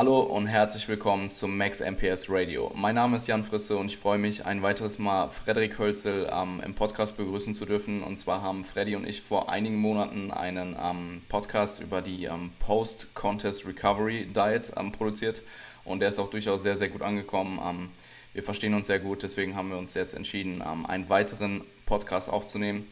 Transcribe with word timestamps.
Hallo 0.00 0.20
und 0.20 0.46
herzlich 0.46 0.88
willkommen 0.88 1.30
zum 1.30 1.58
Max 1.58 1.82
MPS 1.82 2.30
Radio. 2.30 2.72
Mein 2.74 2.94
Name 2.94 3.18
ist 3.18 3.26
Jan 3.26 3.44
Frisse 3.44 3.76
und 3.76 3.90
ich 3.90 3.98
freue 3.98 4.16
mich, 4.16 4.46
ein 4.46 4.62
weiteres 4.62 4.98
Mal 4.98 5.28
Frederik 5.28 5.78
Hölzel 5.78 6.26
ähm, 6.32 6.62
im 6.64 6.72
Podcast 6.72 7.18
begrüßen 7.18 7.54
zu 7.54 7.66
dürfen. 7.66 8.02
Und 8.02 8.18
zwar 8.18 8.40
haben 8.40 8.64
Freddy 8.64 8.96
und 8.96 9.06
ich 9.06 9.20
vor 9.20 9.50
einigen 9.50 9.76
Monaten 9.76 10.30
einen 10.30 10.74
ähm, 10.82 11.20
Podcast 11.28 11.82
über 11.82 12.00
die 12.00 12.24
ähm, 12.24 12.50
Post-Contest 12.60 13.66
Recovery 13.66 14.24
Diet 14.24 14.72
ähm, 14.78 14.90
produziert 14.90 15.42
und 15.84 16.00
der 16.00 16.08
ist 16.08 16.18
auch 16.18 16.30
durchaus 16.30 16.62
sehr, 16.62 16.78
sehr 16.78 16.88
gut 16.88 17.02
angekommen. 17.02 17.60
Ähm, 17.62 17.90
wir 18.32 18.42
verstehen 18.42 18.72
uns 18.72 18.86
sehr 18.86 19.00
gut, 19.00 19.22
deswegen 19.22 19.54
haben 19.54 19.68
wir 19.68 19.76
uns 19.76 19.92
jetzt 19.92 20.14
entschieden, 20.14 20.64
ähm, 20.66 20.86
einen 20.86 21.10
weiteren 21.10 21.60
Podcast 21.84 22.30
aufzunehmen. 22.30 22.86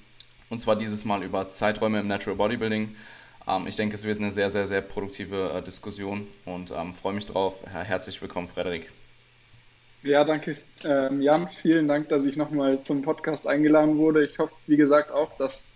Und 0.50 0.60
zwar 0.60 0.76
dieses 0.76 1.06
Mal 1.06 1.22
über 1.22 1.48
Zeiträume 1.48 2.00
im 2.00 2.06
Natural 2.06 2.36
Bodybuilding. 2.36 2.94
Ähm, 3.48 3.66
ich 3.66 3.76
denke, 3.76 3.94
es 3.94 4.04
wird 4.04 4.20
eine 4.20 4.30
sehr, 4.30 4.50
sehr, 4.50 4.66
sehr 4.66 4.82
produktive 4.82 5.52
äh, 5.54 5.62
Diskussion 5.62 6.26
und 6.44 6.70
ähm, 6.70 6.92
freue 6.92 7.14
mich 7.14 7.26
drauf. 7.26 7.62
Herzlich 7.66 8.20
willkommen, 8.20 8.48
Frederik. 8.48 8.90
Ja, 10.02 10.22
danke, 10.24 10.56
ähm, 10.84 11.22
Jan. 11.22 11.48
Vielen 11.62 11.88
Dank, 11.88 12.08
dass 12.08 12.26
ich 12.26 12.36
nochmal 12.36 12.82
zum 12.82 13.02
Podcast 13.02 13.46
eingeladen 13.46 13.98
wurde. 13.98 14.24
Ich 14.24 14.38
hoffe, 14.38 14.52
wie 14.66 14.76
gesagt, 14.76 15.10
auch, 15.10 15.36
dass 15.38 15.66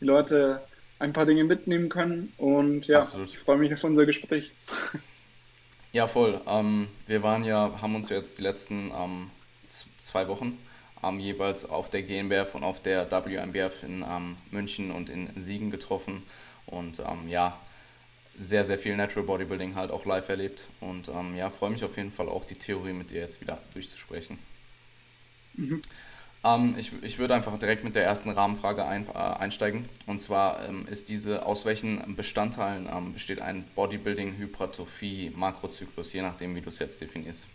die 0.00 0.04
Leute 0.04 0.62
ein 0.98 1.12
paar 1.12 1.26
Dinge 1.26 1.44
mitnehmen 1.44 1.88
können. 1.88 2.32
Und 2.38 2.86
ja, 2.86 3.00
Absolut. 3.00 3.28
ich 3.28 3.38
freue 3.38 3.58
mich 3.58 3.72
auf 3.74 3.84
unser 3.84 4.06
Gespräch. 4.06 4.52
Ja, 5.92 6.06
voll. 6.06 6.40
Ähm, 6.46 6.88
wir 7.06 7.22
waren 7.22 7.42
ja, 7.44 7.72
haben 7.80 7.94
uns 7.94 8.10
jetzt 8.10 8.38
die 8.38 8.42
letzten 8.42 8.90
ähm, 8.90 9.30
zwei 10.02 10.28
Wochen 10.28 10.58
ähm, 11.02 11.20
jeweils 11.20 11.68
auf 11.68 11.88
der 11.90 12.02
GNBF 12.02 12.54
und 12.54 12.64
auf 12.64 12.80
der 12.80 13.10
WMBF 13.10 13.82
in 13.82 14.02
ähm, 14.02 14.36
München 14.50 14.90
und 14.90 15.08
in 15.08 15.30
Siegen 15.36 15.70
getroffen 15.70 16.22
und 16.66 17.00
ähm, 17.00 17.28
ja, 17.28 17.58
sehr, 18.38 18.64
sehr 18.64 18.78
viel 18.78 18.96
Natural 18.96 19.26
Bodybuilding 19.26 19.74
halt 19.74 19.90
auch 19.90 20.04
live 20.04 20.28
erlebt. 20.28 20.68
Und 20.80 21.08
ähm, 21.08 21.34
ja, 21.36 21.50
freue 21.50 21.70
mich 21.70 21.82
auf 21.84 21.96
jeden 21.96 22.12
Fall 22.12 22.28
auch 22.28 22.44
die 22.44 22.56
Theorie 22.56 22.92
mit 22.92 23.10
dir 23.10 23.20
jetzt 23.20 23.40
wieder 23.40 23.58
durchzusprechen. 23.72 24.38
Mhm. 25.54 25.80
Ähm, 26.44 26.74
ich, 26.78 26.92
ich 27.02 27.18
würde 27.18 27.34
einfach 27.34 27.58
direkt 27.58 27.82
mit 27.82 27.96
der 27.96 28.04
ersten 28.04 28.30
Rahmenfrage 28.30 28.84
ein, 28.84 29.08
äh, 29.08 29.12
einsteigen. 29.12 29.88
Und 30.06 30.20
zwar 30.20 30.68
ähm, 30.68 30.86
ist 30.86 31.08
diese, 31.08 31.46
aus 31.46 31.64
welchen 31.64 32.14
Bestandteilen 32.14 32.88
ähm, 32.92 33.14
besteht 33.14 33.40
ein 33.40 33.64
Bodybuilding-Hypertrophie-Makrozyklus, 33.74 36.12
je 36.12 36.22
nachdem, 36.22 36.54
wie 36.54 36.60
du 36.60 36.68
es 36.68 36.78
jetzt 36.78 37.00
definierst? 37.00 37.48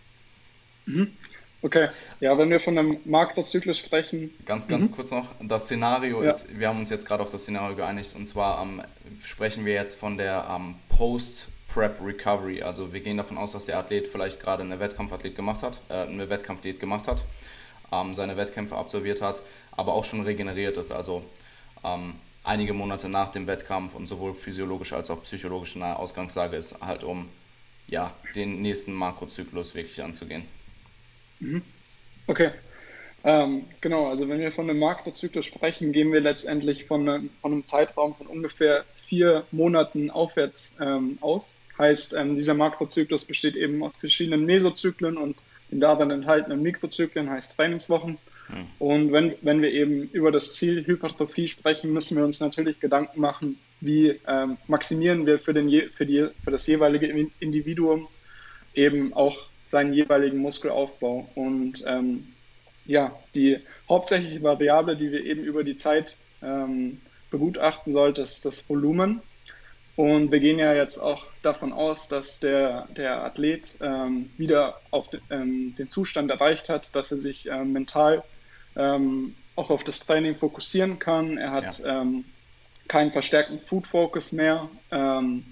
Mhm. 0.85 1.15
Okay, 1.63 1.89
ja, 2.19 2.35
wenn 2.37 2.49
wir 2.49 2.59
von 2.59 2.77
einem 2.77 2.97
Makrozyklus 3.05 3.77
sprechen. 3.77 4.33
Ganz, 4.45 4.67
ganz 4.67 4.85
mhm. 4.85 4.91
kurz 4.91 5.11
noch. 5.11 5.27
Das 5.41 5.65
Szenario 5.65 6.23
ja. 6.23 6.29
ist, 6.29 6.59
wir 6.59 6.67
haben 6.67 6.79
uns 6.79 6.89
jetzt 6.89 7.05
gerade 7.05 7.21
auf 7.21 7.29
das 7.29 7.43
Szenario 7.43 7.75
geeinigt 7.75 8.15
und 8.15 8.25
zwar 8.25 8.63
ähm, 8.63 8.81
sprechen 9.23 9.63
wir 9.63 9.73
jetzt 9.73 9.95
von 9.95 10.17
der 10.17 10.47
ähm, 10.49 10.75
Post-Prep-Recovery. 10.89 12.63
Also 12.63 12.93
wir 12.93 13.01
gehen 13.01 13.17
davon 13.17 13.37
aus, 13.37 13.51
dass 13.51 13.65
der 13.65 13.77
Athlet 13.77 14.07
vielleicht 14.07 14.39
gerade 14.39 14.63
eine 14.63 14.79
Wettkampfathlet 14.79 15.35
gemacht 15.35 15.61
hat, 15.61 15.81
äh, 15.89 15.93
eine 15.93 16.29
Wettkampfdiät 16.29 16.79
gemacht 16.79 17.07
hat, 17.07 17.23
ähm, 17.91 18.15
seine 18.15 18.37
Wettkämpfe 18.37 18.75
absolviert 18.75 19.21
hat, 19.21 19.43
aber 19.71 19.93
auch 19.93 20.03
schon 20.03 20.21
regeneriert 20.21 20.77
ist. 20.77 20.91
Also 20.91 21.23
ähm, 21.83 22.15
einige 22.43 22.73
Monate 22.73 23.07
nach 23.07 23.29
dem 23.29 23.45
Wettkampf 23.45 23.93
und 23.93 24.07
sowohl 24.07 24.33
physiologisch 24.33 24.93
als 24.93 25.11
auch 25.11 25.21
psychologisch 25.21 25.75
in 25.75 25.83
einer 25.83 25.99
Ausgangslage 25.99 26.57
ist, 26.57 26.81
halt 26.81 27.03
um 27.03 27.29
ja, 27.87 28.11
den 28.35 28.63
nächsten 28.63 28.93
Makrozyklus 28.93 29.75
wirklich 29.75 30.01
anzugehen. 30.01 30.43
Mhm. 31.41 31.61
Okay. 32.27 32.51
Ähm, 33.23 33.65
genau, 33.81 34.09
also 34.09 34.27
wenn 34.29 34.39
wir 34.39 34.51
von 34.51 34.69
einem 34.69 34.79
Makrozyklus 34.79 35.45
sprechen, 35.45 35.91
gehen 35.91 36.11
wir 36.11 36.21
letztendlich 36.21 36.85
von 36.85 37.07
einem, 37.07 37.29
von 37.41 37.51
einem 37.51 37.67
Zeitraum 37.67 38.15
von 38.15 38.27
ungefähr 38.27 38.83
vier 39.07 39.45
Monaten 39.51 40.09
aufwärts 40.09 40.75
ähm, 40.79 41.17
aus. 41.21 41.57
Heißt, 41.77 42.13
ähm, 42.13 42.35
dieser 42.35 42.53
Makrozyklus 42.53 43.25
besteht 43.25 43.55
eben 43.55 43.83
aus 43.83 43.91
verschiedenen 43.99 44.45
Mesozyklen 44.45 45.17
und 45.17 45.35
den 45.71 45.79
darin 45.79 46.09
enthaltenen 46.09 46.63
Mikrozyklen, 46.63 47.29
heißt 47.29 47.55
Trainingswochen. 47.55 48.17
Mhm. 48.49 48.67
Und 48.79 49.11
wenn, 49.11 49.35
wenn 49.41 49.61
wir 49.61 49.71
eben 49.71 50.09
über 50.11 50.31
das 50.31 50.55
Ziel 50.55 50.85
Hypertrophie 50.85 51.47
sprechen, 51.47 51.93
müssen 51.93 52.17
wir 52.17 52.25
uns 52.25 52.39
natürlich 52.39 52.79
Gedanken 52.79 53.21
machen, 53.21 53.59
wie 53.81 54.19
ähm, 54.27 54.57
maximieren 54.67 55.25
wir 55.25 55.37
für, 55.39 55.53
den, 55.53 55.69
für, 55.91 56.05
die, 56.05 56.27
für 56.43 56.51
das 56.51 56.65
jeweilige 56.67 57.07
Individuum 57.39 58.07
eben 58.73 59.13
auch 59.13 59.50
seinen 59.71 59.93
jeweiligen 59.93 60.37
Muskelaufbau. 60.37 61.27
Und 61.33 61.83
ähm, 61.87 62.27
ja, 62.85 63.17
die 63.33 63.57
hauptsächliche 63.89 64.43
Variable, 64.43 64.95
die 64.95 65.11
wir 65.11 65.25
eben 65.25 65.43
über 65.43 65.63
die 65.63 65.75
Zeit 65.75 66.17
ähm, 66.43 67.01
begutachten 67.31 67.93
sollten, 67.93 68.23
ist 68.23 68.45
das 68.45 68.69
Volumen. 68.69 69.21
Und 69.95 70.31
wir 70.31 70.39
gehen 70.39 70.59
ja 70.59 70.73
jetzt 70.73 70.97
auch 70.97 71.25
davon 71.41 71.73
aus, 71.73 72.07
dass 72.07 72.39
der, 72.39 72.87
der 72.95 73.23
Athlet 73.23 73.75
ähm, 73.81 74.29
wieder 74.37 74.79
auf 74.89 75.09
den, 75.09 75.21
ähm, 75.29 75.75
den 75.77 75.89
Zustand 75.89 76.29
erreicht 76.31 76.69
hat, 76.69 76.95
dass 76.95 77.11
er 77.11 77.17
sich 77.17 77.47
ähm, 77.47 77.73
mental 77.73 78.23
ähm, 78.75 79.35
auch 79.55 79.69
auf 79.69 79.83
das 79.83 79.99
Training 80.05 80.35
fokussieren 80.35 80.97
kann. 80.99 81.37
Er 81.37 81.51
hat 81.51 81.79
ja. 81.79 82.01
ähm, 82.01 82.25
keinen 82.87 83.11
verstärkten 83.11 83.59
Food 83.59 83.87
Focus 83.87 84.31
mehr. 84.31 84.69
Ähm, 84.91 85.45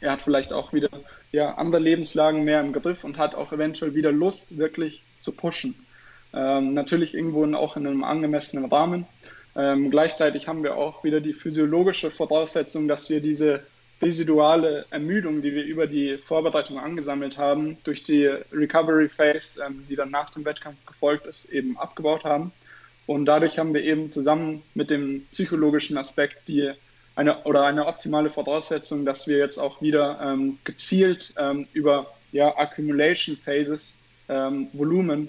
er 0.00 0.12
hat 0.12 0.22
vielleicht 0.22 0.52
auch 0.52 0.72
wieder 0.72 0.90
ja, 1.32 1.54
andere 1.54 1.82
Lebenslagen 1.82 2.44
mehr 2.44 2.60
im 2.60 2.72
Griff 2.72 3.04
und 3.04 3.18
hat 3.18 3.34
auch 3.34 3.52
eventuell 3.52 3.94
wieder 3.94 4.12
Lust, 4.12 4.58
wirklich 4.58 5.02
zu 5.20 5.36
pushen. 5.36 5.74
Ähm, 6.34 6.74
natürlich 6.74 7.14
irgendwo 7.14 7.44
auch 7.54 7.76
in 7.76 7.86
einem 7.86 8.04
angemessenen 8.04 8.70
Rahmen. 8.70 9.06
Ähm, 9.56 9.90
gleichzeitig 9.90 10.48
haben 10.48 10.62
wir 10.62 10.76
auch 10.76 11.02
wieder 11.04 11.20
die 11.20 11.32
physiologische 11.32 12.10
Voraussetzung, 12.10 12.88
dass 12.88 13.08
wir 13.08 13.20
diese 13.20 13.62
residuale 14.02 14.84
Ermüdung, 14.90 15.40
die 15.40 15.54
wir 15.54 15.64
über 15.64 15.86
die 15.86 16.18
Vorbereitung 16.18 16.78
angesammelt 16.78 17.38
haben, 17.38 17.78
durch 17.84 18.02
die 18.02 18.26
Recovery 18.26 19.08
Phase, 19.08 19.64
ähm, 19.66 19.86
die 19.88 19.96
dann 19.96 20.10
nach 20.10 20.30
dem 20.30 20.44
Wettkampf 20.44 20.84
gefolgt 20.86 21.26
ist, 21.26 21.46
eben 21.46 21.78
abgebaut 21.78 22.24
haben. 22.24 22.52
Und 23.06 23.24
dadurch 23.24 23.58
haben 23.58 23.72
wir 23.72 23.84
eben 23.84 24.10
zusammen 24.10 24.62
mit 24.74 24.90
dem 24.90 25.24
psychologischen 25.30 25.96
Aspekt 25.96 26.48
die 26.48 26.72
eine 27.16 27.42
oder 27.44 27.64
eine 27.64 27.86
optimale 27.86 28.30
Voraussetzung, 28.30 29.04
dass 29.04 29.26
wir 29.26 29.38
jetzt 29.38 29.58
auch 29.58 29.80
wieder 29.80 30.20
ähm, 30.22 30.58
gezielt 30.64 31.34
ähm, 31.38 31.66
über 31.72 32.14
ja, 32.30 32.56
Accumulation 32.56 33.38
Phases 33.38 33.98
ähm, 34.28 34.68
Volumen 34.74 35.28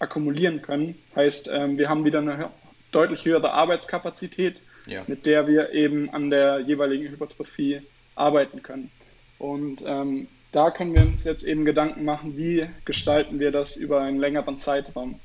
akkumulieren 0.00 0.60
können. 0.60 0.98
Heißt, 1.14 1.48
ähm, 1.52 1.78
wir 1.78 1.88
haben 1.88 2.04
wieder 2.04 2.18
eine 2.18 2.50
deutlich 2.90 3.24
höhere 3.24 3.52
Arbeitskapazität, 3.52 4.60
ja. 4.86 5.04
mit 5.06 5.26
der 5.26 5.46
wir 5.46 5.72
eben 5.72 6.10
an 6.10 6.30
der 6.30 6.60
jeweiligen 6.60 7.08
Hypertrophie 7.08 7.82
arbeiten 8.16 8.62
können. 8.62 8.90
Und 9.38 9.82
ähm, 9.86 10.26
da 10.50 10.72
können 10.72 10.94
wir 10.94 11.02
uns 11.02 11.22
jetzt 11.22 11.44
eben 11.44 11.64
Gedanken 11.64 12.04
machen, 12.04 12.36
wie 12.36 12.66
gestalten 12.84 13.38
wir 13.38 13.52
das 13.52 13.76
über 13.76 14.00
einen 14.00 14.18
längeren 14.18 14.58
Zeitraum. 14.58 15.20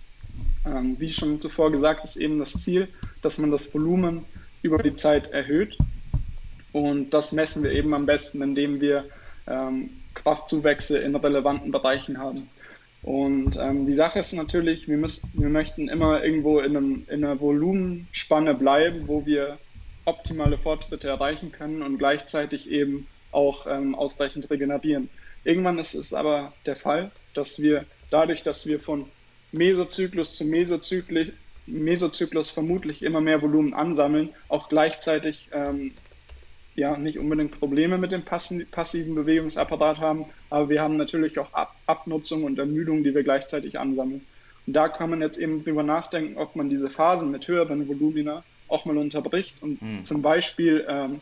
Ähm, 0.66 0.96
wie 1.00 1.12
schon 1.12 1.40
zuvor 1.40 1.72
gesagt, 1.72 2.04
ist 2.04 2.18
eben 2.18 2.38
das 2.38 2.54
Ziel, 2.54 2.88
dass 3.24 3.40
man 3.40 3.50
das 3.50 3.74
Volumen 3.74 4.26
über 4.62 4.78
die 4.78 4.94
Zeit 4.94 5.32
erhöht 5.32 5.76
und 6.74 7.12
das 7.12 7.32
messen 7.32 7.64
wir 7.64 7.72
eben 7.72 7.94
am 7.94 8.06
besten, 8.06 8.42
indem 8.42 8.82
wir 8.82 9.06
ähm, 9.48 9.90
Kraftzuwächse 10.14 10.98
in 11.00 11.16
relevanten 11.16 11.72
Bereichen 11.72 12.18
haben. 12.18 12.50
Und 13.04 13.58
ähm, 13.58 13.86
die 13.86 13.94
Sache 13.94 14.20
ist 14.20 14.34
natürlich, 14.34 14.88
wir, 14.88 14.98
müssen, 14.98 15.30
wir 15.34 15.50
möchten 15.50 15.90
immer 15.90 16.24
irgendwo 16.24 16.60
in, 16.60 16.76
einem, 16.76 17.06
in 17.10 17.24
einer 17.24 17.40
Volumenspanne 17.40 18.54
bleiben, 18.56 19.08
wo 19.08 19.26
wir 19.26 19.58
optimale 20.06 20.58
Fortschritte 20.58 21.10
erreichen 21.10 21.52
können 21.52 21.82
und 21.82 21.98
gleichzeitig 21.98 22.70
eben 22.70 23.08
auch 23.32 23.68
ähm, 23.68 23.94
ausreichend 23.96 24.50
regenerieren. 24.50 25.10
Irgendwann 25.44 25.80
ist 25.80 25.96
es 25.96 26.14
aber 26.14 26.54
der 26.66 26.76
Fall, 26.76 27.12
dass 27.34 27.62
wir 27.62 27.86
dadurch, 28.10 28.44
dass 28.44 28.66
wir 28.66 28.80
von 28.80 29.06
Mesozyklus 29.52 30.36
zu 30.36 30.46
Mesozyklus, 30.46 31.28
Mesozyklus 31.66 32.50
vermutlich 32.52 33.04
immer 33.04 33.22
mehr 33.22 33.42
Volumen 33.42 33.74
ansammeln, 33.74 34.30
auch 34.48 34.70
gleichzeitig 34.70 35.50
ähm, 35.54 35.94
ja 36.76 36.98
nicht 36.98 37.20
unbedingt 37.20 37.60
Probleme 37.60 37.98
mit 37.98 38.12
dem 38.12 38.24
passiven 38.24 39.16
Bewegungsapparat 39.16 40.00
haben, 40.00 40.26
aber 40.50 40.70
wir 40.70 40.82
haben 40.82 40.98
natürlich 40.98 41.38
auch 41.40 41.54
Ab 41.54 41.76
Abnutzung 41.86 42.44
und 42.44 42.58
Ermüdung, 42.58 43.04
die 43.04 43.14
wir 43.14 43.24
gleichzeitig 43.24 43.80
ansammeln. 43.80 44.22
Und 44.66 44.74
da 44.74 44.88
kann 44.88 45.10
man 45.10 45.22
jetzt 45.22 45.38
eben 45.38 45.64
drüber 45.64 45.84
nachdenken, 45.84 46.38
ob 46.38 46.56
man 46.56 46.70
diese 46.70 46.90
Phasen 46.90 47.32
mit 47.32 47.48
höheren 47.48 47.88
Volumina 47.88 48.44
auch 48.68 48.86
mal 48.86 48.98
unterbricht 48.98 49.62
und 49.62 49.82
mhm. 49.82 50.04
zum 50.04 50.22
Beispiel 50.22 50.86
ähm, 50.88 51.20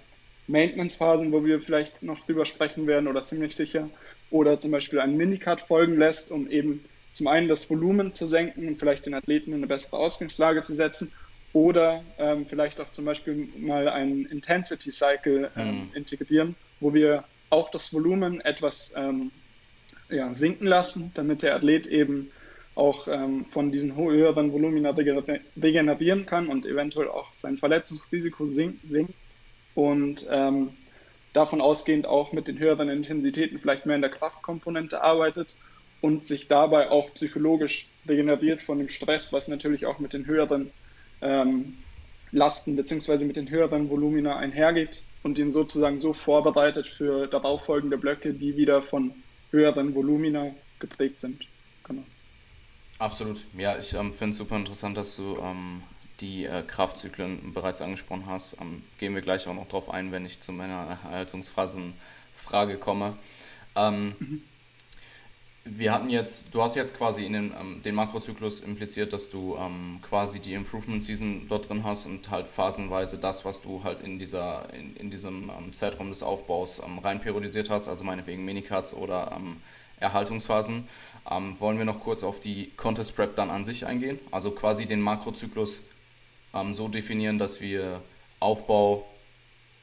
Maintenance-Phasen, 0.48 1.32
wo 1.32 1.44
wir 1.44 1.60
vielleicht 1.60 2.04
noch 2.04 2.26
drüber 2.26 2.46
sprechen 2.46 2.88
werden 2.88 3.08
oder 3.08 3.24
ziemlich 3.24 3.56
sicher, 3.56 3.90
oder 4.30 4.60
zum 4.60 4.72
Beispiel 4.72 5.00
einen 5.00 5.18
Minicut 5.18 5.62
folgen 5.62 5.98
lässt, 5.98 6.32
um 6.32 6.50
eben 6.50 6.84
zum 7.12 7.28
einen 7.28 7.50
das 7.50 7.70
Volumen 7.70 8.14
zu 8.14 8.26
senken 8.26 8.68
und 8.68 8.80
vielleicht 8.80 9.06
den 9.06 9.14
Athleten 9.14 9.52
in 9.52 9.58
eine 9.58 9.68
bessere 9.68 9.98
Ausgangslage 9.98 10.62
zu 10.62 10.74
setzen 10.74 11.12
oder 11.54 12.04
ähm, 12.18 12.46
vielleicht 12.46 12.80
auch 12.80 12.92
zum 12.92 13.06
Beispiel 13.06 13.50
mal 13.58 13.90
einen 13.90 14.26
Intensity 14.26 14.92
Cycle 14.92 15.52
ähm, 15.58 15.68
mhm. 15.68 15.90
integrieren, 15.94 16.56
wo 16.80 16.94
wir 16.94 17.24
auch 17.50 17.70
das 17.70 17.94
Volumen 17.94 18.42
etwas 18.42 18.94
ähm, 18.96 19.32
ja, 20.10 20.34
sinken 20.34 20.66
lassen, 20.68 21.12
damit 21.14 21.44
der 21.44 21.56
Athlet 21.56 21.88
eben 21.88 22.32
auch 22.76 23.08
ähm, 23.08 23.46
von 23.46 23.72
diesen 23.72 23.96
höheren 23.96 24.54
Volumina 24.54 24.92
regenerieren 24.92 26.26
kann 26.26 26.48
und 26.48 26.66
eventuell 26.66 27.10
auch 27.10 27.28
sein 27.38 27.58
Verletzungsrisiko 27.58 28.48
sinkt. 28.48 29.14
Und 29.76 30.28
ähm, 30.30 30.70
davon 31.34 31.62
ausgehend 31.62 32.06
auch 32.06 32.32
mit 32.32 32.48
den 32.48 32.60
höheren 32.60 32.90
Intensitäten 32.90 33.60
vielleicht 33.60 33.86
mehr 33.86 33.96
in 33.96 34.02
der 34.02 34.12
Kraftkomponente 34.12 35.02
arbeitet 35.02 35.56
und 36.02 36.26
sich 36.26 36.48
dabei 36.48 36.90
auch 36.90 37.14
psychologisch 37.14 37.88
regeneriert 38.08 38.62
von 38.62 38.80
dem 38.80 38.90
Stress, 38.90 39.32
was 39.32 39.48
natürlich 39.48 39.86
auch 39.86 40.00
mit 40.00 40.14
den 40.14 40.26
höheren 40.26 40.72
ähm, 41.22 41.78
Lasten 42.32 42.76
bzw. 42.76 43.26
mit 43.26 43.38
den 43.38 43.50
höheren 43.50 43.90
Volumina 43.90 44.38
einhergeht 44.38 45.02
und 45.24 45.38
ihn 45.38 45.52
sozusagen 45.52 46.00
so 46.00 46.14
vorbereitet 46.14 46.88
für 46.88 47.28
darauffolgende 47.28 47.98
Blöcke, 47.98 48.34
die 48.34 48.58
wieder 48.58 48.82
von 48.82 49.14
höheren 49.52 49.94
Volumina 49.94 50.52
geprägt 50.80 51.20
sind. 51.20 51.46
Genau. 51.84 52.04
Absolut. 53.00 53.44
Ja, 53.58 53.78
ich 53.78 53.94
ähm, 53.94 54.14
finde 54.14 54.32
es 54.32 54.38
super 54.38 54.56
interessant, 54.56 54.98
dass 54.98 55.16
du 55.18 55.38
ähm, 55.42 55.84
die 56.22 56.46
äh, 56.46 56.64
Kraftzyklen 56.66 57.54
bereits 57.54 57.82
angesprochen 57.82 58.26
hast. 58.28 58.58
Ähm, 58.62 58.84
gehen 59.00 59.14
wir 59.14 59.22
gleich 59.22 59.48
auch 59.48 59.56
noch 59.56 59.68
drauf 59.68 59.90
ein, 59.90 60.12
wenn 60.12 60.26
ich 60.26 60.40
zu 60.40 60.52
meiner 60.52 60.98
Erhaltungsphasenfrage 61.04 62.78
komme. 62.78 63.18
Ähm, 63.76 64.14
mhm 64.20 64.42
wir 65.64 65.94
hatten 65.94 66.10
jetzt, 66.10 66.54
du 66.54 66.62
hast 66.62 66.76
jetzt 66.76 66.98
quasi 66.98 67.26
in 67.26 67.34
den, 67.34 67.54
ähm, 67.60 67.84
den 67.84 67.94
Makrozyklus 67.94 68.62
impliziert, 68.62 69.14
dass 69.14 69.30
du 69.30 69.56
ähm, 69.58 70.00
quasi 70.02 70.40
die 70.40 70.56
Improvement 70.56 71.04
Season 71.04 71.46
dort 71.50 71.70
drin 71.70 71.84
hast 71.84 72.08
und 72.08 72.32
halt 72.32 72.48
phasenweise 72.48 73.20
das, 73.20 73.46
was 73.46 73.62
du 73.62 73.84
halt 73.84 74.02
in 74.02 74.18
dieser, 74.18 74.68
in, 74.74 74.96
in 74.96 75.12
diesem 75.12 75.52
ähm, 75.56 75.72
Zeitraum 75.72 76.10
des 76.10 76.24
Aufbaus 76.24 76.82
ähm, 76.84 76.98
rein 77.00 77.22
periodisiert 77.22 77.70
hast, 77.70 77.88
also 77.88 78.04
meinetwegen 78.04 78.44
Minicuts 78.44 78.96
oder 78.96 79.34
ähm, 79.36 79.58
Erhaltungsphasen. 80.00 80.88
Ähm, 81.30 81.60
wollen 81.60 81.78
wir 81.78 81.86
noch 81.86 82.00
kurz 82.00 82.24
auf 82.24 82.40
die 82.40 82.72
Contest 82.76 83.16
Prep 83.16 83.36
dann 83.36 83.52
an 83.52 83.64
sich 83.64 83.86
eingehen? 83.86 84.18
Also 84.32 84.52
quasi 84.52 84.88
den 84.88 85.02
Makrozyklus 85.02 85.82
so 86.74 86.90
definieren, 86.90 87.40
dass 87.40 87.62
wir 87.62 88.02
Aufbau, 88.42 89.08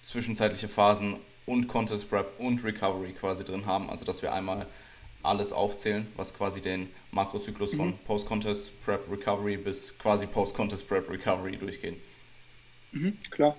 zwischenzeitliche 0.02 0.68
Phasen 0.68 1.16
und 1.46 1.66
Contest 1.66 2.10
Prep 2.10 2.38
und 2.38 2.62
Recovery 2.62 3.12
quasi 3.12 3.42
drin 3.42 3.64
haben. 3.64 3.88
Also 3.88 4.04
dass 4.04 4.20
wir 4.20 4.34
einmal 4.34 4.66
alles 5.22 5.52
aufzählen, 5.52 6.06
was 6.16 6.34
quasi 6.34 6.60
den 6.60 6.88
Makrozyklus 7.12 7.72
mhm. 7.72 7.76
von 7.76 7.98
Post-Contest 8.06 8.82
Prep 8.84 9.10
Recovery 9.10 9.56
bis 9.56 9.96
quasi 9.98 10.26
Post-Contest 10.26 10.88
Prep 10.88 11.10
Recovery 11.10 11.56
durchgehen. 11.56 11.96
Mhm, 12.92 13.18
klar. 13.30 13.56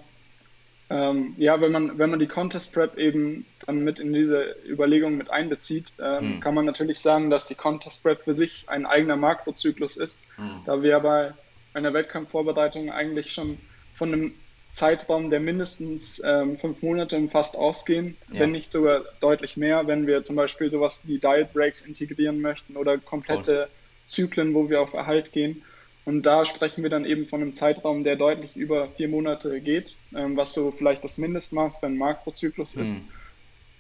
Ähm, 0.91 1.35
ja, 1.37 1.61
wenn 1.61 1.71
man, 1.71 1.99
wenn 1.99 2.09
man 2.09 2.19
die 2.19 2.27
Contest 2.27 2.73
Prep 2.73 2.97
eben 2.97 3.45
dann 3.67 3.83
mit 3.83 3.99
in 3.99 4.11
diese 4.11 4.55
Überlegung 4.67 5.17
mit 5.17 5.29
einbezieht, 5.29 5.93
ähm, 6.01 6.37
mhm. 6.37 6.39
kann 6.39 6.55
man 6.55 6.65
natürlich 6.65 6.99
sagen, 6.99 7.29
dass 7.29 7.47
die 7.47 7.55
Contest 7.55 8.01
Prep 8.01 8.23
für 8.23 8.33
sich 8.33 8.65
ein 8.67 8.87
eigener 8.87 9.15
Makrozyklus 9.15 9.97
ist, 9.97 10.21
mhm. 10.37 10.61
da 10.65 10.81
wir 10.81 10.99
bei 10.99 11.33
einer 11.73 11.93
Wettkampfvorbereitung 11.93 12.91
eigentlich 12.91 13.31
schon 13.33 13.59
von 13.95 14.13
einem 14.13 14.33
Zeitraum, 14.71 15.29
der 15.29 15.39
mindestens 15.39 16.21
ähm, 16.23 16.55
fünf 16.55 16.81
Monate 16.81 17.17
umfasst, 17.17 17.57
ausgehen, 17.57 18.15
ja. 18.31 18.41
wenn 18.41 18.51
nicht 18.51 18.71
sogar 18.71 19.03
deutlich 19.19 19.57
mehr, 19.57 19.87
wenn 19.87 20.05
wir 20.07 20.23
zum 20.23 20.35
Beispiel 20.35 20.69
sowas 20.69 21.01
wie 21.03 21.17
Diet 21.17 21.53
Breaks 21.53 21.81
integrieren 21.81 22.41
möchten 22.41 22.75
oder 22.77 22.97
komplette 22.97 23.55
Voll. 23.55 23.67
Zyklen, 24.05 24.53
wo 24.53 24.69
wir 24.69 24.81
auf 24.81 24.93
Erhalt 24.93 25.31
gehen. 25.31 25.63
Und 26.05 26.23
da 26.23 26.45
sprechen 26.45 26.81
wir 26.81 26.89
dann 26.89 27.05
eben 27.05 27.27
von 27.27 27.41
einem 27.41 27.53
Zeitraum, 27.53 28.03
der 28.03 28.15
deutlich 28.15 28.55
über 28.55 28.87
vier 28.87 29.09
Monate 29.09 29.59
geht, 29.61 29.95
ähm, 30.15 30.35
was 30.37 30.53
so 30.53 30.71
vielleicht 30.71 31.03
das 31.03 31.17
Mindestmaß 31.17 31.79
für 31.79 31.85
einen 31.85 31.97
Makrozyklus 31.97 32.75
mhm. 32.75 32.83
ist. 32.83 33.01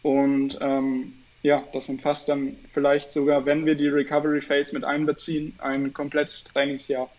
Und 0.03 0.57
ähm, 0.61 1.13
ja, 1.41 1.63
das 1.73 1.89
umfasst 1.89 2.29
dann 2.29 2.55
vielleicht 2.73 3.11
sogar, 3.11 3.45
wenn 3.45 3.65
wir 3.65 3.75
die 3.75 3.87
Recovery 3.87 4.41
Phase 4.41 4.73
mit 4.73 4.83
einbeziehen, 4.83 5.53
ein 5.59 5.93
komplettes 5.93 6.43
Trainingsjahr. 6.43 7.09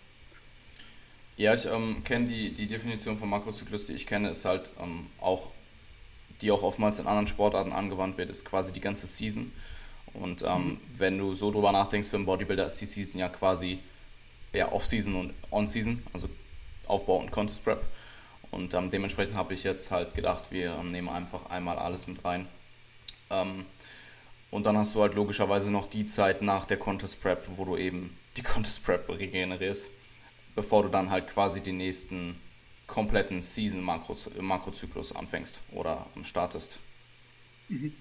Ja, 1.41 1.55
ich 1.55 1.65
ähm, 1.65 2.05
kenne 2.05 2.27
die, 2.27 2.51
die 2.51 2.67
Definition 2.67 3.17
von 3.17 3.31
Makrozyklus, 3.31 3.87
die 3.87 3.95
ich 3.95 4.07
kenne, 4.07 4.29
ist 4.29 4.45
halt 4.45 4.71
ähm, 4.79 5.07
auch, 5.23 5.49
die 6.43 6.51
auch 6.51 6.63
oftmals 6.63 6.99
in 6.99 7.07
anderen 7.07 7.29
Sportarten 7.29 7.73
angewandt 7.73 8.19
wird, 8.19 8.29
ist 8.29 8.45
quasi 8.45 8.75
die 8.75 8.83
ganze 8.83 9.07
Season. 9.07 9.51
Und 10.13 10.43
ähm, 10.43 10.49
mhm. 10.49 10.81
wenn 10.99 11.17
du 11.17 11.35
so 11.35 11.51
drüber 11.51 11.73
nachdenkst, 11.73 12.09
für 12.09 12.17
einen 12.17 12.27
Bodybuilder 12.27 12.67
ist 12.67 12.79
die 12.83 12.85
Season 12.85 13.19
ja 13.19 13.31
quasi 13.31 13.79
eher 14.53 14.75
Off-Season 14.75 15.15
und 15.15 15.33
On-Season, 15.51 16.03
also 16.13 16.29
Aufbau 16.87 17.17
und 17.17 17.31
Contest 17.31 17.65
Prep. 17.65 17.83
Und 18.51 18.75
ähm, 18.75 18.91
dementsprechend 18.91 19.35
habe 19.35 19.55
ich 19.55 19.65
jetzt 19.65 19.91
halt 19.91 20.15
gedacht, 20.15 20.45
wir 20.51 20.77
ähm, 20.79 20.93
nehmen 20.93 21.09
einfach 21.09 21.49
einmal 21.49 21.79
alles 21.79 22.07
mit 22.07 22.23
rein. 22.23 22.47
Ähm, 23.31 23.65
und 24.51 24.67
dann 24.67 24.77
hast 24.77 24.95
du 24.95 25.01
halt 25.01 25.15
logischerweise 25.15 25.71
noch 25.71 25.89
die 25.89 26.05
Zeit 26.05 26.43
nach 26.43 26.67
der 26.67 26.77
Contest 26.77 27.23
Prep, 27.23 27.47
wo 27.57 27.65
du 27.65 27.79
eben 27.79 28.15
die 28.37 28.43
Contest 28.43 28.85
Prep 28.85 29.09
regenerierst 29.09 29.89
bevor 30.61 30.83
du 30.83 30.91
dann 30.91 31.11
halt 31.11 31.27
quasi 31.27 31.63
den 31.63 31.79
nächsten 31.79 32.39
kompletten 32.87 33.41
Season-Makrozyklus 33.41 35.17
anfängst 35.17 35.59
oder 35.73 36.07
startest. 36.23 36.81
Mhm. 37.71 37.95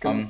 Genau. 0.00 0.14
Ähm, 0.14 0.28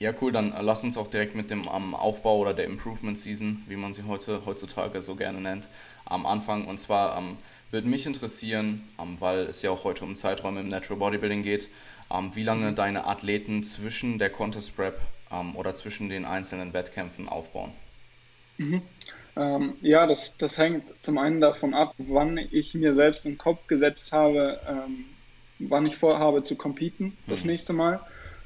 ja, 0.00 0.12
cool, 0.20 0.32
dann 0.32 0.52
lass 0.60 0.82
uns 0.82 0.96
auch 0.96 1.06
direkt 1.08 1.36
mit 1.36 1.52
dem 1.52 1.68
um, 1.68 1.94
Aufbau 1.94 2.38
oder 2.38 2.52
der 2.52 2.64
Improvement 2.64 3.16
Season, 3.16 3.62
wie 3.68 3.76
man 3.76 3.94
sie 3.94 4.02
heute 4.08 4.44
heutzutage 4.44 5.02
so 5.02 5.14
gerne 5.14 5.40
nennt, 5.40 5.68
am 6.04 6.26
Anfang. 6.26 6.66
Und 6.66 6.78
zwar 6.78 7.16
ähm, 7.16 7.36
würde 7.70 7.86
mich 7.86 8.04
interessieren, 8.04 8.82
ähm, 8.98 9.18
weil 9.20 9.46
es 9.46 9.62
ja 9.62 9.70
auch 9.70 9.84
heute 9.84 10.04
um 10.04 10.16
Zeiträume 10.16 10.62
im 10.62 10.68
Natural 10.68 10.98
Bodybuilding 10.98 11.44
geht, 11.44 11.68
ähm, 12.10 12.34
wie 12.34 12.42
lange 12.42 12.72
mhm. 12.72 12.74
deine 12.74 13.06
Athleten 13.06 13.62
zwischen 13.62 14.18
der 14.18 14.30
Contest 14.30 14.74
Prep 14.74 15.00
ähm, 15.30 15.54
oder 15.54 15.76
zwischen 15.76 16.08
den 16.08 16.24
einzelnen 16.24 16.72
Wettkämpfen 16.72 17.28
aufbauen. 17.28 17.70
Mhm. 18.56 18.82
Ähm, 19.38 19.74
ja, 19.82 20.06
das, 20.08 20.36
das 20.36 20.58
hängt 20.58 20.84
zum 21.00 21.16
einen 21.16 21.40
davon 21.40 21.72
ab, 21.72 21.94
wann 21.98 22.38
ich 22.38 22.74
mir 22.74 22.94
selbst 22.94 23.24
im 23.24 23.38
Kopf 23.38 23.68
gesetzt 23.68 24.12
habe, 24.12 24.58
ähm, 24.68 25.04
wann 25.60 25.86
ich 25.86 25.96
vorhabe 25.96 26.42
zu 26.42 26.56
competen 26.56 27.16
das 27.28 27.44
mhm. 27.44 27.50
nächste 27.52 27.72
Mal. 27.72 28.00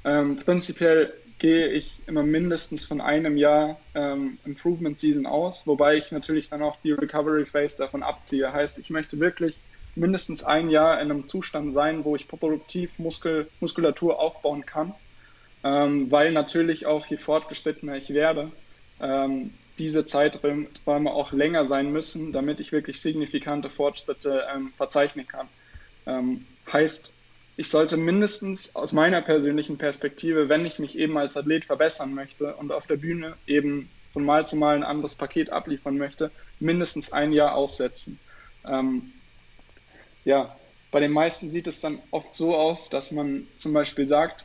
Ähm, 0.04 0.36
prinzipiell 0.36 1.10
gehe 1.38 1.68
ich 1.68 2.02
immer 2.06 2.22
mindestens 2.22 2.84
von 2.84 3.00
einem 3.00 3.38
Jahr 3.38 3.80
ähm, 3.94 4.38
Improvement 4.44 4.98
Season 4.98 5.24
aus, 5.24 5.66
wobei 5.66 5.96
ich 5.96 6.12
natürlich 6.12 6.50
dann 6.50 6.62
auch 6.62 6.76
die 6.84 6.92
Recovery 6.92 7.46
Phase 7.46 7.78
davon 7.78 8.02
abziehe. 8.02 8.52
Heißt, 8.52 8.78
ich 8.78 8.90
möchte 8.90 9.18
wirklich 9.18 9.58
mindestens 9.94 10.44
ein 10.44 10.68
Jahr 10.68 11.00
in 11.00 11.10
einem 11.10 11.24
Zustand 11.24 11.72
sein, 11.72 12.04
wo 12.04 12.16
ich 12.16 12.28
produktiv 12.28 12.98
Muskel, 12.98 13.48
Muskulatur 13.60 14.20
aufbauen 14.20 14.66
kann, 14.66 14.94
ähm, 15.64 16.10
weil 16.10 16.32
natürlich 16.32 16.84
auch 16.84 17.06
je 17.06 17.16
fortgeschrittener 17.16 17.96
ich 17.96 18.10
werde, 18.10 18.52
ähm, 19.00 19.52
diese 19.78 20.04
Zeiträume 20.04 21.12
auch 21.12 21.32
länger 21.32 21.66
sein 21.66 21.92
müssen, 21.92 22.32
damit 22.32 22.60
ich 22.60 22.72
wirklich 22.72 23.00
signifikante 23.00 23.70
Fortschritte 23.70 24.44
ähm, 24.54 24.72
verzeichnen 24.76 25.26
kann. 25.26 25.48
Ähm, 26.06 26.46
heißt, 26.70 27.14
ich 27.56 27.68
sollte 27.68 27.96
mindestens 27.96 28.74
aus 28.76 28.92
meiner 28.92 29.20
persönlichen 29.22 29.78
Perspektive, 29.78 30.48
wenn 30.48 30.64
ich 30.64 30.78
mich 30.78 30.98
eben 30.98 31.16
als 31.18 31.36
Athlet 31.36 31.64
verbessern 31.64 32.14
möchte 32.14 32.54
und 32.54 32.72
auf 32.72 32.86
der 32.86 32.96
Bühne 32.96 33.34
eben 33.46 33.88
von 34.12 34.24
Mal 34.24 34.46
zu 34.46 34.56
Mal 34.56 34.76
ein 34.76 34.84
anderes 34.84 35.14
Paket 35.14 35.50
abliefern 35.50 35.98
möchte, 35.98 36.30
mindestens 36.60 37.12
ein 37.12 37.32
Jahr 37.32 37.54
aussetzen. 37.54 38.18
Ähm, 38.66 39.12
ja, 40.24 40.54
bei 40.90 41.00
den 41.00 41.12
meisten 41.12 41.48
sieht 41.48 41.66
es 41.66 41.80
dann 41.80 41.98
oft 42.10 42.34
so 42.34 42.54
aus, 42.54 42.90
dass 42.90 43.10
man 43.10 43.46
zum 43.56 43.72
Beispiel 43.72 44.06
sagt, 44.06 44.44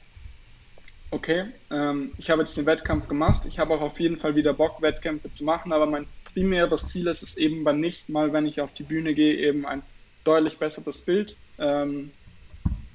okay, 1.11 1.45
ähm, 1.71 2.11
ich 2.17 2.29
habe 2.29 2.41
jetzt 2.41 2.57
den 2.57 2.65
Wettkampf 2.65 3.07
gemacht, 3.07 3.45
ich 3.45 3.59
habe 3.59 3.73
auch 3.73 3.81
auf 3.81 3.99
jeden 3.99 4.17
Fall 4.17 4.35
wieder 4.35 4.53
Bock, 4.53 4.81
Wettkämpfe 4.81 5.31
zu 5.31 5.45
machen, 5.45 5.71
aber 5.71 5.85
mein 5.85 6.07
primäres 6.33 6.89
Ziel 6.89 7.07
ist 7.07 7.23
es 7.23 7.37
eben 7.37 7.63
beim 7.63 7.79
nächsten 7.79 8.13
Mal, 8.13 8.33
wenn 8.33 8.45
ich 8.45 8.61
auf 8.61 8.73
die 8.73 8.83
Bühne 8.83 9.13
gehe, 9.13 9.35
eben 9.35 9.65
ein 9.65 9.81
deutlich 10.23 10.57
besseres 10.57 11.01
Bild 11.01 11.35
ähm, 11.57 12.11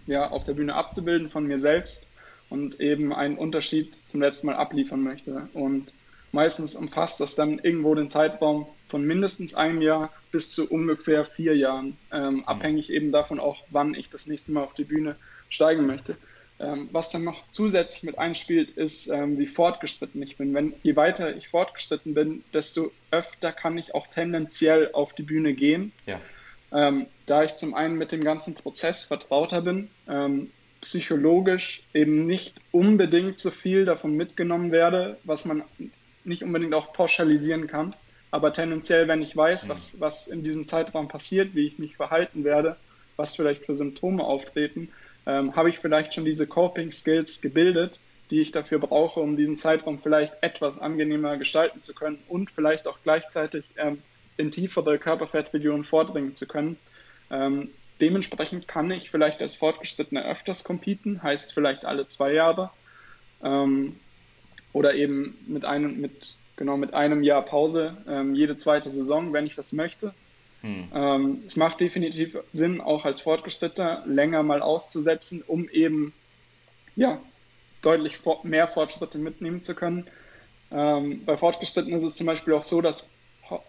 ja, 0.07 0.31
auf 0.31 0.45
der 0.45 0.55
Bühne 0.55 0.75
abzubilden 0.75 1.31
von 1.31 1.47
mir 1.47 1.59
selbst 1.59 2.07
und 2.51 2.81
eben 2.81 3.13
einen 3.13 3.39
Unterschied 3.39 3.95
zum 3.95 4.21
letzten 4.21 4.49
Mal 4.49 4.57
abliefern 4.57 5.03
möchte. 5.03 5.49
Und 5.55 5.93
meistens 6.33 6.75
umfasst 6.75 7.21
das 7.21 7.35
dann 7.35 7.59
irgendwo 7.59 7.95
den 7.95 8.11
Zeitraum 8.11 8.67
von 8.89 9.05
mindestens 9.07 9.55
einem 9.55 9.81
Jahr 9.81 10.13
bis 10.33 10.55
zu 10.55 10.71
ungefähr 10.71 11.25
vier 11.25 11.57
Jahren, 11.57 11.97
ähm, 12.13 12.45
abhängig 12.47 12.91
eben 12.91 13.11
davon 13.11 13.41
auch, 13.41 13.57
wann 13.71 13.95
ich 13.95 14.11
das 14.11 14.27
nächste 14.27 14.53
Mal 14.53 14.65
auf 14.65 14.75
die 14.75 14.85
Bühne 14.85 15.17
steigen 15.49 15.87
möchte. 15.87 16.17
Ähm, 16.63 16.89
was 16.93 17.11
dann 17.11 17.25
noch 17.25 17.43
zusätzlich 17.51 18.05
mit 18.05 18.19
einspielt, 18.19 18.71
ist, 18.77 19.09
ähm, 19.09 19.37
wie 19.37 19.49
fortgeschritten 19.49 20.23
ich 20.23 20.37
bin. 20.37 20.55
Wenn, 20.55 20.75
je 20.85 20.95
weiter 20.95 21.35
ich 21.35 21.49
fortgeschritten 21.49 22.15
bin, 22.15 22.45
desto 22.55 22.93
öfter 23.11 23.51
kann 23.51 23.77
ich 23.79 23.97
auch 23.97 24.07
tendenziell 24.07 24.91
auf 24.93 25.13
die 25.13 25.25
Bühne 25.25 25.55
gehen. 25.55 25.91
Ja. 26.07 26.21
Ähm, 26.73 27.07
da 27.27 27.43
ich 27.43 27.57
zum 27.57 27.75
einen 27.75 27.99
mit 27.99 28.13
dem 28.13 28.23
ganzen 28.23 28.55
Prozess 28.55 29.03
vertrauter 29.03 29.61
bin, 29.63 29.91
ähm, 30.09 30.51
psychologisch 30.81 31.83
eben 31.95 32.27
nicht 32.27 32.61
unbedingt 32.71 33.41
so 33.41 33.51
viel 33.51 33.85
davon 33.85 34.17
mitgenommen 34.17 34.71
werde, 34.71 35.19
was 35.25 35.45
man 35.45 35.65
nicht 36.25 36.45
unbedingt 36.45 36.75
auch 36.75 36.93
pauschalisieren 36.93 37.67
kann. 37.67 37.93
Aber 38.31 38.53
tendenziell, 38.53 39.09
wenn 39.09 39.21
ich 39.21 39.37
weiß, 39.37 39.65
mhm. 39.65 39.69
was, 39.69 40.01
was 40.01 40.29
in 40.29 40.45
diesem 40.45 40.69
Zeitraum 40.69 41.09
passiert, 41.09 41.57
wie 41.57 41.67
ich 41.67 41.79
mich 41.81 41.97
verhalten 41.97 42.45
werde, 42.45 42.77
was 43.17 43.35
vielleicht 43.35 43.65
für 43.65 43.75
Symptome 43.75 44.23
auftreten, 44.23 44.91
ähm, 45.27 45.55
habe 45.57 45.71
ich 45.71 45.79
vielleicht 45.79 46.15
schon 46.15 46.25
diese 46.25 46.47
Coping-Skills 46.47 47.41
gebildet, 47.41 48.01
die 48.31 48.41
ich 48.41 48.53
dafür 48.53 48.79
brauche, 48.79 49.21
um 49.21 49.37
diesen 49.37 49.59
Zeitraum 49.59 50.01
vielleicht 50.01 50.35
etwas 50.43 50.79
angenehmer 50.79 51.37
gestalten 51.37 51.83
zu 51.83 51.95
können 51.95 52.19
und 52.29 52.51
vielleicht 52.51 52.89
auch 52.89 52.99
gleichzeitig 53.03 53.65
ähm, 53.77 53.99
in 54.37 54.51
tiefere 54.51 54.99
Körperfettregionen 54.99 55.85
vordringen 55.85 56.35
zu 56.35 56.47
können. 56.47 56.77
Ähm, 57.31 57.69
dementsprechend 58.01 58.67
kann 58.67 58.91
ich 58.91 59.11
vielleicht 59.11 59.41
als 59.41 59.57
Fortgeschrittener 59.57 60.25
öfters 60.25 60.65
competen, 60.65 61.23
heißt 61.23 61.53
vielleicht 61.53 61.85
alle 61.85 62.07
zwei 62.07 62.33
Jahre. 62.33 62.71
Ähm, 63.43 63.97
oder 64.73 64.95
eben 64.95 65.37
mit 65.47 65.65
einem, 65.65 66.01
mit, 66.01 66.35
genau, 66.57 66.77
mit 66.77 66.95
einem 66.95 67.23
Jahr 67.23 67.43
Pause 67.43 67.97
ähm, 68.09 68.35
jede 68.35 68.57
zweite 68.57 68.91
Saison, 68.91 69.33
wenn 69.33 69.47
ich 69.47 69.55
das 69.55 69.73
möchte. 69.73 70.15
Hm. 70.63 70.89
Ähm, 70.95 71.43
es 71.47 71.57
macht 71.57 71.81
definitiv 71.81 72.39
Sinn, 72.47 72.81
auch 72.81 73.05
als 73.05 73.21
Fortgeschrittener 73.21 74.05
länger 74.07 74.43
mal 74.43 74.63
auszusetzen, 74.63 75.43
um 75.47 75.69
eben 75.69 76.13
ja, 76.97 77.21
deutlich 77.83 78.21
mehr 78.45 78.69
Fortschritte 78.69 79.19
mitnehmen 79.19 79.63
zu 79.63 79.75
können. 79.75 80.07
Ähm, 80.71 81.25
bei 81.25 81.37
Fortgeschrittenen 81.37 81.99
ist 81.99 82.05
es 82.05 82.15
zum 82.15 82.27
Beispiel 82.27 82.55
auch 82.55 82.63
so, 82.63 82.81
dass 82.81 83.11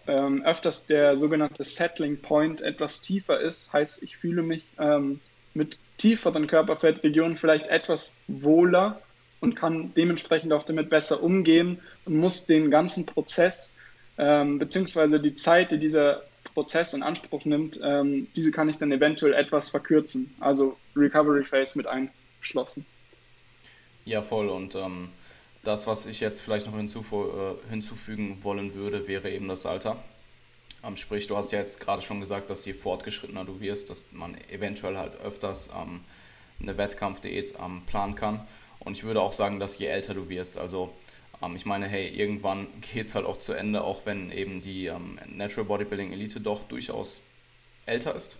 ähm, 0.06 0.42
öfters 0.44 0.86
der 0.86 1.16
sogenannte 1.16 1.64
Settling 1.64 2.18
Point 2.18 2.62
etwas 2.62 3.00
tiefer 3.00 3.40
ist. 3.40 3.72
Heißt, 3.72 4.02
ich 4.02 4.16
fühle 4.16 4.42
mich 4.42 4.64
ähm, 4.78 5.20
mit 5.52 5.76
tieferen 5.98 6.46
Körperfettregionen 6.46 7.36
vielleicht 7.36 7.68
etwas 7.68 8.14
wohler 8.28 9.00
und 9.40 9.54
kann 9.56 9.92
dementsprechend 9.94 10.52
auch 10.52 10.64
damit 10.64 10.90
besser 10.90 11.22
umgehen 11.22 11.80
und 12.04 12.16
muss 12.16 12.46
den 12.46 12.70
ganzen 12.70 13.04
Prozess 13.04 13.74
ähm, 14.16 14.58
beziehungsweise 14.58 15.20
die 15.20 15.34
Zeit, 15.34 15.72
die 15.72 15.78
dieser 15.78 16.22
Prozess 16.52 16.94
in 16.94 17.02
Anspruch 17.02 17.44
nimmt, 17.44 17.80
ähm, 17.82 18.28
diese 18.36 18.50
kann 18.50 18.68
ich 18.68 18.76
dann 18.76 18.92
eventuell 18.92 19.34
etwas 19.34 19.68
verkürzen, 19.68 20.34
also 20.40 20.76
Recovery 20.94 21.44
Phase 21.44 21.78
mit 21.78 21.86
eingeschlossen. 21.86 22.84
Ja, 24.04 24.22
voll. 24.22 24.48
Und 24.48 24.74
ähm, 24.74 25.08
das, 25.62 25.86
was 25.86 26.06
ich 26.06 26.20
jetzt 26.20 26.40
vielleicht 26.40 26.66
noch 26.66 26.78
äh, 26.78 27.70
hinzufügen 27.70 28.38
wollen 28.42 28.74
würde, 28.74 29.08
wäre 29.08 29.30
eben 29.30 29.48
das 29.48 29.64
Alter. 29.64 30.02
Ähm, 30.86 30.96
sprich, 30.96 31.26
du 31.26 31.36
hast 31.36 31.52
ja 31.52 31.58
jetzt 31.58 31.80
gerade 31.80 32.02
schon 32.02 32.20
gesagt, 32.20 32.50
dass 32.50 32.64
je 32.66 32.74
fortgeschrittener 32.74 33.44
du 33.44 33.60
wirst, 33.60 33.90
dass 33.90 34.12
man 34.12 34.36
eventuell 34.50 34.98
halt 34.98 35.18
öfters 35.20 35.70
ähm, 35.74 36.00
eine 36.60 36.76
Wettkampfdiät 36.76 37.54
ähm, 37.64 37.82
planen 37.86 38.14
kann. 38.14 38.46
Und 38.80 38.98
ich 38.98 39.04
würde 39.04 39.22
auch 39.22 39.32
sagen, 39.32 39.60
dass 39.60 39.78
je 39.78 39.86
älter 39.86 40.12
du 40.12 40.28
wirst, 40.28 40.58
also 40.58 40.92
ich 41.54 41.66
meine, 41.66 41.86
hey, 41.86 42.08
irgendwann 42.08 42.66
geht 42.92 43.06
es 43.06 43.14
halt 43.14 43.26
auch 43.26 43.38
zu 43.38 43.52
Ende, 43.52 43.82
auch 43.82 44.06
wenn 44.06 44.30
eben 44.30 44.60
die 44.62 44.86
ähm, 44.86 45.18
Natural 45.28 45.64
Bodybuilding 45.64 46.12
Elite 46.12 46.40
doch 46.40 46.64
durchaus 46.64 47.20
älter 47.86 48.14
ist. 48.14 48.36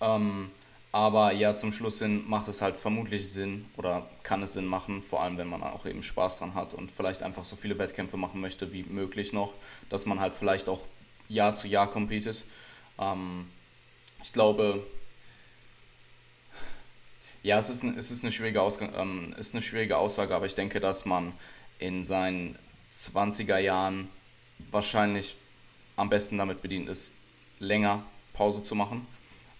Ähm, 0.00 0.50
aber 0.92 1.32
ja, 1.32 1.54
zum 1.54 1.72
Schluss 1.72 1.98
hin 1.98 2.22
macht 2.28 2.46
es 2.46 2.62
halt 2.62 2.76
vermutlich 2.76 3.28
Sinn 3.28 3.64
oder 3.76 4.08
kann 4.22 4.42
es 4.42 4.52
Sinn 4.52 4.66
machen, 4.66 5.02
vor 5.02 5.22
allem 5.22 5.38
wenn 5.38 5.48
man 5.48 5.62
auch 5.62 5.86
eben 5.86 6.04
Spaß 6.04 6.38
dran 6.38 6.54
hat 6.54 6.72
und 6.72 6.90
vielleicht 6.90 7.22
einfach 7.22 7.44
so 7.44 7.56
viele 7.56 7.78
Wettkämpfe 7.78 8.16
machen 8.16 8.40
möchte 8.40 8.72
wie 8.72 8.84
möglich 8.84 9.32
noch, 9.32 9.52
dass 9.90 10.06
man 10.06 10.20
halt 10.20 10.36
vielleicht 10.36 10.68
auch 10.68 10.84
Jahr 11.28 11.54
zu 11.54 11.66
Jahr 11.66 11.90
competet. 11.90 12.44
Ähm, 13.00 13.48
ich 14.22 14.32
glaube, 14.32 14.84
ja, 17.42 17.58
es 17.58 17.68
ist, 17.68 17.84
es 17.84 18.10
ist, 18.10 18.22
eine 18.22 18.32
schwierige 18.32 18.60
ähm, 18.96 19.34
ist 19.36 19.54
eine 19.54 19.62
schwierige 19.62 19.98
Aussage, 19.98 20.34
aber 20.34 20.46
ich 20.46 20.54
denke, 20.54 20.80
dass 20.80 21.04
man 21.04 21.32
in 21.86 22.04
seinen 22.04 22.58
20er 22.92 23.58
Jahren 23.58 24.08
wahrscheinlich 24.70 25.36
am 25.96 26.08
besten 26.10 26.38
damit 26.38 26.62
bedient 26.62 26.88
ist, 26.88 27.12
länger 27.58 28.02
Pause 28.32 28.62
zu 28.62 28.74
machen 28.74 29.06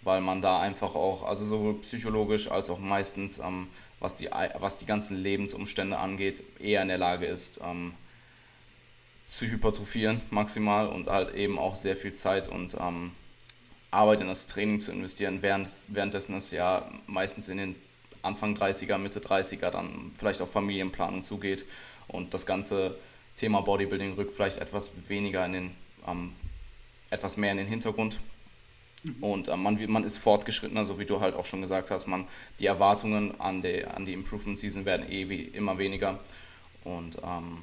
weil 0.04 0.20
man 0.20 0.42
da 0.42 0.60
einfach 0.60 0.94
auch, 0.94 1.24
also 1.24 1.44
sowohl 1.44 1.74
psychologisch 1.80 2.50
als 2.50 2.70
auch 2.70 2.78
meistens, 2.78 3.38
ähm, 3.38 3.68
was, 4.00 4.16
die, 4.16 4.28
was 4.58 4.76
die 4.76 4.86
ganzen 4.86 5.16
Lebensumstände 5.16 5.98
angeht, 5.98 6.44
eher 6.60 6.82
in 6.82 6.88
der 6.88 6.98
Lage 6.98 7.26
ist, 7.26 7.60
ähm, 7.64 7.94
zu 9.26 9.46
hypertrophieren 9.46 10.20
maximal 10.30 10.88
und 10.88 11.08
halt 11.08 11.34
eben 11.34 11.58
auch 11.58 11.74
sehr 11.74 11.96
viel 11.96 12.12
Zeit 12.12 12.48
und 12.48 12.76
ähm, 12.78 13.12
Arbeit 13.90 14.20
in 14.20 14.26
das 14.26 14.46
Training 14.46 14.80
zu 14.80 14.92
investieren, 14.92 15.38
während, 15.40 15.68
währenddessen 15.88 16.36
es 16.36 16.50
ja 16.50 16.88
meistens 17.06 17.48
in 17.48 17.56
den 17.56 17.76
Anfang 18.22 18.56
30er, 18.56 18.98
Mitte 18.98 19.20
30er 19.20 19.70
dann 19.70 20.12
vielleicht 20.18 20.40
auf 20.40 20.50
Familienplanung 20.52 21.24
zugeht 21.24 21.64
und 22.14 22.34
das 22.34 22.46
ganze 22.46 22.96
Thema 23.36 23.60
Bodybuilding 23.60 24.14
rückt 24.14 24.34
vielleicht 24.34 24.58
etwas 24.58 24.92
weniger 25.08 25.44
in 25.46 25.52
den, 25.52 25.70
ähm, 26.06 26.32
etwas 27.10 27.36
mehr 27.36 27.52
in 27.52 27.58
den 27.58 27.66
Hintergrund 27.66 28.20
und 29.20 29.48
äh, 29.48 29.56
man, 29.56 29.78
man 29.90 30.04
ist 30.04 30.18
fortgeschrittener, 30.18 30.84
so 30.84 30.98
wie 30.98 31.04
du 31.04 31.20
halt 31.20 31.34
auch 31.34 31.44
schon 31.44 31.60
gesagt 31.60 31.90
hast. 31.90 32.06
Man, 32.06 32.26
die 32.58 32.66
Erwartungen 32.66 33.38
an 33.40 33.62
die, 33.62 33.84
an 33.84 34.06
die 34.06 34.14
Improvement 34.14 34.58
Season 34.58 34.84
werden 34.84 35.10
eh 35.10 35.28
wie, 35.28 35.42
immer 35.42 35.78
weniger. 35.78 36.18
Und 36.84 37.18
ähm, 37.22 37.58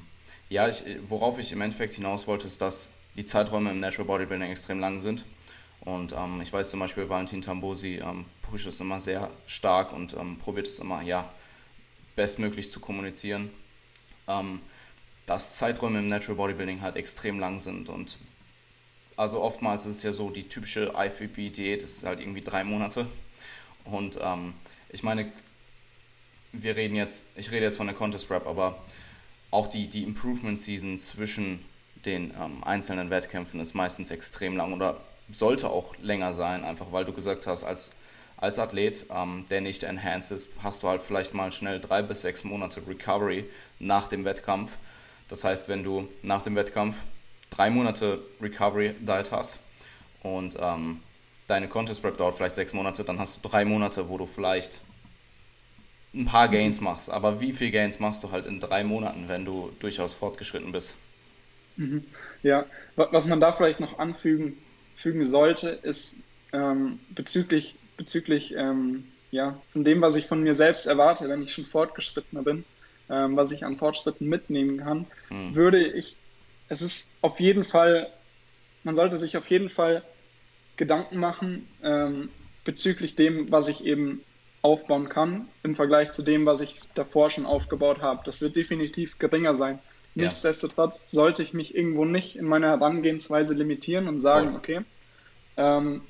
ja, 0.48 0.68
ich, 0.68 0.84
worauf 1.08 1.38
ich 1.38 1.52
im 1.52 1.60
Endeffekt 1.60 1.94
hinaus 1.94 2.26
wollte, 2.26 2.46
ist, 2.46 2.60
dass 2.60 2.90
die 3.16 3.24
Zeiträume 3.24 3.70
im 3.70 3.80
Natural 3.80 4.06
Bodybuilding 4.06 4.50
extrem 4.50 4.80
lang 4.80 5.00
sind. 5.00 5.24
Und 5.80 6.12
ähm, 6.12 6.40
ich 6.40 6.52
weiß 6.52 6.70
zum 6.70 6.80
Beispiel, 6.80 7.08
Valentin 7.08 7.42
Tambosi 7.42 7.96
ähm, 7.96 8.24
pusht 8.42 8.68
es 8.68 8.78
immer 8.78 9.00
sehr 9.00 9.28
stark 9.46 9.92
und 9.92 10.14
ähm, 10.14 10.38
probiert 10.38 10.68
es 10.68 10.78
immer, 10.78 11.02
ja, 11.02 11.28
bestmöglich 12.14 12.70
zu 12.70 12.78
kommunizieren. 12.78 13.50
Ähm, 14.28 14.60
dass 15.26 15.56
Zeiträume 15.56 16.00
im 16.00 16.08
Natural 16.08 16.36
Bodybuilding 16.36 16.82
halt 16.82 16.96
extrem 16.96 17.38
lang 17.38 17.60
sind 17.60 17.88
und 17.88 18.18
also 19.16 19.40
oftmals 19.40 19.86
ist 19.86 19.98
es 19.98 20.02
ja 20.02 20.12
so, 20.12 20.30
die 20.30 20.48
typische 20.48 20.92
IFBB-Diät 20.96 21.82
ist 21.82 22.04
halt 22.04 22.20
irgendwie 22.20 22.40
drei 22.40 22.64
Monate. 22.64 23.06
Und 23.84 24.18
ähm, 24.22 24.54
ich 24.90 25.02
meine, 25.02 25.30
wir 26.52 26.76
reden 26.76 26.96
jetzt, 26.96 27.26
ich 27.36 27.50
rede 27.50 27.66
jetzt 27.66 27.76
von 27.76 27.86
der 27.86 27.96
Contest 27.96 28.28
Prep, 28.28 28.46
aber 28.46 28.82
auch 29.50 29.66
die, 29.66 29.86
die 29.86 30.02
Improvement 30.02 30.58
Season 30.58 30.98
zwischen 30.98 31.64
den 32.04 32.32
ähm, 32.40 32.64
einzelnen 32.64 33.10
Wettkämpfen 33.10 33.60
ist 33.60 33.74
meistens 33.74 34.10
extrem 34.10 34.56
lang 34.56 34.72
oder 34.72 35.00
sollte 35.30 35.70
auch 35.70 35.94
länger 35.98 36.32
sein, 36.32 36.64
einfach 36.64 36.90
weil 36.90 37.04
du 37.04 37.12
gesagt 37.12 37.46
hast, 37.46 37.64
als, 37.64 37.92
als 38.42 38.58
Athlet, 38.58 39.06
ähm, 39.14 39.46
der 39.50 39.60
nicht 39.60 39.84
enhanced 39.84 40.32
ist, 40.32 40.50
hast 40.62 40.82
du 40.82 40.88
halt 40.88 41.00
vielleicht 41.00 41.32
mal 41.32 41.52
schnell 41.52 41.78
drei 41.78 42.02
bis 42.02 42.22
sechs 42.22 42.42
Monate 42.42 42.82
Recovery 42.88 43.44
nach 43.78 44.08
dem 44.08 44.24
Wettkampf. 44.24 44.72
Das 45.28 45.44
heißt, 45.44 45.68
wenn 45.68 45.84
du 45.84 46.08
nach 46.22 46.42
dem 46.42 46.56
Wettkampf 46.56 46.96
drei 47.50 47.70
Monate 47.70 48.20
Recovery 48.40 48.94
Diet 48.98 49.30
hast 49.30 49.60
und 50.24 50.56
ähm, 50.60 51.00
deine 51.46 51.68
Contest 51.68 52.02
Prep 52.02 52.16
dauert 52.16 52.36
vielleicht 52.36 52.56
sechs 52.56 52.72
Monate, 52.72 53.04
dann 53.04 53.20
hast 53.20 53.36
du 53.36 53.48
drei 53.48 53.64
Monate, 53.64 54.08
wo 54.08 54.18
du 54.18 54.26
vielleicht 54.26 54.80
ein 56.12 56.26
paar 56.26 56.48
Gains 56.48 56.80
machst. 56.80 57.10
Aber 57.10 57.40
wie 57.40 57.52
viel 57.52 57.70
Gains 57.70 58.00
machst 58.00 58.24
du 58.24 58.32
halt 58.32 58.46
in 58.46 58.58
drei 58.58 58.82
Monaten, 58.82 59.28
wenn 59.28 59.44
du 59.44 59.70
durchaus 59.78 60.14
fortgeschritten 60.14 60.72
bist? 60.72 60.96
Mhm. 61.76 62.02
Ja, 62.42 62.66
was 62.96 63.26
man 63.26 63.40
da 63.40 63.52
vielleicht 63.52 63.78
noch 63.78 64.00
anfügen 64.00 64.58
fügen 64.96 65.24
sollte, 65.24 65.68
ist 65.68 66.16
ähm, 66.52 66.98
bezüglich, 67.10 67.76
bezüglich 67.96 68.54
ähm, 68.56 69.04
ja, 69.30 69.60
von 69.72 69.84
dem, 69.84 70.00
was 70.00 70.16
ich 70.16 70.26
von 70.26 70.42
mir 70.42 70.54
selbst 70.54 70.86
erwarte, 70.86 71.28
wenn 71.28 71.42
ich 71.42 71.52
schon 71.52 71.64
fortgeschrittener 71.64 72.42
bin, 72.42 72.64
ähm, 73.08 73.36
was 73.36 73.52
ich 73.52 73.64
an 73.64 73.76
Fortschritten 73.76 74.28
mitnehmen 74.28 74.78
kann, 74.78 75.06
mhm. 75.30 75.54
würde 75.54 75.86
ich 75.86 76.16
es 76.72 76.80
ist 76.80 77.14
auf 77.20 77.38
jeden 77.38 77.64
Fall, 77.64 78.08
man 78.82 78.96
sollte 78.96 79.18
sich 79.18 79.36
auf 79.36 79.48
jeden 79.48 79.68
Fall 79.68 80.02
Gedanken 80.78 81.18
machen 81.18 81.68
ähm, 81.82 82.30
bezüglich 82.64 83.14
dem, 83.14 83.52
was 83.52 83.68
ich 83.68 83.84
eben 83.84 84.22
aufbauen 84.62 85.08
kann 85.10 85.48
im 85.62 85.74
Vergleich 85.74 86.12
zu 86.12 86.22
dem, 86.22 86.46
was 86.46 86.62
ich 86.62 86.80
davor 86.94 87.28
schon 87.28 87.44
aufgebaut 87.44 88.00
habe. 88.00 88.22
Das 88.24 88.40
wird 88.40 88.56
definitiv 88.56 89.18
geringer 89.18 89.54
sein. 89.54 89.80
Ja. 90.14 90.24
Nichtsdestotrotz 90.24 91.10
sollte 91.10 91.42
ich 91.42 91.52
mich 91.52 91.74
irgendwo 91.74 92.06
nicht 92.06 92.36
in 92.36 92.46
meiner 92.46 92.68
Herangehensweise 92.68 93.52
limitieren 93.52 94.08
und 94.08 94.20
sagen, 94.20 94.50
Voll. 94.50 94.56
okay, 94.56 94.80
ähm, 95.58 96.00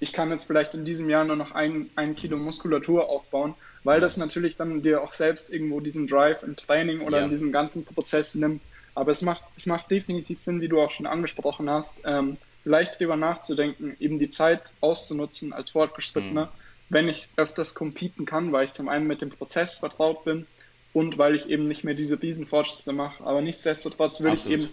ich 0.00 0.12
kann 0.12 0.30
jetzt 0.30 0.44
vielleicht 0.44 0.74
in 0.74 0.84
diesem 0.84 1.08
Jahr 1.10 1.24
nur 1.24 1.36
noch 1.36 1.52
ein, 1.52 1.90
ein 1.96 2.14
Kilo 2.14 2.36
Muskulatur 2.36 3.08
aufbauen, 3.08 3.54
weil 3.84 4.00
das 4.00 4.16
natürlich 4.16 4.56
dann 4.56 4.82
dir 4.82 5.02
auch 5.02 5.12
selbst 5.12 5.50
irgendwo 5.50 5.80
diesen 5.80 6.06
Drive 6.06 6.42
im 6.42 6.56
Training 6.56 7.00
oder 7.00 7.18
ja. 7.18 7.24
in 7.24 7.30
diesem 7.30 7.52
ganzen 7.52 7.84
Prozess 7.84 8.34
nimmt, 8.34 8.60
aber 8.94 9.12
es 9.12 9.22
macht, 9.22 9.42
es 9.56 9.66
macht 9.66 9.90
definitiv 9.90 10.40
Sinn, 10.40 10.60
wie 10.60 10.68
du 10.68 10.80
auch 10.80 10.90
schon 10.90 11.06
angesprochen 11.06 11.70
hast, 11.70 12.02
ähm, 12.04 12.36
vielleicht 12.62 12.96
darüber 12.96 13.16
nachzudenken, 13.16 13.96
eben 14.00 14.18
die 14.18 14.30
Zeit 14.30 14.72
auszunutzen 14.80 15.52
als 15.52 15.70
Fortgeschrittener, 15.70 16.46
mhm. 16.46 16.48
wenn 16.88 17.08
ich 17.08 17.28
öfters 17.36 17.74
competen 17.74 18.24
kann, 18.24 18.52
weil 18.52 18.64
ich 18.64 18.72
zum 18.72 18.88
einen 18.88 19.06
mit 19.06 19.22
dem 19.22 19.30
Prozess 19.30 19.78
vertraut 19.78 20.24
bin 20.24 20.46
und 20.92 21.18
weil 21.18 21.34
ich 21.34 21.48
eben 21.48 21.66
nicht 21.66 21.84
mehr 21.84 21.94
diese 21.94 22.20
Riesenfortschritte 22.20 22.92
mache. 22.92 23.24
Aber 23.24 23.40
nichtsdestotrotz 23.40 24.20
Absolut. 24.20 24.38
ich 24.38 24.50
eben, 24.52 24.68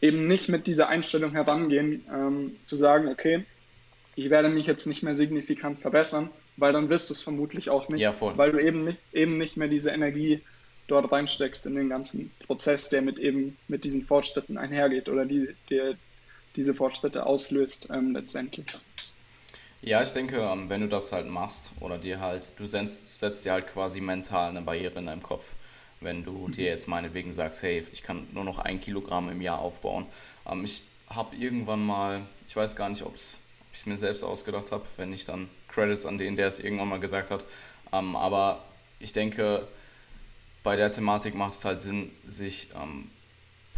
eben 0.00 0.26
nicht 0.26 0.48
mit 0.48 0.66
dieser 0.66 0.88
Einstellung 0.88 1.32
herangehen, 1.32 2.04
ähm, 2.12 2.56
zu 2.66 2.76
sagen, 2.76 3.08
okay, 3.08 3.44
ich 4.16 4.30
werde 4.30 4.48
mich 4.48 4.66
jetzt 4.66 4.86
nicht 4.86 5.02
mehr 5.02 5.14
signifikant 5.14 5.80
verbessern, 5.80 6.30
weil 6.56 6.72
dann 6.72 6.88
wirst 6.88 7.10
du 7.10 7.14
es 7.14 7.20
vermutlich 7.20 7.70
auch 7.70 7.88
nicht, 7.88 8.00
ja, 8.00 8.14
weil 8.20 8.52
du 8.52 8.58
eben 8.58 8.84
nicht, 8.84 8.98
eben 9.12 9.38
nicht 9.38 9.56
mehr 9.56 9.68
diese 9.68 9.90
Energie 9.90 10.40
dort 10.86 11.10
reinsteckst 11.10 11.66
in 11.66 11.74
den 11.74 11.88
ganzen 11.88 12.30
Prozess, 12.46 12.90
der 12.90 13.02
mit 13.02 13.18
eben 13.18 13.56
mit 13.68 13.84
diesen 13.84 14.04
Fortschritten 14.04 14.58
einhergeht 14.58 15.08
oder 15.08 15.24
die, 15.24 15.48
der 15.70 15.94
diese 16.56 16.74
Fortschritte 16.74 17.26
auslöst 17.26 17.88
ähm, 17.92 18.12
letztendlich. 18.12 18.66
Ja, 19.82 20.02
ich 20.02 20.12
denke, 20.12 20.38
ähm, 20.38 20.68
wenn 20.68 20.80
du 20.82 20.88
das 20.88 21.12
halt 21.12 21.26
machst 21.26 21.72
oder 21.80 21.98
dir 21.98 22.20
halt, 22.20 22.52
du 22.56 22.66
setzt, 22.66 23.18
setzt 23.18 23.44
dir 23.44 23.52
halt 23.52 23.66
quasi 23.66 24.00
mental 24.00 24.50
eine 24.50 24.62
Barriere 24.62 24.98
in 24.98 25.06
deinem 25.06 25.22
Kopf. 25.22 25.52
Wenn 26.00 26.24
du 26.24 26.32
mhm. 26.32 26.52
dir 26.52 26.64
jetzt 26.66 26.88
meinetwegen 26.88 27.32
sagst, 27.32 27.62
hey, 27.62 27.84
ich 27.92 28.02
kann 28.02 28.26
nur 28.32 28.44
noch 28.44 28.58
ein 28.58 28.80
Kilogramm 28.80 29.30
im 29.30 29.42
Jahr 29.42 29.58
aufbauen. 29.58 30.06
Ähm, 30.50 30.64
ich 30.64 30.82
habe 31.08 31.36
irgendwann 31.36 31.84
mal, 31.84 32.22
ich 32.48 32.56
weiß 32.56 32.76
gar 32.76 32.88
nicht, 32.88 33.02
ob 33.02 33.14
es 33.14 33.38
ich 33.74 33.80
es 33.80 33.86
mir 33.86 33.98
selbst 33.98 34.22
ausgedacht 34.22 34.72
habe. 34.72 34.84
Wenn 34.96 35.10
nicht, 35.10 35.28
dann 35.28 35.48
Credits 35.68 36.06
an 36.06 36.16
den, 36.16 36.36
der 36.36 36.46
es 36.46 36.60
irgendwann 36.60 36.88
mal 36.88 37.00
gesagt 37.00 37.30
hat. 37.30 37.44
Ähm, 37.92 38.16
aber 38.16 38.64
ich 39.00 39.12
denke, 39.12 39.66
bei 40.62 40.76
der 40.76 40.90
Thematik 40.90 41.34
macht 41.34 41.52
es 41.52 41.64
halt 41.64 41.82
Sinn, 41.82 42.10
sich 42.26 42.68
ähm, 42.80 43.10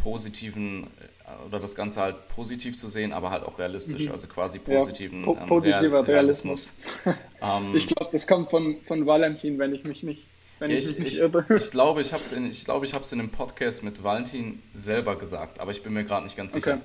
positiven 0.01 0.83
äh, 0.83 1.47
oder 1.47 1.59
das 1.59 1.75
Ganze 1.75 2.01
halt 2.01 2.29
positiv 2.29 2.77
zu 2.77 2.87
sehen, 2.87 3.11
aber 3.11 3.31
halt 3.31 3.43
auch 3.43 3.57
realistisch, 3.59 4.05
mhm. 4.05 4.11
also 4.11 4.27
quasi 4.27 4.59
positiven 4.59 5.21
ja, 5.21 5.25
po 5.25 5.37
ähm, 5.41 5.47
positiver 5.47 6.07
Realismus. 6.07 6.75
Realismus. 7.03 7.75
ich 7.75 7.87
glaube, 7.87 8.11
das 8.11 8.27
kommt 8.27 8.51
von, 8.51 8.77
von 8.87 9.05
Valentin, 9.05 9.57
wenn 9.57 9.73
ich 9.73 9.83
mich 9.83 10.03
nicht 10.03 10.23
wenn 10.59 10.71
ich, 10.71 10.89
ich, 10.89 10.99
ich, 10.99 11.19
irre. 11.19 11.45
ich 11.55 11.69
glaube, 11.69 12.01
ich 12.01 12.13
habe 12.13 12.23
es 12.23 12.31
in, 12.31 12.49
ich 12.49 12.65
glaub, 12.65 12.83
ich 12.83 12.91
in 12.93 13.19
einem 13.19 13.29
Podcast 13.29 13.83
mit 13.83 14.03
Valentin 14.03 14.61
selber 14.73 15.15
gesagt, 15.15 15.59
aber 15.59 15.69
ich 15.69 15.83
bin 15.83 15.93
mir 15.93 16.03
gerade 16.03 16.23
nicht 16.23 16.35
ganz 16.35 16.53
sicher. 16.53 16.81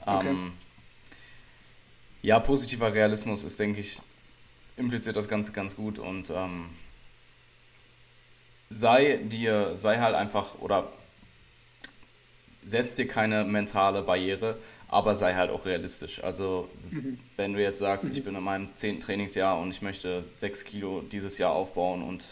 Okay. 0.00 0.20
Ähm, 0.20 0.28
okay. 0.28 0.52
Ja, 2.26 2.40
positiver 2.40 2.92
Realismus 2.92 3.44
ist, 3.44 3.60
denke 3.60 3.78
ich, 3.78 4.00
impliziert 4.76 5.14
das 5.14 5.28
Ganze 5.28 5.52
ganz 5.52 5.76
gut 5.76 6.00
und 6.00 6.28
ähm, 6.30 6.68
sei 8.68 9.20
dir, 9.22 9.76
sei 9.76 9.98
halt 9.98 10.16
einfach 10.16 10.58
oder 10.58 10.90
setz 12.64 12.96
dir 12.96 13.06
keine 13.06 13.44
mentale 13.44 14.02
Barriere, 14.02 14.58
aber 14.88 15.14
sei 15.14 15.34
halt 15.34 15.52
auch 15.52 15.66
realistisch. 15.66 16.24
Also 16.24 16.68
mhm. 16.90 17.20
wenn 17.36 17.52
du 17.52 17.62
jetzt 17.62 17.78
sagst, 17.78 18.10
ich 18.10 18.18
mhm. 18.18 18.24
bin 18.24 18.34
in 18.34 18.42
meinem 18.42 18.74
zehnten 18.74 19.02
Trainingsjahr 19.02 19.60
und 19.60 19.70
ich 19.70 19.80
möchte 19.80 20.20
sechs 20.20 20.64
Kilo 20.64 21.02
dieses 21.02 21.38
Jahr 21.38 21.52
aufbauen 21.52 22.02
und 22.02 22.24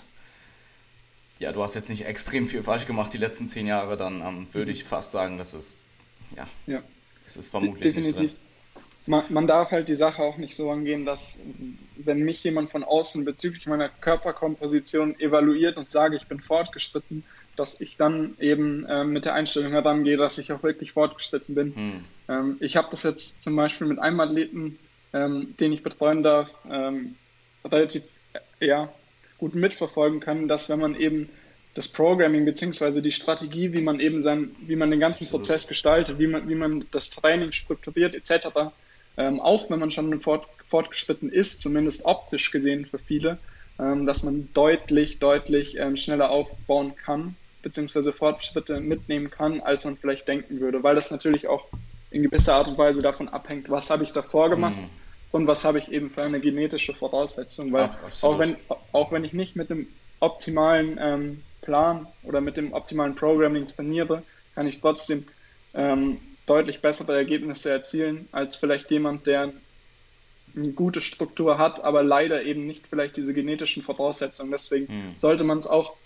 ja, 1.38 1.52
du 1.52 1.62
hast 1.62 1.74
jetzt 1.74 1.88
nicht 1.88 2.04
extrem 2.04 2.48
viel 2.48 2.64
falsch 2.64 2.88
gemacht 2.88 3.12
die 3.12 3.18
letzten 3.18 3.48
zehn 3.48 3.68
Jahre, 3.68 3.96
dann 3.96 4.22
ähm, 4.22 4.48
würde 4.50 4.72
mhm. 4.72 4.76
ich 4.76 4.82
fast 4.82 5.12
sagen, 5.12 5.38
dass 5.38 5.54
es, 5.54 5.76
ja, 6.36 6.48
ja. 6.66 6.82
es 7.24 7.36
ist 7.36 7.46
vermutlich 7.46 7.94
Definitiv. 7.94 8.20
nicht 8.20 8.32
drin. 8.32 8.43
Man, 9.06 9.24
man, 9.28 9.46
darf 9.46 9.70
halt 9.70 9.88
die 9.88 9.94
Sache 9.94 10.22
auch 10.22 10.38
nicht 10.38 10.54
so 10.54 10.70
angehen, 10.70 11.04
dass 11.04 11.38
wenn 11.96 12.20
mich 12.20 12.42
jemand 12.42 12.70
von 12.70 12.82
außen 12.82 13.24
bezüglich 13.24 13.66
meiner 13.66 13.88
Körperkomposition 13.88 15.18
evaluiert 15.20 15.76
und 15.76 15.90
sage, 15.90 16.16
ich 16.16 16.26
bin 16.26 16.40
fortgeschritten, 16.40 17.22
dass 17.56 17.80
ich 17.80 17.96
dann 17.96 18.34
eben 18.40 18.84
äh, 18.86 19.04
mit 19.04 19.26
der 19.26 19.34
Einstellung 19.34 19.72
herangehe, 19.72 20.16
dass 20.16 20.38
ich 20.38 20.52
auch 20.52 20.62
wirklich 20.62 20.92
fortgeschritten 20.92 21.54
bin. 21.54 21.74
Hm. 21.74 22.04
Ähm, 22.28 22.56
ich 22.60 22.76
habe 22.76 22.88
das 22.90 23.02
jetzt 23.02 23.42
zum 23.42 23.54
Beispiel 23.56 23.86
mit 23.86 23.98
einem 23.98 24.20
Athleten, 24.20 24.78
ähm, 25.12 25.54
den 25.60 25.72
ich 25.72 25.82
betreuen 25.82 26.22
darf, 26.22 26.50
ähm, 26.70 27.14
relativ 27.64 28.04
äh, 28.60 28.66
ja, 28.66 28.88
gut 29.38 29.54
mitverfolgen 29.54 30.20
kann, 30.20 30.48
dass 30.48 30.68
wenn 30.68 30.80
man 30.80 30.96
eben 30.96 31.28
das 31.74 31.88
Programming 31.88 32.44
bzw. 32.44 33.00
die 33.00 33.12
Strategie, 33.12 33.72
wie 33.72 33.82
man 33.82 34.00
eben 34.00 34.22
sein, 34.22 34.54
wie 34.60 34.76
man 34.76 34.90
den 34.90 35.00
ganzen. 35.00 35.28
Prozess 35.28 35.66
gestaltet, 35.66 36.18
wie 36.18 36.26
man, 36.26 36.48
wie 36.48 36.54
man 36.54 36.86
das 36.92 37.10
Training 37.10 37.52
strukturiert 37.52 38.14
etc., 38.14 38.48
ähm, 39.16 39.40
auch 39.40 39.70
wenn 39.70 39.80
man 39.80 39.90
schon 39.90 40.20
fort, 40.20 40.46
fortgeschritten 40.68 41.30
ist, 41.30 41.62
zumindest 41.62 42.04
optisch 42.04 42.50
gesehen 42.50 42.86
für 42.86 42.98
viele, 42.98 43.38
ähm, 43.78 44.06
dass 44.06 44.22
man 44.22 44.48
deutlich, 44.54 45.18
deutlich 45.18 45.76
ähm, 45.78 45.96
schneller 45.96 46.30
aufbauen 46.30 46.96
kann, 46.96 47.36
beziehungsweise 47.62 48.12
Fortschritte 48.12 48.80
mitnehmen 48.80 49.30
kann, 49.30 49.60
als 49.60 49.84
man 49.84 49.96
vielleicht 49.96 50.28
denken 50.28 50.60
würde, 50.60 50.82
weil 50.82 50.94
das 50.94 51.10
natürlich 51.10 51.46
auch 51.46 51.66
in 52.10 52.22
gewisser 52.22 52.54
Art 52.54 52.68
und 52.68 52.78
Weise 52.78 53.02
davon 53.02 53.28
abhängt, 53.28 53.70
was 53.70 53.90
habe 53.90 54.04
ich 54.04 54.12
davor 54.12 54.50
gemacht 54.50 54.76
mhm. 54.76 54.90
und 55.32 55.46
was 55.46 55.64
habe 55.64 55.78
ich 55.78 55.90
eben 55.90 56.10
für 56.10 56.22
eine 56.22 56.40
genetische 56.40 56.94
Voraussetzung, 56.94 57.72
weil 57.72 57.86
ja, 57.86 57.98
auch, 58.22 58.38
wenn, 58.38 58.56
auch 58.92 59.10
wenn 59.10 59.24
ich 59.24 59.32
nicht 59.32 59.56
mit 59.56 59.70
dem 59.70 59.88
optimalen 60.20 60.98
ähm, 61.00 61.42
Plan 61.62 62.06
oder 62.22 62.40
mit 62.40 62.56
dem 62.56 62.72
optimalen 62.72 63.14
Programming 63.14 63.66
trainiere, 63.66 64.22
kann 64.54 64.68
ich 64.68 64.80
trotzdem 64.80 65.24
ähm, 65.74 66.18
deutlich 66.46 66.80
bessere 66.80 67.16
Ergebnisse 67.16 67.70
erzielen 67.70 68.28
als 68.32 68.56
vielleicht 68.56 68.90
jemand, 68.90 69.26
der 69.26 69.52
eine 70.56 70.72
gute 70.72 71.00
Struktur 71.00 71.58
hat, 71.58 71.82
aber 71.82 72.02
leider 72.02 72.42
eben 72.42 72.66
nicht 72.66 72.86
vielleicht 72.88 73.16
diese 73.16 73.34
genetischen 73.34 73.82
Voraussetzungen. 73.82 74.52
Deswegen 74.52 74.84
mhm. 74.84 75.14
sollte 75.16 75.44
man 75.44 75.58
es 75.58 75.66
auch 75.66 75.96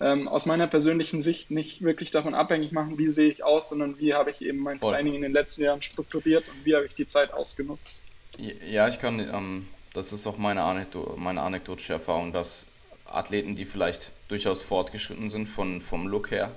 ähm, 0.00 0.28
aus 0.28 0.46
meiner 0.46 0.66
persönlichen 0.66 1.20
Sicht 1.20 1.50
nicht 1.50 1.82
wirklich 1.82 2.10
davon 2.10 2.34
abhängig 2.34 2.72
machen, 2.72 2.96
wie 2.98 3.08
sehe 3.08 3.30
ich 3.30 3.44
aus, 3.44 3.68
sondern 3.68 3.98
wie 3.98 4.14
habe 4.14 4.30
ich 4.30 4.40
eben 4.40 4.58
mein 4.58 4.78
Voll. 4.78 4.94
Training 4.94 5.14
in 5.14 5.22
den 5.22 5.32
letzten 5.32 5.62
Jahren 5.62 5.82
strukturiert 5.82 6.44
und 6.48 6.64
wie 6.64 6.74
habe 6.74 6.86
ich 6.86 6.94
die 6.94 7.06
Zeit 7.06 7.32
ausgenutzt. 7.32 8.02
Ja, 8.38 8.88
ich 8.88 8.98
kann, 8.98 9.20
ähm, 9.20 9.66
das 9.92 10.12
ist 10.12 10.26
auch 10.26 10.38
meine, 10.38 10.62
Anekdo 10.62 11.14
meine 11.18 11.42
anekdotische 11.42 11.92
Erfahrung, 11.94 12.32
dass 12.32 12.68
Athleten, 13.04 13.56
die 13.56 13.66
vielleicht 13.66 14.12
durchaus 14.28 14.62
fortgeschritten 14.62 15.28
sind 15.28 15.48
von, 15.48 15.82
vom 15.82 16.06
Look 16.06 16.30
her, 16.30 16.52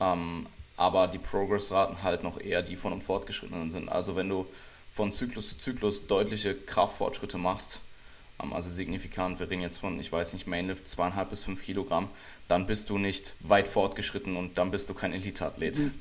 ähm, 0.00 0.46
aber 0.78 1.08
die 1.08 1.18
Progress-Raten 1.18 2.02
halt 2.02 2.22
noch 2.22 2.40
eher 2.40 2.62
die 2.62 2.76
von 2.76 2.92
einem 2.92 3.02
Fortgeschrittenen 3.02 3.70
sind. 3.70 3.90
Also 3.90 4.16
wenn 4.16 4.28
du 4.28 4.46
von 4.92 5.12
Zyklus 5.12 5.50
zu 5.50 5.58
Zyklus 5.58 6.06
deutliche 6.06 6.54
Kraftfortschritte 6.54 7.36
machst, 7.36 7.80
ähm, 8.42 8.52
also 8.52 8.70
signifikant, 8.70 9.40
wir 9.40 9.50
reden 9.50 9.60
jetzt 9.60 9.78
von, 9.78 9.98
ich 9.98 10.10
weiß 10.10 10.32
nicht, 10.32 10.46
Mainlift 10.46 10.86
zweieinhalb 10.86 11.30
bis 11.30 11.42
fünf 11.42 11.64
Kilogramm, 11.64 12.08
dann 12.46 12.66
bist 12.66 12.90
du 12.90 12.96
nicht 12.96 13.34
weit 13.40 13.66
fortgeschritten 13.66 14.36
und 14.36 14.56
dann 14.56 14.70
bist 14.70 14.88
du 14.88 14.94
kein 14.94 15.12
Elite-Athlet. 15.12 15.78
Mhm. 15.78 15.94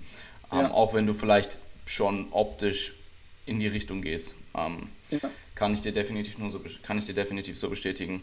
Ähm, 0.51 0.59
ja. 0.59 0.71
Auch 0.71 0.93
wenn 0.93 1.07
du 1.07 1.13
vielleicht 1.13 1.57
schon 1.87 2.27
optisch 2.31 2.93
in 3.47 3.59
die 3.59 3.67
Richtung 3.67 4.03
gehst. 4.03 4.35
Ähm, 4.55 4.89
ja. 5.09 5.19
Kann 5.55 5.73
ich 5.73 5.81
dir 5.81 5.91
definitiv 5.91 6.37
nur 6.37 6.51
so 6.51 6.61
kann 6.83 6.99
ich 6.99 7.07
dir 7.07 7.15
definitiv 7.15 7.57
so 7.57 7.69
bestätigen. 7.69 8.21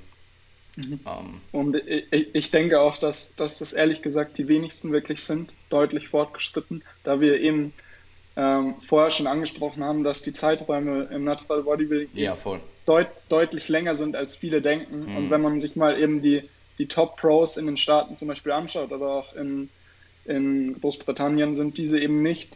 Mhm. 0.76 1.00
Ähm, 1.06 1.40
und 1.52 1.76
ich, 1.76 2.34
ich 2.34 2.50
denke 2.50 2.80
auch, 2.80 2.98
dass, 2.98 3.34
dass 3.36 3.58
das 3.58 3.72
ehrlich 3.72 4.02
gesagt 4.02 4.38
die 4.38 4.48
wenigsten 4.48 4.92
wirklich 4.92 5.22
sind, 5.22 5.52
deutlich 5.70 6.08
fortgeschritten, 6.08 6.82
da 7.04 7.20
wir 7.20 7.40
eben 7.40 7.72
ähm, 8.36 8.74
vorher 8.80 9.10
schon 9.10 9.26
angesprochen 9.26 9.84
haben, 9.84 10.02
dass 10.02 10.22
die 10.22 10.32
Zeiträume 10.32 11.08
im 11.12 11.24
Natural 11.24 11.62
Bodybuilding 11.62 12.08
ja. 12.14 12.36
Deut 12.86 13.06
deutlich 13.28 13.68
länger 13.68 13.94
sind, 13.94 14.14
als 14.14 14.36
viele 14.36 14.60
denken. 14.60 15.06
Mhm. 15.06 15.16
Und 15.16 15.30
wenn 15.30 15.40
man 15.40 15.60
sich 15.60 15.76
mal 15.76 16.00
eben 16.00 16.20
die 16.20 16.42
die 16.78 16.86
Top-Pros 16.86 17.56
in 17.56 17.66
den 17.66 17.76
Staaten 17.76 18.16
zum 18.16 18.28
Beispiel 18.28 18.52
anschaut, 18.52 18.92
aber 18.92 19.12
auch 19.12 19.34
in, 19.34 19.68
in 20.24 20.80
Großbritannien 20.80 21.54
sind 21.54 21.78
diese 21.78 22.00
eben 22.00 22.22
nicht 22.22 22.50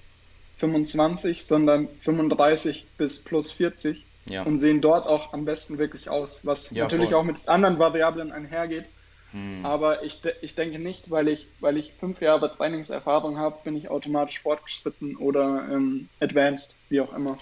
25, 0.57 1.45
sondern 1.45 1.89
35 2.01 2.87
bis 2.97 3.23
plus 3.23 3.53
40 3.53 4.05
ja. 4.29 4.43
und 4.43 4.59
sehen 4.59 4.81
dort 4.81 5.07
auch 5.07 5.33
am 5.33 5.45
besten 5.45 5.79
wirklich 5.79 6.09
aus, 6.09 6.45
was 6.47 6.71
ja, 6.71 6.85
natürlich 6.85 7.11
voll. 7.11 7.19
auch 7.19 7.25
mit 7.25 7.49
anderen 7.49 7.79
Variablen 7.79 8.33
einhergeht. 8.33 8.87
Hm. 9.33 9.65
Aber 9.65 10.05
ich, 10.05 10.23
ich 10.41 10.55
denke 10.55 10.79
nicht, 10.79 11.11
weil 11.11 11.29
ich, 11.29 11.49
weil 11.61 11.77
ich 11.77 11.95
fünf 11.99 12.21
Jahre 12.21 12.51
Trainingserfahrung 12.51 13.39
habe, 13.39 13.59
bin 13.63 13.77
ich 13.77 13.91
automatisch 13.91 14.41
fortgeschritten 14.41 15.17
oder 15.17 15.69
ähm, 15.71 16.09
advanced, 16.21 16.77
wie 16.89 17.01
auch 17.01 17.13
immer. 17.13 17.39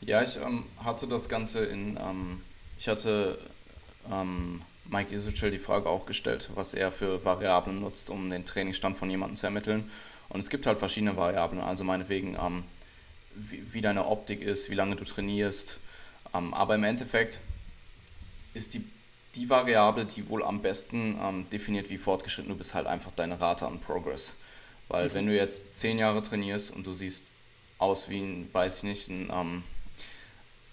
Ja, 0.00 0.22
ich 0.22 0.36
ähm, 0.36 0.64
hatte 0.84 1.06
das 1.06 1.28
Ganze 1.28 1.64
in, 1.64 1.96
ähm, 1.96 2.42
ich 2.78 2.88
hatte 2.88 3.38
ähm, 4.10 4.62
Mike 4.90 5.14
Isuchel 5.14 5.50
die 5.50 5.58
Frage 5.58 5.88
auch 5.88 6.04
gestellt, 6.04 6.50
was 6.54 6.74
er 6.74 6.90
für 6.92 7.24
Variablen 7.24 7.80
nutzt, 7.80 8.10
um 8.10 8.28
den 8.28 8.44
Trainingsstand 8.44 8.98
von 8.98 9.08
jemandem 9.08 9.36
zu 9.36 9.46
ermitteln. 9.46 9.90
Und 10.28 10.40
es 10.40 10.50
gibt 10.50 10.66
halt 10.66 10.78
verschiedene 10.78 11.16
Variablen, 11.16 11.60
also 11.60 11.84
meinetwegen, 11.84 12.36
ähm, 12.40 12.64
wie, 13.34 13.62
wie, 13.72 13.80
deine 13.80 14.06
Optik 14.06 14.42
ist, 14.42 14.70
wie 14.70 14.74
lange 14.74 14.96
du 14.96 15.04
trainierst. 15.04 15.78
Ähm, 16.34 16.54
aber 16.54 16.74
im 16.74 16.84
Endeffekt 16.84 17.40
ist 18.54 18.74
die, 18.74 18.84
die 19.34 19.48
Variable, 19.48 20.04
die 20.04 20.28
wohl 20.28 20.42
am 20.42 20.62
besten 20.62 21.18
ähm, 21.20 21.48
definiert, 21.50 21.90
wie 21.90 21.98
fortgeschritten 21.98 22.50
du 22.50 22.56
bist, 22.58 22.74
halt 22.74 22.86
einfach 22.86 23.12
deine 23.12 23.40
Rate 23.40 23.66
an 23.66 23.80
Progress. 23.80 24.34
Weil 24.88 25.08
mhm. 25.08 25.14
wenn 25.14 25.26
du 25.26 25.36
jetzt 25.36 25.76
zehn 25.76 25.98
Jahre 25.98 26.22
trainierst 26.22 26.70
und 26.74 26.86
du 26.86 26.92
siehst 26.92 27.30
aus 27.78 28.08
wie 28.08 28.20
ein, 28.20 28.48
weiß 28.52 28.78
ich 28.78 28.82
nicht, 28.82 29.08
ein, 29.08 29.30
ähm, 29.32 29.64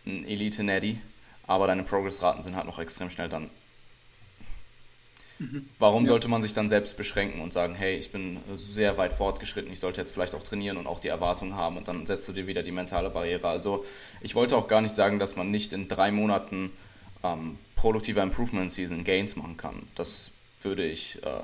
ein 0.06 0.26
Elite-Neddy, 0.26 1.00
aber 1.46 1.68
deine 1.68 1.84
Progress-Raten 1.84 2.42
sind 2.42 2.56
halt 2.56 2.66
noch 2.66 2.80
extrem 2.80 3.10
schnell, 3.10 3.30
dann 3.30 3.50
Mhm. 5.40 5.70
Warum 5.80 6.04
ja. 6.04 6.10
sollte 6.10 6.28
man 6.28 6.42
sich 6.42 6.54
dann 6.54 6.68
selbst 6.68 6.98
beschränken 6.98 7.42
und 7.42 7.54
sagen, 7.54 7.76
hey, 7.76 7.96
ich 7.98 8.12
bin 8.12 8.40
sehr 8.56 8.98
weit 8.98 9.14
fortgeschritten, 9.14 9.72
ich 9.72 9.80
sollte 9.80 10.02
jetzt 10.02 10.12
vielleicht 10.12 10.36
auch 10.36 10.44
trainieren 10.44 10.78
und 10.78 10.88
auch 10.88 11.00
die 11.00 11.10
Erwartung 11.10 11.56
haben 11.56 11.78
und 11.78 11.88
dann 11.88 12.06
setzt 12.06 12.28
du 12.28 12.34
dir 12.34 12.48
wieder 12.48 12.64
die 12.64 12.72
mentale 12.72 13.10
Barriere. 13.10 13.48
Also 13.48 13.86
ich 14.22 14.36
wollte 14.36 14.58
auch 14.58 14.68
gar 14.68 14.82
nicht 14.82 14.94
sagen, 14.94 15.20
dass 15.20 15.36
man 15.36 15.52
nicht 15.52 15.74
in 15.74 15.88
drei 15.88 16.12
Monaten 16.12 16.72
ähm, 17.24 17.58
produktiver 17.76 18.24
Improvement 18.24 18.72
Season 18.72 19.04
Gains 19.04 19.36
machen 19.36 19.58
kann. 19.58 19.84
Das 19.96 20.32
würde 20.62 20.86
ich, 20.86 21.22
äh, 21.24 21.42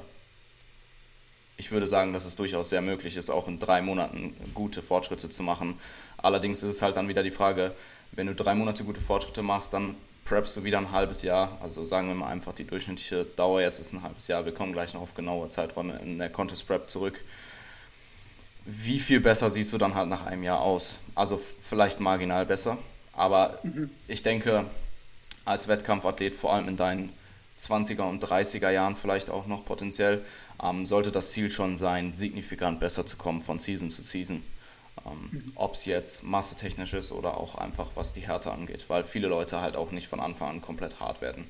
ich 1.58 1.72
würde 1.72 1.88
sagen, 1.88 2.14
dass 2.14 2.26
es 2.26 2.36
durchaus 2.36 2.70
sehr 2.70 2.82
möglich 2.82 3.16
ist, 3.16 3.30
auch 3.30 3.48
in 3.48 3.60
drei 3.60 3.82
Monaten 3.82 4.36
gute 4.54 4.82
Fortschritte 4.82 5.30
zu 5.30 5.44
machen. 5.44 5.80
Allerdings 6.18 6.64
ist 6.64 6.70
es 6.70 6.82
halt 6.82 6.98
dann 6.98 7.08
wieder 7.08 7.22
die 7.22 7.32
Frage, 7.32 7.74
wenn 8.12 8.28
du 8.28 8.36
drei 8.36 8.56
Monate 8.56 8.84
gute 8.84 9.02
Fortschritte 9.02 9.44
machst, 9.44 9.74
dann 9.74 9.96
preppst 10.26 10.58
du 10.58 10.64
wieder 10.64 10.78
ein 10.78 10.92
halbes 10.92 11.22
Jahr. 11.22 11.58
Also 11.62 11.86
sagen 11.86 12.08
wir 12.08 12.16
mal 12.16 12.30
einfach, 12.30 12.54
die 12.54 12.66
durchschnittliche 12.66 13.26
Dauer 13.36 13.62
jetzt 13.62 13.80
ist 13.80 13.94
ein 13.94 14.04
halbes 14.04 14.28
Jahr. 14.28 14.46
Wir 14.46 14.54
kommen 14.54 14.74
gleich 14.74 14.94
noch 14.94 15.02
auf 15.02 15.14
genaue 15.14 15.50
Zeiträume 15.50 16.00
in 16.04 16.18
der 16.18 16.30
Contest 16.30 16.68
Prep 16.68 16.90
zurück. 16.90 17.24
Wie 18.66 19.00
viel 19.00 19.20
besser 19.20 19.50
siehst 19.50 19.74
du 19.74 19.78
dann 19.78 19.96
halt 19.96 20.08
nach 20.08 20.26
einem 20.26 20.44
Jahr 20.44 20.62
aus? 20.62 21.00
Also 21.16 21.38
vielleicht 21.38 22.00
marginal 22.00 22.46
besser, 22.46 22.78
aber 23.12 23.60
mhm. 23.64 23.90
ich 24.08 24.24
denke, 24.24 24.66
als 25.44 25.68
Wettkampfathlet, 25.68 26.34
vor 26.34 26.54
allem 26.54 26.70
in 26.70 26.78
deinen 26.78 27.12
20er 27.60 28.04
und 28.04 28.24
30er 28.24 28.70
Jahren 28.70 28.96
vielleicht 28.96 29.30
auch 29.30 29.48
noch 29.48 29.66
potenziell, 29.66 30.24
ähm, 30.64 30.86
sollte 30.86 31.12
das 31.12 31.32
Ziel 31.32 31.50
schon 31.50 31.76
sein, 31.76 32.14
signifikant 32.14 32.80
besser 32.80 33.06
zu 33.06 33.18
kommen 33.18 33.42
von 33.42 33.60
Season 33.60 33.90
zu 33.90 34.02
Season. 34.02 34.44
Ähm. 35.06 35.44
Ob 35.56 35.74
es 35.74 35.86
jetzt 35.86 36.24
massetechnisch 36.24 36.94
ist 36.94 37.12
oder 37.12 37.38
auch 37.38 37.56
einfach 37.56 37.92
was 37.96 38.14
die 38.14 38.22
Härte 38.22 38.52
angeht, 38.52 38.86
weil 38.88 39.04
viele 39.04 39.28
Leute 39.28 39.62
halt 39.62 39.76
auch 39.76 39.92
nicht 39.92 40.08
von 40.08 40.20
Anfang 40.20 40.50
an 40.50 40.62
komplett 40.62 41.00
hart 41.00 41.22
werden. 41.22 41.46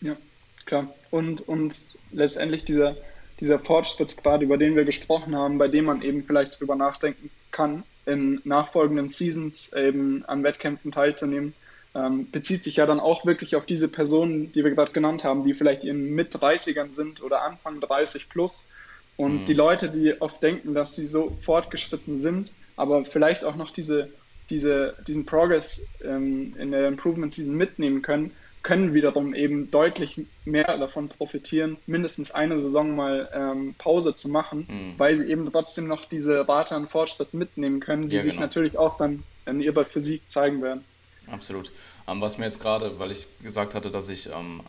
Ja, 0.00 0.16
klar. 0.64 0.92
Und, 1.10 1.46
und 1.48 1.74
letztendlich 2.12 2.64
dieser, 2.64 2.96
dieser 3.40 3.58
Fortschrittsgrad, 3.58 4.42
über 4.42 4.56
den 4.56 4.76
wir 4.76 4.84
gesprochen 4.84 5.36
haben, 5.36 5.58
bei 5.58 5.68
dem 5.68 5.84
man 5.84 6.02
eben 6.02 6.24
vielleicht 6.24 6.60
drüber 6.60 6.76
nachdenken 6.76 7.30
kann, 7.50 7.82
in 8.06 8.40
nachfolgenden 8.44 9.08
Seasons 9.08 9.72
eben 9.72 10.24
an 10.24 10.42
Wettkämpfen 10.42 10.92
teilzunehmen, 10.92 11.54
ähm, 11.94 12.30
bezieht 12.30 12.64
sich 12.64 12.76
ja 12.76 12.86
dann 12.86 13.00
auch 13.00 13.26
wirklich 13.26 13.56
auf 13.56 13.66
diese 13.66 13.88
Personen, 13.88 14.52
die 14.52 14.64
wir 14.64 14.70
gerade 14.70 14.92
genannt 14.92 15.24
haben, 15.24 15.44
die 15.44 15.54
vielleicht 15.54 15.84
in 15.84 16.14
Mit-30ern 16.14 16.90
sind 16.90 17.22
oder 17.22 17.42
Anfang 17.42 17.80
30 17.80 18.28
plus. 18.28 18.70
Und 19.16 19.42
mhm. 19.42 19.46
die 19.46 19.54
Leute, 19.54 19.90
die 19.90 20.20
oft 20.20 20.42
denken, 20.42 20.74
dass 20.74 20.96
sie 20.96 21.06
so 21.06 21.36
fortgeschritten 21.42 22.16
sind, 22.16 22.52
aber 22.76 23.04
vielleicht 23.04 23.44
auch 23.44 23.56
noch 23.56 23.70
diese, 23.70 24.08
diese, 24.48 24.96
diesen 25.06 25.26
Progress 25.26 25.86
ähm, 26.02 26.54
in 26.58 26.70
der 26.70 26.88
Improvement 26.88 27.32
Season 27.32 27.54
mitnehmen 27.54 28.02
können, 28.02 28.32
können 28.62 28.92
wiederum 28.92 29.34
eben 29.34 29.70
deutlich 29.70 30.20
mehr 30.44 30.76
davon 30.76 31.08
profitieren, 31.08 31.78
mindestens 31.86 32.30
eine 32.30 32.58
Saison 32.58 32.94
mal 32.94 33.28
ähm, 33.32 33.74
Pause 33.78 34.14
zu 34.14 34.28
machen, 34.28 34.66
mhm. 34.68 34.98
weil 34.98 35.16
sie 35.16 35.30
eben 35.30 35.50
trotzdem 35.50 35.86
noch 35.86 36.04
diese 36.04 36.46
Rate 36.46 36.74
an 36.76 36.88
Fortschritt 36.88 37.32
mitnehmen 37.32 37.80
können, 37.80 38.08
die 38.08 38.16
ja, 38.16 38.22
sich 38.22 38.32
genau. 38.32 38.44
natürlich 38.44 38.76
auch 38.76 38.98
dann 38.98 39.22
in 39.46 39.60
ihrer 39.60 39.84
Physik 39.84 40.22
zeigen 40.28 40.62
werden. 40.62 40.84
Absolut. 41.30 41.72
Ähm, 42.06 42.20
was 42.20 42.38
mir 42.38 42.44
jetzt 42.44 42.60
gerade, 42.60 42.98
weil 42.98 43.10
ich 43.10 43.26
gesagt 43.42 43.74
hatte, 43.74 43.90
dass 43.90 44.08
ich 44.08 44.26
ähm, 44.26 44.60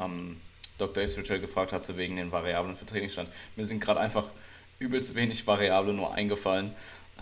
ähm, 0.00 0.36
Dr. 0.80 1.02
Israel 1.02 1.40
gefragt 1.40 1.72
hatte 1.72 1.96
wegen 1.96 2.16
den 2.16 2.32
Variablen 2.32 2.76
für 2.76 2.86
Trainingsstand, 2.86 3.28
mir 3.56 3.64
sind 3.64 3.80
gerade 3.80 4.00
einfach 4.00 4.24
übelst 4.78 5.14
wenig 5.14 5.46
Variable 5.46 5.92
nur 5.92 6.14
eingefallen 6.14 6.72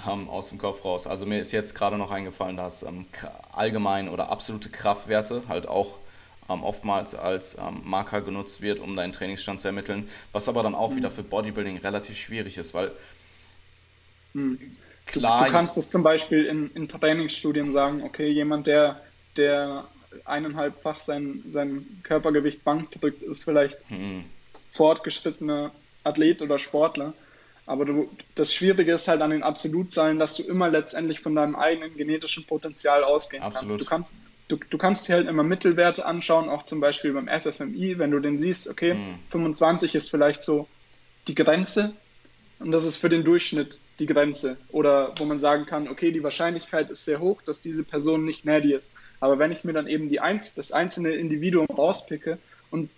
ähm, 0.09 0.29
aus 0.29 0.51
dem 0.51 0.59
Kopf 0.59 0.85
raus. 0.85 1.07
Also 1.07 1.27
mir 1.27 1.41
ist 1.41 1.53
jetzt 1.53 1.75
gerade 1.75 1.99
noch 1.99 2.11
eingefallen, 2.11 2.57
dass 2.57 2.83
ähm, 2.83 3.07
allgemein 3.53 4.09
oder 4.09 4.31
absolute 4.31 4.71
Kraftwerte 4.71 5.43
halt 5.49 5.69
auch 5.69 5.97
ähm, 6.49 6.63
oftmals 6.63 7.15
als 7.15 7.57
ähm, 7.59 7.83
Marker 7.85 8.23
genutzt 8.23 8.63
wird, 8.63 8.79
um 8.79 8.97
deinen 8.97 9.13
Trainingsstand 9.13 9.61
zu 9.61 9.69
ermitteln, 9.69 10.09
was 10.33 10.49
aber 10.49 10.63
dann 10.63 10.75
auch 10.75 10.91
mhm. 10.91 10.97
wieder 10.97 11.11
für 11.11 11.23
Bodybuilding 11.23 11.79
relativ 11.79 12.17
schwierig 12.17 12.57
ist, 12.59 12.75
weil 12.75 12.93
mhm. 14.35 14.59
klar... 15.07 15.41
Du, 15.41 15.47
du, 15.47 15.51
kannst 15.51 15.77
es 15.77 15.91
zum 15.91 16.03
Beispiel 16.03 16.45
in, 16.47 16.71
in 16.75 16.89
Trainingsstudien 16.89 17.73
sagen, 17.73 18.03
okay, 18.03 18.29
jemand, 18.29 18.67
der, 18.67 19.03
der 19.37 19.85
eineinhalbfach 20.25 21.01
sein, 21.01 21.43
sein 21.51 21.87
Körpergewicht 22.03 22.65
Bank 22.65 22.91
drückt, 22.93 23.23
ist 23.23 23.45
vielleicht 23.45 23.79
mhm. 23.91 24.25
fortgeschrittener 24.73 25.73
Athlet 26.05 26.43
oder 26.43 26.59
Sportler. 26.59 27.15
Aber 27.67 27.85
du, 27.85 28.09
das 28.35 28.55
Schwierige 28.55 28.93
ist 28.93 29.09
halt 29.09 29.21
an 29.21 29.31
den 29.31 29.43
Absolutzahlen, 29.43 30.19
dass 30.19 30.37
du 30.37 30.43
immer 30.45 30.71
letztendlich 30.71 31.21
von 31.21 31.35
deinem 31.35 31.55
eigenen 31.55 31.95
genetischen 31.97 32.47
Potenzial 32.47 33.05
ausgehen 33.05 33.43
Absolut. 33.43 33.69
kannst. 33.69 33.81
Du 33.81 33.89
kannst, 33.89 34.17
du, 34.49 34.57
du 34.71 34.79
kannst 34.79 35.09
dir 35.09 35.17
halt 35.17 35.29
immer 35.29 35.43
Mittelwerte 35.43 36.07
anschauen, 36.07 36.49
auch 36.49 36.63
zum 36.63 36.81
Beispiel 36.81 37.13
beim 37.13 37.29
FFMI, 37.29 37.99
wenn 37.99 38.11
du 38.11 38.21
den 38.21 38.39
siehst, 38.39 38.69
okay, 38.69 38.95
mhm. 38.95 39.19
25 39.31 39.95
ist 39.95 40.11
vielleicht 40.11 40.43
so 40.43 40.67
die 41.29 41.35
Grenze 41.35 41.93
und 42.61 42.73
das 42.73 42.85
ist 42.85 42.97
für 42.97 43.09
den 43.09 43.25
Durchschnitt 43.25 43.79
die 43.99 44.07
Grenze. 44.07 44.57
Oder 44.71 45.15
wo 45.19 45.25
man 45.25 45.39
sagen 45.39 45.67
kann, 45.67 45.89
okay, 45.89 46.11
die 46.11 46.23
Wahrscheinlichkeit 46.23 46.91
ist 46.91 47.05
sehr 47.05 47.21
hoch, 47.21 47.43
dass 47.43 47.63
diese 47.63 47.85
Person 47.85 48.25
nicht 48.25 48.45
nerdy 48.45 48.73
ist. 48.73 48.95
Aber 49.21 49.39
wenn 49.39 49.53
ich 49.53 49.65
mir 49.65 49.73
dann 49.73 49.87
eben 49.87 50.09
die 50.09 50.21
Einz 50.21 50.55
das 50.55 50.73
einzelne 50.73 51.11
Individuum 51.11 51.67
rauspicke 51.67 52.39
und 52.71 52.91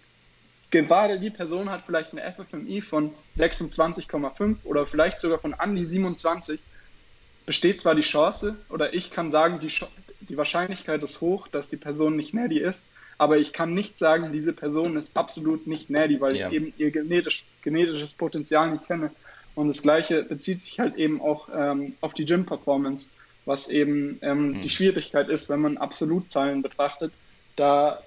gerade 0.70 1.18
die 1.18 1.30
Person 1.30 1.70
hat 1.70 1.82
vielleicht 1.84 2.12
eine 2.12 2.22
FFMI 2.32 2.80
von 2.80 3.12
26,5 3.36 4.56
oder 4.64 4.86
vielleicht 4.86 5.20
sogar 5.20 5.38
von 5.38 5.54
an 5.54 5.76
die 5.76 5.86
27, 5.86 6.60
besteht 7.44 7.80
zwar 7.80 7.94
die 7.94 8.02
Chance, 8.02 8.56
oder 8.68 8.94
ich 8.94 9.10
kann 9.10 9.30
sagen, 9.30 9.60
die, 9.60 9.72
die 10.20 10.36
Wahrscheinlichkeit 10.36 11.02
ist 11.02 11.20
hoch, 11.20 11.48
dass 11.48 11.68
die 11.68 11.76
Person 11.76 12.16
nicht 12.16 12.32
nerdy 12.32 12.58
ist, 12.60 12.92
aber 13.18 13.36
ich 13.36 13.52
kann 13.52 13.74
nicht 13.74 13.98
sagen, 13.98 14.32
diese 14.32 14.52
Person 14.52 14.96
ist 14.96 15.16
absolut 15.16 15.66
nicht 15.66 15.90
nerdy, 15.90 16.20
weil 16.20 16.36
ja. 16.36 16.46
ich 16.46 16.54
eben 16.54 16.72
ihr 16.78 16.90
genetisch, 16.90 17.44
genetisches 17.62 18.14
Potenzial 18.14 18.70
nicht 18.70 18.86
kenne. 18.86 19.10
Und 19.54 19.68
das 19.68 19.82
Gleiche 19.82 20.22
bezieht 20.22 20.60
sich 20.60 20.78
halt 20.78 20.96
eben 20.96 21.20
auch 21.20 21.48
ähm, 21.54 21.94
auf 22.00 22.14
die 22.14 22.24
Gym-Performance, 22.24 23.10
was 23.44 23.68
eben 23.68 24.18
ähm, 24.22 24.54
hm. 24.54 24.62
die 24.62 24.70
Schwierigkeit 24.70 25.28
ist, 25.28 25.48
wenn 25.48 25.60
man 25.60 25.76
Absolutzahlen 25.76 26.62
betrachtet, 26.62 27.12
da 27.56 28.00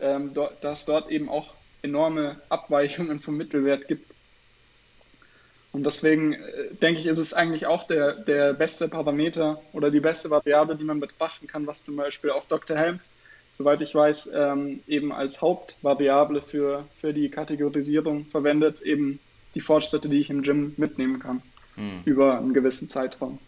ähm, 0.00 0.34
do, 0.34 0.48
dass 0.60 0.86
dort 0.86 1.10
eben 1.10 1.28
auch 1.28 1.54
enorme 1.82 2.36
Abweichungen 2.48 3.20
vom 3.20 3.36
Mittelwert 3.36 3.88
gibt. 3.88 4.14
Und 5.72 5.84
deswegen 5.84 6.32
äh, 6.32 6.74
denke 6.82 7.00
ich, 7.00 7.06
ist 7.06 7.18
es 7.18 7.34
eigentlich 7.34 7.66
auch 7.66 7.84
der, 7.84 8.14
der 8.14 8.54
beste 8.54 8.88
Parameter 8.88 9.60
oder 9.72 9.90
die 9.90 10.00
beste 10.00 10.30
Variable, 10.30 10.76
die 10.76 10.84
man 10.84 11.00
betrachten 11.00 11.46
kann, 11.46 11.66
was 11.66 11.84
zum 11.84 11.96
Beispiel 11.96 12.30
auch 12.30 12.46
Dr. 12.46 12.76
Helms, 12.76 13.14
soweit 13.52 13.82
ich 13.82 13.94
weiß, 13.94 14.30
ähm, 14.34 14.80
eben 14.88 15.12
als 15.12 15.40
Hauptvariable 15.40 16.42
für, 16.42 16.84
für 17.00 17.12
die 17.12 17.28
Kategorisierung 17.28 18.24
verwendet, 18.24 18.80
eben 18.80 19.20
die 19.54 19.60
Fortschritte, 19.60 20.08
die 20.08 20.20
ich 20.20 20.30
im 20.30 20.42
Gym 20.42 20.74
mitnehmen 20.76 21.18
kann, 21.18 21.42
hm. 21.74 22.02
über 22.04 22.38
einen 22.38 22.54
gewissen 22.54 22.88
Zeitraum. 22.88 23.38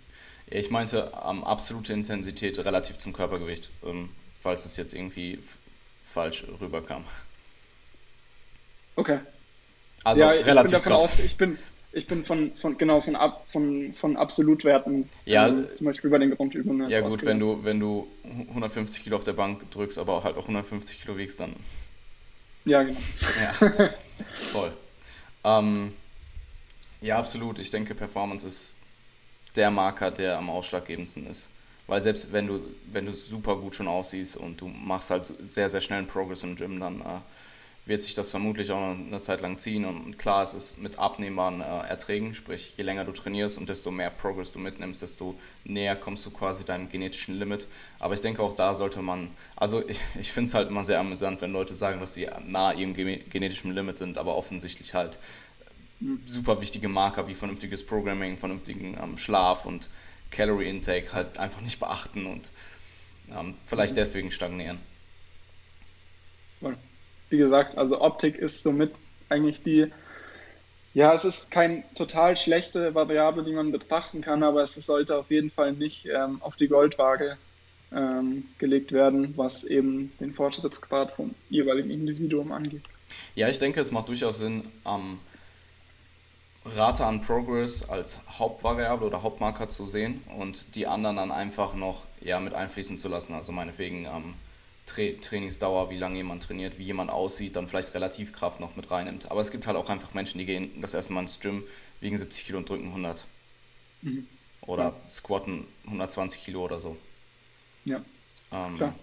Ich 0.51 0.71
meinte 0.71 1.13
ähm, 1.25 1.45
absolute 1.45 1.93
Intensität 1.93 2.59
relativ 2.59 2.99
zum 2.99 3.13
Körpergewicht, 3.13 3.71
ähm, 3.87 4.09
falls 4.41 4.65
es 4.65 4.77
jetzt 4.77 4.95
irgendwie 4.95 5.39
falsch 6.05 6.45
rüberkam. 6.61 7.05
Okay. 8.97 9.21
Also 10.03 10.23
ja, 10.23 10.31
relativ 10.31 10.79
ich 10.79 10.85
bin 10.85 10.93
aus, 10.93 11.19
ich 11.21 11.37
bin, 11.37 11.59
ich 11.93 12.07
bin 12.07 12.25
von, 12.25 12.53
von 12.61 12.77
genau 12.79 13.01
von, 13.01 13.15
ab, 13.15 13.47
von, 13.53 13.95
von 13.95 14.17
Absolutwerten, 14.17 15.09
ja, 15.25 15.49
ähm, 15.49 15.67
zum 15.75 15.87
Beispiel 15.87 16.11
bei 16.11 16.19
den 16.19 16.35
Grundübungen. 16.35 16.91
Ja 16.91 17.01
gut, 17.01 17.25
wenn 17.25 17.39
du, 17.39 17.63
wenn 17.63 17.79
du 17.79 18.09
150 18.49 19.05
Kilo 19.05 19.17
auf 19.17 19.25
der 19.25 19.35
Bank 19.35 19.71
drückst, 19.71 19.99
aber 19.99 20.15
auch 20.15 20.25
halt 20.25 20.37
auch 20.37 20.43
150 20.43 21.03
Kilo 21.03 21.17
wiegst, 21.17 21.39
dann... 21.39 21.55
Ja, 22.65 22.83
genau. 22.83 22.99
Ja, 23.61 23.91
voll. 24.53 24.73
Ähm, 25.45 25.93
ja, 27.01 27.19
absolut. 27.19 27.59
Ich 27.59 27.71
denke, 27.71 27.95
Performance 27.95 28.47
ist 28.47 28.75
der 29.57 29.71
Marker, 29.71 30.11
der 30.11 30.39
am 30.39 30.51
ausschlaggebendsten 30.51 31.27
ist. 31.27 31.49
Weil 31.87 32.03
selbst 32.03 32.33
wenn 32.33 32.47
du, 32.47 32.61
wenn 32.93 33.07
du 33.07 33.13
super 33.13 33.57
gut 33.57 33.75
schon 33.75 33.89
aussiehst 33.89 34.37
und 34.37 34.61
du 34.61 34.69
machst 34.69 35.11
halt 35.11 35.33
sehr, 35.49 35.69
sehr 35.69 35.81
schnell 35.81 35.99
einen 35.99 36.07
Progress 36.07 36.43
im 36.43 36.55
Gym, 36.55 36.79
dann 36.79 37.01
äh, 37.01 37.21
wird 37.87 38.03
sich 38.03 38.15
das 38.15 38.31
vermutlich 38.31 38.71
auch 38.71 38.81
noch 38.81 39.07
eine 39.07 39.21
Zeit 39.21 39.41
lang 39.41 39.59
ziehen. 39.59 39.85
Und 39.85 40.19
klar, 40.19 40.43
es 40.43 40.55
ist 40.55 40.79
mit 40.79 40.99
abnehmbaren 40.99 41.61
äh, 41.61 41.89
Erträgen, 41.89 42.35
sprich, 42.35 42.75
je 42.77 42.85
länger 42.85 43.05
du 43.05 43.13
trainierst 43.13 43.59
und 43.59 43.69
desto 43.69 43.91
mehr 43.91 44.11
Progress 44.11 44.53
du 44.53 44.59
mitnimmst, 44.59 45.03
desto 45.03 45.35
näher 45.65 45.97
kommst 45.97 46.25
du 46.27 46.31
quasi 46.31 46.65
deinem 46.65 46.89
genetischen 46.89 47.39
Limit. 47.39 47.67
Aber 47.99 48.15
ich 48.15 48.21
denke, 48.21 48.43
auch 48.43 48.55
da 48.55 48.75
sollte 48.75 49.03
man, 49.03 49.31
also 49.57 49.83
ich, 49.89 50.01
ich 50.19 50.33
finde 50.33 50.49
es 50.49 50.55
halt 50.55 50.69
immer 50.69 50.85
sehr 50.85 51.01
amüsant, 51.01 51.41
wenn 51.41 51.53
Leute 51.53 51.75
sagen, 51.75 52.01
dass 52.01 52.15
sie 52.15 52.29
nah 52.47 52.73
ihrem 52.73 52.95
genetischen 52.95 53.73
Limit 53.75 53.99
sind, 53.99 54.19
aber 54.19 54.37
offensichtlich 54.37 54.95
halt 54.95 55.19
super 56.25 56.61
wichtige 56.61 56.89
Marker 56.89 57.29
wie 57.29 57.35
vernünftiges 57.35 57.85
Programming, 57.85 58.39
vernünftigen 58.39 58.97
ähm, 59.03 59.19
Schlaf 59.19 59.67
und 59.67 59.91
Calorie 60.31 60.69
Intake 60.69 61.13
halt 61.13 61.39
einfach 61.39 61.61
nicht 61.61 61.79
beachten 61.79 62.25
und 62.27 62.51
ähm, 63.37 63.55
vielleicht 63.67 63.95
mhm. 63.95 63.99
deswegen 63.99 64.31
stagnieren 64.31 64.79
wie 67.31 67.39
gesagt, 67.39 67.79
also 67.79 68.01
Optik 68.01 68.37
ist 68.37 68.63
somit 68.63 68.93
eigentlich 69.29 69.63
die, 69.63 69.87
ja, 70.93 71.15
es 71.15 71.25
ist 71.25 71.51
keine 71.51 71.85
total 71.95 72.37
schlechte 72.37 72.95
Variable, 72.95 73.45
die 73.45 73.53
man 73.53 73.73
betrachten 73.73 74.21
kann, 74.21 74.43
aber 74.43 74.63
es 74.63 74.75
sollte 74.75 75.17
auf 75.17 75.31
jeden 75.31 75.51
Fall 75.51 75.73
nicht 75.73 76.07
ähm, 76.07 76.39
auf 76.41 76.57
die 76.57 76.69
Goldwaage 76.69 77.37
ähm, 77.93 78.45
gelegt 78.59 78.93
werden, 78.93 79.35
was 79.37 79.65
eben 79.65 80.13
den 80.21 80.35
Fortschrittsgrad 80.35 81.13
vom 81.13 81.35
jeweiligen 81.49 81.91
Individuum 81.91 82.53
angeht. 82.53 82.83
Ja, 83.35 83.49
ich 83.49 83.59
denke, 83.59 83.81
es 83.81 83.91
macht 83.91 84.09
durchaus 84.09 84.39
Sinn, 84.39 84.65
ähm, 84.85 85.19
Rate 86.65 87.07
an 87.07 87.23
Progress 87.23 87.89
als 87.89 88.19
Hauptvariable 88.39 89.07
oder 89.07 89.23
Hauptmarker 89.23 89.69
zu 89.69 89.87
sehen 89.87 90.23
und 90.39 90.75
die 90.75 90.87
anderen 90.87 91.17
dann 91.17 91.31
einfach 91.31 91.75
noch 91.75 92.03
ja, 92.21 92.39
mit 92.39 92.53
einfließen 92.53 92.99
zu 92.99 93.09
lassen. 93.09 93.35
Also 93.35 93.53
meinetwegen 93.53 94.05
ähm, 94.05 94.35
Tra 94.91 95.03
Trainingsdauer, 95.21 95.91
wie 95.91 95.99
lange 95.99 96.17
jemand 96.17 96.43
trainiert, 96.43 96.79
wie 96.79 96.85
jemand 96.85 97.11
aussieht, 97.11 97.57
dann 97.57 97.69
vielleicht 97.69 97.95
Relativkraft 97.95 98.61
noch 98.61 98.77
mit 98.77 98.91
reinnimmt. 98.91 99.31
Aber 99.31 99.41
es 99.41 99.51
gibt 99.51 99.67
halt 99.67 99.77
auch 99.77 99.89
einfach 99.89 100.15
Menschen, 100.15 100.39
die 100.39 100.47
gehen 100.47 100.81
das 100.81 100.95
erste 100.95 101.13
Mal 101.13 101.23
ins 101.23 101.39
Gym, 101.39 101.63
wiegen 102.01 102.19
70 102.19 102.47
Kilo 102.47 102.59
und 102.59 102.69
drücken 102.69 102.89
100. 102.89 103.25
Mhm. 104.03 104.27
Oder 104.63 104.85
ja. 104.85 104.95
squatten 105.09 105.67
120 105.87 106.45
Kilo 106.45 106.65
oder 106.65 106.81
so. 106.81 106.97
Ja. 107.85 108.03
Ähm, 108.53 108.77
Klar. 108.77 108.95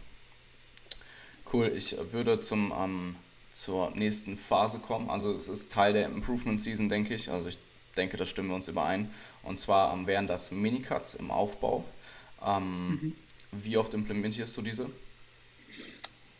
Cool, 1.51 1.71
ich 1.75 1.95
würde 2.11 2.39
zum, 2.41 2.73
ähm, 2.77 3.15
zur 3.51 3.91
nächsten 3.91 4.37
Phase 4.37 4.79
kommen. 4.79 5.09
Also 5.09 5.33
es 5.33 5.47
ist 5.47 5.71
Teil 5.71 5.93
der 5.93 6.05
Improvement 6.07 6.59
Season, 6.59 6.89
denke 6.89 7.15
ich. 7.15 7.31
Also 7.31 7.47
ich 7.47 7.57
denke, 7.95 8.17
da 8.17 8.25
stimmen 8.25 8.49
wir 8.49 8.55
uns 8.55 8.67
überein. 8.67 9.09
Und 9.43 9.57
zwar 9.57 9.93
ähm, 9.93 10.05
wären 10.05 10.27
das 10.27 10.51
Minicuts 10.51 11.15
im 11.15 11.31
Aufbau. 11.31 11.85
Ähm, 12.45 12.89
mhm. 12.89 13.15
Wie 13.53 13.77
oft 13.77 13.93
implementierst 13.93 14.55
du 14.57 14.61
diese? 14.61 14.89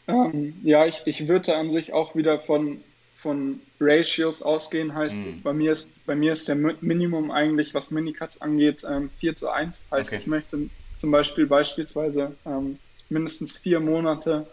Ähm, 0.08 0.54
ja, 0.64 0.86
ich, 0.86 1.02
ich 1.06 1.28
würde 1.28 1.56
an 1.56 1.70
sich 1.70 1.94
auch 1.94 2.16
wieder 2.16 2.40
von, 2.40 2.80
von 3.18 3.60
Ratios 3.80 4.42
ausgehen, 4.42 4.96
heißt, 4.96 5.26
mhm. 5.26 5.42
bei, 5.42 5.54
mir 5.54 5.72
ist, 5.72 6.06
bei 6.06 6.16
mir 6.16 6.34
ist 6.34 6.48
der 6.48 6.56
Minimum 6.56 7.30
eigentlich, 7.30 7.74
was 7.74 7.92
Minicuts 7.92 8.40
angeht, 8.40 8.86
ähm, 8.90 9.10
4 9.20 9.36
zu 9.36 9.50
1. 9.50 9.88
Heißt, 9.92 10.14
okay. 10.14 10.22
ich 10.22 10.28
möchte 10.28 10.70
zum 10.96 11.12
Beispiel 11.12 11.46
beispielsweise 11.46 12.36
ähm, 12.46 12.80
mindestens 13.10 13.58
vier 13.58 13.80
Monate 13.80 14.48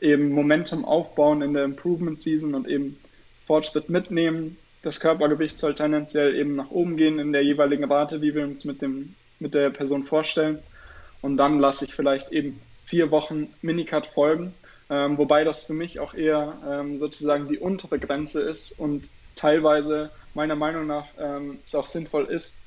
eben 0.00 0.30
Momentum 0.30 0.84
aufbauen 0.84 1.42
in 1.42 1.52
der 1.54 1.64
Improvement 1.64 2.20
Season 2.20 2.54
und 2.54 2.66
eben 2.68 2.98
Fortschritt 3.46 3.90
mitnehmen. 3.90 4.56
Das 4.82 5.00
Körpergewicht 5.00 5.58
soll 5.58 5.74
tendenziell 5.74 6.34
eben 6.36 6.56
nach 6.56 6.70
oben 6.70 6.96
gehen 6.96 7.18
in 7.18 7.32
der 7.32 7.44
jeweiligen 7.44 7.84
Rate, 7.84 8.22
wie 8.22 8.34
wir 8.34 8.44
uns 8.44 8.64
mit, 8.64 8.80
dem, 8.80 9.14
mit 9.40 9.54
der 9.54 9.70
Person 9.70 10.04
vorstellen. 10.04 10.58
Und 11.20 11.36
dann 11.36 11.58
lasse 11.58 11.84
ich 11.84 11.92
vielleicht 11.92 12.32
eben 12.32 12.60
vier 12.86 13.10
Wochen 13.10 13.48
Minicut 13.60 14.06
folgen 14.06 14.54
ähm, 14.90 15.16
wobei 15.18 15.44
das 15.44 15.62
für 15.62 15.74
mich 15.74 16.00
auch 16.00 16.14
eher 16.14 16.58
ähm, 16.68 16.96
sozusagen 16.96 17.48
die 17.48 17.58
untere 17.58 17.98
Grenze 17.98 18.42
ist 18.42 18.72
und 18.78 19.08
teilweise 19.36 20.10
meiner 20.34 20.56
Meinung 20.56 20.86
nach 20.86 21.06
ähm, 21.18 21.58
es 21.64 21.74
auch 21.74 21.86
sinnvoll 21.86 22.26
ist, 22.26 22.58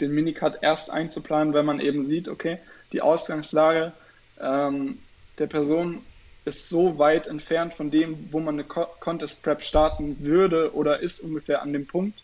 den 0.00 0.12
Minicut 0.12 0.58
erst 0.62 0.90
einzuplanen, 0.90 1.54
wenn 1.54 1.66
man 1.66 1.80
eben 1.80 2.04
sieht, 2.04 2.28
okay, 2.28 2.58
die 2.92 3.02
Ausgangslage 3.02 3.92
ähm, 4.40 4.98
der 5.38 5.46
Person 5.46 6.02
ist 6.44 6.68
so 6.68 6.98
weit 6.98 7.26
entfernt 7.26 7.74
von 7.74 7.90
dem, 7.90 8.28
wo 8.32 8.40
man 8.40 8.54
eine 8.54 8.64
Co 8.64 8.86
Contest 8.98 9.42
Prep 9.44 9.62
starten 9.62 10.24
würde 10.24 10.74
oder 10.74 11.00
ist 11.00 11.20
ungefähr 11.20 11.62
an 11.62 11.72
dem 11.72 11.86
Punkt, 11.86 12.18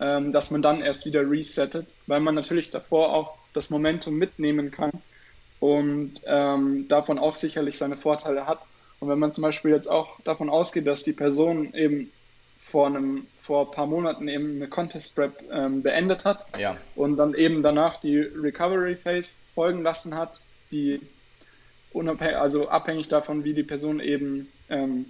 ähm, 0.00 0.32
dass 0.32 0.50
man 0.50 0.62
dann 0.62 0.80
erst 0.80 1.04
wieder 1.04 1.28
resettet, 1.28 1.92
weil 2.06 2.20
man 2.20 2.34
natürlich 2.34 2.70
davor 2.70 3.14
auch 3.14 3.38
das 3.52 3.70
Momentum 3.70 4.16
mitnehmen 4.16 4.70
kann 4.70 4.90
und 5.60 6.14
ähm, 6.24 6.88
davon 6.88 7.18
auch 7.18 7.36
sicherlich 7.36 7.78
seine 7.78 7.96
Vorteile 7.96 8.46
hat. 8.46 8.60
Und 9.00 9.08
wenn 9.08 9.18
man 9.18 9.32
zum 9.32 9.42
Beispiel 9.42 9.70
jetzt 9.70 9.88
auch 9.88 10.20
davon 10.22 10.50
ausgeht, 10.50 10.86
dass 10.86 11.04
die 11.04 11.12
Person 11.12 11.72
eben 11.74 12.10
vor 12.60 12.86
einem 12.86 13.26
vor 13.48 13.66
ein 13.66 13.74
paar 13.74 13.86
Monaten 13.86 14.28
eben 14.28 14.56
eine 14.56 14.68
Contest 14.68 15.14
Prep 15.14 15.32
ähm, 15.50 15.82
beendet 15.82 16.26
hat 16.26 16.44
ja. 16.58 16.76
und 16.96 17.16
dann 17.16 17.32
eben 17.32 17.62
danach 17.62 17.98
die 17.98 18.18
Recovery 18.18 18.94
Phase 18.94 19.38
folgen 19.54 19.82
lassen 19.82 20.14
hat, 20.14 20.42
die 20.70 21.00
unabhängig, 21.94 22.36
also 22.36 22.68
abhängig 22.68 23.08
davon, 23.08 23.44
wie 23.44 23.54
die 23.54 23.62
Person 23.62 24.00
eben 24.00 24.48
ähm, 24.68 25.06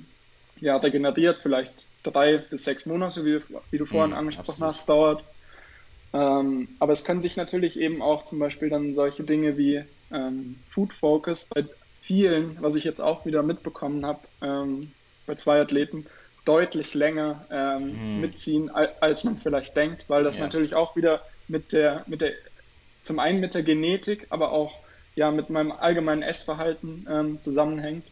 ja, 0.60 0.76
regeneriert, 0.76 1.40
vielleicht 1.42 1.88
drei 2.04 2.38
bis 2.38 2.62
sechs 2.64 2.86
Monate, 2.86 3.24
wie, 3.24 3.40
wie 3.72 3.78
du 3.78 3.86
vorhin 3.86 4.12
mhm, 4.12 4.18
angesprochen 4.18 4.62
absolut. 4.62 4.74
hast, 4.74 4.88
dauert. 4.88 5.24
Ähm, 6.12 6.68
aber 6.78 6.92
es 6.92 7.04
können 7.04 7.22
sich 7.22 7.36
natürlich 7.36 7.78
eben 7.78 8.00
auch 8.00 8.24
zum 8.24 8.38
Beispiel 8.38 8.70
dann 8.70 8.94
solche 8.94 9.24
Dinge 9.24 9.58
wie 9.58 9.82
ähm, 10.12 10.60
Food 10.70 10.92
Focus 10.92 11.46
bei 11.46 11.64
vielen, 12.08 12.56
was 12.62 12.74
ich 12.74 12.84
jetzt 12.84 13.02
auch 13.02 13.26
wieder 13.26 13.42
mitbekommen 13.42 14.06
habe, 14.06 14.20
ähm, 14.40 14.80
bei 15.26 15.34
zwei 15.34 15.60
Athleten, 15.60 16.06
deutlich 16.46 16.94
länger 16.94 17.44
ähm, 17.50 18.14
mhm. 18.14 18.20
mitziehen, 18.22 18.70
als 18.70 19.24
man 19.24 19.36
vielleicht 19.36 19.76
denkt, 19.76 20.06
weil 20.08 20.24
das 20.24 20.38
ja. 20.38 20.44
natürlich 20.44 20.74
auch 20.74 20.96
wieder 20.96 21.20
mit 21.48 21.74
der, 21.74 22.04
mit 22.06 22.22
der, 22.22 22.32
zum 23.02 23.18
einen 23.18 23.40
mit 23.40 23.52
der 23.52 23.62
Genetik, 23.62 24.26
aber 24.30 24.52
auch 24.52 24.74
ja 25.16 25.30
mit 25.30 25.50
meinem 25.50 25.70
allgemeinen 25.70 26.22
Essverhalten 26.22 27.06
ähm, 27.10 27.40
zusammenhängt. 27.42 28.06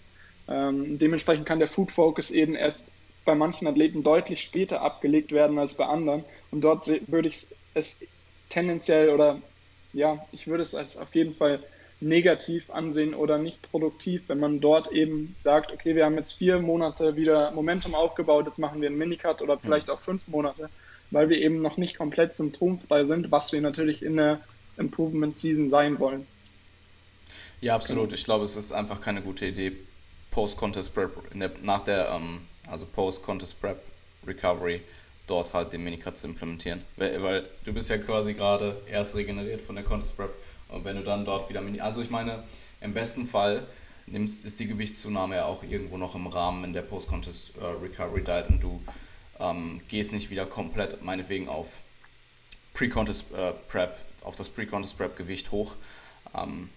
Ähm, 0.46 0.98
dementsprechend 0.98 1.46
kann 1.46 1.58
der 1.58 1.68
Food 1.68 1.90
Focus 1.90 2.30
eben 2.30 2.54
erst 2.54 2.88
bei 3.24 3.34
manchen 3.34 3.66
Athleten 3.66 4.02
deutlich 4.02 4.42
später 4.42 4.82
abgelegt 4.82 5.32
werden 5.32 5.58
als 5.58 5.72
bei 5.72 5.86
anderen. 5.86 6.22
Und 6.50 6.60
dort 6.60 6.86
würde 7.10 7.28
ich 7.28 7.46
es 7.72 8.00
tendenziell 8.50 9.08
oder 9.08 9.40
ja, 9.94 10.22
ich 10.32 10.46
würde 10.46 10.62
es 10.62 10.74
als 10.74 10.98
auf 10.98 11.14
jeden 11.14 11.34
Fall 11.34 11.60
negativ 12.00 12.70
ansehen 12.70 13.14
oder 13.14 13.38
nicht 13.38 13.70
produktiv, 13.70 14.24
wenn 14.26 14.38
man 14.38 14.60
dort 14.60 14.92
eben 14.92 15.34
sagt, 15.38 15.72
okay, 15.72 15.94
wir 15.94 16.04
haben 16.04 16.16
jetzt 16.16 16.32
vier 16.32 16.58
Monate 16.58 17.16
wieder 17.16 17.52
Momentum 17.52 17.94
aufgebaut, 17.94 18.46
jetzt 18.46 18.58
machen 18.58 18.80
wir 18.80 18.88
einen 18.88 18.98
Minicut 18.98 19.40
oder 19.40 19.58
vielleicht 19.58 19.88
auch 19.88 20.00
fünf 20.00 20.28
Monate, 20.28 20.68
weil 21.10 21.30
wir 21.30 21.38
eben 21.38 21.62
noch 21.62 21.78
nicht 21.78 21.96
komplett 21.96 22.34
symptomfrei 22.34 23.04
sind, 23.04 23.30
was 23.30 23.52
wir 23.52 23.62
natürlich 23.62 24.02
in 24.02 24.16
der 24.16 24.40
Improvement 24.76 25.38
Season 25.38 25.68
sein 25.68 25.98
wollen. 25.98 26.26
Ja, 27.62 27.74
absolut. 27.74 28.12
Ich 28.12 28.24
glaube, 28.24 28.44
es 28.44 28.56
ist 28.56 28.72
einfach 28.72 29.00
keine 29.00 29.22
gute 29.22 29.46
Idee, 29.46 29.72
Post-Contest 30.30 30.94
Prep, 30.94 31.10
nach 31.62 31.80
der, 31.80 32.10
ähm, 32.10 32.42
also 32.70 32.84
Post-Contest 32.84 33.58
Prep 33.58 33.82
Recovery, 34.26 34.82
dort 35.26 35.54
halt 35.54 35.72
den 35.72 35.82
Minicut 35.82 36.18
zu 36.18 36.26
implementieren. 36.26 36.82
Weil, 36.96 37.22
weil 37.22 37.48
du 37.64 37.72
bist 37.72 37.88
ja 37.88 37.96
quasi 37.96 38.34
gerade 38.34 38.76
erst 38.90 39.16
regeneriert 39.16 39.62
von 39.62 39.76
der 39.76 39.84
Contest 39.84 40.14
Prep 40.14 40.34
und 40.76 40.84
wenn 40.84 40.96
du 40.96 41.02
dann 41.02 41.24
dort 41.24 41.48
wieder, 41.48 41.62
also 41.82 42.00
ich 42.00 42.10
meine, 42.10 42.44
im 42.80 42.94
besten 42.94 43.26
Fall 43.26 43.66
nimmst, 44.06 44.44
ist 44.44 44.60
die 44.60 44.66
Gewichtszunahme 44.66 45.36
ja 45.36 45.46
auch 45.46 45.62
irgendwo 45.62 45.96
noch 45.96 46.14
im 46.14 46.26
Rahmen 46.26 46.64
in 46.64 46.72
der 46.72 46.82
Post-Contest 46.82 47.54
äh, 47.56 47.64
Recovery 47.64 48.22
Diet 48.22 48.48
und 48.48 48.62
du 48.62 48.82
ähm, 49.40 49.80
gehst 49.88 50.12
nicht 50.12 50.30
wieder 50.30 50.46
komplett, 50.46 51.02
meinetwegen, 51.02 51.48
auf 51.48 51.66
Pre-Contest 52.74 53.32
äh, 53.32 53.52
Prep, 53.68 53.96
auf 54.22 54.36
das 54.36 54.48
Pre-Contest 54.48 54.96
Prep 54.96 55.16
Gewicht 55.16 55.50
hoch. 55.50 55.74
Ähm, 56.34 56.70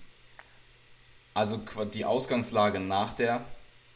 also 1.34 1.62
die 1.94 2.06
Ausgangslage 2.06 2.80
nach 2.80 3.14
der, 3.14 3.46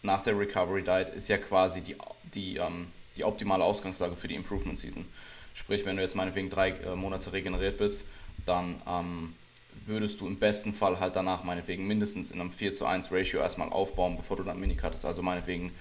nach 0.04 0.22
der 0.22 0.38
Recovery 0.38 0.84
Diet 0.84 1.10
ist 1.10 1.30
ja 1.30 1.38
quasi 1.38 1.82
die, 1.82 1.96
die, 2.34 2.58
ähm, 2.58 2.88
die 3.18 3.24
optimale 3.24 3.64
Ausgangslage 3.64 4.16
für 4.16 4.28
die 4.28 4.36
Improvement 4.36 4.78
Season. 4.78 5.06
Sprich, 5.54 5.86
wenn 5.86 5.98
du 5.98 6.04
jetzt 6.04 6.16
meinetwegen 6.16 6.50
drei 6.50 6.70
äh, 6.70 6.96
Monate 6.96 7.34
regeneriert 7.34 7.78
bist, 7.78 8.06
dann 8.46 8.82
ähm, 8.88 9.36
würdest 9.86 10.22
du 10.22 10.28
im 10.28 10.38
besten 10.38 10.74
Fall 10.74 11.00
halt 11.00 11.16
danach 11.16 11.44
meinetwegen 11.44 11.88
mindestens 11.88 12.32
in 12.32 12.40
einem 12.40 12.52
4 12.52 12.74
zu 12.74 12.86
1 12.86 13.12
Ratio 13.12 13.40
erstmal 13.40 13.70
aufbauen, 13.70 14.18
bevor 14.18 14.38
du 14.38 14.44
dann 14.44 14.60
Minicut 14.60 14.94
Also 15.04 15.22
meinetwegen 15.22 15.72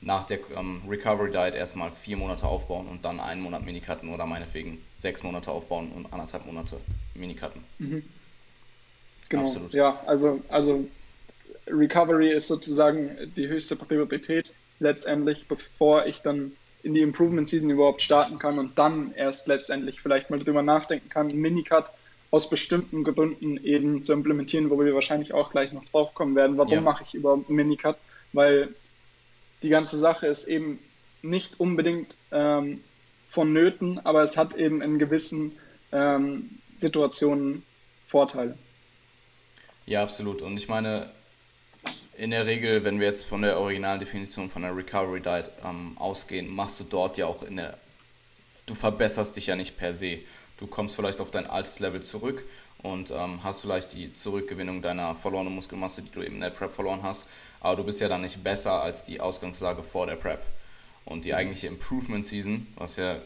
nach 0.00 0.24
der 0.24 0.38
ähm, 0.56 0.82
Recovery 0.88 1.30
Diet 1.30 1.54
erstmal 1.54 1.92
vier 1.92 2.16
Monate 2.16 2.44
aufbauen 2.44 2.88
und 2.88 3.04
dann 3.04 3.20
einen 3.20 3.40
Monat 3.40 3.64
Minikutten 3.64 4.12
oder 4.12 4.26
meinetwegen 4.26 4.82
sechs 4.96 5.22
Monate 5.22 5.50
aufbauen 5.50 5.92
und 5.92 6.12
anderthalb 6.12 6.44
Monate 6.44 6.76
Minikutten. 7.14 7.62
Mhm. 7.78 8.02
Genau. 9.28 9.44
Absolut. 9.44 9.72
Ja, 9.72 10.00
also, 10.06 10.42
also 10.48 10.86
Recovery 11.68 12.32
ist 12.32 12.48
sozusagen 12.48 13.16
die 13.36 13.48
höchste 13.48 13.76
Priorität 13.76 14.54
letztendlich, 14.80 15.46
bevor 15.46 16.06
ich 16.06 16.20
dann 16.20 16.52
in 16.82 16.94
die 16.94 17.00
Improvement 17.00 17.48
Season 17.48 17.70
überhaupt 17.70 18.02
starten 18.02 18.38
kann 18.38 18.58
und 18.58 18.76
dann 18.76 19.14
erst 19.14 19.46
letztendlich 19.46 20.00
vielleicht 20.00 20.30
mal 20.30 20.40
drüber 20.40 20.62
nachdenken 20.62 21.08
kann, 21.08 21.28
Minicut 21.28 21.86
aus 22.32 22.48
bestimmten 22.48 23.04
Gründen 23.04 23.62
eben 23.62 24.02
zu 24.02 24.14
implementieren, 24.14 24.70
wo 24.70 24.82
wir 24.82 24.94
wahrscheinlich 24.94 25.34
auch 25.34 25.50
gleich 25.50 25.72
noch 25.72 25.84
drauf 25.84 26.14
kommen 26.14 26.34
werden. 26.34 26.56
Warum 26.56 26.72
ja. 26.72 26.80
mache 26.80 27.04
ich 27.04 27.14
überhaupt 27.14 27.48
einen 27.48 27.56
Minicut? 27.56 27.96
Weil 28.32 28.74
die 29.62 29.68
ganze 29.68 29.98
Sache 29.98 30.26
ist 30.26 30.46
eben 30.48 30.78
nicht 31.20 31.60
unbedingt 31.60 32.16
ähm, 32.32 32.82
vonnöten, 33.28 34.04
aber 34.04 34.22
es 34.22 34.38
hat 34.38 34.54
eben 34.54 34.80
in 34.80 34.98
gewissen 34.98 35.52
ähm, 35.92 36.58
Situationen 36.78 37.62
Vorteile. 38.08 38.56
Ja, 39.84 40.02
absolut. 40.02 40.40
Und 40.40 40.56
ich 40.56 40.68
meine, 40.68 41.10
in 42.16 42.30
der 42.30 42.46
Regel, 42.46 42.82
wenn 42.82 42.98
wir 42.98 43.08
jetzt 43.08 43.26
von 43.26 43.42
der 43.42 43.58
originalen 43.60 44.00
Definition 44.00 44.48
von 44.48 44.62
der 44.62 44.74
Recovery 44.74 45.20
Diet 45.20 45.50
ähm, 45.64 45.98
ausgehen, 45.98 46.48
machst 46.54 46.80
du 46.80 46.84
dort 46.84 47.18
ja 47.18 47.26
auch 47.26 47.42
in 47.42 47.56
der, 47.56 47.76
du 48.64 48.74
verbesserst 48.74 49.36
dich 49.36 49.48
ja 49.48 49.56
nicht 49.56 49.76
per 49.76 49.92
se 49.92 50.20
du 50.62 50.68
kommst 50.68 50.94
vielleicht 50.94 51.20
auf 51.20 51.32
dein 51.32 51.48
altes 51.48 51.80
Level 51.80 52.02
zurück 52.02 52.44
und 52.82 53.10
ähm, 53.10 53.42
hast 53.42 53.62
vielleicht 53.62 53.92
die 53.94 54.12
Zurückgewinnung 54.12 54.80
deiner 54.80 55.16
verlorenen 55.16 55.54
Muskelmasse, 55.54 56.02
die 56.02 56.10
du 56.10 56.22
eben 56.22 56.36
in 56.36 56.40
der 56.40 56.50
Prep 56.50 56.72
verloren 56.72 57.02
hast, 57.02 57.26
aber 57.60 57.76
du 57.76 57.84
bist 57.84 58.00
ja 58.00 58.08
dann 58.08 58.22
nicht 58.22 58.42
besser 58.44 58.80
als 58.80 59.04
die 59.04 59.20
Ausgangslage 59.20 59.82
vor 59.82 60.06
der 60.06 60.16
Prep. 60.16 60.40
Und 61.04 61.24
die 61.24 61.34
eigentliche 61.34 61.66
Improvement 61.66 62.24
Season, 62.24 62.68
was 62.76 62.94
ja 62.94 63.20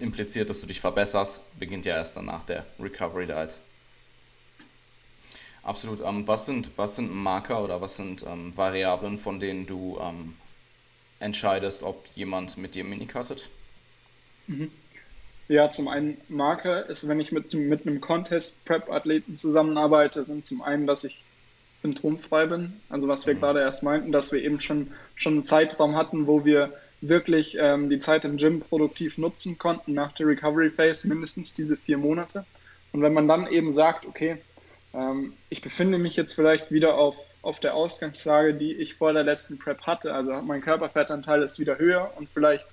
impliziert, 0.00 0.50
dass 0.50 0.60
du 0.60 0.66
dich 0.66 0.80
verbesserst, 0.80 1.42
beginnt 1.60 1.86
ja 1.86 1.94
erst 1.94 2.16
dann 2.16 2.24
nach 2.24 2.42
der 2.42 2.66
Recovery 2.80 3.26
Diet. 3.26 3.56
Absolut. 5.62 6.00
Ähm, 6.00 6.26
was, 6.26 6.46
sind, 6.46 6.72
was 6.74 6.96
sind 6.96 7.14
Marker 7.14 7.62
oder 7.62 7.80
was 7.80 7.96
sind 7.96 8.24
ähm, 8.24 8.56
Variablen, 8.56 9.16
von 9.18 9.38
denen 9.38 9.66
du 9.66 9.96
ähm, 10.00 10.34
entscheidest, 11.20 11.84
ob 11.84 12.04
jemand 12.16 12.56
mit 12.56 12.74
dir 12.74 12.82
minicuttet? 12.82 13.48
Mhm. 14.48 14.72
Ja, 15.50 15.68
zum 15.68 15.88
einen 15.88 16.16
Marker 16.28 16.88
ist, 16.88 17.08
wenn 17.08 17.18
ich 17.18 17.32
mit, 17.32 17.52
mit 17.54 17.84
einem 17.84 18.00
Contest-Prep-Athleten 18.00 19.34
zusammenarbeite, 19.34 20.24
sind 20.24 20.46
zum 20.46 20.62
einen, 20.62 20.86
dass 20.86 21.02
ich 21.02 21.24
symptomfrei 21.80 22.46
bin. 22.46 22.74
Also 22.88 23.08
was 23.08 23.26
wir 23.26 23.34
mhm. 23.34 23.40
gerade 23.40 23.58
erst 23.58 23.82
meinten, 23.82 24.12
dass 24.12 24.30
wir 24.30 24.44
eben 24.44 24.60
schon, 24.60 24.92
schon 25.16 25.32
einen 25.32 25.42
Zeitraum 25.42 25.96
hatten, 25.96 26.28
wo 26.28 26.44
wir 26.44 26.72
wirklich 27.00 27.56
ähm, 27.58 27.90
die 27.90 27.98
Zeit 27.98 28.24
im 28.24 28.36
Gym 28.36 28.60
produktiv 28.60 29.18
nutzen 29.18 29.58
konnten 29.58 29.92
nach 29.92 30.12
der 30.12 30.28
Recovery 30.28 30.70
Phase, 30.70 31.08
mindestens 31.08 31.52
diese 31.52 31.76
vier 31.76 31.98
Monate. 31.98 32.44
Und 32.92 33.02
wenn 33.02 33.12
man 33.12 33.26
dann 33.26 33.48
eben 33.48 33.72
sagt, 33.72 34.06
okay, 34.06 34.36
ähm, 34.94 35.32
ich 35.48 35.62
befinde 35.62 35.98
mich 35.98 36.14
jetzt 36.14 36.34
vielleicht 36.34 36.70
wieder 36.70 36.94
auf, 36.94 37.16
auf 37.42 37.58
der 37.58 37.74
Ausgangslage, 37.74 38.54
die 38.54 38.74
ich 38.74 38.94
vor 38.94 39.12
der 39.12 39.24
letzten 39.24 39.58
Prep 39.58 39.80
hatte, 39.80 40.14
also 40.14 40.30
mein 40.42 40.60
Körperfettanteil 40.60 41.42
ist 41.42 41.58
wieder 41.58 41.76
höher 41.76 42.12
und 42.16 42.28
vielleicht 42.32 42.68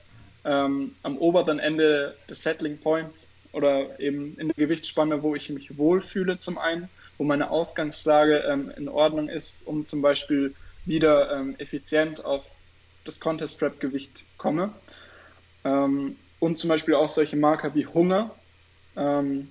ähm, 0.47 0.95
am 1.03 1.17
oberen 1.17 1.59
Ende 1.59 2.15
des 2.29 2.41
Settling 2.41 2.79
Points 2.79 3.31
oder 3.51 3.99
eben 3.99 4.35
in 4.39 4.47
der 4.47 4.55
Gewichtsspanne, 4.55 5.21
wo 5.21 5.35
ich 5.35 5.49
mich 5.49 5.77
wohlfühle 5.77 6.39
zum 6.39 6.57
einen, 6.57 6.89
wo 7.17 7.23
meine 7.23 7.51
Ausgangslage 7.51 8.39
ähm, 8.47 8.71
in 8.77 8.87
Ordnung 8.87 9.29
ist, 9.29 9.67
um 9.67 9.85
zum 9.85 10.01
Beispiel 10.01 10.55
wieder 10.85 11.35
ähm, 11.35 11.55
effizient 11.57 12.23
auf 12.23 12.43
das 13.03 13.19
Contest-Prep-Gewicht 13.19 14.23
komme. 14.37 14.71
Ähm, 15.65 16.15
und 16.39 16.57
zum 16.57 16.69
Beispiel 16.69 16.95
auch 16.95 17.09
solche 17.09 17.35
Marker 17.35 17.75
wie 17.75 17.85
Hunger. 17.85 18.31
Ähm, 18.95 19.49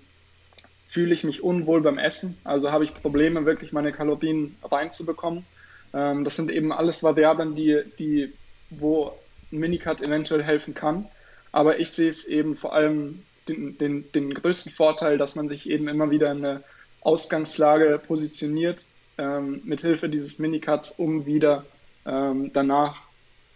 fühle 0.89 1.13
ich 1.13 1.25
mich 1.25 1.43
unwohl 1.43 1.83
beim 1.83 1.99
Essen, 1.99 2.39
also 2.45 2.73
habe 2.73 2.85
ich 2.85 2.95
Probleme, 2.95 3.45
wirklich 3.45 3.73
meine 3.73 3.93
Kalorien 3.93 4.57
reinzubekommen. 4.63 5.45
Ähm, 5.93 6.25
das 6.25 6.37
sind 6.37 6.51
eben 6.51 6.73
alles 6.73 7.03
Variablen, 7.03 7.55
die, 7.55 7.83
die, 7.99 8.33
wo 8.71 9.13
ein 9.53 9.59
Minicut 9.59 10.01
eventuell 10.01 10.43
helfen 10.43 10.75
kann. 10.75 11.07
Aber 11.53 11.79
ich 11.79 11.91
sehe 11.91 12.09
es 12.09 12.27
eben 12.27 12.57
vor 12.57 12.75
allem 12.75 13.23
den, 13.49 13.79
den, 13.79 14.11
den 14.13 14.35
größten 14.35 14.73
Vorteil, 14.73 15.19
dass 15.19 15.37
man 15.37 15.49
sich 15.49 15.69
eben 15.69 15.89
immer 15.89 16.11
wieder 16.11 16.31
in 16.33 16.45
eine 16.45 16.63
Ausgangslage 17.01 18.01
positioniert, 18.05 18.85
ähm, 19.19 19.61
mithilfe 19.65 20.09
dieses 20.09 20.39
Minicuts, 20.39 20.93
um 20.93 21.25
wieder 21.25 21.65
ähm, 22.05 22.51
danach 22.53 22.97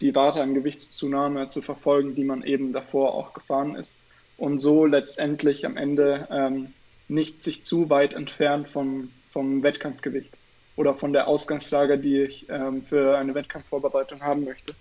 die 0.01 0.11
Rate 0.11 0.41
an 0.41 0.55
Gewichtszunahme 0.55 1.49
zu 1.49 1.61
verfolgen, 1.61 2.15
die 2.15 2.25
man 2.25 2.43
eben 2.43 2.73
davor 2.73 3.15
auch 3.15 3.35
gefahren 3.35 3.75
ist. 3.75 4.01
Und 4.39 4.61
so 4.61 4.87
letztendlich 4.87 5.67
am 5.67 5.77
Ende 5.77 6.27
ähm, 6.31 6.73
nicht 7.09 7.43
sich 7.43 7.65
zu 7.65 7.91
weit 7.91 8.15
entfernt 8.15 8.69
vom, 8.69 9.11
vom 9.33 9.63
Wettkampfgewicht 9.63 10.33
oder 10.77 10.95
von 10.95 11.13
der 11.13 11.29
Ausgangslage, 11.29 11.99
die 11.99 12.23
ich 12.23 12.49
ähm, 12.49 12.83
für 12.83 13.19
eine 13.19 13.35
Wettkampfvorbereitung 13.35 14.23
haben 14.23 14.45
möchte. 14.45 14.75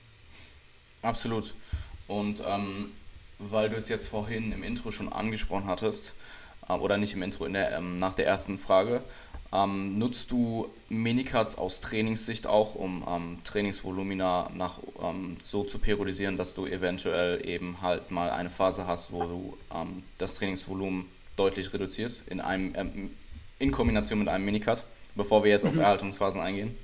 Absolut. 1.02 1.54
Und 2.08 2.42
ähm, 2.46 2.92
weil 3.40 3.70
du 3.70 3.76
es 3.76 3.90
jetzt 3.90 4.08
vorhin 4.08 4.52
im 4.52 4.64
Intro 4.64 4.92
schon 4.92 5.12
angesprochen 5.12 5.68
hattest, 5.68 6.14
äh, 6.68 6.74
oder 6.74 6.98
nicht 6.98 7.14
im 7.14 7.24
Intro, 7.24 7.46
in 7.46 7.54
der, 7.54 7.78
ähm, 7.78 7.98
nach 7.98 8.14
der 8.14 8.28
ersten 8.28 8.60
Frage, 8.60 9.04
ähm, 9.52 9.98
nutzt 9.98 10.30
du 10.32 10.70
Minicuts 10.90 11.58
aus 11.58 11.82
Trainingssicht 11.82 12.46
auch, 12.46 12.76
um 12.76 13.04
ähm, 13.08 13.38
Trainingsvolumina 13.44 14.52
nach, 14.56 14.80
ähm, 15.02 15.38
so 15.44 15.64
zu 15.64 15.80
periodisieren, 15.80 16.38
dass 16.38 16.54
du 16.54 16.68
eventuell 16.68 17.46
eben 17.48 17.82
halt 17.82 18.12
mal 18.12 18.30
eine 18.30 18.50
Phase 18.50 18.86
hast, 18.86 19.12
wo 19.12 19.24
du 19.24 19.58
ähm, 19.74 20.04
das 20.20 20.36
Trainingsvolumen 20.36 21.06
deutlich 21.36 21.74
reduzierst 21.74 22.28
in, 22.28 22.42
einem, 22.42 22.74
ähm, 22.76 23.10
in 23.58 23.72
Kombination 23.72 24.20
mit 24.20 24.28
einem 24.28 24.46
Minicut, 24.46 24.84
bevor 25.16 25.44
wir 25.44 25.50
jetzt 25.50 25.64
mhm. 25.64 25.72
auf 25.72 25.78
Erhaltungsphasen 25.78 26.42
eingehen? 26.42 26.76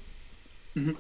Mhm. 0.73 0.97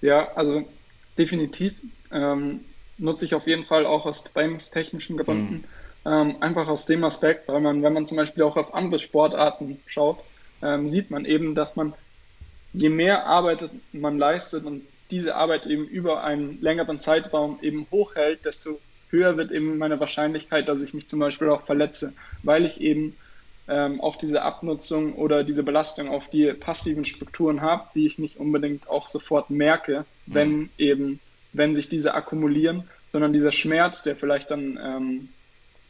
Ja, 0.00 0.32
also 0.34 0.68
definitiv 1.16 1.74
ähm, 2.12 2.64
nutze 2.98 3.24
ich 3.24 3.34
auf 3.34 3.46
jeden 3.46 3.64
Fall 3.64 3.86
auch 3.86 4.06
aus 4.06 4.24
trainingstechnischen 4.24 5.16
Gründen. 5.16 5.54
Mhm. 5.54 5.64
Ähm, 6.06 6.36
einfach 6.40 6.68
aus 6.68 6.86
dem 6.86 7.04
Aspekt, 7.04 7.48
weil 7.48 7.60
man, 7.60 7.82
wenn 7.82 7.92
man 7.92 8.06
zum 8.06 8.16
Beispiel 8.16 8.42
auch 8.42 8.56
auf 8.56 8.74
andere 8.74 9.00
Sportarten 9.00 9.80
schaut, 9.86 10.18
ähm, 10.62 10.88
sieht 10.88 11.10
man 11.10 11.24
eben, 11.24 11.54
dass 11.54 11.76
man, 11.76 11.92
je 12.72 12.88
mehr 12.88 13.26
Arbeit 13.26 13.68
man 13.92 14.18
leistet 14.18 14.64
und 14.64 14.82
diese 15.10 15.34
Arbeit 15.34 15.66
eben 15.66 15.86
über 15.86 16.22
einen 16.24 16.60
längeren 16.60 17.00
Zeitraum 17.00 17.58
eben 17.62 17.86
hochhält, 17.90 18.44
desto 18.44 18.78
höher 19.10 19.36
wird 19.36 19.52
eben 19.52 19.78
meine 19.78 20.00
Wahrscheinlichkeit, 20.00 20.68
dass 20.68 20.82
ich 20.82 20.94
mich 20.94 21.08
zum 21.08 21.18
Beispiel 21.18 21.48
auch 21.48 21.62
verletze, 21.62 22.14
weil 22.42 22.64
ich 22.66 22.80
eben 22.80 23.16
ähm, 23.68 24.00
auch 24.00 24.16
diese 24.16 24.42
Abnutzung 24.42 25.14
oder 25.14 25.44
diese 25.44 25.62
Belastung 25.62 26.08
auf 26.08 26.28
die 26.28 26.52
passiven 26.52 27.04
Strukturen 27.04 27.60
habe, 27.60 27.88
die 27.94 28.06
ich 28.06 28.18
nicht 28.18 28.38
unbedingt 28.38 28.88
auch 28.88 29.06
sofort 29.06 29.50
merke, 29.50 30.04
mhm. 30.26 30.34
wenn 30.34 30.70
eben, 30.78 31.20
wenn 31.52 31.74
sich 31.74 31.88
diese 31.88 32.14
akkumulieren, 32.14 32.84
sondern 33.08 33.32
dieser 33.32 33.52
Schmerz, 33.52 34.02
der 34.02 34.16
vielleicht 34.16 34.50
dann 34.50 34.78
ähm, 34.82 35.28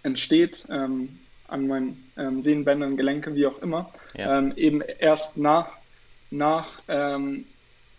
entsteht 0.02 0.66
ähm, 0.70 1.18
an 1.48 1.66
meinen 1.66 2.10
ähm, 2.16 2.40
Sehnenbändern, 2.40 2.96
Gelenke, 2.96 3.34
wie 3.34 3.46
auch 3.46 3.60
immer, 3.62 3.90
ja. 4.16 4.38
Ähm, 4.38 4.52
eben 4.56 4.82
erst 4.82 5.38
nach, 5.38 5.70
nach 6.30 6.68
ähm, 6.88 7.46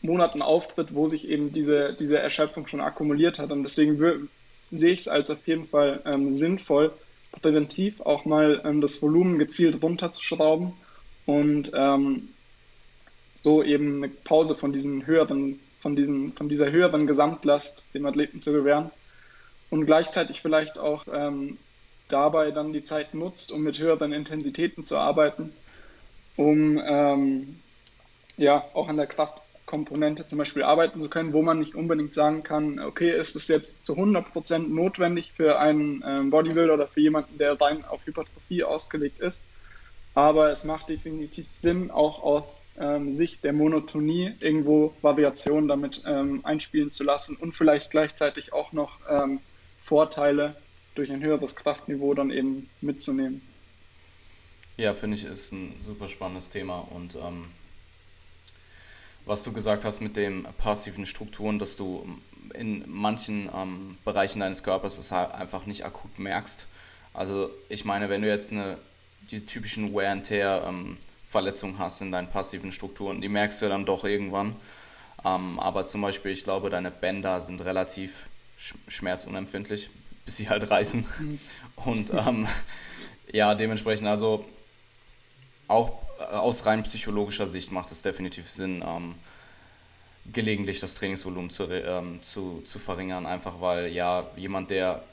Monaten 0.01 0.41
auftritt, 0.41 0.95
wo 0.95 1.07
sich 1.07 1.27
eben 1.27 1.51
diese, 1.51 1.93
diese 1.93 2.19
Erschöpfung 2.19 2.67
schon 2.67 2.79
akkumuliert 2.79 3.39
hat. 3.39 3.51
Und 3.51 3.63
deswegen 3.63 4.29
sehe 4.71 4.93
ich 4.93 5.01
es 5.01 5.07
als 5.07 5.29
auf 5.29 5.45
jeden 5.47 5.65
Fall 5.67 6.01
ähm, 6.05 6.29
sinnvoll, 6.29 6.93
präventiv 7.41 8.01
auch 8.01 8.25
mal 8.25 8.61
das 8.81 9.01
Volumen 9.01 9.37
gezielt 9.37 9.83
runterzuschrauben 9.83 10.73
und 11.27 11.71
so 13.43 13.63
eben 13.63 14.03
eine 14.03 14.09
Pause 14.09 14.55
von 14.55 14.73
diesen 14.73 15.05
höheren, 15.05 15.59
von 15.81 15.95
diesen, 15.95 16.33
von 16.33 16.49
dieser 16.49 16.71
höheren 16.71 17.07
Gesamtlast 17.07 17.85
dem 17.93 18.05
Athleten 18.05 18.41
zu 18.41 18.51
gewähren 18.51 18.91
und 19.69 19.85
gleichzeitig 19.85 20.41
vielleicht 20.41 20.77
auch 20.77 21.05
ähm, 21.11 21.57
dabei 22.07 22.51
dann 22.51 22.73
die 22.73 22.83
Zeit 22.83 23.13
nutzt, 23.13 23.51
um 23.51 23.61
mit 23.61 23.79
höheren 23.79 24.13
Intensitäten 24.13 24.83
zu 24.83 24.97
arbeiten, 24.97 25.53
um 26.35 26.81
ähm, 26.83 27.59
ja 28.37 28.65
auch 28.73 28.87
an 28.87 28.97
der 28.97 29.07
Kraft 29.07 29.41
Komponente 29.69 30.25
zum 30.25 30.39
Beispiel 30.39 30.63
arbeiten 30.63 30.99
zu 30.99 31.09
können, 31.09 31.31
wo 31.31 31.43
man 31.43 31.59
nicht 31.59 31.75
unbedingt 31.75 32.15
sagen 32.15 32.41
kann, 32.41 32.79
okay, 32.79 33.15
ist 33.15 33.35
es 33.35 33.47
jetzt 33.49 33.85
zu 33.85 33.93
100% 33.93 34.67
notwendig 34.67 35.31
für 35.31 35.59
einen 35.59 36.03
ähm, 36.03 36.31
Bodybuilder 36.31 36.73
oder 36.73 36.87
für 36.87 37.01
jemanden, 37.01 37.37
der 37.37 37.61
rein 37.61 37.85
auf 37.85 38.03
Hypertrophie 38.03 38.63
ausgelegt 38.63 39.19
ist. 39.19 39.47
Aber 40.15 40.51
es 40.51 40.63
macht 40.63 40.89
definitiv 40.89 41.47
Sinn, 41.47 41.91
auch 41.91 42.23
aus 42.23 42.63
ähm, 42.79 43.13
Sicht 43.13 43.43
der 43.43 43.53
Monotonie 43.53 44.33
irgendwo 44.39 44.93
Variationen 45.01 45.67
damit 45.67 46.03
ähm, 46.05 46.41
einspielen 46.43 46.91
zu 46.91 47.03
lassen 47.03 47.35
und 47.35 47.55
vielleicht 47.55 47.91
gleichzeitig 47.91 48.53
auch 48.53 48.71
noch 48.71 48.99
ähm, 49.09 49.39
Vorteile 49.83 50.55
durch 50.95 51.11
ein 51.11 51.21
höheres 51.21 51.55
Kraftniveau 51.55 52.13
dann 52.13 52.31
eben 52.31 52.69
mitzunehmen. 52.81 53.41
Ja, 54.77 54.93
finde 54.93 55.17
ich, 55.17 55.25
ist 55.25 55.51
ein 55.51 55.75
super 55.85 56.07
spannendes 56.07 56.49
Thema 56.49 56.87
und 56.91 57.15
ähm, 57.15 57.45
was 59.25 59.43
du 59.43 59.51
gesagt 59.51 59.85
hast 59.85 60.01
mit 60.01 60.15
den 60.15 60.43
passiven 60.57 61.05
Strukturen, 61.05 61.59
dass 61.59 61.75
du 61.75 62.07
in 62.53 62.83
manchen 62.87 63.49
ähm, 63.55 63.97
Bereichen 64.05 64.39
deines 64.39 64.63
Körpers 64.63 64.97
es 64.97 65.11
halt 65.11 65.33
einfach 65.33 65.65
nicht 65.65 65.85
akut 65.85 66.17
merkst. 66.17 66.67
Also 67.13 67.49
ich 67.67 67.85
meine, 67.85 68.09
wenn 68.09 68.21
du 68.21 68.27
jetzt 68.27 68.51
eine, 68.51 68.77
die 69.29 69.45
typischen 69.45 69.93
Wear 69.93 70.11
and 70.11 70.25
Tear 70.25 70.65
ähm, 70.67 70.97
Verletzungen 71.29 71.77
hast 71.77 72.01
in 72.01 72.11
deinen 72.11 72.27
passiven 72.27 72.71
Strukturen, 72.71 73.21
die 73.21 73.29
merkst 73.29 73.61
du 73.61 73.69
dann 73.69 73.85
doch 73.85 74.03
irgendwann. 74.03 74.55
Ähm, 75.23 75.59
aber 75.59 75.85
zum 75.85 76.01
Beispiel, 76.01 76.31
ich 76.31 76.43
glaube, 76.43 76.69
deine 76.69 76.89
Bänder 76.91 77.39
sind 77.41 77.61
relativ 77.61 78.27
schmerzunempfindlich, 78.87 79.89
bis 80.25 80.37
sie 80.37 80.49
halt 80.49 80.69
reißen. 80.69 81.05
Mhm. 81.19 81.39
Und 81.75 82.13
ähm, 82.13 82.47
ja, 83.31 83.53
dementsprechend, 83.53 84.07
also 84.07 84.43
auch 85.67 85.91
äh, 86.19 86.23
aus 86.35 86.65
rein 86.65 86.83
psychologischer 86.83 87.47
Sicht 87.47 87.71
macht 87.71 87.91
es 87.91 88.01
definitiv 88.01 88.49
Sinn, 88.49 88.83
ähm, 88.85 89.13
gelegentlich 90.33 90.79
das 90.79 90.95
Trainingsvolumen 90.95 91.51
zu, 91.51 91.69
ähm, 91.71 92.21
zu, 92.23 92.61
zu 92.65 92.79
verringern, 92.79 93.25
einfach 93.25 93.61
weil 93.61 93.87
ja 93.87 94.27
jemand, 94.35 94.71
der 94.71 95.03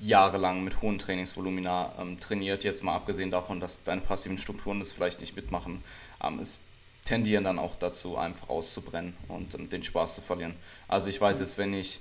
jahrelang 0.00 0.64
mit 0.64 0.82
hohen 0.82 0.98
Trainingsvolumina 0.98 1.92
ähm, 2.00 2.18
trainiert, 2.20 2.64
jetzt 2.64 2.82
mal 2.82 2.94
abgesehen 2.94 3.30
davon, 3.30 3.60
dass 3.60 3.84
deine 3.84 4.00
passiven 4.00 4.38
Strukturen 4.38 4.78
das 4.78 4.92
vielleicht 4.92 5.20
nicht 5.20 5.36
mitmachen, 5.36 5.84
ähm, 6.22 6.38
es 6.40 6.60
tendieren 7.04 7.44
dann 7.44 7.58
auch 7.58 7.76
dazu, 7.76 8.16
einfach 8.16 8.48
auszubrennen 8.48 9.14
und 9.28 9.54
ähm, 9.54 9.68
den 9.68 9.82
Spaß 9.82 10.14
zu 10.16 10.22
verlieren. 10.22 10.54
Also 10.88 11.10
ich 11.10 11.20
weiß 11.20 11.40
jetzt, 11.40 11.58
wenn 11.58 11.74
ich 11.74 12.00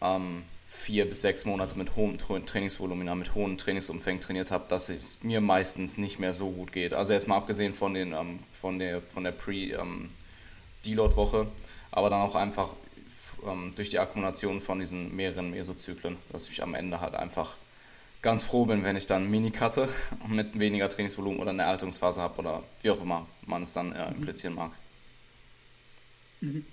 ähm, 0.00 0.42
vier 0.66 1.06
bis 1.06 1.22
sechs 1.22 1.44
Monate 1.44 1.78
mit 1.78 1.94
hohem 1.96 2.18
Trainingsvolumina, 2.18 3.14
mit 3.14 3.34
hohen 3.34 3.58
Trainingsumfängen 3.58 4.20
trainiert 4.20 4.50
habe, 4.50 4.64
dass 4.68 4.88
es 4.88 5.22
mir 5.22 5.40
meistens 5.40 5.98
nicht 5.98 6.18
mehr 6.18 6.34
so 6.34 6.50
gut 6.50 6.72
geht. 6.72 6.94
Also 6.94 7.12
erstmal 7.12 7.38
abgesehen 7.38 7.74
von, 7.74 7.94
den, 7.94 8.12
ähm, 8.12 8.40
von 8.52 8.80
der, 8.80 9.00
von 9.02 9.22
der 9.24 9.32
Pre-Deload-Woche, 9.32 11.40
ähm, 11.42 11.48
aber 11.92 12.10
dann 12.10 12.22
auch 12.22 12.34
einfach 12.34 12.70
ähm, 13.46 13.72
durch 13.74 13.90
die 13.90 13.98
Akkumulation 13.98 14.60
von 14.60 14.78
diesen 14.78 15.14
mehreren 15.14 15.50
Mesozyklen, 15.50 16.16
dass 16.30 16.48
ich 16.48 16.62
am 16.62 16.74
Ende 16.74 17.00
halt 17.00 17.14
einfach 17.14 17.56
ganz 18.22 18.44
froh 18.44 18.66
bin, 18.66 18.84
wenn 18.84 18.96
ich 18.96 19.06
dann 19.06 19.30
Mini 19.30 19.50
cutte 19.50 19.88
mit 20.28 20.58
weniger 20.58 20.88
Trainingsvolumen 20.88 21.40
oder 21.40 21.50
eine 21.50 21.62
Erhaltungsphase 21.62 22.20
habe 22.20 22.38
oder 22.38 22.62
wie 22.82 22.90
auch 22.90 23.02
immer 23.02 23.26
man 23.46 23.62
es 23.62 23.72
dann 23.72 23.92
äh, 23.92 24.08
implizieren 24.08 24.54
mag. 24.54 24.70
Mhm. 26.40 26.64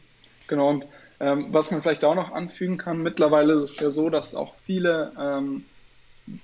Genau, 0.47 0.69
und 0.69 0.85
ähm, 1.19 1.47
was 1.51 1.69
man 1.69 1.81
vielleicht 1.81 2.05
auch 2.05 2.15
noch 2.15 2.31
anfügen 2.31 2.77
kann, 2.77 3.03
mittlerweile 3.03 3.53
ist 3.53 3.63
es 3.63 3.79
ja 3.79 3.89
so, 3.89 4.09
dass 4.09 4.35
auch 4.35 4.53
viele, 4.65 5.11
ähm, 5.19 5.65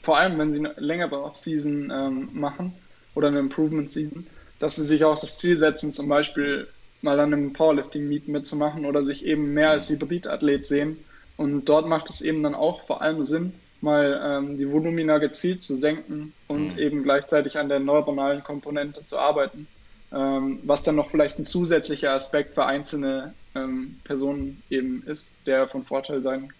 vor 0.01 0.17
allem 0.17 0.37
wenn 0.37 0.51
sie 0.51 0.59
eine 0.59 0.73
längere 0.77 1.23
Off-Season 1.23 1.91
ähm, 1.91 2.29
machen 2.33 2.73
oder 3.13 3.29
eine 3.29 3.39
Improvement-Season, 3.39 4.27
dass 4.59 4.75
sie 4.75 4.83
sich 4.83 5.03
auch 5.03 5.19
das 5.19 5.39
Ziel 5.39 5.57
setzen, 5.57 5.91
zum 5.91 6.09
Beispiel 6.09 6.67
mal 7.05 7.19
an 7.21 7.33
einem 7.33 7.53
Powerlifting-Meet 7.53 8.27
mitzumachen 8.27 8.85
oder 8.85 9.03
sich 9.03 9.25
eben 9.25 9.53
mehr 9.53 9.69
als 9.69 9.89
Hybridathlet 9.89 10.65
sehen. 10.65 10.97
Und 11.37 11.65
dort 11.65 11.87
macht 11.87 12.09
es 12.09 12.21
eben 12.21 12.43
dann 12.43 12.55
auch 12.55 12.85
vor 12.85 13.01
allem 13.01 13.23
Sinn, 13.23 13.53
mal 13.81 14.21
ähm, 14.23 14.57
die 14.57 14.69
Volumina 14.69 15.17
gezielt 15.19 15.61
zu 15.61 15.75
senken 15.75 16.33
und 16.47 16.73
mhm. 16.73 16.79
eben 16.79 17.03
gleichzeitig 17.03 17.57
an 17.57 17.69
der 17.69 17.79
neuronalen 17.79 18.43
Komponente 18.43 19.05
zu 19.05 19.17
arbeiten. 19.17 19.67
Ähm, 20.13 20.59
was 20.63 20.83
dann 20.83 20.95
noch 20.95 21.09
vielleicht 21.09 21.39
ein 21.39 21.45
zusätzlicher 21.45 22.11
Aspekt 22.11 22.53
für 22.53 22.65
einzelne 22.65 23.33
ähm, 23.55 23.99
Personen 24.03 24.61
eben 24.69 25.03
ist, 25.05 25.35
der 25.45 25.67
von 25.67 25.83
Vorteil 25.83 26.21
sein 26.21 26.51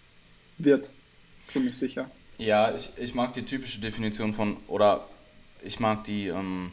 wird. 0.58 0.88
Ziemlich 1.46 1.76
sicher. 1.76 2.10
Ja, 2.38 2.74
ich, 2.74 2.90
ich 2.96 3.14
mag 3.14 3.32
die 3.32 3.44
typische 3.44 3.80
Definition 3.80 4.34
von, 4.34 4.56
oder 4.68 5.06
ich 5.62 5.80
mag 5.80 6.04
die, 6.04 6.28
ähm, 6.28 6.70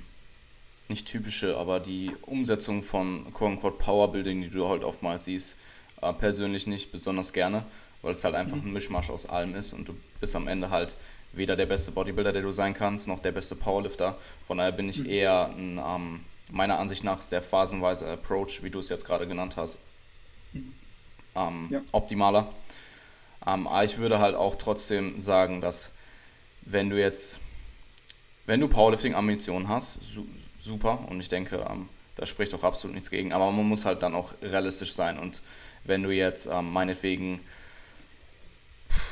nicht 0.90 1.08
typische, 1.08 1.58
aber 1.58 1.80
die 1.80 2.12
Umsetzung 2.24 2.84
von 2.84 3.34
quote-unquote 3.34 3.78
Powerbuilding, 3.78 4.42
die 4.42 4.50
du 4.50 4.68
halt 4.68 4.84
oftmals 4.84 5.26
siehst, 5.26 5.58
äh, 6.02 6.14
persönlich 6.14 6.68
nicht 6.68 6.92
besonders 6.92 7.34
gerne, 7.34 7.66
weil 8.02 8.12
es 8.12 8.24
halt 8.24 8.36
einfach 8.36 8.58
mhm. 8.58 8.68
ein 8.68 8.74
Mischmasch 8.74 9.10
aus 9.10 9.26
allem 9.26 9.56
ist 9.56 9.74
und 9.74 9.88
du 9.88 9.96
bist 10.20 10.36
am 10.36 10.48
Ende 10.48 10.70
halt 10.70 10.96
weder 11.32 11.56
der 11.56 11.66
beste 11.66 11.92
Bodybuilder, 11.92 12.34
der 12.34 12.42
du 12.42 12.52
sein 12.52 12.74
kannst, 12.74 13.08
noch 13.08 13.20
der 13.20 13.32
beste 13.32 13.56
Powerlifter. 13.56 14.18
Von 14.46 14.60
daher 14.60 14.72
bin 14.72 14.90
ich 14.90 15.00
mhm. 15.00 15.10
eher 15.10 15.50
ein, 15.50 15.80
ähm, 15.84 16.20
meiner 16.52 16.80
Ansicht 16.80 17.04
nach 17.04 17.22
sehr 17.22 17.42
phasenweise 17.42 18.08
Approach, 18.08 18.62
wie 18.62 18.70
du 18.70 18.80
es 18.80 18.90
jetzt 18.90 19.06
gerade 19.06 19.28
genannt 19.28 19.56
hast, 19.58 19.80
mhm. 20.52 20.74
ähm, 21.36 21.68
ja. 21.72 21.82
optimaler. 21.92 22.54
Ähm, 23.48 23.68
aber 23.68 23.84
ich 23.84 23.98
würde 23.98 24.20
halt 24.20 24.36
auch 24.36 24.56
trotzdem 24.56 25.20
sagen, 25.20 25.62
dass 25.62 25.92
wenn 26.62 26.90
du 26.90 27.00
jetzt, 27.00 27.40
wenn 28.46 28.60
du 28.60 28.68
Powerlifting-Ambitionen 28.68 29.68
hast, 29.68 30.00
super 30.64 31.00
und 31.10 31.20
ich 31.20 31.30
denke, 31.30 31.66
ähm, 31.70 31.90
da 32.16 32.26
spricht 32.26 32.54
auch 32.54 32.64
absolut 32.64 32.96
nichts 32.96 33.10
gegen, 33.10 33.34
aber 33.34 33.52
man 33.52 33.68
muss 33.68 33.86
halt 33.86 34.02
dann 34.02 34.16
auch 34.16 34.34
realistisch 34.42 34.94
sein 34.94 35.20
und 35.20 35.42
wenn 35.84 36.04
du 36.04 36.12
jetzt 36.12 36.48
ähm, 36.48 36.72
meinetwegen, 36.72 37.40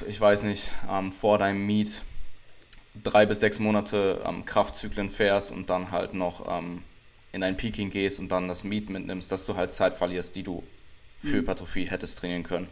ich 0.07 0.19
weiß 0.19 0.43
nicht, 0.43 0.71
ähm, 0.89 1.11
vor 1.11 1.37
deinem 1.37 1.65
Meet 1.65 2.01
drei 3.03 3.25
bis 3.25 3.39
sechs 3.39 3.59
Monate 3.59 4.21
ähm, 4.25 4.45
Kraftzyklen 4.45 5.09
fährst 5.09 5.51
und 5.51 5.69
dann 5.69 5.91
halt 5.91 6.13
noch 6.13 6.45
ähm, 6.47 6.83
in 7.33 7.43
ein 7.43 7.57
Peaking 7.57 7.89
gehst 7.89 8.19
und 8.19 8.29
dann 8.29 8.47
das 8.47 8.63
Meet 8.63 8.89
mitnimmst, 8.89 9.31
dass 9.31 9.45
du 9.45 9.55
halt 9.55 9.71
Zeit 9.71 9.93
verlierst, 9.93 10.35
die 10.35 10.43
du 10.43 10.63
für 11.21 11.27
mhm. 11.27 11.33
Hypertrophie 11.39 11.89
hättest 11.89 12.19
trainieren 12.19 12.43
können. 12.43 12.67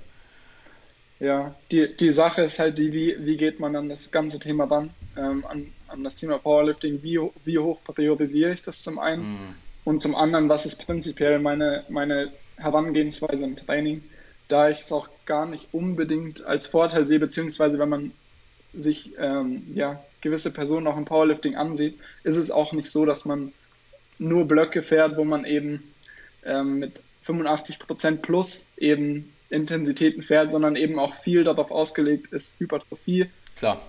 Ja, 1.19 1.53
die, 1.71 1.95
die 1.95 2.11
Sache 2.11 2.43
ist 2.43 2.59
halt 2.59 2.77
die, 2.77 2.93
wie, 2.93 3.15
wie 3.19 3.35
geht 3.35 3.59
man 3.59 3.75
an 3.75 3.89
das 3.89 4.11
ganze 4.11 4.39
Thema 4.39 4.65
ran, 4.65 4.89
ähm, 5.17 5.45
an, 5.45 5.67
an 5.89 6.03
das 6.03 6.17
Thema 6.17 6.37
Powerlifting, 6.37 7.03
wie, 7.03 7.19
wie 7.45 7.59
hoch 7.59 7.79
priorisiere 7.83 8.53
ich 8.53 8.63
das 8.63 8.81
zum 8.83 8.99
einen 8.99 9.23
mhm. 9.23 9.55
und 9.85 10.01
zum 10.01 10.15
anderen, 10.15 10.49
was 10.49 10.65
ist 10.65 10.85
prinzipiell 10.85 11.39
meine, 11.39 11.83
meine 11.89 12.31
Herangehensweise 12.57 13.45
im 13.45 13.55
Training, 13.55 14.03
da 14.47 14.69
ich 14.69 14.81
es 14.81 14.91
auch 14.91 15.09
gar 15.25 15.45
nicht 15.45 15.69
unbedingt 15.71 16.43
als 16.43 16.67
Vorteil 16.67 17.05
sehe, 17.05 17.19
beziehungsweise 17.19 17.79
wenn 17.79 17.89
man 17.89 18.11
sich 18.73 19.11
ähm, 19.17 19.63
ja, 19.73 20.03
gewisse 20.21 20.51
Personen 20.51 20.87
auch 20.87 20.97
im 20.97 21.05
Powerlifting 21.05 21.55
ansieht, 21.55 21.97
ist 22.23 22.37
es 22.37 22.51
auch 22.51 22.73
nicht 22.73 22.89
so, 22.89 23.05
dass 23.05 23.25
man 23.25 23.53
nur 24.17 24.45
Blöcke 24.45 24.83
fährt, 24.83 25.17
wo 25.17 25.23
man 25.23 25.45
eben 25.45 25.83
ähm, 26.45 26.79
mit 26.79 27.01
85% 27.25 28.17
plus 28.17 28.67
eben 28.77 29.31
Intensitäten 29.49 30.21
fährt, 30.21 30.51
sondern 30.51 30.75
eben 30.75 30.99
auch 30.99 31.15
viel 31.15 31.43
darauf 31.43 31.71
ausgelegt 31.71 32.31
ist, 32.33 32.59
Hypertrophie 32.59 33.27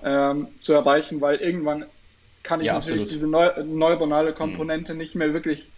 ähm, 0.05 0.49
zu 0.59 0.73
erreichen, 0.73 1.21
weil 1.21 1.37
irgendwann 1.37 1.85
kann 2.43 2.61
ich 2.61 2.67
ja, 2.67 2.75
natürlich 2.75 3.03
absolut. 3.03 3.11
diese 3.13 3.27
neu 3.27 3.65
neuronale 3.65 4.33
Komponente 4.33 4.93
mhm. 4.93 4.99
nicht 4.99 5.15
mehr 5.15 5.33
wirklich 5.33 5.69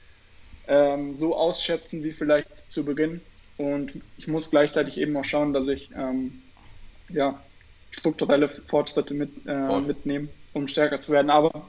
ähm, 0.68 1.16
so 1.16 1.36
ausschöpfen 1.36 2.03
wie 2.03 2.12
vielleicht 2.12 2.70
zu 2.70 2.84
Beginn. 2.84 3.20
Und 3.59 3.93
ich 4.16 4.28
muss 4.28 4.51
gleichzeitig 4.51 4.99
eben 4.99 5.16
auch 5.16 5.24
schauen, 5.24 5.53
dass 5.53 5.68
ich 5.68 5.90
ähm, 5.97 6.43
ja, 7.09 7.38
strukturelle 7.90 8.49
Fortschritte 8.49 9.14
mit, 9.14 9.30
äh, 9.47 9.80
mitnehme, 9.80 10.28
um 10.53 10.68
stärker 10.68 11.01
zu 11.01 11.12
werden. 11.12 11.30
Aber 11.30 11.68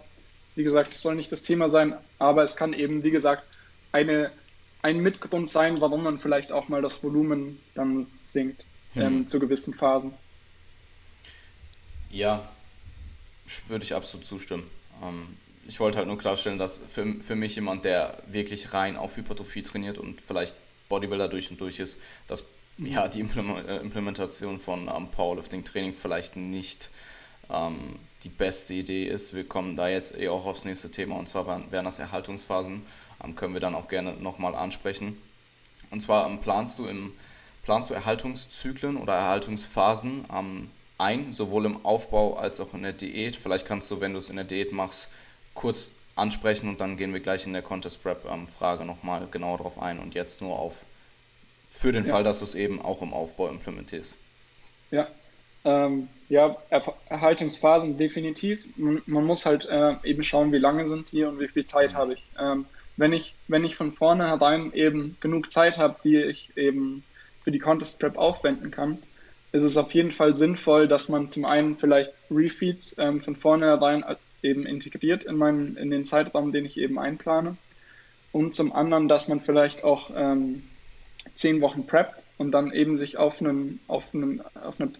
wie 0.55 0.63
gesagt, 0.63 0.93
es 0.93 1.01
soll 1.01 1.15
nicht 1.15 1.32
das 1.32 1.43
Thema 1.43 1.69
sein, 1.69 1.93
aber 2.19 2.43
es 2.43 2.55
kann 2.55 2.74
eben, 2.74 3.03
wie 3.03 3.11
gesagt, 3.11 3.43
eine, 3.91 4.32
ein 4.82 4.99
Mitgrund 4.99 5.49
sein, 5.49 5.80
warum 5.82 6.03
man 6.03 6.19
vielleicht 6.19 6.51
auch 6.51 6.67
mal 6.67 6.82
das 6.82 7.03
Volumen 7.03 7.59
dann 7.76 8.07
sinkt 8.24 8.65
hm. 8.93 9.01
ähm, 9.01 9.28
zu 9.28 9.39
gewissen 9.39 9.74
Phasen. 9.74 10.13
Ja, 12.14 12.47
würde 13.70 13.84
ich 13.84 13.95
absolut 13.95 14.24
zustimmen. 14.24 14.70
Ähm, 15.01 15.36
ich 15.68 15.80
wollte 15.80 15.97
halt 15.97 16.07
nur 16.07 16.20
klarstellen, 16.20 16.59
dass 16.59 16.78
für, 16.78 17.05
für 17.05 17.36
mich 17.36 17.55
jemand, 17.55 17.86
der 17.86 18.22
wirklich 18.28 18.72
rein 18.74 18.97
auf 18.97 19.18
Hypertrophie 19.18 19.64
trainiert 19.64 19.97
und 19.97 20.22
vielleicht 20.22 20.55
Bodybuilder 20.89 21.28
durch 21.28 21.49
und 21.49 21.59
durch 21.59 21.80
ist, 21.80 21.99
dass 22.28 22.43
ja, 22.78 23.07
die 23.07 23.22
äh, 23.22 23.78
Implementation 23.78 24.59
von 24.59 24.88
ähm, 24.95 25.07
Powerlifting-Training 25.07 25.95
vielleicht 25.95 26.36
nicht 26.36 26.91
ähm, 27.49 27.97
die 28.24 28.30
beste 28.30 28.76
Idee 28.76 29.07
ist. 29.07 29.34
Wir 29.34 29.47
kommen 29.47 29.76
da 29.76 29.89
jetzt 29.89 30.16
eh 30.16 30.30
auch 30.30 30.45
aufs 30.45 30.66
nächste 30.66 30.91
Thema 30.91 31.16
und 31.16 31.28
zwar 31.28 31.47
während 31.72 31.88
das 31.88 31.97
Erhaltungsphasen. 31.97 32.86
Ähm, 33.24 33.36
können 33.36 33.55
wir 33.55 33.61
dann 33.61 33.74
auch 33.74 33.88
gerne 33.88 34.14
nochmal 34.14 34.53
ansprechen. 34.53 35.18
Und 35.89 36.01
zwar 36.01 36.30
ähm, 36.30 36.41
planst 36.41 36.78
du 36.78 36.86
im 36.86 37.11
planst 37.64 37.89
du 37.89 37.95
Erhaltungszyklen 37.95 38.97
oder 38.97 39.14
Erhaltungsphasen 39.14 40.26
ähm, 40.32 40.70
ein, 41.04 41.32
sowohl 41.32 41.66
im 41.66 41.86
Aufbau 41.86 42.36
als 42.36 42.60
auch 42.60 42.74
in 42.74 42.84
der 42.84 42.93
Diät. 42.93 43.36
Vielleicht 43.36 43.66
kannst 43.66 43.91
du, 43.91 43.99
wenn 43.99 44.14
du 44.14 44.20
es 44.20 44.30
in 44.30 44.38
der 44.38 44.45
Diät 44.45 44.72
machst, 44.72 45.10
kurz 45.54 45.93
ansprechen 46.16 46.70
und 46.70 46.80
dann 46.80 46.97
gehen 46.97 47.14
wir 47.14 47.20
gleich 47.20 47.45
in 47.45 47.54
der 47.54 47.62
Contest 47.62 48.04
Prep 48.04 48.26
ähm, 48.30 48.47
Frage 48.47 48.86
nochmal 48.86 49.28
genauer 49.30 49.58
drauf 49.58 49.80
ein 49.80 49.99
und 49.99 50.16
jetzt 50.16 50.41
nur 50.41 50.60
auf 50.60 50.82
für 51.70 51.91
den 51.91 52.06
ja. 52.06 52.12
Fall, 52.12 52.24
dass 52.24 52.39
du 52.39 52.45
es 52.45 52.56
eben 52.56 52.82
auch 52.82 53.01
im 53.01 53.14
Aufbau 53.14 53.49
implementierst. 53.49 54.16
Ja, 54.91 55.08
ähm, 55.66 56.08
ja, 56.30 56.56
er 56.70 56.84
Erhaltungsphasen 57.10 57.97
definitiv. 57.97 58.64
Man, 58.78 59.01
man 59.08 59.26
muss 59.26 59.45
halt 59.45 59.66
äh, 59.66 59.95
eben 60.04 60.24
schauen, 60.24 60.51
wie 60.51 60.58
lange 60.58 60.86
sind 60.86 61.12
die 61.12 61.24
und 61.24 61.39
wie 61.39 61.47
viel 61.47 61.66
Zeit 61.66 61.93
mhm. 61.93 61.97
habe 61.97 62.14
ich. 62.14 62.24
Ähm, 62.39 62.66
wenn 62.95 63.12
ich. 63.12 63.36
Wenn 63.47 63.64
ich 63.64 63.76
von 63.76 63.91
vornherein 63.91 64.72
eben 64.74 65.18
genug 65.20 65.51
Zeit 65.51 65.78
habe, 65.78 65.95
die 66.04 66.18
ich 66.18 66.56
eben 66.58 67.04
für 67.43 67.51
die 67.51 67.60
Contest 67.60 67.99
Prep 67.99 68.18
aufwenden 68.18 68.70
kann, 68.70 68.99
ist 69.54 69.64
es 69.64 69.78
auf 69.78 69.93
jeden 69.93 70.12
Fall 70.12 70.36
sinnvoll, 70.36 70.88
dass 70.88 71.10
man 71.10 71.30
zum 71.30 71.45
einen 71.45 71.78
vielleicht 71.78 72.12
Refeeds 72.30 72.95
ähm, 72.97 73.22
von 73.22 73.36
vornherein 73.36 74.04
eben 74.41 74.66
integriert 74.66 75.24
in, 75.24 75.38
meinen, 75.38 75.78
in 75.78 75.91
den 75.91 76.06
Zeitraum, 76.06 76.51
den 76.51 76.66
ich 76.66 76.78
eben 76.78 76.99
einplane. 76.99 77.56
Und 78.32 78.56
zum 78.56 78.74
anderen, 78.74 79.08
dass 79.08 79.28
man 79.28 79.39
vielleicht 79.39 79.84
auch 79.84 80.10
ähm, 80.16 80.64
zehn 81.36 81.62
Wochen 81.62 81.86
preppt 81.86 82.20
und 82.39 82.51
dann 82.51 82.74
eben 82.74 82.97
sich 82.97 83.18
auf, 83.18 83.39
einen, 83.39 83.80
auf, 83.88 84.04
einen, 84.14 84.41
auf 84.64 84.82
eine 84.82 84.91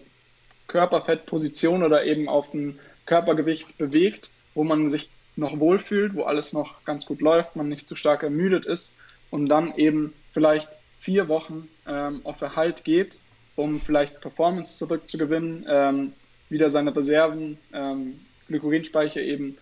Körperfettposition 0.68 1.82
oder 1.82 2.04
eben 2.04 2.28
auf 2.28 2.54
ein 2.54 2.78
Körpergewicht 3.06 3.76
bewegt, 3.76 4.30
wo 4.54 4.62
man 4.62 4.86
sich 4.86 5.10
noch 5.34 5.58
wohlfühlt, 5.58 6.14
wo 6.14 6.22
alles 6.22 6.52
noch 6.52 6.84
ganz 6.84 7.06
gut 7.06 7.20
läuft, 7.20 7.56
man 7.56 7.68
nicht 7.68 7.88
zu 7.88 7.96
stark 7.96 8.22
ermüdet 8.22 8.66
ist 8.66 8.96
und 9.32 9.46
dann 9.46 9.74
eben 9.76 10.12
vielleicht 10.32 10.68
vier 11.00 11.26
Wochen 11.26 11.68
ähm, 11.88 12.20
auf 12.22 12.40
Erhalt 12.40 12.84
geht, 12.84 13.18
um 13.56 13.80
vielleicht 13.80 14.20
Performance 14.20 14.78
zurückzugewinnen, 14.78 15.66
ähm, 15.68 16.12
wieder 16.48 16.70
seine 16.70 16.94
Reserven, 16.94 17.58
ähm, 17.72 18.20
Glykogenspeicher 18.48 19.20
eben 19.20 19.56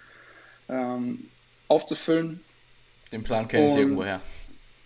ähm, 0.69 1.29
aufzufüllen. 1.69 2.41
Den 3.13 3.23
Plan 3.23 3.47
kenne 3.49 3.67
ich 3.67 3.77
irgendwoher. 3.77 4.21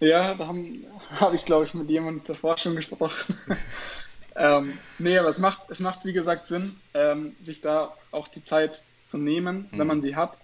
Ja, 0.01 0.35
da 0.35 0.47
haben, 0.47 0.85
habe 1.11 1.37
ich, 1.37 1.45
glaube 1.45 1.65
ich, 1.65 1.75
mit 1.75 1.89
jemandem 1.89 2.25
davor 2.27 2.59
schon 2.59 2.77
gesprochen. 2.77 3.39
ähm, 4.37 4.77
nee, 4.99 5.17
aber 5.17 5.29
es 5.29 5.39
macht, 5.39 5.71
es 5.71 5.81
macht, 5.81 6.05
wie 6.05 6.13
gesagt, 6.13 6.49
Sinn, 6.49 6.77
ähm, 6.95 7.35
sich 7.43 7.61
da 7.61 7.95
auch 8.11 8.29
die 8.29 8.45
Zeit 8.45 8.85
zu 9.03 9.19
nehmen, 9.19 9.69
mhm. 9.71 9.79
wenn 9.79 9.87
man 9.87 10.01
sie 10.01 10.17
hat. 10.17 10.39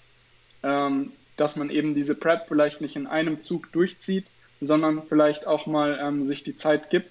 Ähm, 0.62 1.12
dass 1.36 1.56
man 1.56 1.70
eben 1.70 1.94
diese 1.94 2.14
Prep 2.14 2.46
vielleicht 2.48 2.80
nicht 2.80 2.96
in 2.96 3.06
einem 3.06 3.42
Zug 3.42 3.72
durchzieht, 3.72 4.26
sondern 4.60 5.02
vielleicht 5.08 5.46
auch 5.46 5.66
mal 5.66 5.98
ähm, 6.00 6.24
sich 6.24 6.44
die 6.44 6.54
Zeit 6.54 6.90
gibt, 6.90 7.10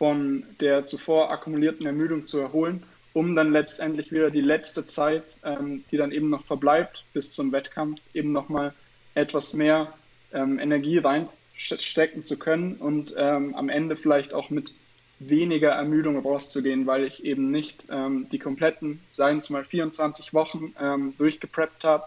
von 0.00 0.44
der 0.60 0.86
zuvor 0.86 1.30
akkumulierten 1.30 1.86
Ermüdung 1.86 2.26
zu 2.26 2.38
erholen, 2.38 2.82
um 3.12 3.36
dann 3.36 3.52
letztendlich 3.52 4.12
wieder 4.12 4.30
die 4.30 4.40
letzte 4.40 4.86
Zeit, 4.86 5.36
ähm, 5.44 5.84
die 5.90 5.98
dann 5.98 6.10
eben 6.10 6.30
noch 6.30 6.42
verbleibt 6.46 7.04
bis 7.12 7.34
zum 7.34 7.52
Wettkampf, 7.52 8.00
eben 8.14 8.32
nochmal 8.32 8.72
etwas 9.14 9.52
mehr 9.52 9.92
ähm, 10.32 10.58
Energie 10.58 10.96
rein 10.96 11.28
stecken 11.54 12.24
zu 12.24 12.38
können 12.38 12.76
und 12.76 13.14
ähm, 13.18 13.54
am 13.54 13.68
Ende 13.68 13.94
vielleicht 13.94 14.32
auch 14.32 14.48
mit 14.48 14.72
weniger 15.18 15.72
Ermüdung 15.72 16.18
rauszugehen, 16.18 16.86
weil 16.86 17.04
ich 17.04 17.22
eben 17.26 17.50
nicht 17.50 17.84
ähm, 17.90 18.26
die 18.32 18.38
kompletten, 18.38 19.02
seien 19.12 19.36
es 19.36 19.50
mal 19.50 19.66
24 19.66 20.32
Wochen, 20.32 20.74
ähm, 20.80 21.12
durchgepreppt 21.18 21.84
habe, 21.84 22.04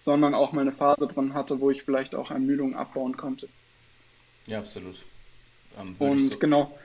sondern 0.00 0.34
auch 0.34 0.50
mal 0.50 0.62
eine 0.62 0.72
Phase 0.72 1.06
drin 1.06 1.34
hatte, 1.34 1.60
wo 1.60 1.70
ich 1.70 1.84
vielleicht 1.84 2.16
auch 2.16 2.32
Ermüdung 2.32 2.74
abbauen 2.74 3.16
konnte. 3.16 3.48
Ja, 4.48 4.58
absolut. 4.58 4.96
Ähm, 5.80 5.94
und 6.00 6.32
so 6.32 6.38
genau, 6.40 6.76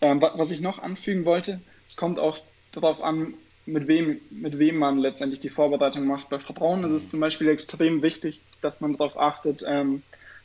ähm, 0.00 0.20
was 0.20 0.50
ich 0.50 0.60
noch 0.60 0.78
anfügen 0.78 1.24
wollte, 1.24 1.60
es 1.86 1.96
kommt 1.96 2.18
auch 2.18 2.38
darauf 2.72 3.02
an, 3.02 3.34
mit 3.66 3.86
wem, 3.86 4.20
mit 4.30 4.58
wem 4.58 4.78
man 4.78 4.98
letztendlich 4.98 5.40
die 5.40 5.50
Vorbereitung 5.50 6.06
macht. 6.06 6.30
Bei 6.30 6.38
Vertrauen 6.38 6.84
ist 6.84 6.92
es 6.92 7.08
zum 7.08 7.20
Beispiel 7.20 7.48
extrem 7.48 8.02
wichtig, 8.02 8.40
dass 8.62 8.80
man 8.80 8.94
darauf 8.94 9.18
achtet, 9.18 9.62
ähm, 9.66 10.02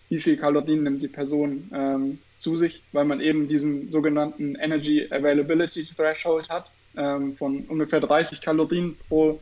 wie 0.10 0.20
viel 0.20 0.38
Kalorien 0.38 0.84
nimmt 0.84 1.02
die 1.02 1.08
Person 1.08 1.72
ähm, 1.74 2.20
zu 2.38 2.56
sich, 2.56 2.84
weil 2.92 3.06
man 3.06 3.22
eben 3.22 3.48
diesen 3.48 3.90
sogenannten 3.90 4.56
Energy 4.56 5.08
Availability 5.10 5.86
Threshold 5.86 6.50
hat 6.50 6.70
ähm, 6.98 7.38
von 7.38 7.62
ungefähr 7.62 8.02
30 8.02 8.42
Kalorien 8.42 8.98
pro 9.08 9.40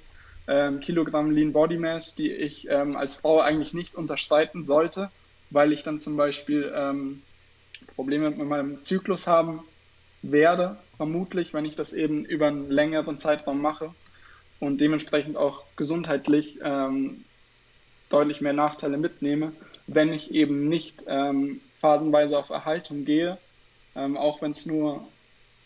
ähm, 0.47 0.79
Kilogramm 0.79 1.31
Lean 1.31 1.51
Body 1.51 1.77
Mass, 1.77 2.13
die 2.13 2.31
ich 2.31 2.69
ähm, 2.69 2.95
als 2.95 3.15
Frau 3.15 3.39
eigentlich 3.39 3.73
nicht 3.73 3.95
unterstreiten 3.95 4.63
sollte, 4.63 5.09
weil 5.49 5.73
ich 5.73 5.83
dann 5.83 5.99
zum 5.99 6.15
Beispiel 6.17 6.71
ähm, 6.75 7.23
Probleme 7.95 8.29
mit 8.29 8.47
meinem 8.47 8.83
Zyklus 8.83 9.25
haben 9.25 9.63
werde, 10.21 10.77
vermutlich, 10.97 11.53
wenn 11.53 11.65
ich 11.65 11.75
das 11.75 11.93
eben 11.93 12.25
über 12.25 12.47
einen 12.47 12.69
längeren 12.69 13.19
Zeitraum 13.19 13.61
mache 13.61 13.93
und 14.59 14.81
dementsprechend 14.81 15.37
auch 15.37 15.63
gesundheitlich 15.75 16.59
ähm, 16.63 17.23
deutlich 18.09 18.41
mehr 18.41 18.53
Nachteile 18.53 18.97
mitnehme 18.97 19.53
wenn 19.93 20.13
ich 20.13 20.31
eben 20.31 20.69
nicht 20.69 21.03
ähm, 21.07 21.61
phasenweise 21.79 22.37
auf 22.37 22.49
Erhaltung 22.49 23.05
gehe, 23.05 23.37
ähm, 23.95 24.17
auch 24.17 24.41
wenn 24.41 24.51
es 24.51 24.65
nur 24.65 25.07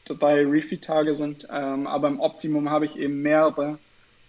drei 0.05 0.45
Refeed-Tage 0.45 1.15
sind, 1.15 1.47
ähm, 1.51 1.87
aber 1.87 2.07
im 2.07 2.19
Optimum 2.19 2.69
habe 2.69 2.85
ich 2.85 2.97
eben 2.97 3.21
mehrere 3.21 3.79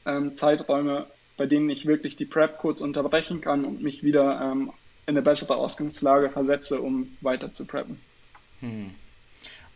ähm, 0.05 0.35
Zeiträume, 0.35 1.07
bei 1.37 1.47
denen 1.47 1.69
ich 1.69 1.87
wirklich 1.87 2.17
die 2.17 2.25
Prep 2.25 2.59
kurz 2.59 2.81
unterbrechen 2.81 3.41
kann 3.41 3.65
und 3.65 3.83
mich 3.83 4.03
wieder 4.03 4.41
ähm, 4.41 4.73
in 5.07 5.17
eine 5.17 5.23
bessere 5.23 5.57
Ausgangslage 5.57 6.31
versetze, 6.31 6.81
um 6.81 7.17
weiter 7.21 7.53
zu 7.53 7.67
preppen. 7.67 8.01
Hm. 8.61 8.95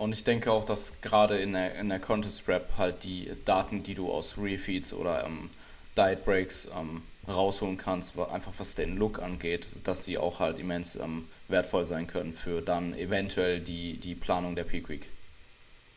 Und 0.01 0.15
ich 0.15 0.25
denke 0.25 0.51
auch, 0.51 0.65
dass 0.65 1.03
gerade 1.03 1.37
in 1.37 1.53
der, 1.53 1.75
in 1.75 1.91
der 1.91 1.99
Contest 1.99 2.47
Prep 2.47 2.79
halt 2.79 3.05
die 3.05 3.31
Daten, 3.45 3.83
die 3.83 3.93
du 3.93 4.11
aus 4.11 4.39
Refeeds 4.39 4.95
oder 4.95 5.27
ähm, 5.27 5.51
Diet 5.95 6.25
Breaks 6.25 6.71
ähm, 6.75 7.03
rausholen 7.29 7.77
kannst, 7.77 8.19
einfach 8.19 8.53
was 8.57 8.75
den 8.75 8.97
Look 8.97 9.21
angeht, 9.21 9.67
dass 9.85 10.07
sie 10.07 10.17
auch 10.17 10.41
halt 10.41 10.59
immens 10.59 10.97
ähm, 10.97 11.27
wertvoll 11.49 11.85
sein 11.85 12.07
können 12.07 12.33
für 12.33 12.63
dann 12.63 12.95
eventuell 12.95 13.61
die, 13.61 13.99
die 13.99 14.15
Planung 14.15 14.57
der 14.57 14.65
Peak 14.65 14.89
Week. 14.89 15.07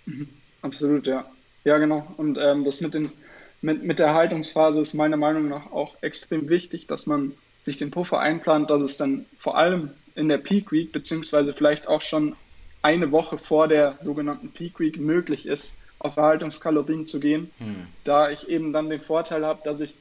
Mhm. 0.06 0.28
Absolut, 0.62 1.08
ja. 1.08 1.26
Ja, 1.64 1.78
genau. 1.78 2.06
Und 2.18 2.38
ähm, 2.38 2.66
das 2.66 2.82
mit, 2.82 2.96
den, 2.96 3.10
mit, 3.62 3.84
mit 3.84 4.00
der 4.00 4.14
Haltungsphase 4.14 4.82
ist 4.82 4.94
meiner 4.96 5.16
Meinung 5.16 5.48
nach 5.48 5.72
auch 5.72 5.96
extrem 6.02 6.50
wichtig, 6.50 6.88
dass 6.88 7.08
man 7.08 7.32
sich 7.62 7.78
den 7.78 7.90
Puffer 7.90 8.20
einplant, 8.20 8.70
dass 8.70 8.84
es 8.84 8.98
dann 8.98 9.26
vor 9.40 9.58
allem 9.58 9.92
in 10.16 10.28
der 10.28 10.40
Peak 10.40 10.74
Week, 10.74 10.92
beziehungsweise 10.92 11.54
vielleicht 11.54 11.88
auch 11.88 12.02
schon 12.02 12.36
eine 12.84 13.12
Woche 13.12 13.38
vor 13.40 13.68
der 13.68 13.96
sogenannten 13.98 14.52
Peak 14.52 14.80
Week 14.80 15.00
möglich 15.00 15.48
ist, 15.48 15.80
auf 16.00 16.18
Erhaltungskalorien 16.18 17.06
zu 17.06 17.20
gehen, 17.20 17.50
hm. 17.58 17.88
da 18.04 18.30
ich 18.30 18.50
eben 18.50 18.74
dann 18.74 18.90
den 18.90 19.02
Vorteil 19.02 19.46
habe, 19.46 19.62
dass 19.64 19.80
ich 19.80 19.96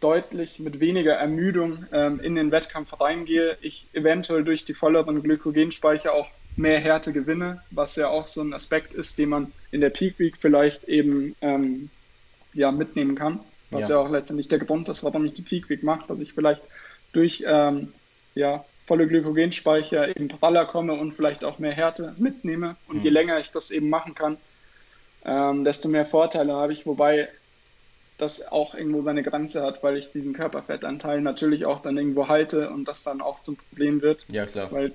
deutlich 0.00 0.58
mit 0.58 0.80
weniger 0.80 1.12
Ermüdung 1.12 1.86
ähm, 1.92 2.18
in 2.20 2.34
den 2.34 2.50
Wettkampf 2.50 3.00
reingehe, 3.00 3.56
ich 3.60 3.86
eventuell 3.92 4.42
durch 4.44 4.64
die 4.64 4.74
volleren 4.74 5.22
Glykogenspeicher 5.22 6.12
auch 6.12 6.28
mehr 6.56 6.80
Härte 6.80 7.12
gewinne, 7.12 7.62
was 7.70 7.96
ja 7.96 8.08
auch 8.08 8.26
so 8.26 8.40
ein 8.42 8.52
Aspekt 8.52 8.94
ist, 8.94 9.18
den 9.18 9.28
man 9.28 9.52
in 9.70 9.80
der 9.80 9.90
Peak 9.90 10.18
Week 10.18 10.34
vielleicht 10.40 10.84
eben 10.84 11.36
ähm, 11.40 11.88
ja, 12.54 12.72
mitnehmen 12.72 13.14
kann, 13.14 13.40
was 13.70 13.88
ja. 13.88 13.96
ja. 13.96 14.02
auch 14.02 14.10
letztendlich 14.10 14.48
der 14.48 14.58
Grund 14.58 14.88
ist, 14.88 15.04
warum 15.04 15.24
ich 15.24 15.34
die 15.34 15.42
Peak 15.42 15.68
Week 15.68 15.82
mache, 15.82 16.06
dass 16.08 16.20
ich 16.20 16.32
vielleicht 16.32 16.62
durch 17.12 17.44
ähm, 17.46 17.92
ja, 18.34 18.64
volle 18.84 19.06
Glykogenspeicher 19.06 20.08
eben 20.08 20.28
praller 20.28 20.66
komme 20.66 20.94
und 20.94 21.12
vielleicht 21.12 21.44
auch 21.44 21.58
mehr 21.58 21.72
Härte 21.72 22.14
mitnehme. 22.18 22.76
Und 22.88 22.98
mhm. 22.98 23.04
je 23.04 23.10
länger 23.10 23.38
ich 23.38 23.52
das 23.52 23.70
eben 23.70 23.88
machen 23.88 24.14
kann, 24.14 24.36
ähm, 25.24 25.64
desto 25.64 25.88
mehr 25.88 26.06
Vorteile 26.06 26.54
habe 26.54 26.72
ich, 26.72 26.86
wobei 26.86 27.28
das 28.18 28.50
auch 28.50 28.74
irgendwo 28.74 29.00
seine 29.00 29.22
Grenze 29.22 29.62
hat, 29.62 29.82
weil 29.82 29.96
ich 29.96 30.12
diesen 30.12 30.32
Körperfettanteil 30.32 31.20
natürlich 31.20 31.64
auch 31.64 31.80
dann 31.80 31.96
irgendwo 31.96 32.28
halte 32.28 32.70
und 32.70 32.86
das 32.86 33.02
dann 33.04 33.20
auch 33.20 33.40
zum 33.40 33.56
Problem 33.56 34.02
wird. 34.02 34.24
Ja, 34.28 34.46
klar. 34.46 34.70
Weil, 34.70 34.92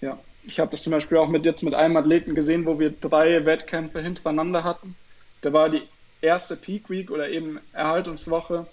ja, 0.00 0.18
ich 0.44 0.60
habe 0.60 0.70
das 0.70 0.82
zum 0.82 0.92
Beispiel 0.92 1.18
auch 1.18 1.28
mit 1.28 1.44
jetzt 1.44 1.62
mit 1.62 1.74
einem 1.74 1.96
Athleten 1.96 2.34
gesehen, 2.34 2.66
wo 2.66 2.78
wir 2.78 2.90
drei 2.90 3.44
Wettkämpfe 3.44 4.00
hintereinander 4.00 4.64
hatten. 4.64 4.94
Da 5.40 5.52
war 5.52 5.70
die 5.70 5.82
erste 6.20 6.56
Peak 6.56 6.88
Week 6.90 7.10
oder 7.10 7.28
eben 7.28 7.60
Erhaltungswoche, 7.72 8.66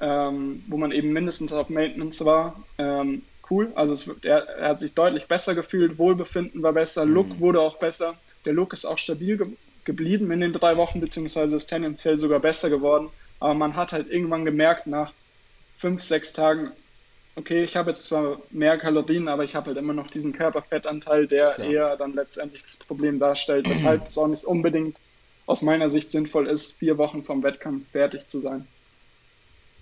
ähm, 0.00 0.62
wo 0.68 0.76
man 0.76 0.92
eben 0.92 1.12
mindestens 1.12 1.52
auf 1.52 1.68
Maintenance 1.68 2.24
war. 2.24 2.62
Ähm, 2.78 3.22
cool, 3.50 3.72
also 3.74 3.94
es, 3.94 4.10
er, 4.22 4.48
er, 4.48 4.68
hat 4.68 4.80
sich 4.80 4.94
deutlich 4.94 5.26
besser 5.26 5.54
gefühlt, 5.54 5.98
Wohlbefinden 5.98 6.62
war 6.62 6.72
besser, 6.72 7.04
Look 7.04 7.28
mhm. 7.28 7.40
wurde 7.40 7.60
auch 7.60 7.78
besser. 7.78 8.14
Der 8.44 8.52
Look 8.52 8.72
ist 8.72 8.84
auch 8.84 8.98
stabil 8.98 9.36
ge 9.36 9.46
geblieben 9.84 10.30
in 10.30 10.40
den 10.40 10.52
drei 10.52 10.78
Wochen, 10.78 10.98
beziehungsweise 10.98 11.56
ist 11.56 11.66
tendenziell 11.66 12.16
sogar 12.16 12.40
besser 12.40 12.70
geworden. 12.70 13.10
Aber 13.38 13.52
man 13.52 13.76
hat 13.76 13.92
halt 13.92 14.10
irgendwann 14.10 14.46
gemerkt, 14.46 14.86
nach 14.86 15.12
fünf, 15.76 16.02
sechs 16.02 16.32
Tagen, 16.32 16.72
okay, 17.36 17.62
ich 17.62 17.76
habe 17.76 17.90
jetzt 17.90 18.06
zwar 18.06 18.40
mehr 18.50 18.78
Kalorien, 18.78 19.28
aber 19.28 19.44
ich 19.44 19.54
habe 19.54 19.66
halt 19.66 19.76
immer 19.76 19.92
noch 19.92 20.06
diesen 20.06 20.32
Körperfettanteil, 20.32 21.26
der 21.26 21.50
Klar. 21.50 21.68
eher 21.68 21.96
dann 21.98 22.14
letztendlich 22.14 22.62
das 22.62 22.76
Problem 22.78 23.18
darstellt, 23.18 23.68
weshalb 23.68 24.08
es 24.08 24.16
auch 24.16 24.28
nicht 24.28 24.44
unbedingt 24.44 24.96
aus 25.44 25.60
meiner 25.60 25.90
Sicht 25.90 26.12
sinnvoll 26.12 26.46
ist, 26.46 26.72
vier 26.78 26.96
Wochen 26.96 27.22
vom 27.22 27.42
Wettkampf 27.42 27.90
fertig 27.90 28.28
zu 28.28 28.38
sein. 28.38 28.66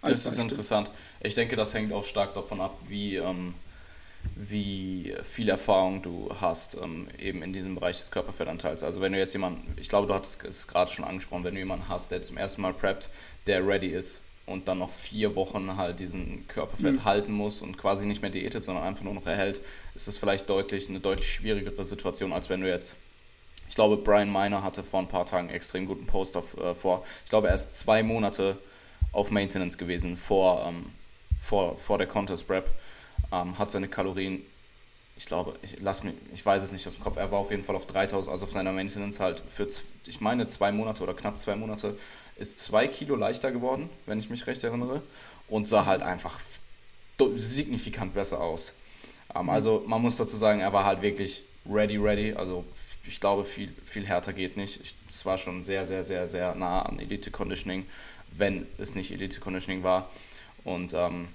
Das 0.03 0.27
ist 0.27 0.39
interessant. 0.39 0.91
Ich 1.21 1.35
denke, 1.35 1.57
das 1.57 1.75
hängt 1.75 1.93
auch 1.93 2.05
stark 2.05 2.35
davon 2.35 2.61
ab, 2.61 2.77
wie, 2.89 3.17
ähm, 3.17 3.55
wie 4.35 5.15
viel 5.23 5.49
Erfahrung 5.49 6.03
du 6.03 6.35
hast, 6.41 6.77
ähm, 6.83 7.07
eben 7.19 7.43
in 7.43 7.53
diesem 7.53 7.77
Bereich 7.77 7.99
des 7.99 8.11
Körperfettanteils. 8.11 8.83
Also 8.83 9.01
wenn 9.01 9.13
du 9.13 9.19
jetzt 9.19 9.33
jemanden, 9.33 9.63
ich 9.81 9.89
glaube, 9.89 10.09
du 10.09 10.15
hattest 10.15 10.45
es 10.45 10.67
gerade 10.67 10.91
schon 10.91 11.05
angesprochen, 11.05 11.45
wenn 11.45 11.55
du 11.55 11.61
jemanden 11.61 11.89
hast, 11.89 12.11
der 12.11 12.23
zum 12.23 12.37
ersten 12.37 12.63
Mal 12.63 12.75
preppt, 12.75 13.11
der 13.47 13.67
ready 13.67 13.89
ist 13.89 14.23
und 14.45 14.67
dann 14.67 14.81
noch 14.81 14.91
vier 14.91 15.37
Wochen 15.37 15.77
halt 15.77 16.01
diesen 16.01 16.49
Körperfett 16.49 16.97
mhm. 16.97 17.05
halten 17.05 17.33
muss 17.33 17.63
und 17.63 17.79
quasi 17.79 18.05
nicht 18.05 18.23
mehr 18.23 18.31
diätet, 18.31 18.65
sondern 18.65 18.85
einfach 18.85 19.05
nur 19.05 19.15
noch 19.15 19.27
erhält, 19.27 19.61
ist 19.95 20.09
das 20.09 20.19
vielleicht 20.19 20.51
deutlich 20.51 20.89
eine 20.89 20.99
deutlich 20.99 21.33
schwierigere 21.33 21.85
Situation, 21.85 22.33
als 22.33 22.51
wenn 22.51 22.61
du 22.61 22.69
jetzt 22.69 22.97
ich 23.69 23.77
glaube, 23.77 23.97
Brian 23.97 24.31
Miner 24.31 24.63
hatte 24.63 24.83
vor 24.83 25.01
ein 25.01 25.09
paar 25.09 25.25
Tagen 25.25 25.49
einen 25.49 25.57
extrem 25.57 25.87
guten 25.87 26.05
Post 26.05 26.37
auf, 26.37 26.59
äh, 26.59 26.75
vor. 26.75 27.07
Ich 27.25 27.31
glaube, 27.31 27.49
er 27.49 27.55
ist 27.55 27.75
zwei 27.75 28.03
Monate 28.03 28.59
auf 29.13 29.31
Maintenance 29.31 29.79
gewesen 29.79 30.17
vor, 30.17 30.67
ähm, 30.69 30.87
vor, 31.41 31.77
vor 31.79 31.99
der 31.99 32.07
Contest 32.07 32.47
Prep. 32.47 32.69
Ähm, 33.31 33.59
hat 33.59 33.71
seine 33.71 33.89
Kalorien, 33.89 34.43
ich 35.17 35.27
glaube, 35.27 35.55
ich, 35.63 35.77
lass 35.81 36.03
mich, 36.03 36.15
ich 36.35 36.45
weiß 36.45 36.63
es 36.63 36.73
nicht 36.73 36.87
aus 36.87 36.95
dem 36.95 37.03
Kopf, 37.03 37.17
er 37.17 37.31
war 37.31 37.39
auf 37.39 37.51
jeden 37.51 37.65
Fall 37.65 37.77
auf 37.77 37.87
3000, 37.87 38.33
also 38.33 38.45
auf 38.45 38.53
seiner 38.53 38.73
Maintenance 38.73 39.21
halt 39.21 39.43
für, 39.49 39.69
ich 40.07 40.21
meine, 40.21 40.47
zwei 40.47 40.73
Monate 40.73 41.03
oder 41.03 41.15
knapp 41.15 41.39
zwei 41.39 41.57
Monate 41.57 41.97
ist 42.37 42.59
zwei 42.59 42.89
Kilo 42.89 43.15
leichter 43.15 43.53
geworden, 43.53 43.89
wenn 44.07 44.19
ich 44.19 44.29
mich 44.31 44.47
recht 44.47 44.65
erinnere, 44.65 45.03
und 45.49 45.69
sah 45.69 45.87
halt 45.87 46.03
einfach 46.03 46.41
signifikant 47.37 48.15
besser 48.15 48.41
aus. 48.41 48.75
Ähm, 49.35 49.49
also 49.51 49.85
man 49.87 50.03
muss 50.03 50.17
dazu 50.17 50.37
sagen, 50.37 50.61
er 50.61 50.73
war 50.73 50.85
halt 50.85 51.03
wirklich 51.03 51.45
ready, 51.71 51.97
ready. 51.97 52.33
Also 52.33 52.65
ich 53.07 53.21
glaube, 53.21 53.45
viel, 53.45 53.73
viel 53.85 54.07
härter 54.07 54.33
geht 54.33 54.57
nicht. 54.57 54.81
Es 55.09 55.27
war 55.27 55.39
schon 55.39 55.63
sehr, 55.63 55.85
sehr, 55.85 56.03
sehr, 56.03 56.29
sehr 56.29 56.55
nah 56.55 56.83
an 56.83 56.99
Elite 56.99 57.31
Conditioning, 57.31 57.87
wenn 58.37 58.67
es 58.79 58.95
nicht 58.95 59.11
Elite 59.11 59.41
Conditioning 59.41 59.83
war. 59.83 60.11
Und 60.65 60.95
ähm, 60.95 61.29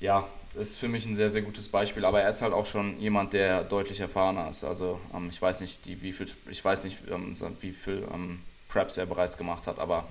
ja, 0.00 0.26
ist 0.54 0.76
für 0.76 0.88
mich 0.88 1.06
ein 1.06 1.14
sehr, 1.14 1.30
sehr 1.30 1.42
gutes 1.42 1.68
Beispiel. 1.68 2.04
Aber 2.04 2.20
er 2.20 2.28
ist 2.28 2.42
halt 2.42 2.52
auch 2.52 2.66
schon 2.66 3.00
jemand, 3.00 3.32
der 3.32 3.64
deutlich 3.64 4.00
erfahrener 4.00 4.48
ist. 4.50 4.64
Also 4.64 5.00
ähm, 5.14 5.28
ich 5.30 5.40
weiß 5.40 5.60
nicht, 5.60 5.86
die, 5.86 6.02
wie 6.02 6.12
viel, 6.12 6.26
ich 6.50 6.64
weiß 6.64 6.84
nicht, 6.84 6.98
ähm, 7.10 7.34
wie 7.60 7.72
viel 7.72 8.06
ähm, 8.12 8.40
Preps 8.68 8.96
er 8.96 9.06
bereits 9.06 9.36
gemacht 9.36 9.66
hat, 9.66 9.78
aber 9.78 10.06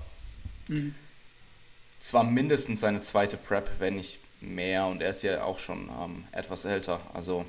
mhm. 0.68 0.94
zwar 1.98 2.24
mindestens 2.24 2.80
seine 2.80 3.00
zweite 3.00 3.36
Prep, 3.36 3.70
wenn 3.78 3.96
nicht 3.96 4.18
mehr. 4.40 4.86
Und 4.86 5.02
er 5.02 5.10
ist 5.10 5.22
ja 5.22 5.44
auch 5.44 5.58
schon 5.58 5.88
ähm, 6.02 6.24
etwas 6.32 6.64
älter. 6.64 7.00
Also 7.14 7.44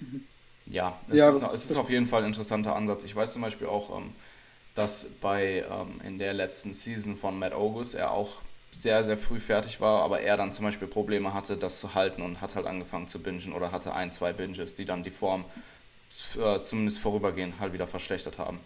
mhm. 0.00 0.24
ja, 0.66 0.98
es, 1.08 1.18
ja, 1.18 1.28
ist, 1.30 1.42
es 1.42 1.70
ist 1.70 1.76
auf 1.76 1.90
jeden 1.90 2.06
Fall 2.06 2.22
ein 2.22 2.28
interessanter 2.28 2.76
Ansatz. 2.76 3.04
Ich 3.04 3.16
weiß 3.16 3.32
zum 3.32 3.42
Beispiel 3.42 3.66
auch, 3.66 3.96
ähm, 3.96 4.12
dass 4.78 5.06
bei 5.20 5.64
ähm, 5.70 6.00
in 6.06 6.18
der 6.18 6.32
letzten 6.32 6.72
Season 6.72 7.16
von 7.16 7.38
Matt 7.38 7.52
August 7.52 7.96
er 7.96 8.12
auch 8.12 8.42
sehr, 8.70 9.02
sehr 9.02 9.18
früh 9.18 9.40
fertig 9.40 9.80
war, 9.80 10.02
aber 10.02 10.20
er 10.20 10.36
dann 10.36 10.52
zum 10.52 10.64
Beispiel 10.64 10.86
Probleme 10.86 11.34
hatte, 11.34 11.56
das 11.56 11.80
zu 11.80 11.94
halten 11.94 12.22
und 12.22 12.40
hat 12.40 12.54
halt 12.54 12.66
angefangen 12.66 13.08
zu 13.08 13.18
bingen 13.20 13.52
oder 13.52 13.72
hatte 13.72 13.94
ein, 13.94 14.12
zwei 14.12 14.32
Binges, 14.32 14.74
die 14.74 14.84
dann 14.84 15.02
die 15.02 15.10
Form 15.10 15.44
äh, 16.40 16.60
zumindest 16.60 16.98
vorübergehend 16.98 17.58
halt 17.58 17.72
wieder 17.72 17.86
verschlechtert 17.86 18.38
haben. 18.38 18.60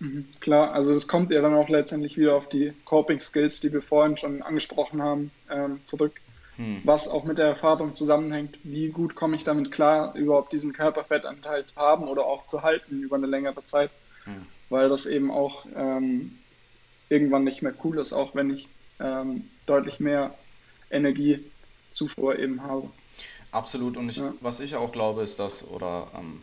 Mhm, 0.00 0.28
klar, 0.40 0.72
also 0.72 0.92
es 0.92 1.08
kommt 1.08 1.30
ja 1.30 1.42
dann 1.42 1.54
auch 1.54 1.68
letztendlich 1.68 2.16
wieder 2.16 2.34
auf 2.34 2.48
die 2.48 2.72
Coping 2.84 3.20
Skills, 3.20 3.60
die 3.60 3.72
wir 3.72 3.82
vorhin 3.82 4.16
schon 4.16 4.42
angesprochen 4.42 5.02
haben, 5.02 5.30
ähm, 5.50 5.80
zurück. 5.84 6.20
Hm. 6.56 6.80
Was 6.84 7.08
auch 7.08 7.24
mit 7.24 7.38
der 7.38 7.48
Erfahrung 7.48 7.94
zusammenhängt, 7.94 8.58
wie 8.62 8.88
gut 8.88 9.14
komme 9.14 9.36
ich 9.36 9.44
damit 9.44 9.72
klar, 9.72 10.14
überhaupt 10.14 10.52
diesen 10.52 10.72
Körperfettanteil 10.72 11.66
zu 11.66 11.76
haben 11.76 12.06
oder 12.08 12.24
auch 12.24 12.46
zu 12.46 12.62
halten 12.62 13.02
über 13.02 13.16
eine 13.16 13.26
längere 13.26 13.64
Zeit. 13.64 13.90
Hm. 14.24 14.46
Weil 14.74 14.88
das 14.88 15.06
eben 15.06 15.30
auch 15.30 15.66
ähm, 15.76 16.36
irgendwann 17.08 17.44
nicht 17.44 17.62
mehr 17.62 17.72
cool 17.84 17.96
ist, 17.98 18.12
auch 18.12 18.34
wenn 18.34 18.50
ich 18.50 18.66
ähm, 18.98 19.48
deutlich 19.66 20.00
mehr 20.00 20.34
Energiezufuhr 20.90 22.40
eben 22.40 22.60
habe. 22.60 22.90
Absolut. 23.52 23.96
Und 23.96 24.08
ich, 24.08 24.16
ja. 24.16 24.34
was 24.40 24.58
ich 24.58 24.74
auch 24.74 24.90
glaube, 24.90 25.22
ist, 25.22 25.38
dass, 25.38 25.64
oder 25.64 26.08
ähm, 26.18 26.42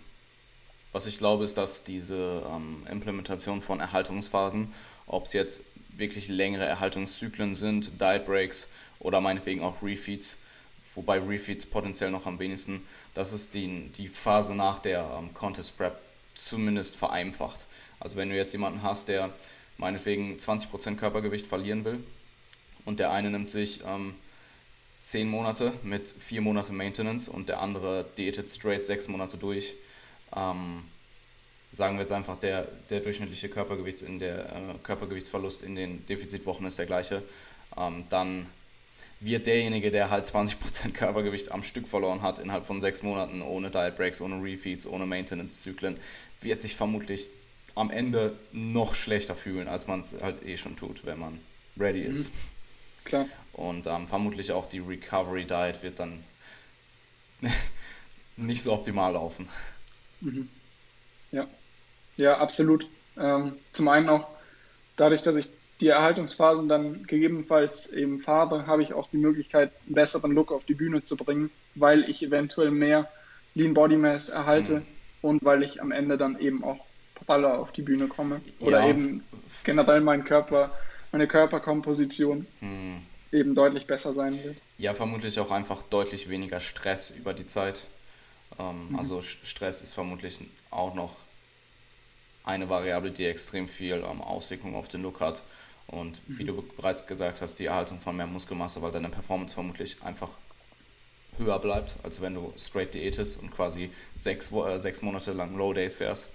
was 0.93 1.07
ich 1.07 1.17
glaube, 1.17 1.43
ist, 1.43 1.57
dass 1.57 1.83
diese 1.83 2.41
ähm, 2.55 2.87
Implementation 2.89 3.61
von 3.61 3.81
Erhaltungsphasen, 3.81 4.71
ob 5.07 5.25
es 5.25 5.33
jetzt 5.33 5.63
wirklich 5.97 6.29
längere 6.29 6.63
Erhaltungszyklen 6.63 7.53
sind, 7.53 7.99
Diet 7.99 8.25
Breaks 8.25 8.69
oder 9.01 9.19
meinetwegen 9.19 9.61
auch 9.61 9.83
Refeeds, 9.83 10.37
wobei 10.95 11.19
Refeeds 11.19 11.65
potenziell 11.65 12.11
noch 12.11 12.25
am 12.25 12.39
wenigsten, 12.39 12.87
dass 13.13 13.33
es 13.33 13.49
die, 13.49 13.89
die 13.89 14.07
Phase 14.07 14.55
nach 14.55 14.79
der 14.79 15.17
ähm, 15.19 15.33
Contest 15.33 15.75
Prep 15.75 15.99
zumindest 16.33 16.95
vereinfacht. 16.95 17.65
Also 18.01 18.17
wenn 18.17 18.29
du 18.29 18.35
jetzt 18.35 18.51
jemanden 18.51 18.83
hast, 18.83 19.07
der 19.07 19.29
meinetwegen 19.77 20.35
20% 20.35 20.97
Körpergewicht 20.97 21.47
verlieren 21.47 21.85
will 21.85 22.03
und 22.83 22.99
der 22.99 23.11
eine 23.11 23.29
nimmt 23.29 23.49
sich 23.49 23.81
ähm, 23.87 24.15
10 25.01 25.29
Monate 25.29 25.71
mit 25.83 26.07
4 26.07 26.41
Monate 26.41 26.73
Maintenance 26.73 27.29
und 27.29 27.47
der 27.47 27.61
andere 27.61 28.05
diätet 28.17 28.49
straight 28.49 28.85
6 28.85 29.07
Monate 29.07 29.37
durch, 29.37 29.75
ähm, 30.35 30.83
sagen 31.71 31.95
wir 31.95 32.01
jetzt 32.01 32.11
einfach, 32.11 32.37
der, 32.37 32.67
der 32.89 32.99
durchschnittliche 32.99 33.49
Körpergewichts 33.49 34.01
in 34.01 34.19
der, 34.19 34.45
äh, 34.45 34.73
Körpergewichtsverlust 34.83 35.61
in 35.61 35.75
den 35.75 36.05
Defizitwochen 36.07 36.65
ist 36.65 36.79
der 36.79 36.87
gleiche, 36.87 37.23
ähm, 37.77 38.05
dann 38.09 38.47
wird 39.19 39.45
derjenige, 39.45 39.91
der 39.91 40.09
halt 40.09 40.25
20% 40.25 40.93
Körpergewicht 40.93 41.51
am 41.51 41.63
Stück 41.63 41.87
verloren 41.87 42.23
hat, 42.23 42.39
innerhalb 42.39 42.65
von 42.65 42.81
sechs 42.81 43.03
Monaten, 43.03 43.43
ohne 43.43 43.69
Diet 43.69 43.95
Breaks, 43.95 44.21
ohne 44.21 44.43
Refeeds, 44.43 44.87
ohne 44.87 45.05
Maintenance-Zyklen, 45.05 45.97
wird 46.41 46.61
sich 46.61 46.75
vermutlich 46.75 47.29
am 47.75 47.89
Ende 47.89 48.33
noch 48.51 48.95
schlechter 48.95 49.35
fühlen, 49.35 49.67
als 49.67 49.87
man 49.87 50.01
es 50.01 50.21
halt 50.21 50.45
eh 50.45 50.57
schon 50.57 50.75
tut, 50.75 51.05
wenn 51.05 51.19
man 51.19 51.39
ready 51.77 52.01
ist. 52.01 52.29
Mhm. 52.29 52.37
Klar. 53.03 53.25
Und 53.53 53.87
ähm, 53.87 54.07
vermutlich 54.07 54.51
auch 54.51 54.67
die 54.67 54.79
Recovery 54.79 55.45
Diet 55.45 55.83
wird 55.83 55.99
dann 55.99 56.23
nicht 58.37 58.63
so 58.63 58.73
optimal 58.73 59.13
laufen. 59.13 59.49
Mhm. 60.21 60.49
Ja. 61.31 61.47
Ja, 62.17 62.37
absolut. 62.39 62.87
Ähm, 63.17 63.53
zum 63.71 63.87
einen 63.87 64.09
auch 64.09 64.27
dadurch, 64.95 65.23
dass 65.23 65.35
ich 65.35 65.47
die 65.79 65.87
Erhaltungsphasen 65.87 66.69
dann 66.69 67.07
gegebenenfalls 67.07 67.91
eben 67.91 68.21
fahre, 68.21 68.67
habe 68.67 68.83
ich 68.83 68.93
auch 68.93 69.07
die 69.09 69.17
Möglichkeit, 69.17 69.71
einen 69.85 69.95
besseren 69.95 70.31
Look 70.31 70.51
auf 70.51 70.63
die 70.65 70.75
Bühne 70.75 71.03
zu 71.03 71.17
bringen, 71.17 71.49
weil 71.73 72.07
ich 72.09 72.21
eventuell 72.21 72.69
mehr 72.69 73.09
Lean 73.55 73.73
Body 73.73 73.97
Mass 73.97 74.29
erhalte 74.29 74.79
mhm. 74.81 74.85
und 75.23 75.43
weil 75.43 75.63
ich 75.63 75.81
am 75.81 75.91
Ende 75.91 76.17
dann 76.17 76.39
eben 76.39 76.63
auch 76.63 76.85
praller 77.25 77.59
auf 77.59 77.71
die 77.71 77.81
Bühne 77.81 78.07
komme. 78.07 78.41
Oder 78.59 78.81
ja. 78.81 78.89
eben 78.89 79.23
generell 79.63 80.01
mein 80.01 80.23
Körper, 80.23 80.71
meine 81.11 81.27
Körperkomposition 81.27 82.45
mhm. 82.59 83.01
eben 83.31 83.55
deutlich 83.55 83.87
besser 83.87 84.13
sein 84.13 84.43
wird. 84.43 84.57
Ja, 84.77 84.93
vermutlich 84.93 85.39
auch 85.39 85.51
einfach 85.51 85.81
deutlich 85.83 86.29
weniger 86.29 86.59
Stress 86.59 87.11
über 87.11 87.33
die 87.33 87.45
Zeit. 87.45 87.83
Ähm, 88.59 88.89
mhm. 88.89 88.95
Also 88.99 89.21
Stress 89.21 89.81
ist 89.81 89.93
vermutlich 89.93 90.39
auch 90.69 90.93
noch 90.93 91.15
eine 92.43 92.69
Variable, 92.69 93.11
die 93.11 93.25
extrem 93.25 93.67
viel 93.67 94.03
ähm, 94.09 94.21
Auswirkungen 94.21 94.75
auf 94.75 94.87
den 94.87 95.03
Look 95.03 95.19
hat. 95.19 95.43
Und 95.87 96.21
wie 96.27 96.45
du 96.45 96.63
bereits 96.77 97.05
gesagt 97.05 97.41
hast, 97.41 97.55
die 97.55 97.65
Erhaltung 97.65 97.99
von 97.99 98.15
mehr 98.15 98.25
Muskelmasse, 98.27 98.81
weil 98.81 98.91
deine 98.91 99.09
Performance 99.09 99.53
vermutlich 99.53 99.97
einfach 100.03 100.29
höher 101.37 101.59
bleibt, 101.59 101.95
als 102.03 102.21
wenn 102.21 102.33
du 102.33 102.53
straight 102.57 102.93
diätest 102.93 103.39
und 103.41 103.51
quasi 103.51 103.91
sechs, 104.13 104.51
äh, 104.51 104.77
sechs 104.77 105.01
Monate 105.01 105.33
lang 105.33 105.55
Low 105.57 105.73
Days 105.73 105.97
fährst. 105.97 106.29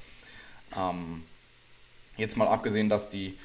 Ähm, 0.74 1.22
jetzt 2.16 2.36
mal 2.36 2.48
abgesehen, 2.48 2.88
dass 2.88 3.10
die, 3.10 3.36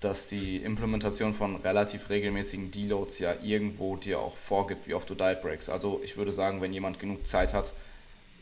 dass 0.00 0.28
die 0.28 0.56
Implementation 0.56 1.34
von 1.34 1.56
relativ 1.56 2.10
regelmäßigen 2.10 2.70
Deloads 2.70 3.20
ja 3.20 3.34
irgendwo 3.42 3.96
dir 3.96 4.18
auch 4.18 4.36
vorgibt, 4.36 4.88
wie 4.88 4.94
oft 4.94 5.08
du 5.08 5.14
Diet 5.14 5.40
Breaks. 5.40 5.68
Also 5.68 6.00
ich 6.02 6.16
würde 6.16 6.32
sagen, 6.32 6.60
wenn 6.60 6.72
jemand 6.72 6.98
genug 6.98 7.26
Zeit 7.26 7.54
hat, 7.54 7.72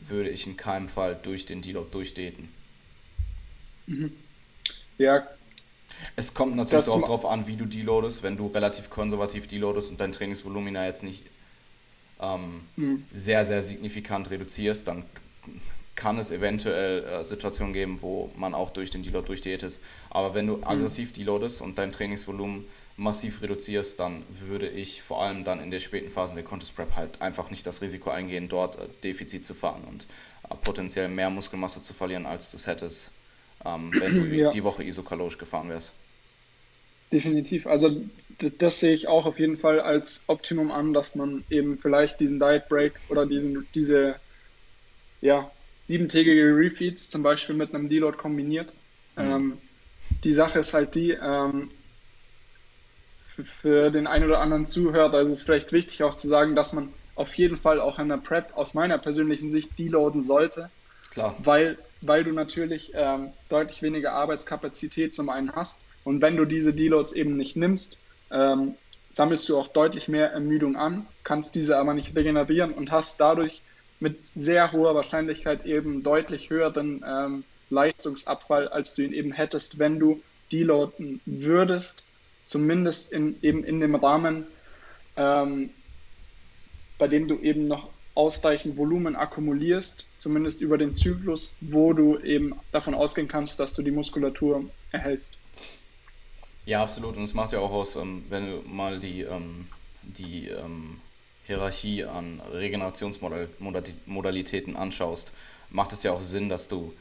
würde 0.01 0.29
ich 0.29 0.47
in 0.47 0.57
keinem 0.57 0.89
Fall 0.89 1.17
durch 1.21 1.45
den 1.45 1.61
Deload 1.61 1.87
durchdaten. 1.91 2.49
Mhm. 3.85 4.11
Ja, 4.97 5.27
es 6.15 6.33
kommt 6.33 6.55
natürlich 6.55 6.87
auch 6.87 7.01
darauf 7.01 7.25
an, 7.25 7.47
wie 7.47 7.55
du 7.55 7.65
deloadest. 7.65 8.23
Wenn 8.23 8.37
du 8.37 8.47
relativ 8.47 8.89
konservativ 8.89 9.47
deloadest 9.47 9.91
und 9.91 9.99
dein 9.99 10.11
Trainingsvolumina 10.11 10.85
jetzt 10.85 11.03
nicht 11.03 11.23
ähm, 12.19 12.61
mhm. 12.75 13.05
sehr, 13.11 13.45
sehr 13.45 13.61
signifikant 13.61 14.29
reduzierst, 14.29 14.87
dann 14.87 15.03
kann 15.95 16.17
es 16.17 16.31
eventuell 16.31 17.03
äh, 17.03 17.23
Situationen 17.23 17.73
geben, 17.73 18.01
wo 18.01 18.31
man 18.35 18.53
auch 18.53 18.71
durch 18.71 18.89
den 18.89 19.03
Deload 19.03 19.27
durchdiätet. 19.27 19.79
Aber 20.09 20.33
wenn 20.33 20.47
du 20.47 20.57
mhm. 20.57 20.63
aggressiv 20.63 21.13
deloadest 21.13 21.61
und 21.61 21.77
dein 21.77 21.91
Trainingsvolumen 21.91 22.65
massiv 22.97 23.41
reduzierst, 23.41 23.99
dann 23.99 24.23
würde 24.47 24.69
ich 24.69 25.01
vor 25.01 25.21
allem 25.23 25.43
dann 25.43 25.61
in 25.61 25.71
der 25.71 25.79
späten 25.79 26.11
Phase 26.11 26.35
der 26.35 26.43
Contest 26.43 26.75
Prep 26.75 26.95
halt 26.95 27.21
einfach 27.21 27.49
nicht 27.49 27.65
das 27.65 27.81
Risiko 27.81 28.09
eingehen, 28.09 28.49
dort 28.49 28.77
äh, 28.77 28.87
Defizit 29.03 29.45
zu 29.45 29.53
fahren 29.53 29.83
und 29.87 30.05
äh, 30.49 30.55
potenziell 30.63 31.07
mehr 31.07 31.29
Muskelmasse 31.29 31.81
zu 31.81 31.93
verlieren, 31.93 32.25
als 32.25 32.51
du 32.51 32.57
es 32.57 32.67
hättest 32.67 33.11
ähm, 33.65 33.91
wenn 33.93 34.15
du 34.15 34.21
ja. 34.35 34.49
die 34.49 34.63
Woche 34.63 34.83
isokalorisch 34.83 35.37
gefahren 35.37 35.69
wärst. 35.69 35.93
Definitiv. 37.11 37.67
Also 37.67 38.01
das 38.57 38.79
sehe 38.79 38.93
ich 38.93 39.07
auch 39.07 39.25
auf 39.25 39.37
jeden 39.39 39.57
Fall 39.57 39.79
als 39.79 40.23
Optimum 40.27 40.71
an, 40.71 40.93
dass 40.93 41.13
man 41.13 41.43
eben 41.49 41.77
vielleicht 41.77 42.19
diesen 42.19 42.39
Diet 42.39 42.67
Break 42.67 42.93
oder 43.09 43.25
diesen, 43.25 43.67
diese 43.75 44.15
ja, 45.21 45.49
siebentägige 45.87 46.55
Refeeds 46.55 47.09
zum 47.09 47.23
Beispiel 47.23 47.55
mit 47.55 47.73
einem 47.73 47.89
Deload 47.89 48.17
kombiniert. 48.17 48.71
Mhm. 49.15 49.21
Ähm, 49.21 49.57
die 50.23 50.33
Sache 50.33 50.59
ist 50.59 50.73
halt 50.73 50.95
die, 50.95 51.11
ähm, 51.11 51.69
für 53.59 53.89
den 53.89 54.07
einen 54.07 54.25
oder 54.25 54.39
anderen 54.39 54.65
Zuhörer 54.65 55.19
ist 55.21 55.29
es 55.29 55.41
vielleicht 55.41 55.71
wichtig 55.71 56.03
auch 56.03 56.15
zu 56.15 56.27
sagen, 56.27 56.55
dass 56.55 56.73
man 56.73 56.93
auf 57.15 57.33
jeden 57.35 57.57
Fall 57.57 57.79
auch 57.79 57.99
in 57.99 58.09
der 58.09 58.17
Prep 58.17 58.55
aus 58.55 58.73
meiner 58.73 58.97
persönlichen 58.97 59.49
Sicht 59.49 59.77
deloaden 59.79 60.21
sollte. 60.21 60.69
Klar. 61.11 61.35
Weil 61.39 61.77
weil 62.05 62.23
du 62.23 62.31
natürlich 62.31 62.91
ähm, 62.95 63.31
deutlich 63.49 63.81
weniger 63.81 64.13
Arbeitskapazität 64.13 65.13
zum 65.13 65.29
einen 65.29 65.51
hast. 65.53 65.87
Und 66.03 66.21
wenn 66.21 66.35
du 66.35 66.45
diese 66.45 66.73
Deloads 66.73 67.13
eben 67.13 67.37
nicht 67.37 67.55
nimmst, 67.55 67.99
ähm, 68.31 68.75
sammelst 69.11 69.47
du 69.49 69.57
auch 69.57 69.67
deutlich 69.67 70.07
mehr 70.07 70.31
Ermüdung 70.31 70.75
an, 70.75 71.05
kannst 71.23 71.55
diese 71.55 71.77
aber 71.77 71.93
nicht 71.93 72.15
regenerieren 72.15 72.73
und 72.73 72.91
hast 72.91 73.19
dadurch 73.19 73.61
mit 74.03 74.25
sehr 74.35 74.73
hoher 74.73 74.95
Wahrscheinlichkeit 74.95 75.65
eben 75.65 76.03
deutlich 76.03 76.49
höheren 76.49 77.03
ähm, 77.07 77.43
Leistungsabfall, 77.69 78.67
als 78.67 78.95
du 78.95 79.03
ihn 79.03 79.13
eben 79.13 79.31
hättest, 79.31 79.79
wenn 79.79 79.97
du 79.97 80.21
deloaden 80.51 81.21
würdest, 81.25 82.03
zumindest 82.43 83.13
in, 83.13 83.37
eben 83.41 83.63
in 83.63 83.79
dem 83.79 83.95
Rahmen, 83.95 84.45
ähm, 85.15 85.69
bei 86.97 87.07
dem 87.07 87.29
du 87.29 87.39
eben 87.39 87.69
noch 87.69 87.89
ausreichend 88.13 88.75
Volumen 88.75 89.15
akkumulierst, 89.15 90.05
zumindest 90.17 90.59
über 90.59 90.77
den 90.77 90.93
Zyklus, 90.93 91.55
wo 91.61 91.93
du 91.93 92.19
eben 92.19 92.53
davon 92.73 92.93
ausgehen 92.93 93.29
kannst, 93.29 93.59
dass 93.61 93.73
du 93.73 93.81
die 93.83 93.91
Muskulatur 93.91 94.65
erhältst. 94.91 95.39
Ja, 96.65 96.83
absolut. 96.83 97.15
Und 97.15 97.23
es 97.23 97.33
macht 97.33 97.53
ja 97.53 97.59
auch 97.59 97.71
aus, 97.71 97.95
ähm, 97.95 98.25
wenn 98.27 98.51
du 98.51 98.69
mal 98.69 98.99
die, 98.99 99.21
ähm, 99.21 99.67
die 100.01 100.49
ähm, 100.49 100.99
Hierarchie 101.45 102.05
an 102.05 102.41
Regenerationsmodalitäten 102.51 104.75
anschaust, 104.75 105.31
macht 105.69 105.93
es 105.93 106.03
ja 106.03 106.11
auch 106.11 106.21
Sinn, 106.21 106.49
dass 106.49 106.67
du 106.67 106.93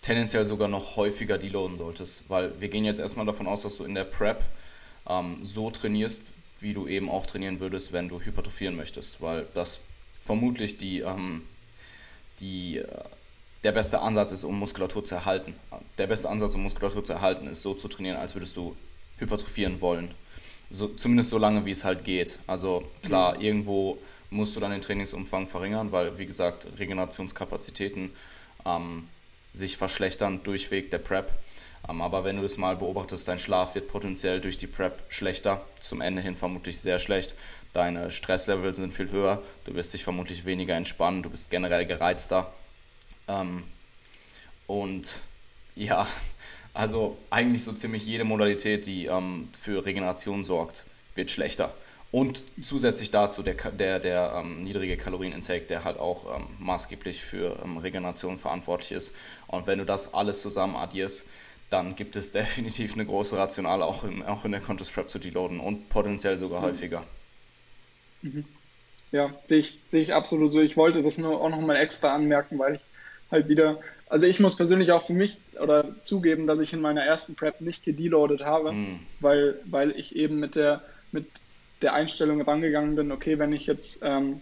tendenziell 0.00 0.46
sogar 0.46 0.68
noch 0.68 0.96
häufiger 0.96 1.38
deloaden 1.38 1.78
solltest. 1.78 2.24
Weil 2.28 2.60
wir 2.60 2.68
gehen 2.68 2.84
jetzt 2.84 3.00
erstmal 3.00 3.26
davon 3.26 3.46
aus, 3.46 3.62
dass 3.62 3.76
du 3.76 3.84
in 3.84 3.94
der 3.94 4.04
Prep 4.04 4.42
so 5.42 5.70
trainierst, 5.70 6.22
wie 6.60 6.72
du 6.72 6.86
eben 6.86 7.10
auch 7.10 7.26
trainieren 7.26 7.60
würdest, 7.60 7.92
wenn 7.92 8.08
du 8.08 8.20
hypertrophieren 8.20 8.76
möchtest. 8.76 9.20
Weil 9.20 9.46
das 9.54 9.80
vermutlich 10.20 10.78
die, 10.78 11.00
ähm, 11.00 11.42
die, 12.40 12.78
äh, 12.78 12.86
der 13.64 13.72
beste 13.72 14.00
Ansatz 14.00 14.32
ist, 14.32 14.44
um 14.44 14.58
Muskulatur 14.58 15.04
zu 15.04 15.14
erhalten. 15.14 15.54
Der 15.98 16.06
beste 16.06 16.28
Ansatz, 16.28 16.54
um 16.54 16.62
Muskulatur 16.62 17.04
zu 17.04 17.12
erhalten, 17.12 17.46
ist 17.46 17.62
so 17.62 17.74
zu 17.74 17.88
trainieren, 17.88 18.16
als 18.16 18.34
würdest 18.34 18.56
du 18.56 18.76
hypertrophieren 19.18 19.80
wollen. 19.80 20.12
So, 20.72 20.88
zumindest 20.88 21.30
so 21.30 21.38
lange, 21.38 21.64
wie 21.64 21.70
es 21.70 21.84
halt 21.84 22.04
geht. 22.04 22.38
Also 22.46 22.82
klar, 23.02 23.36
mhm. 23.36 23.42
irgendwo 23.42 23.98
musst 24.30 24.56
du 24.56 24.60
dann 24.60 24.72
den 24.72 24.80
Trainingsumfang 24.80 25.46
verringern, 25.46 25.92
weil, 25.92 26.18
wie 26.18 26.26
gesagt, 26.26 26.66
Regenerationskapazitäten 26.78 28.10
ähm, 28.64 29.06
sich 29.52 29.76
verschlechtern 29.76 30.42
durchweg 30.42 30.90
der 30.90 30.98
Prep. 30.98 31.30
Ähm, 31.88 32.00
aber 32.00 32.24
wenn 32.24 32.36
du 32.36 32.42
das 32.42 32.56
mal 32.56 32.76
beobachtest, 32.76 33.28
dein 33.28 33.38
Schlaf 33.38 33.74
wird 33.74 33.88
potenziell 33.88 34.40
durch 34.40 34.58
die 34.58 34.66
Prep 34.66 35.02
schlechter, 35.08 35.64
zum 35.80 36.00
Ende 36.00 36.22
hin 36.22 36.36
vermutlich 36.36 36.80
sehr 36.80 36.98
schlecht 36.98 37.34
deine 37.72 38.10
Stresslevel 38.10 38.74
sind 38.74 38.94
viel 38.94 39.10
höher, 39.10 39.42
du 39.64 39.74
wirst 39.74 39.94
dich 39.94 40.04
vermutlich 40.04 40.44
weniger 40.44 40.74
entspannen, 40.74 41.22
du 41.22 41.30
bist 41.30 41.50
generell 41.50 41.86
gereizter. 41.86 42.52
Ähm, 43.28 43.62
und 44.66 45.20
ja, 45.74 46.06
also 46.74 47.18
eigentlich 47.30 47.64
so 47.64 47.72
ziemlich 47.72 48.06
jede 48.06 48.24
Modalität, 48.24 48.86
die 48.86 49.06
ähm, 49.06 49.48
für 49.58 49.84
Regeneration 49.84 50.44
sorgt, 50.44 50.84
wird 51.14 51.30
schlechter. 51.30 51.72
Und 52.12 52.44
zusätzlich 52.62 53.10
dazu 53.10 53.42
der, 53.42 53.54
der, 53.54 53.98
der 53.98 54.34
ähm, 54.36 54.62
niedrige 54.62 54.98
Kalorienintake, 54.98 55.62
der 55.62 55.84
halt 55.84 55.98
auch 55.98 56.36
ähm, 56.36 56.46
maßgeblich 56.58 57.22
für 57.22 57.58
ähm, 57.64 57.78
Regeneration 57.78 58.38
verantwortlich 58.38 58.92
ist. 58.92 59.14
Und 59.46 59.66
wenn 59.66 59.78
du 59.78 59.86
das 59.86 60.12
alles 60.12 60.42
zusammen 60.42 60.76
addierst, 60.76 61.24
dann 61.70 61.96
gibt 61.96 62.16
es 62.16 62.32
definitiv 62.32 62.94
eine 62.94 63.06
große 63.06 63.36
Rationale, 63.36 63.84
auch 63.84 64.04
in, 64.04 64.22
auch 64.22 64.44
in 64.44 64.52
der 64.52 64.60
Contest 64.60 64.92
Prep 64.92 65.08
zu 65.08 65.18
deloaden 65.18 65.58
und 65.58 65.88
potenziell 65.88 66.38
sogar 66.38 66.60
mhm. 66.60 66.64
häufiger. 66.66 67.04
Mhm. 68.20 68.44
Ja, 69.10 69.30
sehe 69.44 69.58
ich, 69.58 69.80
sehe 69.86 70.02
ich 70.02 70.14
absolut 70.14 70.50
so. 70.50 70.60
Ich 70.60 70.76
wollte 70.76 71.02
das 71.02 71.18
nur 71.18 71.40
auch 71.40 71.48
nochmal 71.48 71.76
extra 71.76 72.14
anmerken, 72.14 72.58
weil 72.58 72.76
ich 72.76 72.80
halt 73.30 73.48
wieder, 73.48 73.80
also 74.12 74.26
ich 74.26 74.40
muss 74.40 74.56
persönlich 74.56 74.92
auch 74.92 75.06
für 75.06 75.14
mich 75.14 75.38
oder 75.58 75.86
zugeben, 76.02 76.46
dass 76.46 76.60
ich 76.60 76.74
in 76.74 76.82
meiner 76.82 77.02
ersten 77.02 77.34
Prep 77.34 77.62
nicht 77.62 77.82
gedeloadet 77.82 78.42
habe, 78.42 78.72
mhm. 78.72 78.98
weil, 79.20 79.58
weil 79.64 79.92
ich 79.92 80.14
eben 80.14 80.38
mit 80.38 80.54
der, 80.54 80.82
mit 81.12 81.24
der 81.80 81.94
Einstellung 81.94 82.42
rangegangen 82.42 82.94
bin, 82.94 83.10
okay, 83.10 83.38
wenn 83.38 83.54
ich 83.54 83.66
jetzt 83.66 84.02
ähm, 84.04 84.40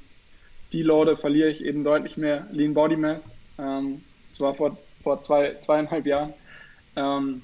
deloade, 0.72 1.16
verliere 1.16 1.50
ich 1.50 1.64
eben 1.64 1.84
deutlich 1.84 2.16
mehr 2.16 2.48
Lean 2.50 2.74
Body 2.74 2.96
Mass. 2.96 3.36
Ähm, 3.60 4.02
das 4.28 4.40
war 4.40 4.56
vor, 4.56 4.76
vor 5.04 5.22
zwei, 5.22 5.54
zweieinhalb 5.60 6.04
Jahren. 6.04 6.32
Ähm, 6.96 7.40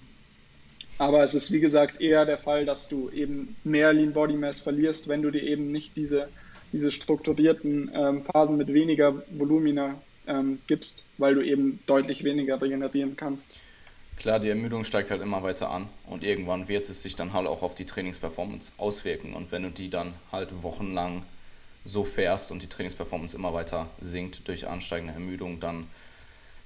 aber 0.99 1.22
es 1.22 1.33
ist 1.33 1.53
wie 1.53 1.61
gesagt 1.61 2.01
eher 2.01 2.27
der 2.27 2.39
Fall, 2.39 2.64
dass 2.64 2.89
du 2.89 3.09
eben 3.11 3.55
mehr 3.62 3.93
Lean 3.93 4.14
Body 4.14 4.35
Mass 4.35 4.59
verlierst, 4.59 5.07
wenn 5.07 5.22
du 5.22 5.31
dir 5.31 5.45
eben 5.45 5.70
nicht 5.70 5.97
diese, 5.97 6.27
diese 6.72 6.91
strukturierten 6.91 7.89
ähm, 7.95 8.24
Phasen 8.24 8.57
mit 8.57 8.74
weniger 8.74 9.22
Volumina 9.31 9.95
ähm, 10.27 10.59
gibst, 10.66 11.07
weil 11.18 11.35
du 11.35 11.43
eben 11.43 11.81
deutlich 11.87 12.24
weniger 12.24 12.61
regenerieren 12.61 13.16
kannst. 13.16 13.57
Klar, 14.16 14.41
die 14.41 14.49
Ermüdung 14.49 14.85
steigt 14.85 15.11
halt 15.11 15.20
immer 15.20 15.43
weiter 15.43 15.70
an 15.70 15.89
und 16.07 16.24
irgendwann 16.24 16.68
wird 16.68 16.89
es 16.89 17.03
sich 17.03 17.16
dann 17.16 17.35
halt 17.35 17.47
auch 17.47 17.62
auf 17.62 17.74
die 17.74 17.85
Trainingsperformance 17.85 18.72
auswirken. 18.79 19.35
Und 19.35 19.53
wenn 19.53 19.62
du 19.62 19.70
die 19.70 19.91
dann 19.91 20.14
halt 20.33 20.62
wochenlang 20.62 21.22
so 21.85 22.05
fährst 22.05 22.51
und 22.51 22.62
die 22.62 22.66
Trainingsperformance 22.66 23.37
immer 23.37 23.53
weiter 23.53 23.89
sinkt 24.01 24.49
durch 24.49 24.66
ansteigende 24.66 25.12
Ermüdung, 25.12 25.61
dann 25.61 25.87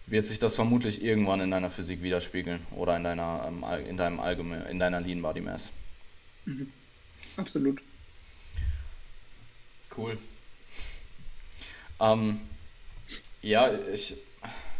wird 0.06 0.26
sich 0.26 0.38
das 0.38 0.54
vermutlich 0.54 1.02
irgendwann 1.02 1.40
in 1.40 1.50
deiner 1.50 1.70
Physik 1.70 2.02
widerspiegeln 2.02 2.60
oder 2.76 2.96
in 2.96 3.04
deiner, 3.04 3.44
ähm, 3.48 3.64
in 3.88 3.96
deinem 3.96 4.20
allgemein, 4.20 4.66
in 4.66 4.78
deiner 4.78 5.00
Lean 5.00 5.22
Body 5.22 5.40
Mass. 5.40 5.72
Mhm. 6.46 6.72
Absolut. 7.36 7.80
Cool. 9.96 10.18
Ähm, 12.00 12.40
ja, 13.42 13.72
ich 13.92 14.16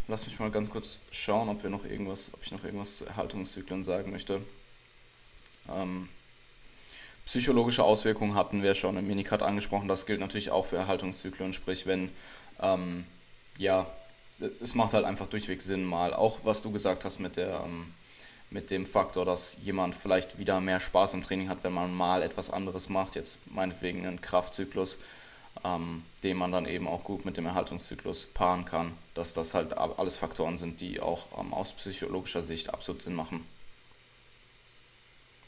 lass 0.09 0.27
mich 0.27 0.39
mal 0.39 0.51
ganz 0.51 0.71
kurz 0.71 1.03
schauen, 1.11 1.49
ob 1.49 1.63
wir 1.63 1.71
noch 1.71 1.85
irgendwas, 1.85 2.33
ob 2.35 2.45
ich 2.45 2.53
noch 2.53 2.65
irgendwas 2.65 2.99
zu 2.99 3.07
Erhaltungszyklen 3.07 3.85
sagen 3.85 4.11
möchte. 4.11 4.43
Ähm, 5.69 6.09
psychologische 7.27 7.85
Auswirkungen 7.85 8.35
hatten 8.35 8.63
wir 8.63 8.75
schon 8.75 8.97
im 8.97 9.07
Minicut 9.07 9.43
angesprochen. 9.43 9.89
Das 9.89 10.07
gilt 10.07 10.21
natürlich 10.21 10.51
auch 10.51 10.67
für 10.67 10.77
Erhaltungszyklen. 10.77 11.53
Sprich, 11.53 11.87
wenn 11.87 12.11
ähm, 12.61 13.07
ja, 13.59 13.87
es 14.61 14.75
macht 14.75 14.95
halt 14.95 15.05
einfach 15.05 15.27
durchweg 15.27 15.63
Sinn 15.63 15.85
mal. 15.85 16.15
Auch 16.15 16.41
was 16.45 16.63
du 16.63 16.73
gesagt 16.73 17.05
hast 17.05 17.21
mit 17.21 17.37
der 17.37 17.61
ähm, 17.65 17.95
mit 18.51 18.71
dem 18.71 18.85
Faktor, 18.85 19.25
dass 19.25 19.59
jemand 19.63 19.95
vielleicht 19.95 20.39
wieder 20.39 20.61
mehr 20.61 20.81
Spaß 20.81 21.15
im 21.15 21.23
Training 21.23 21.49
hat, 21.49 21.63
wenn 21.63 21.73
man 21.73 21.95
mal 21.95 22.23
etwas 22.23 22.51
anderes 22.51 22.89
macht, 22.89 23.15
jetzt 23.15 23.39
meinetwegen 23.47 24.05
einen 24.05 24.21
Kraftzyklus, 24.21 24.99
ähm, 25.65 26.03
den 26.23 26.37
man 26.37 26.53
dann 26.53 26.67
eben 26.67 26.87
auch 26.87 27.05
gut 27.05 27.25
mit 27.25 27.37
dem 27.37 27.47
Erhaltungszyklus 27.47 28.27
paaren 28.27 28.65
kann, 28.65 28.93
dass 29.15 29.33
das 29.33 29.55
halt 29.55 29.73
alles 29.75 30.17
Faktoren 30.17 30.59
sind, 30.59 30.81
die 30.81 31.01
auch 31.01 31.27
ähm, 31.39 31.53
aus 31.53 31.73
psychologischer 31.73 32.43
Sicht 32.43 32.73
absolut 32.73 33.03
Sinn 33.03 33.15
machen. 33.15 33.45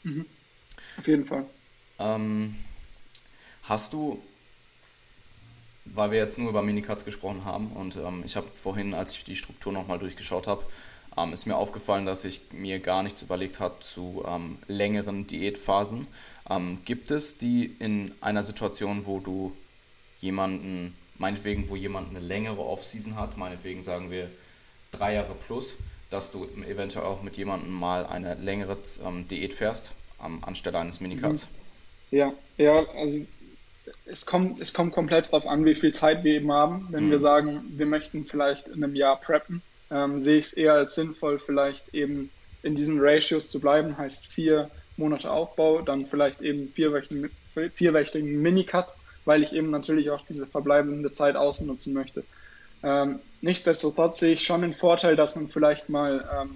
Mhm. 0.03 0.25
Auf 0.97 1.07
jeden 1.07 1.25
Fall. 1.25 1.45
Ähm, 1.99 2.55
hast 3.63 3.93
du, 3.93 4.21
weil 5.85 6.11
wir 6.11 6.19
jetzt 6.19 6.37
nur 6.37 6.49
über 6.49 6.61
Minicuts 6.61 7.05
gesprochen 7.05 7.45
haben 7.45 7.67
und 7.71 7.95
ähm, 7.95 8.23
ich 8.25 8.35
habe 8.35 8.47
vorhin, 8.53 8.93
als 8.93 9.13
ich 9.13 9.23
die 9.23 9.35
Struktur 9.35 9.71
nochmal 9.71 9.99
durchgeschaut 9.99 10.47
habe, 10.47 10.63
ähm, 11.17 11.33
ist 11.33 11.45
mir 11.45 11.55
aufgefallen, 11.55 12.05
dass 12.05 12.25
ich 12.25 12.41
mir 12.51 12.79
gar 12.79 13.03
nichts 13.03 13.21
überlegt 13.21 13.59
habe 13.59 13.79
zu 13.79 14.23
ähm, 14.27 14.57
längeren 14.67 15.27
Diätphasen. 15.27 16.07
Ähm, 16.49 16.79
gibt 16.85 17.11
es 17.11 17.37
die 17.37 17.65
in 17.79 18.11
einer 18.21 18.43
Situation, 18.43 19.05
wo 19.05 19.19
du 19.19 19.53
jemanden, 20.23 20.95
meinetwegen, 21.17 21.69
wo 21.69 21.75
jemand 21.75 22.09
eine 22.09 22.19
längere 22.19 22.59
Offseason 22.59 23.15
hat, 23.15 23.37
meinetwegen 23.37 23.83
sagen 23.83 24.09
wir 24.09 24.29
drei 24.91 25.15
Jahre 25.15 25.35
plus, 25.47 25.77
dass 26.09 26.31
du 26.31 26.47
eventuell 26.67 27.05
auch 27.05 27.23
mit 27.23 27.37
jemandem 27.37 27.73
mal 27.73 28.05
eine 28.05 28.35
längere 28.35 28.77
ähm, 29.05 29.27
Diät 29.27 29.53
fährst, 29.53 29.93
anstelle 30.41 30.79
eines 30.79 31.01
Minicuts? 31.01 31.47
Mhm. 32.11 32.17
Ja, 32.17 32.33
ja, 32.57 32.85
also 32.95 33.19
es 34.05 34.25
kommt, 34.25 34.59
es 34.59 34.73
kommt 34.73 34.93
komplett 34.93 35.27
darauf 35.27 35.47
an, 35.47 35.65
wie 35.65 35.75
viel 35.75 35.93
Zeit 35.93 36.23
wir 36.23 36.35
eben 36.35 36.51
haben. 36.51 36.87
Wenn 36.91 37.07
mhm. 37.07 37.11
wir 37.11 37.19
sagen, 37.19 37.63
wir 37.69 37.85
möchten 37.85 38.25
vielleicht 38.25 38.67
in 38.67 38.83
einem 38.83 38.95
Jahr 38.95 39.19
preppen, 39.19 39.61
ähm, 39.91 40.19
sehe 40.19 40.37
ich 40.37 40.47
es 40.47 40.53
eher 40.53 40.73
als 40.73 40.95
sinnvoll, 40.95 41.39
vielleicht 41.39 41.93
eben 41.93 42.29
in 42.61 42.75
diesen 42.75 42.99
Ratios 42.99 43.49
zu 43.49 43.59
bleiben, 43.59 43.97
heißt 43.97 44.27
vier 44.27 44.69
Monate 44.95 45.31
Aufbau, 45.31 45.81
dann 45.81 46.05
vielleicht 46.05 46.41
eben 46.41 46.69
vierwöchigen, 46.69 47.31
vierwöchigen 47.73 48.41
Minicut, 48.41 48.87
weil 49.25 49.43
ich 49.43 49.53
eben 49.53 49.69
natürlich 49.69 50.09
auch 50.09 50.25
diese 50.27 50.45
verbleibende 50.45 51.13
Zeit 51.13 51.35
ausnutzen 51.35 51.93
möchte. 51.93 52.23
Ähm, 52.83 53.19
nichtsdestotrotz 53.41 54.19
sehe 54.19 54.33
ich 54.33 54.43
schon 54.43 54.61
den 54.61 54.73
Vorteil, 54.73 55.15
dass 55.15 55.35
man 55.35 55.47
vielleicht 55.47 55.89
mal 55.89 56.27
ähm, 56.41 56.55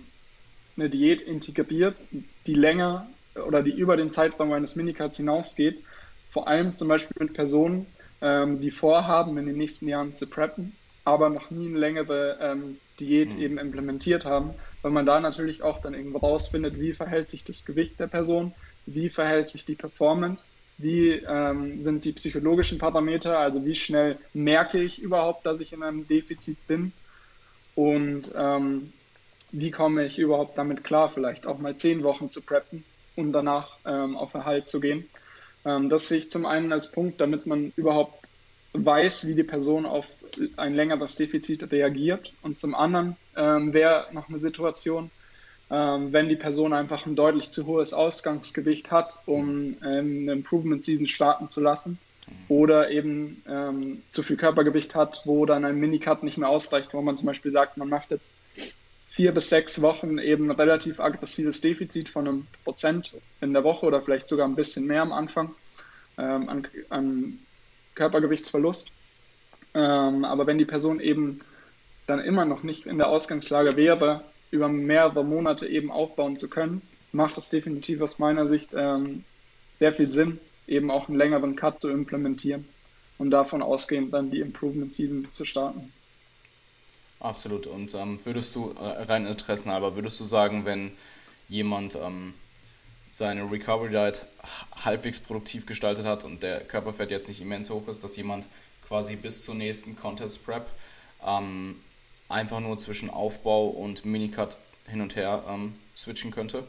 eine 0.76 0.90
Diät 0.90 1.22
integriert, 1.22 2.02
die 2.46 2.54
länger 2.54 3.08
oder 3.48 3.64
die 3.64 3.72
über 3.72 3.98
den 3.98 4.12
Zeitraum 4.12 4.52
eines 4.52 4.76
Minicuts 4.76 5.18
hinausgeht, 5.18 5.84
vor 6.32 6.48
allem 6.48 6.76
zum 6.76 6.88
Beispiel 6.88 7.16
mit 7.20 7.34
Personen, 7.34 7.86
ähm, 8.22 8.62
die 8.62 8.72
vorhaben, 8.72 9.38
in 9.38 9.46
den 9.46 9.58
nächsten 9.58 9.88
Jahren 9.88 10.16
zu 10.16 10.28
preppen, 10.28 10.76
aber 11.04 11.30
noch 11.30 11.50
nie 11.52 11.68
eine 11.68 11.80
längere 11.80 12.38
ähm, 12.42 12.78
Diät 13.00 13.36
mhm. 13.36 13.42
eben 13.42 13.58
implementiert 13.58 14.26
haben, 14.26 14.52
weil 14.82 14.92
man 14.92 15.06
da 15.06 15.20
natürlich 15.20 15.62
auch 15.62 15.80
dann 15.80 15.94
irgendwo 15.94 16.20
rausfindet, 16.20 16.80
wie 16.80 16.94
verhält 16.94 17.30
sich 17.30 17.44
das 17.44 17.66
Gewicht 17.66 18.00
der 18.00 18.08
Person, 18.08 18.54
wie 18.86 19.10
verhält 19.10 19.50
sich 19.50 19.66
die 19.66 19.76
Performance, 19.76 20.52
wie 20.78 21.12
ähm, 21.12 21.82
sind 21.82 22.06
die 22.06 22.12
psychologischen 22.12 22.78
Parameter, 22.78 23.40
also 23.40 23.66
wie 23.66 23.76
schnell 23.76 24.18
merke 24.34 24.82
ich 24.82 25.02
überhaupt, 25.02 25.46
dass 25.46 25.60
ich 25.60 25.74
in 25.74 25.84
einem 25.84 26.08
Defizit 26.08 26.66
bin 26.68 26.92
und 27.76 28.32
ähm, 28.36 28.94
wie 29.52 29.72
komme 29.72 30.06
ich 30.06 30.20
überhaupt 30.20 30.58
damit 30.58 30.84
klar, 30.84 31.10
vielleicht 31.10 31.48
auch 31.48 31.58
mal 31.58 31.76
zehn 31.76 32.04
Wochen 32.04 32.30
zu 32.30 32.42
preppen 32.42 32.84
und 33.16 33.34
danach 33.34 33.78
ähm, 33.86 34.16
auf 34.16 34.34
Erhalt 34.34 34.68
zu 34.68 34.80
gehen. 34.80 35.08
Ähm, 35.66 35.90
das 35.90 36.08
sehe 36.08 36.20
ich 36.20 36.32
zum 36.32 36.46
einen 36.46 36.72
als 36.72 36.92
Punkt, 36.92 37.22
damit 37.22 37.46
man 37.46 37.74
überhaupt 37.76 38.28
weiß, 38.74 39.28
wie 39.28 39.36
die 39.36 39.44
Person 39.44 39.86
auf 39.86 40.06
ein 40.58 40.76
längeres 40.76 41.16
Defizit 41.16 41.72
reagiert. 41.72 42.32
Und 42.42 42.60
zum 42.60 42.76
anderen 42.76 43.16
ähm, 43.36 43.74
wäre 43.74 44.08
noch 44.12 44.30
eine 44.30 44.40
Situation, 44.40 45.10
ähm, 45.70 46.14
wenn 46.14 46.30
die 46.30 46.36
Person 46.36 46.74
einfach 46.74 47.06
ein 47.06 47.16
deutlich 47.16 47.52
zu 47.52 47.66
hohes 47.66 47.94
Ausgangsgewicht 47.94 48.92
hat, 48.92 49.18
um 49.26 49.76
ähm, 49.84 50.22
eine 50.22 50.32
Improvement 50.34 50.84
Season 50.84 51.08
starten 51.08 51.50
zu 51.50 51.62
lassen. 51.62 52.00
Oder 52.50 52.90
eben 52.92 53.42
ähm, 53.48 54.02
zu 54.10 54.22
viel 54.22 54.36
Körpergewicht 54.36 54.96
hat, 54.96 55.22
wo 55.24 55.46
dann 55.46 55.64
ein 55.64 55.80
Minicut 55.80 56.24
nicht 56.24 56.38
mehr 56.38 56.50
ausreicht, 56.50 56.94
wo 56.94 57.02
man 57.02 57.16
zum 57.16 57.28
Beispiel 57.28 57.52
sagt, 57.52 57.78
man 57.78 57.88
macht 57.88 58.12
jetzt 58.12 58.36
vier 59.10 59.32
bis 59.34 59.50
sechs 59.50 59.82
Wochen 59.82 60.18
eben 60.18 60.52
relativ 60.52 61.00
aggressives 61.00 61.62
Defizit 61.62 62.10
von 62.10 62.28
einem 62.28 62.48
Prozent 62.64 63.14
in 63.40 63.54
der 63.54 63.64
Woche 63.64 63.86
oder 63.86 64.02
vielleicht 64.02 64.28
sogar 64.28 64.48
ein 64.48 64.56
bisschen 64.56 64.86
mehr 64.88 65.02
am 65.02 65.14
Anfang 65.14 65.56
ähm, 66.18 66.50
an, 66.50 66.68
an 66.90 67.40
Körpergewichtsverlust. 67.96 68.92
Ähm, 69.74 70.26
aber 70.26 70.48
wenn 70.48 70.58
die 70.58 70.66
Person 70.66 71.00
eben 71.00 71.40
dann 72.08 72.20
immer 72.20 72.46
noch 72.46 72.64
nicht 72.64 72.86
in 72.86 72.98
der 72.98 73.08
Ausgangslage 73.08 73.76
wäre, 73.76 74.24
über 74.52 74.68
mehrere 74.68 75.24
Monate 75.24 75.68
eben 75.68 75.92
aufbauen 75.92 76.38
zu 76.38 76.50
können, 76.50 76.82
macht 77.12 77.38
es 77.38 77.50
definitiv 77.50 78.02
aus 78.02 78.20
meiner 78.20 78.46
Sicht 78.46 78.72
ähm, 78.74 79.24
sehr 79.78 79.94
viel 79.94 80.10
Sinn, 80.10 80.40
eben 80.68 80.92
auch 80.92 81.08
einen 81.08 81.18
längeren 81.18 81.56
Cut 81.56 81.82
zu 81.82 81.90
implementieren 81.90 82.68
und 83.18 83.32
davon 83.32 83.62
ausgehend 83.62 84.14
dann 84.14 84.32
die 84.32 84.40
Improvement 84.40 84.94
Season 84.94 85.28
zu 85.32 85.46
starten. 85.46 85.92
Absolut. 87.20 87.66
Und 87.68 87.94
ähm, 87.96 88.20
würdest 88.24 88.56
du, 88.56 88.76
äh, 88.80 89.04
rein 89.04 89.26
interessenhalber, 89.26 89.96
würdest 89.96 90.20
du 90.20 90.24
sagen, 90.24 90.66
wenn 90.66 90.92
jemand 91.48 91.96
ähm, 91.96 92.34
seine 93.10 93.50
Recovery 93.50 93.90
Diet 93.90 94.26
halbwegs 94.84 95.20
produktiv 95.20 95.66
gestaltet 95.66 96.06
hat 96.06 96.24
und 96.24 96.44
der 96.44 96.62
Körperfett 96.62 97.10
jetzt 97.10 97.28
nicht 97.28 97.42
immens 97.42 97.70
hoch 97.70 97.88
ist, 97.88 98.04
dass 98.04 98.18
jemand 98.18 98.46
quasi 98.88 99.16
bis 99.16 99.44
zur 99.44 99.56
nächsten 99.56 99.96
Contest 99.96 100.46
Prep 100.46 100.68
ähm, 101.26 101.76
einfach 102.30 102.60
nur 102.60 102.78
zwischen 102.78 103.10
Aufbau 103.10 103.68
und 103.68 104.06
Minicut 104.06 104.58
hin 104.88 105.02
und 105.02 105.16
her 105.16 105.44
ähm, 105.50 105.76
switchen 105.96 106.32
könnte, 106.32 106.64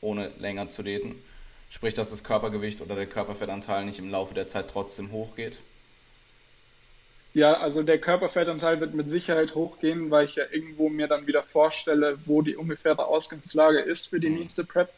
ohne 0.00 0.30
länger 0.38 0.70
zu 0.70 0.82
daten. 0.82 1.14
Sprich, 1.68 1.94
dass 1.94 2.10
das 2.10 2.24
Körpergewicht 2.24 2.80
oder 2.80 2.96
der 2.96 3.06
Körperfettanteil 3.06 3.84
nicht 3.84 3.98
im 3.98 4.10
Laufe 4.10 4.34
der 4.34 4.48
Zeit 4.48 4.68
trotzdem 4.68 5.12
hochgeht. 5.12 5.60
Ja, 7.32 7.54
also 7.54 7.84
der 7.84 8.00
Körperfettanteil 8.00 8.80
wird 8.80 8.94
mit 8.94 9.08
Sicherheit 9.08 9.54
hochgehen, 9.54 10.10
weil 10.10 10.24
ich 10.24 10.34
ja 10.34 10.44
irgendwo 10.50 10.88
mir 10.88 11.06
dann 11.06 11.28
wieder 11.28 11.44
vorstelle, 11.44 12.18
wo 12.24 12.42
die 12.42 12.56
ungefähre 12.56 13.06
Ausgangslage 13.06 13.78
ist 13.78 14.06
für 14.06 14.18
die 14.18 14.30
mhm. 14.30 14.40
nächste 14.40 14.64
Prep. 14.64 14.90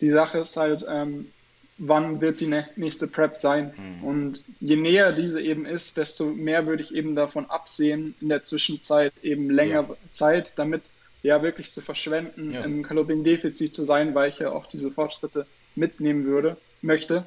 Die 0.00 0.10
Sache 0.10 0.38
ist 0.38 0.56
halt, 0.56 0.86
ähm, 0.88 1.32
wann 1.80 2.20
wird 2.20 2.40
die 2.40 2.54
nächste 2.76 3.08
Prep 3.08 3.36
sein. 3.36 3.72
Mhm. 3.76 4.04
Und 4.04 4.42
je 4.60 4.76
näher 4.76 5.12
diese 5.12 5.40
eben 5.40 5.64
ist, 5.64 5.96
desto 5.96 6.26
mehr 6.26 6.66
würde 6.66 6.82
ich 6.82 6.94
eben 6.94 7.16
davon 7.16 7.48
absehen, 7.48 8.14
in 8.20 8.28
der 8.28 8.42
Zwischenzeit 8.42 9.12
eben 9.22 9.50
länger 9.50 9.86
ja. 9.88 9.96
Zeit 10.12 10.58
damit 10.58 10.82
ja 11.22 11.42
wirklich 11.42 11.72
zu 11.72 11.80
verschwenden, 11.80 12.52
ja. 12.52 12.64
im 12.64 12.82
Kaloriendefizit 12.82 13.74
zu 13.74 13.84
sein, 13.84 14.14
weil 14.14 14.28
ich 14.28 14.38
ja 14.38 14.52
auch 14.52 14.66
diese 14.66 14.90
Fortschritte 14.90 15.46
mitnehmen 15.74 16.26
würde, 16.26 16.58
möchte. 16.82 17.24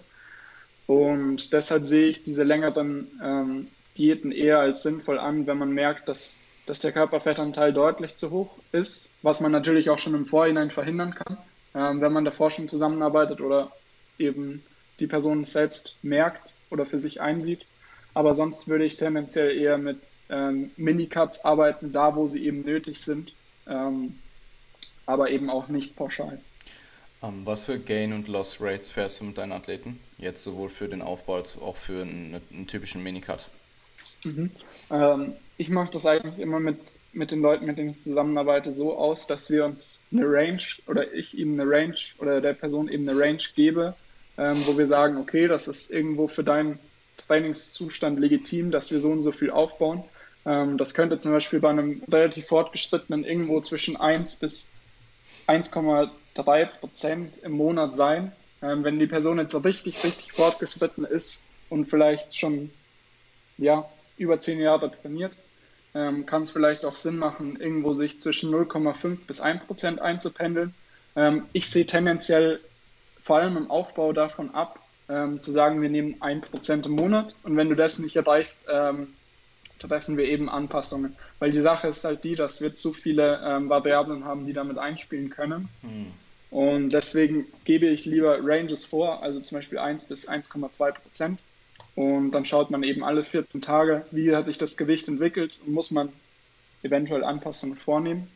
Und 0.86 1.52
deshalb 1.52 1.86
sehe 1.86 2.08
ich 2.08 2.24
diese 2.24 2.44
längeren 2.44 3.08
ähm, 3.24 3.68
Diäten 3.98 4.32
eher 4.32 4.60
als 4.60 4.84
sinnvoll 4.84 5.18
an, 5.18 5.48
wenn 5.48 5.58
man 5.58 5.72
merkt, 5.72 6.08
dass, 6.08 6.38
dass 6.68 6.80
der 6.80 6.92
Körperfettanteil 6.92 7.74
deutlich 7.74 8.16
zu 8.16 8.30
hoch 8.30 8.52
ist, 8.72 9.14
was 9.24 9.40
man 9.40 9.52
natürlich 9.52 9.90
auch 9.90 10.00
schon 10.00 10.14
im 10.14 10.28
Vorhinein 10.28 10.70
verhindern 10.70 11.16
kann, 11.16 11.38
ähm, 11.74 12.02
wenn 12.02 12.14
man 12.14 12.26
davor 12.26 12.52
schon 12.52 12.68
zusammenarbeitet 12.68 13.42
oder 13.42 13.72
eben 14.18 14.64
die 15.00 15.08
Person 15.08 15.46
selbst 15.46 15.96
merkt 16.02 16.54
oder 16.70 16.86
für 16.86 17.00
sich 17.00 17.22
einsieht. 17.22 17.66
Aber 18.14 18.34
sonst 18.36 18.68
würde 18.68 18.86
ich 18.86 18.98
tendenziell 18.98 19.58
eher 19.58 19.78
mit 19.78 19.98
ähm, 20.30 20.72
Minicuts 20.78 21.44
arbeiten, 21.46 21.92
da 21.92 22.16
wo 22.16 22.28
sie 22.28 22.46
eben 22.46 22.62
nötig 22.62 23.02
sind, 23.02 23.34
ähm, 23.68 24.18
aber 25.06 25.30
eben 25.30 25.50
auch 25.50 25.68
nicht 25.68 25.96
pauschal. 25.96 26.40
Um, 27.22 27.30
ähm, 27.30 27.46
was 27.46 27.64
für 27.64 27.80
Gain- 27.80 28.14
und 28.14 28.28
Loss-Rates 28.28 28.90
fährst 28.90 29.22
du 29.22 29.26
mit 29.26 29.38
deinen 29.38 29.52
Athleten? 29.52 30.00
Jetzt 30.18 30.44
sowohl 30.44 30.70
für 30.70 30.88
den 30.88 31.02
Aufbau 31.02 31.36
als 31.36 31.58
auch 31.58 31.78
für 31.78 32.02
einen, 32.02 32.42
einen 32.52 32.68
typischen 32.68 33.02
Minicut. 33.02 33.50
Mhm. 34.24 34.52
Ähm, 34.92 35.34
ich 35.58 35.70
mache 35.70 35.92
das 35.92 36.06
eigentlich 36.06 36.40
immer 36.40 36.60
mit, 36.60 36.78
mit 37.14 37.32
den 37.32 37.42
Leuten, 37.42 37.66
mit 37.66 37.78
denen 37.78 37.92
ich 37.92 38.04
zusammenarbeite, 38.04 38.72
so 38.72 38.98
aus, 38.98 39.28
dass 39.28 39.50
wir 39.50 39.66
uns 39.66 40.00
eine 40.12 40.26
Range 40.26 40.62
oder 40.88 41.14
ich 41.14 41.38
ihm 41.38 41.54
eine 41.54 41.70
Range 41.70 41.96
oder 42.20 42.42
der 42.42 42.54
Person 42.54 42.90
eben 42.90 43.08
eine 43.08 43.20
Range 43.20 43.44
gebe, 43.56 43.96
ähm, 44.38 44.62
wo 44.66 44.78
wir 44.78 44.88
sagen, 44.88 45.18
okay, 45.18 45.48
das 45.48 45.68
ist 45.68 45.92
irgendwo 45.92 46.28
für 46.28 46.44
deinen 46.44 46.80
Trainingszustand 47.18 48.20
legitim, 48.20 48.72
dass 48.72 48.92
wir 48.92 49.00
so 49.00 49.12
und 49.12 49.24
so 49.24 49.32
viel 49.32 49.52
aufbauen. 49.52 50.04
Ähm, 50.46 50.78
das 50.78 50.94
könnte 50.94 51.20
zum 51.20 51.32
Beispiel 51.32 51.60
bei 51.60 51.70
einem 51.70 52.02
relativ 52.12 52.48
fortgeschrittenen 52.48 53.24
irgendwo 53.24 53.62
zwischen 53.62 53.96
1 53.96 54.38
bis 54.38 54.72
1,3 55.48 56.66
Prozent 56.66 57.38
im 57.38 57.54
Monat 57.54 57.96
sein. 57.96 58.32
Ähm, 58.62 58.84
wenn 58.84 59.00
die 59.00 59.08
Person 59.08 59.40
jetzt 59.40 59.52
so 59.52 59.60
richtig, 59.60 60.04
richtig 60.04 60.34
fortgeschritten 60.34 61.06
ist 61.06 61.46
und 61.70 61.90
vielleicht 61.90 62.36
schon 62.36 62.72
ja, 63.58 63.88
über 64.18 64.40
10 64.40 64.60
Jahre 64.60 64.92
trainiert, 64.92 65.34
ähm, 65.94 66.26
kann 66.26 66.44
es 66.44 66.52
vielleicht 66.52 66.86
auch 66.86 66.96
Sinn 66.96 67.18
machen, 67.18 67.60
irgendwo 67.60 67.94
sich 67.94 68.20
zwischen 68.20 68.52
0,5 68.52 69.18
bis 69.28 69.42
1 69.42 69.66
Prozent 69.66 70.02
einzupendeln. 70.02 70.74
Ähm, 71.16 71.44
ich 71.54 71.70
sehe 71.70 71.86
tendenziell 71.86 72.60
vor 73.24 73.38
allem 73.38 73.58
im 73.58 73.72
Aufbau 73.72 74.14
davon 74.14 74.54
ab, 74.54 74.80
ähm, 75.10 75.42
zu 75.42 75.52
sagen, 75.52 75.82
wir 75.82 75.90
nehmen 75.90 76.22
1 76.22 76.48
Prozent 76.48 76.86
im 76.86 76.94
Monat 76.94 77.36
und 77.44 77.58
wenn 77.58 77.70
du 77.70 77.76
das 77.76 78.00
nicht 78.00 78.16
erreichst, 78.16 78.68
ähm, 78.72 79.14
treffen 79.80 80.18
wir 80.18 80.26
eben 80.26 80.50
Anpassungen. 80.50 81.16
Weil 81.40 81.52
die 81.52 81.60
Sache 81.60 81.88
ist 81.88 82.04
halt 82.04 82.24
die, 82.24 82.36
dass 82.36 82.62
wir 82.62 82.74
zu 82.74 82.94
viele 82.94 83.42
ähm, 83.44 83.70
Variablen 83.70 84.26
haben, 84.26 84.46
die 84.46 84.54
damit 84.54 84.78
einspielen 84.78 85.30
können. 85.30 85.70
Hm. 85.82 86.08
Und 86.52 86.90
deswegen 86.92 87.46
gebe 87.66 87.88
ich 87.88 88.06
lieber 88.06 88.38
Ranges 88.42 88.86
vor, 88.86 89.24
also 89.24 89.40
zum 89.40 89.58
Beispiel 89.58 89.80
1 89.80 90.06
bis 90.06 90.30
1,2 90.30 90.92
Prozent. 90.92 91.40
Und 91.96 92.32
dann 92.32 92.46
schaut 92.46 92.72
man 92.72 92.84
eben 92.84 93.04
alle 93.04 93.24
14 93.24 93.62
Tage, 93.62 94.06
wie 94.12 94.36
hat 94.36 94.46
sich 94.46 94.58
das 94.58 94.78
Gewicht 94.78 95.08
entwickelt 95.08 95.60
und 95.66 95.74
muss 95.74 95.92
man 95.92 96.10
eventuell 96.82 97.24
Anpassungen 97.24 97.78
vornehmen. 97.78 98.28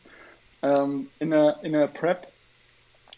Ähm, 0.62 1.08
in, 1.18 1.30
der, 1.30 1.60
in 1.62 1.72
der 1.72 1.86
Prep 1.86 2.26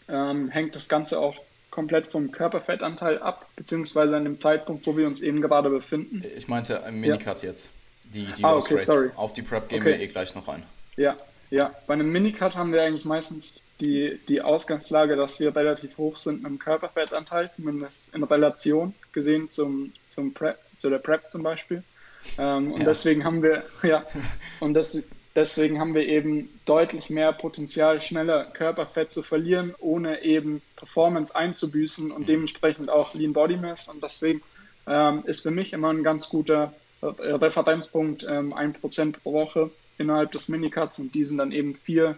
ähm, 0.07 0.49
hängt 0.49 0.75
das 0.75 0.87
Ganze 0.87 1.19
auch 1.19 1.35
komplett 1.71 2.07
vom 2.07 2.31
Körperfettanteil 2.31 3.19
ab, 3.19 3.47
beziehungsweise 3.55 4.15
an 4.15 4.25
dem 4.25 4.39
Zeitpunkt, 4.39 4.85
wo 4.85 4.95
wir 4.95 5.07
uns 5.07 5.21
eben 5.21 5.41
gerade 5.41 5.69
befinden. 5.69 6.23
Ich 6.35 6.47
meinte 6.47 6.83
im 6.87 6.99
Minicut 6.99 7.41
ja. 7.41 7.49
jetzt. 7.49 7.69
Die, 8.13 8.25
die 8.33 8.43
ah, 8.43 8.55
okay, 8.55 8.79
sorry. 8.79 9.09
Auf 9.15 9.33
die 9.33 9.41
Prep 9.41 9.69
gehen 9.69 9.81
okay. 9.81 9.93
wir 9.93 9.99
eh 10.01 10.07
gleich 10.07 10.35
noch 10.35 10.47
ein. 10.49 10.63
Ja, 10.97 11.15
ja. 11.49 11.73
Bei 11.87 11.93
einem 11.93 12.11
Minicut 12.11 12.57
haben 12.57 12.73
wir 12.73 12.83
eigentlich 12.83 13.05
meistens 13.05 13.71
die, 13.79 14.19
die 14.27 14.41
Ausgangslage, 14.41 15.15
dass 15.15 15.39
wir 15.39 15.55
relativ 15.55 15.97
hoch 15.97 16.17
sind 16.17 16.43
mit 16.43 16.51
dem 16.51 16.59
Körperfettanteil, 16.59 17.51
zumindest 17.51 18.13
in 18.13 18.23
Relation 18.23 18.93
gesehen 19.13 19.49
zum, 19.49 19.91
zum 19.93 20.33
Prep, 20.33 20.59
zu 20.75 20.89
der 20.89 20.99
Prep 20.99 21.31
zum 21.31 21.41
Beispiel. 21.41 21.83
Ähm, 22.37 22.73
und 22.73 22.81
ja. 22.81 22.87
deswegen 22.87 23.23
haben 23.23 23.41
wir, 23.41 23.63
ja, 23.81 24.05
und 24.59 24.73
das, 24.73 25.03
deswegen 25.35 25.79
haben 25.79 25.95
wir 25.95 26.07
eben 26.07 26.49
deutlich 26.65 27.09
mehr 27.09 27.33
Potenzial, 27.33 28.01
schneller 28.01 28.45
Körperfett 28.45 29.11
zu 29.11 29.23
verlieren, 29.23 29.73
ohne 29.79 30.23
eben 30.23 30.61
Performance 30.75 31.35
einzubüßen 31.35 32.11
und 32.11 32.23
mhm. 32.23 32.27
dementsprechend 32.27 32.89
auch 32.89 33.13
Lean 33.13 33.33
Body 33.33 33.57
Mass. 33.57 33.87
Und 33.87 34.03
deswegen 34.03 34.41
ähm, 34.87 35.23
ist 35.25 35.41
für 35.41 35.51
mich 35.51 35.73
immer 35.73 35.89
ein 35.89 36.03
ganz 36.03 36.29
guter 36.29 36.73
Referenzpunkt 37.01 38.23
ähm, 38.29 38.53
1% 38.53 39.15
pro 39.23 39.33
Woche 39.33 39.71
innerhalb 39.97 40.31
des 40.31 40.49
Minicuts 40.49 40.99
und 40.99 41.15
die 41.15 41.23
sind 41.23 41.37
dann 41.37 41.51
eben 41.51 41.75
vier 41.75 42.17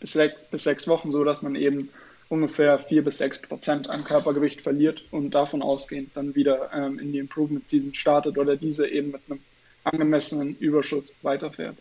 bis 0.00 0.12
sechs, 0.12 0.46
bis 0.46 0.64
sechs 0.64 0.86
Wochen, 0.88 1.12
so 1.12 1.24
dass 1.24 1.42
man 1.42 1.54
eben 1.54 1.90
ungefähr 2.28 2.78
vier 2.78 3.04
bis 3.04 3.18
sechs 3.18 3.40
Prozent 3.40 3.88
an 3.88 4.04
Körpergewicht 4.04 4.62
verliert 4.62 5.04
und 5.10 5.30
davon 5.30 5.62
ausgehend 5.62 6.10
dann 6.14 6.34
wieder 6.34 6.70
ähm, 6.74 6.98
in 6.98 7.12
die 7.12 7.18
Improvement 7.18 7.68
Season 7.68 7.94
startet 7.94 8.36
oder 8.36 8.56
diese 8.56 8.88
eben 8.88 9.12
mit 9.12 9.22
einem 9.28 9.40
angemessenen 9.84 10.56
Überschuss 10.58 11.20
weiterfährt. 11.22 11.76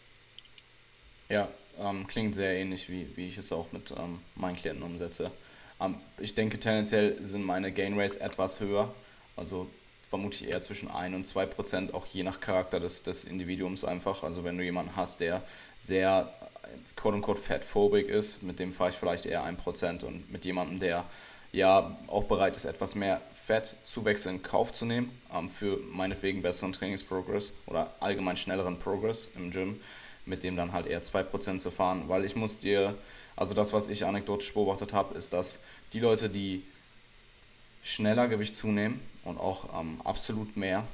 Ja, 1.29 1.47
ähm, 1.79 2.07
klingt 2.07 2.35
sehr 2.35 2.53
ähnlich, 2.53 2.89
wie, 2.89 3.07
wie 3.15 3.27
ich 3.27 3.37
es 3.37 3.51
auch 3.51 3.71
mit 3.71 3.91
ähm, 3.91 4.19
meinen 4.35 4.55
Klienten 4.55 4.83
umsetze. 4.83 5.31
Ähm, 5.81 5.95
ich 6.19 6.35
denke, 6.35 6.59
tendenziell 6.59 7.17
sind 7.23 7.43
meine 7.43 7.71
Gain 7.71 7.99
Rates 7.99 8.17
etwas 8.17 8.59
höher. 8.59 8.93
Also 9.35 9.67
vermutlich 10.09 10.47
eher 10.49 10.61
zwischen 10.61 10.89
1 10.89 11.15
und 11.15 11.27
2 11.27 11.45
Prozent, 11.47 11.93
auch 11.93 12.05
je 12.05 12.23
nach 12.23 12.39
Charakter 12.39 12.79
des, 12.79 13.03
des 13.03 13.25
Individuums 13.25 13.83
einfach. 13.83 14.23
Also 14.23 14.43
wenn 14.43 14.57
du 14.57 14.63
jemanden 14.63 14.95
hast, 14.95 15.19
der 15.19 15.41
sehr 15.77 16.31
quote-unquote 16.95 17.41
fatphobic 17.41 18.07
ist, 18.07 18.43
mit 18.43 18.59
dem 18.59 18.73
fahre 18.73 18.91
ich 18.91 18.95
vielleicht 18.95 19.25
eher 19.25 19.43
1 19.43 19.59
Prozent 19.61 20.03
und 20.03 20.31
mit 20.31 20.45
jemandem, 20.45 20.79
der 20.79 21.05
ja 21.51 21.95
auch 22.07 22.25
bereit 22.25 22.55
ist, 22.55 22.65
etwas 22.65 22.95
mehr 22.95 23.21
Fettzuwächse 23.45 24.29
in 24.29 24.41
Kauf 24.41 24.73
zu 24.73 24.85
nehmen, 24.85 25.11
ähm, 25.33 25.49
für 25.49 25.77
meinetwegen 25.91 26.41
besseren 26.41 26.73
Trainingsprogress 26.73 27.53
oder 27.65 27.93
allgemein 27.99 28.37
schnelleren 28.37 28.79
Progress 28.79 29.31
im 29.35 29.51
Gym, 29.51 29.79
mit 30.25 30.43
dem 30.43 30.55
dann 30.55 30.71
halt 30.73 30.87
eher 30.87 31.03
2% 31.03 31.59
zu 31.59 31.71
fahren, 31.71 32.03
weil 32.07 32.25
ich 32.25 32.35
muss 32.35 32.57
dir, 32.57 32.95
also 33.35 33.53
das, 33.53 33.73
was 33.73 33.87
ich 33.87 34.05
anekdotisch 34.05 34.53
beobachtet 34.53 34.93
habe, 34.93 35.17
ist, 35.17 35.33
dass 35.33 35.59
die 35.93 35.99
Leute, 35.99 36.29
die 36.29 36.63
schneller 37.83 38.27
Gewicht 38.27 38.55
zunehmen 38.55 38.99
und 39.23 39.37
auch 39.37 39.79
ähm, 39.79 40.01
absolut 40.03 40.57
mehr, 40.57 40.85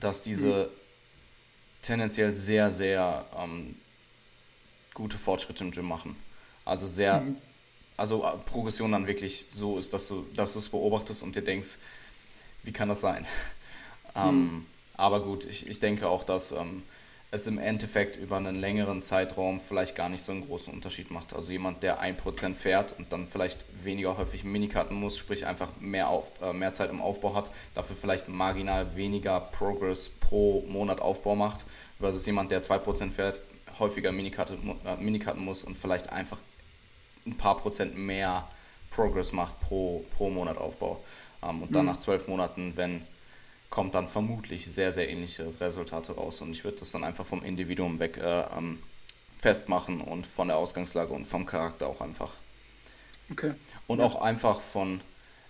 dass 0.00 0.22
diese 0.22 0.64
mhm. 0.64 1.82
tendenziell 1.82 2.34
sehr, 2.34 2.72
sehr 2.72 3.24
ähm, 3.38 3.76
gute 4.94 5.18
Fortschritte 5.18 5.62
im 5.62 5.70
Gym 5.70 5.86
machen. 5.86 6.16
Also 6.64 6.88
sehr, 6.88 7.20
mhm. 7.20 7.36
also 7.96 8.24
äh, 8.24 8.36
Progression 8.46 8.92
dann 8.92 9.06
wirklich 9.06 9.44
so 9.52 9.78
ist, 9.78 9.92
dass 9.92 10.08
du, 10.08 10.26
dass 10.34 10.54
du 10.54 10.58
es 10.58 10.68
beobachtest 10.68 11.22
und 11.22 11.36
dir 11.36 11.42
denkst, 11.42 11.78
wie 12.64 12.72
kann 12.72 12.88
das 12.88 13.00
sein? 13.00 13.26
Ähm, 14.16 14.24
mhm. 14.24 14.48
Ähm, 14.48 14.66
aber 14.96 15.22
gut, 15.22 15.44
ich, 15.44 15.68
ich 15.68 15.78
denke 15.78 16.08
auch, 16.08 16.24
dass 16.24 16.50
ähm, 16.50 16.82
es 17.32 17.46
im 17.46 17.58
Endeffekt 17.58 18.16
über 18.16 18.36
einen 18.36 18.56
längeren 18.56 19.00
Zeitraum 19.00 19.60
vielleicht 19.60 19.94
gar 19.94 20.08
nicht 20.08 20.22
so 20.22 20.32
einen 20.32 20.46
großen 20.46 20.72
Unterschied 20.72 21.12
macht. 21.12 21.32
Also 21.32 21.52
jemand, 21.52 21.82
der 21.82 22.02
1% 22.02 22.54
fährt 22.56 22.94
und 22.98 23.12
dann 23.12 23.28
vielleicht 23.28 23.64
weniger 23.84 24.18
häufig 24.18 24.42
Minikarten 24.42 24.96
muss, 24.96 25.16
sprich 25.16 25.46
einfach 25.46 25.68
mehr, 25.78 26.08
auf, 26.08 26.30
äh, 26.42 26.52
mehr 26.52 26.72
Zeit 26.72 26.90
im 26.90 27.00
Aufbau 27.00 27.34
hat, 27.34 27.50
dafür 27.74 27.94
vielleicht 27.94 28.28
marginal 28.28 28.96
weniger 28.96 29.38
Progress 29.38 30.08
pro 30.08 30.64
Monat 30.68 31.00
Aufbau 31.00 31.36
macht, 31.36 31.66
versus 32.00 32.26
jemand, 32.26 32.50
der 32.50 32.62
2% 32.62 33.12
fährt, 33.12 33.40
häufiger 33.78 34.10
Minikarten, 34.10 34.58
äh, 34.84 34.96
Minikarten 34.96 35.44
muss 35.44 35.62
und 35.62 35.76
vielleicht 35.76 36.10
einfach 36.10 36.38
ein 37.26 37.36
paar 37.36 37.58
Prozent 37.58 37.96
mehr 37.96 38.48
Progress 38.90 39.32
macht 39.32 39.60
pro, 39.60 40.04
pro 40.16 40.30
Monat 40.30 40.58
Aufbau. 40.58 41.00
Ähm, 41.44 41.62
und 41.62 41.76
dann 41.76 41.82
mhm. 41.82 41.92
nach 41.92 41.98
zwölf 41.98 42.26
Monaten, 42.26 42.72
wenn 42.74 43.02
kommt 43.70 43.94
dann 43.94 44.08
vermutlich 44.08 44.66
sehr, 44.66 44.92
sehr 44.92 45.08
ähnliche 45.08 45.52
Resultate 45.60 46.12
raus. 46.12 46.40
Und 46.40 46.50
ich 46.52 46.64
würde 46.64 46.78
das 46.78 46.90
dann 46.90 47.04
einfach 47.04 47.24
vom 47.24 47.42
Individuum 47.44 48.00
weg 48.00 48.18
äh, 48.18 48.44
ähm, 48.56 48.80
festmachen 49.38 50.00
und 50.00 50.26
von 50.26 50.48
der 50.48 50.56
Ausgangslage 50.58 51.12
und 51.12 51.26
vom 51.26 51.46
Charakter 51.46 51.86
auch 51.86 52.00
einfach. 52.00 52.32
Okay. 53.30 53.52
Und 53.86 54.00
ja. 54.00 54.04
auch 54.04 54.20
einfach 54.20 54.60
von, 54.60 55.00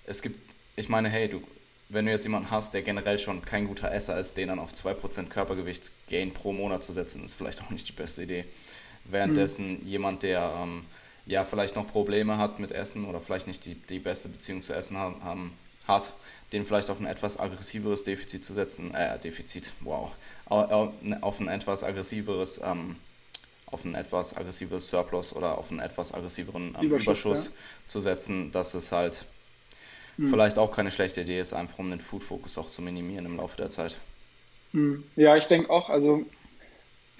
es 0.05 0.21
gibt, 0.21 0.39
ich 0.77 0.89
meine, 0.89 1.09
hey, 1.09 1.29
du, 1.29 1.43
wenn 1.89 2.05
du 2.05 2.13
jetzt 2.13 2.25
jemanden 2.25 2.51
hast, 2.51 2.75
der 2.75 2.83
generell 2.83 3.19
schon 3.19 3.43
kein 3.45 3.67
guter 3.67 3.91
Esser 3.91 4.19
ist, 4.19 4.37
den 4.37 4.49
dann 4.49 4.59
auf 4.59 4.73
2% 4.73 5.29
Körpergewichtsgain 5.29 6.33
pro 6.33 6.53
Monat 6.53 6.85
zu 6.85 6.93
setzen, 6.93 7.25
ist 7.25 7.35
vielleicht 7.35 7.63
auch 7.65 7.71
nicht 7.71 7.89
die 7.89 7.93
beste 7.93 8.23
Idee. 8.23 8.45
Währenddessen 9.05 9.81
mhm. 9.81 9.89
jemand, 9.89 10.23
der 10.23 10.53
ähm, 10.63 10.85
ja 11.25 11.45
vielleicht 11.45 11.75
noch 11.75 11.89
Probleme 11.89 12.37
hat 12.37 12.59
mit 12.59 12.71
Essen 12.71 13.07
oder 13.07 13.21
vielleicht 13.21 13.47
nicht 13.47 13.65
die, 13.65 13.75
die 13.75 13.99
beste 13.99 14.29
Beziehung 14.29 14.61
zu 14.61 14.75
Essen 14.75 14.99
haben, 14.99 15.25
haben 15.25 15.53
hat, 15.89 16.13
den 16.53 16.67
vielleicht 16.67 16.91
auf 16.91 17.01
ein 17.01 17.07
etwas 17.07 17.39
aggressiveres 17.39 18.05
Defizit 18.05 18.45
zu 18.45 18.55
setzen, 18.55 18.95
äh, 18.95 19.19
Defizit, 19.19 19.73
wow, 19.81 20.11
auf 20.47 21.41
ein 21.41 21.49
etwas 21.49 21.85
aggressiveres, 21.85 22.61
ähm, 22.65 22.97
auf 23.67 23.85
ein 23.85 23.95
etwas 23.95 24.37
aggressiveres 24.37 24.89
Surplus 24.89 25.35
oder 25.35 25.57
auf 25.59 25.71
einen 25.71 25.81
etwas 25.81 26.13
aggressiveren 26.13 26.75
ähm, 26.79 26.87
Überschuss, 26.87 27.25
Überschuss 27.25 27.45
ja. 27.47 27.53
zu 27.87 28.01
setzen, 28.01 28.51
dass 28.51 28.75
es 28.75 28.91
halt 28.91 29.25
hm. 30.17 30.27
vielleicht 30.27 30.59
auch 30.59 30.73
keine 30.73 30.91
schlechte 30.91 31.21
Idee 31.21 31.39
ist, 31.39 31.53
einfach 31.53 31.79
um 31.79 31.91
den 31.91 32.01
Food-Fokus 32.01 32.59
auch 32.59 32.71
zu 32.71 32.83
minimieren 32.83 33.27
im 33.27 33.37
Laufe 33.37 33.57
der 33.57 33.71
Zeit. 33.71 33.97
Hm. 34.73 35.05
Ja, 35.15 35.37
ich 35.37 35.47
denke 35.47 35.71
auch, 35.71 35.89
also 35.89 36.25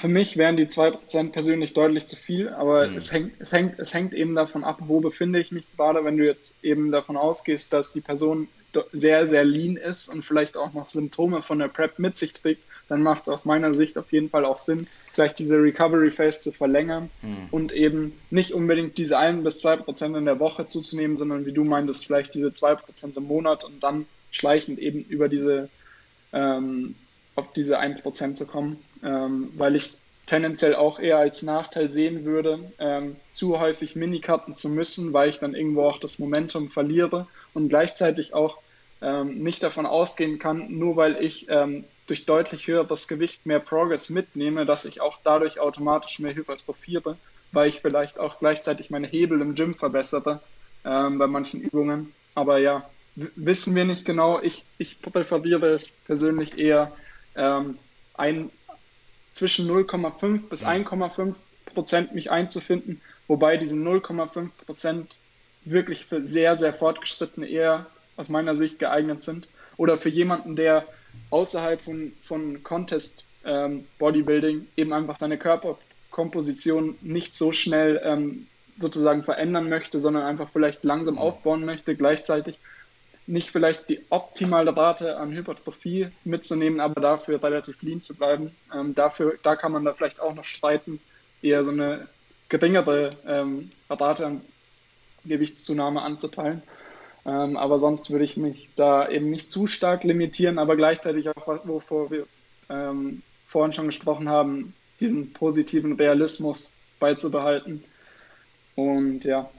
für 0.01 0.09
mich 0.09 0.37
wären 0.37 0.57
die 0.57 0.67
2% 0.67 1.31
persönlich 1.31 1.75
deutlich 1.75 2.07
zu 2.07 2.17
viel, 2.17 2.49
aber 2.49 2.89
mhm. 2.89 2.97
es, 2.97 3.13
hängt, 3.13 3.33
es, 3.39 3.53
hängt, 3.53 3.79
es 3.79 3.93
hängt 3.93 4.15
eben 4.15 4.35
davon 4.35 4.65
ab, 4.65 4.79
wo 4.81 5.01
befinde 5.01 5.39
ich 5.39 5.53
mich 5.53 5.65
gerade, 5.77 6.05
wenn 6.05 6.17
du 6.17 6.25
jetzt 6.25 6.57
eben 6.65 6.91
davon 6.91 7.19
ausgehst, 7.19 7.73
dass 7.75 7.93
die 7.93 8.01
Person 8.01 8.49
sehr, 8.93 9.29
sehr 9.29 9.45
lean 9.45 9.77
ist 9.77 10.09
und 10.09 10.25
vielleicht 10.25 10.57
auch 10.57 10.73
noch 10.73 10.89
Symptome 10.89 11.43
von 11.43 11.59
der 11.59 11.69
Prep 11.69 11.99
mit 11.99 12.17
sich 12.17 12.33
trägt, 12.33 12.63
dann 12.89 13.03
macht 13.03 13.23
es 13.23 13.29
aus 13.29 13.45
meiner 13.45 13.73
Sicht 13.73 13.97
auf 13.99 14.13
jeden 14.13 14.31
Fall 14.31 14.45
auch 14.45 14.59
Sinn, 14.59 14.87
vielleicht 15.13 15.39
diese 15.39 15.57
Recovery 15.63 16.11
Phase 16.11 16.41
zu 16.41 16.53
verlängern 16.53 17.09
mhm. 17.23 17.49
und 17.51 17.73
eben 17.73 18.13
nicht 18.31 18.53
unbedingt 18.53 18.99
diese 18.99 19.19
1 19.19 19.45
bis 19.45 19.59
2 19.59 19.77
Prozent 19.77 20.17
in 20.17 20.25
der 20.25 20.41
Woche 20.41 20.67
zuzunehmen, 20.67 21.17
sondern 21.17 21.47
wie 21.47 21.53
du 21.53 21.65
meintest, 21.65 22.07
vielleicht 22.07 22.35
diese 22.35 22.53
2 22.53 22.75
Prozent 22.77 23.17
im 23.17 23.25
Monat 23.25 23.65
und 23.65 23.83
dann 23.83 24.07
schleichend 24.33 24.79
eben 24.79 25.05
über 25.05 25.29
diese, 25.29 25.69
ähm, 26.33 26.95
auf 27.37 27.53
diese 27.53 27.79
1 27.79 28.03
Prozent 28.03 28.39
zu 28.39 28.47
kommen, 28.47 28.79
ähm, 29.05 29.51
weil 29.57 29.77
ich 29.77 29.99
tendenziell 30.27 30.77
auch 30.77 31.01
eher 31.01 31.19
als 31.19 31.43
Nachteil 31.43 31.91
sehen 31.91 32.25
würde, 32.25 32.61
ähm, 32.79 33.17
zu 33.33 33.59
häufig 33.59 33.97
Minikarten 33.97 34.55
zu 34.55 34.69
müssen, 34.69 35.13
weil 35.13 35.29
ich 35.29 35.41
dann 35.41 35.55
irgendwo 35.55 35.83
auch 35.83 35.99
das 35.99 36.21
Momentum 36.21 36.71
verliere 36.71 37.27
und 37.55 37.69
gleichzeitig 37.69 38.35
auch 38.35 38.59
ähm, 39.03 39.43
nicht 39.43 39.63
davon 39.63 39.87
ausgehen 39.87 40.39
kann, 40.39 40.67
nur 40.79 40.97
weil 40.97 41.17
ich 41.23 41.47
ähm, 41.49 41.85
durch 42.07 42.27
deutlich 42.27 42.67
höheres 42.67 43.09
Gewicht 43.09 43.47
mehr 43.47 43.61
Progress 43.61 44.11
mitnehme, 44.11 44.67
dass 44.67 44.85
ich 44.85 45.01
auch 45.01 45.19
dadurch 45.25 45.61
automatisch 45.61 46.19
mehr 46.19 46.35
hypertrophiere, 46.35 47.17
weil 47.53 47.69
ich 47.69 47.81
vielleicht 47.81 48.19
auch 48.19 48.39
gleichzeitig 48.39 48.91
meine 48.91 49.07
Hebel 49.07 49.41
im 49.41 49.55
Gym 49.55 49.75
verbessere 49.75 50.41
ähm, 50.85 51.19
bei 51.19 51.27
manchen 51.27 51.61
Übungen. 51.61 52.13
Aber 52.35 52.59
ja, 52.59 52.89
wissen 53.15 53.75
wir 53.75 53.85
nicht 53.85 54.05
genau. 54.05 54.41
Ich, 54.41 54.65
ich 54.79 55.01
präferiere 55.01 55.69
es 55.69 55.93
persönlich 56.07 56.61
eher, 56.61 56.93
ähm, 57.37 57.79
ein, 58.15 58.51
zwischen 59.33 59.69
0,5 59.69 60.49
bis 60.49 60.65
1,5 60.65 61.35
Prozent 61.67 62.15
mich 62.15 62.31
einzufinden, 62.31 63.01
wobei 63.29 63.57
diese 63.57 63.77
0,5 63.77 64.51
Prozent 64.67 65.17
wirklich 65.65 66.07
für 66.07 66.25
sehr, 66.25 66.57
sehr 66.57 66.73
fortgeschrittene 66.73 67.49
eher 67.49 67.87
aus 68.17 68.29
meiner 68.29 68.57
Sicht 68.57 68.79
geeignet 68.79 69.23
sind. 69.23 69.49
Oder 69.77 69.97
für 69.97 70.09
jemanden, 70.09 70.57
der 70.57 70.87
außerhalb 71.31 71.81
von, 71.81 72.13
von 72.23 72.63
Contest 72.63 73.27
ähm, 73.45 73.87
Bodybuilding 73.99 74.67
eben 74.77 74.93
einfach 74.93 75.19
seine 75.19 75.39
Körperkomposition 75.39 76.97
nicht 77.01 77.35
so 77.35 77.53
schnell 77.53 78.01
ähm, 78.05 78.47
sozusagen 78.77 79.23
verändern 79.23 79.69
möchte, 79.69 80.01
sondern 80.01 80.25
einfach 80.25 80.49
vielleicht 80.53 80.85
langsam 80.85 81.19
aufbauen 81.19 81.65
möchte, 81.65 81.95
gleichzeitig 81.95 82.59
nicht 83.27 83.51
vielleicht 83.51 83.89
die 83.89 84.01
optimale 84.11 84.77
Rate 84.77 85.17
an 85.17 85.33
Hypertrophie 85.33 86.09
mitzunehmen, 86.25 86.81
aber 86.81 87.01
dafür 87.01 87.43
relativ 87.43 87.81
lean 87.83 88.01
zu 88.01 88.15
bleiben. 88.15 88.53
Ähm, 88.75 88.95
dafür, 88.95 89.39
da 89.43 89.57
kann 89.57 89.73
man 89.73 89.85
da 89.85 89.93
vielleicht 89.95 90.21
auch 90.21 90.35
noch 90.35 90.45
streiten, 90.45 91.01
eher 91.43 91.65
so 91.65 91.71
eine 91.71 92.09
geringere 92.49 93.11
ähm, 93.27 93.71
Rate 93.89 94.27
an 94.27 94.41
Gewichtszunahme 95.25 96.03
anzupeilen. 96.03 96.63
Ähm, 97.27 97.57
aber 97.57 97.79
sonst 97.79 98.11
würde 98.11 98.25
ich 98.25 98.37
mich 98.37 98.71
da 98.77 99.09
eben 99.09 99.31
nicht 99.31 99.51
zu 99.51 99.67
stark 99.67 100.05
limitieren, 100.05 100.59
aber 100.59 100.77
gleichzeitig 100.77 101.29
auch, 101.29 101.61
wovor 101.65 102.11
wir 102.11 102.27
ähm, 102.71 103.23
vorhin 103.47 103.73
schon 103.73 103.87
gesprochen 103.87 104.29
haben, 104.29 104.75
diesen 105.01 105.33
positiven 105.33 105.95
Realismus 105.95 106.75
beizubehalten. 106.99 107.85
Und 108.75 109.25
ja. 109.25 109.51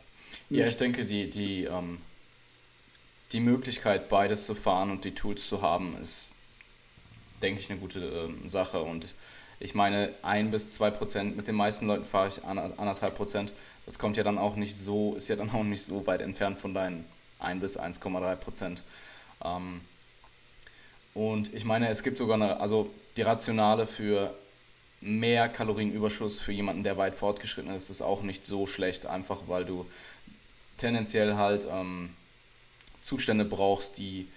Ja, 0.49 0.67
ich 0.67 0.77
denke, 0.77 1.05
die, 1.05 1.29
die, 1.29 1.65
ähm, 1.65 1.97
die 3.31 3.39
Möglichkeit, 3.39 4.09
beides 4.09 4.45
zu 4.45 4.55
fahren 4.55 4.91
und 4.91 5.05
die 5.05 5.13
Tools 5.13 5.47
zu 5.47 5.61
haben, 5.61 5.95
ist, 6.01 6.31
denke 7.41 7.59
ich, 7.59 7.69
eine 7.69 7.79
gute 7.79 7.99
ähm, 7.99 8.49
Sache. 8.49 8.81
Und 8.81 9.07
ich 9.59 9.75
meine, 9.75 10.13
ein 10.21 10.51
bis 10.51 10.71
zwei 10.73 10.89
Prozent, 10.89 11.35
mit 11.35 11.47
den 11.47 11.55
meisten 11.55 11.85
Leuten 11.85 12.05
fahre 12.05 12.29
ich 12.29 12.43
anderthalb 12.43 13.15
Prozent. 13.15 13.53
Das 13.91 13.99
kommt 13.99 14.15
ja 14.15 14.23
dann 14.23 14.37
auch 14.37 14.55
nicht 14.55 14.79
so, 14.79 15.15
ist 15.15 15.27
ja 15.27 15.35
dann 15.35 15.49
auch 15.49 15.63
nicht 15.63 15.83
so 15.83 16.07
weit 16.07 16.21
entfernt 16.21 16.57
von 16.57 16.73
deinen 16.73 17.03
1 17.39 17.59
bis 17.59 17.77
1,3 17.77 18.37
Prozent. 18.37 18.83
Ähm, 19.43 19.81
und 21.13 21.53
ich 21.53 21.65
meine, 21.65 21.89
es 21.89 22.01
gibt 22.01 22.17
sogar 22.17 22.35
eine, 22.35 22.61
also 22.61 22.89
die 23.17 23.23
Rationale 23.23 23.85
für 23.85 24.33
mehr 25.01 25.49
Kalorienüberschuss 25.49 26.39
für 26.39 26.53
jemanden, 26.53 26.85
der 26.85 26.95
weit 26.95 27.15
fortgeschritten 27.15 27.69
ist, 27.75 27.89
ist 27.89 28.01
auch 28.01 28.21
nicht 28.21 28.45
so 28.45 28.65
schlecht, 28.65 29.07
einfach 29.07 29.39
weil 29.47 29.65
du 29.65 29.85
tendenziell 30.77 31.35
halt 31.35 31.67
ähm, 31.69 32.15
Zustände 33.01 33.43
brauchst, 33.43 33.97
die 33.97 34.29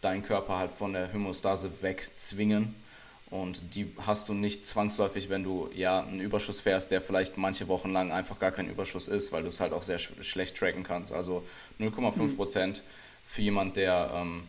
deinen 0.00 0.22
Körper 0.22 0.56
halt 0.56 0.72
von 0.72 0.94
der 0.94 1.12
Homöostase 1.12 1.70
wegzwingen. 1.82 2.74
Und 3.32 3.74
die 3.74 3.90
hast 4.06 4.28
du 4.28 4.34
nicht 4.34 4.66
zwangsläufig, 4.66 5.30
wenn 5.30 5.42
du 5.42 5.70
ja 5.74 6.00
einen 6.00 6.20
Überschuss 6.20 6.60
fährst, 6.60 6.90
der 6.90 7.00
vielleicht 7.00 7.38
manche 7.38 7.66
Wochen 7.66 7.90
lang 7.90 8.12
einfach 8.12 8.38
gar 8.38 8.50
kein 8.52 8.68
Überschuss 8.68 9.08
ist, 9.08 9.32
weil 9.32 9.40
du 9.40 9.48
es 9.48 9.58
halt 9.58 9.72
auch 9.72 9.82
sehr 9.82 9.98
sch 9.98 10.10
schlecht 10.20 10.54
tracken 10.54 10.82
kannst. 10.82 11.14
Also 11.14 11.42
0,5 11.80 12.36
Prozent 12.36 12.76
mhm. 12.78 12.82
für 13.26 13.40
jemand, 13.40 13.76
der 13.76 14.10
ähm, 14.14 14.42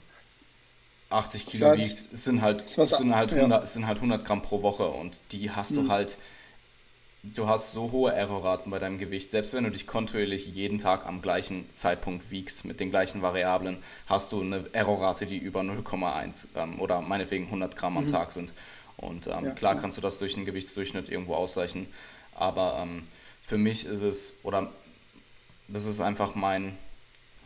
80 1.12 1.46
Kilo 1.46 1.68
weiß, 1.68 1.80
wiegt, 1.80 2.18
sind 2.18 2.42
halt, 2.42 2.70
sind, 2.70 3.16
halt 3.16 3.32
100, 3.32 3.62
ja. 3.62 3.66
sind 3.66 3.88
halt 3.88 4.00
100 4.00 4.26
Gramm 4.26 4.42
pro 4.42 4.62
Woche 4.62 4.88
und 4.88 5.22
die 5.32 5.50
hast 5.50 5.72
mhm. 5.72 5.86
du 5.86 5.90
halt 5.90 6.18
du 7.24 7.48
hast 7.48 7.72
so 7.72 7.92
hohe 7.92 8.12
Errorraten 8.12 8.70
bei 8.70 8.80
deinem 8.80 8.98
Gewicht. 8.98 9.32
Selbst 9.32 9.54
wenn 9.54 9.64
du 9.64 9.72
dich 9.72 9.88
kontinuierlich 9.88 10.48
jeden 10.48 10.78
Tag 10.78 11.06
am 11.06 11.22
gleichen 11.22 11.72
Zeitpunkt 11.74 12.30
wiegst, 12.32 12.66
mit 12.66 12.80
den 12.80 12.90
gleichen 12.90 13.22
Variablen, 13.22 13.78
hast 14.08 14.32
du 14.34 14.42
eine 14.42 14.66
Errorrate, 14.74 15.26
die 15.26 15.38
über 15.38 15.62
0,1 15.62 16.48
ähm, 16.56 16.80
oder 16.80 17.02
meinetwegen 17.02 17.46
100 17.46 17.76
Gramm 17.76 17.98
am 17.98 18.04
mhm. 18.04 18.10
Tag 18.10 18.32
sind. 18.32 18.54
Und 18.98 19.28
ähm, 19.28 19.46
ja, 19.46 19.52
klar 19.52 19.78
kannst 19.78 19.98
du 19.98 20.02
das 20.02 20.18
durch 20.18 20.36
einen 20.36 20.46
Gewichtsdurchschnitt 20.46 21.10
irgendwo 21.10 21.36
ausgleichen. 21.36 21.88
Aber 22.36 22.80
ähm, 22.82 23.04
für 23.42 23.58
mich 23.58 23.86
ist 23.86 24.02
es, 24.02 24.40
oder 24.44 24.70
das 25.70 25.86
ist 25.86 26.02
einfach 26.02 26.36
mein, 26.36 26.78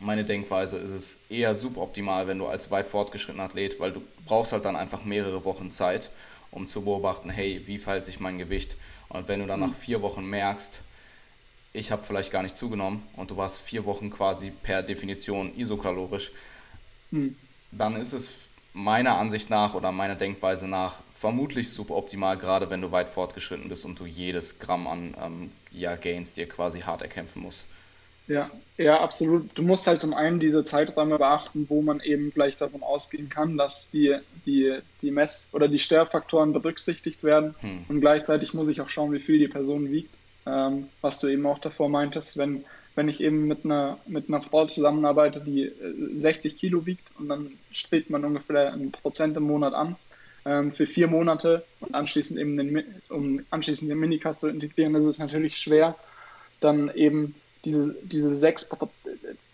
meine 0.00 0.24
Denkweise, 0.24 0.76
ist 0.78 0.90
es 0.90 1.18
eher 1.28 1.54
suboptimal, 1.54 2.26
wenn 2.26 2.38
du 2.38 2.46
als 2.46 2.70
weit 2.70 2.88
fortgeschrittener 2.88 3.44
Athlet, 3.44 3.78
weil 3.78 3.92
du 3.92 4.02
brauchst 4.26 4.52
halt 4.52 4.64
dann 4.64 4.76
einfach 4.76 5.04
mehrere 5.04 5.44
Wochen 5.44 5.70
Zeit, 5.70 6.10
um 6.50 6.66
zu 6.66 6.82
beobachten, 6.82 7.30
hey, 7.30 7.62
wie 7.66 7.78
verhält 7.78 8.06
sich 8.06 8.20
mein 8.20 8.38
Gewicht? 8.38 8.76
Und 9.08 9.28
wenn 9.28 9.40
du 9.40 9.46
dann 9.46 9.60
nach 9.60 9.74
vier 9.74 10.02
Wochen 10.02 10.24
merkst, 10.24 10.82
ich 11.72 11.90
habe 11.90 12.04
vielleicht 12.04 12.30
gar 12.30 12.42
nicht 12.42 12.56
zugenommen 12.56 13.02
und 13.16 13.30
du 13.30 13.36
warst 13.36 13.60
vier 13.60 13.84
Wochen 13.84 14.10
quasi 14.10 14.50
per 14.50 14.82
Definition 14.82 15.56
isokalorisch, 15.56 16.32
hm. 17.10 17.36
dann 17.72 17.96
ist 17.96 18.12
es 18.12 18.38
meiner 18.72 19.18
Ansicht 19.18 19.50
nach 19.50 19.74
oder 19.74 19.92
meiner 19.92 20.14
Denkweise 20.14 20.68
nach 20.68 20.96
vermutlich 21.14 21.70
suboptimal, 21.70 22.36
gerade 22.38 22.70
wenn 22.70 22.80
du 22.80 22.92
weit 22.92 23.08
fortgeschritten 23.08 23.68
bist 23.68 23.84
und 23.84 23.98
du 23.98 24.06
jedes 24.06 24.58
Gramm 24.58 24.86
an 24.86 25.14
ähm, 25.22 25.52
ja, 25.72 25.96
Gains 25.96 26.34
dir 26.34 26.48
quasi 26.48 26.80
hart 26.80 27.02
erkämpfen 27.02 27.42
musst. 27.42 27.66
Ja, 28.28 28.50
ja, 28.76 29.00
absolut. 29.00 29.50
Du 29.54 29.62
musst 29.62 29.86
halt 29.86 30.00
zum 30.00 30.14
einen 30.14 30.38
diese 30.38 30.62
Zeiträume 30.62 31.18
beachten, 31.18 31.66
wo 31.68 31.82
man 31.82 32.00
eben 32.00 32.30
vielleicht 32.30 32.60
davon 32.60 32.82
ausgehen 32.82 33.28
kann, 33.28 33.56
dass 33.56 33.90
die, 33.90 34.16
die, 34.46 34.78
die 35.02 35.10
Mess- 35.10 35.48
oder 35.52 35.66
die 35.66 35.78
Störfaktoren 35.78 36.52
berücksichtigt 36.52 37.24
werden. 37.24 37.54
Hm. 37.60 37.86
Und 37.88 38.00
gleichzeitig 38.00 38.54
muss 38.54 38.68
ich 38.68 38.80
auch 38.80 38.90
schauen, 38.90 39.12
wie 39.12 39.20
viel 39.20 39.38
die 39.38 39.48
Person 39.48 39.90
wiegt. 39.90 40.14
Ähm, 40.46 40.88
was 41.00 41.20
du 41.20 41.28
eben 41.28 41.46
auch 41.46 41.58
davor 41.58 41.88
meintest, 41.88 42.36
wenn, 42.38 42.64
wenn 42.94 43.08
ich 43.08 43.20
eben 43.20 43.48
mit 43.48 43.64
einer, 43.64 43.98
mit 44.06 44.28
einer 44.28 44.42
Frau 44.42 44.66
zusammenarbeite, 44.66 45.42
die 45.42 45.72
60 46.14 46.52
äh, 46.52 46.56
Kilo 46.56 46.86
wiegt 46.86 47.08
und 47.18 47.28
dann 47.28 47.52
strebt 47.72 48.10
man 48.10 48.24
ungefähr 48.24 48.72
ein 48.72 48.92
Prozent 48.92 49.36
im 49.36 49.44
Monat 49.44 49.74
an 49.74 49.96
ähm, 50.44 50.72
für 50.72 50.86
vier 50.86 51.08
Monate 51.08 51.64
und 51.80 51.94
anschließend 51.94 52.38
eben 52.38 52.56
den, 52.56 52.84
um 53.08 53.44
anschließend 53.50 53.90
den 53.90 53.98
Minicut 53.98 54.40
zu 54.40 54.48
integrieren, 54.48 54.94
ist 54.94 55.04
es 55.04 55.18
natürlich 55.18 55.56
schwer, 55.58 55.96
dann 56.60 56.90
eben 56.94 57.34
diese, 57.64 57.96
diese, 58.02 58.34
6, 58.34 58.70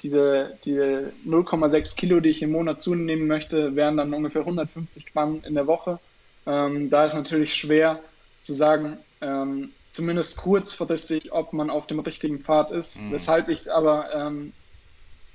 diese, 0.02 0.58
diese 0.64 1.12
0,6 1.26 1.96
Kilo, 1.96 2.20
die 2.20 2.30
ich 2.30 2.42
im 2.42 2.52
Monat 2.52 2.80
zunehmen 2.80 3.26
möchte, 3.26 3.76
wären 3.76 3.96
dann 3.96 4.12
ungefähr 4.12 4.42
150 4.42 5.12
Gramm 5.12 5.42
in 5.46 5.54
der 5.54 5.66
Woche. 5.66 5.98
Ähm, 6.46 6.90
da 6.90 7.04
ist 7.04 7.14
natürlich 7.14 7.54
schwer 7.54 8.00
zu 8.42 8.52
sagen, 8.52 8.98
ähm, 9.20 9.72
zumindest 9.90 10.36
kurzfristig, 10.36 11.32
ob 11.32 11.52
man 11.52 11.70
auf 11.70 11.86
dem 11.86 12.00
richtigen 12.00 12.40
Pfad 12.40 12.72
ist. 12.72 13.00
Mhm. 13.00 13.12
Weshalb 13.12 13.48
ich 13.48 13.72
aber 13.72 14.12
ähm, 14.14 14.52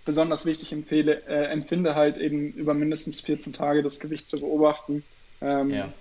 besonders 0.05 0.45
wichtig 0.45 0.72
empfehle, 0.72 1.24
äh, 1.28 1.45
empfinde, 1.45 1.95
halt 1.95 2.17
eben 2.17 2.51
über 2.53 2.74
mindestens 2.74 3.20
14 3.22 3.53
Tage 3.53 3.82
das 3.82 3.99
Gewicht 3.99 4.28
zu 4.28 4.39
beobachten. 4.39 5.03
Ähm, 5.41 5.72
ja, 5.72 5.91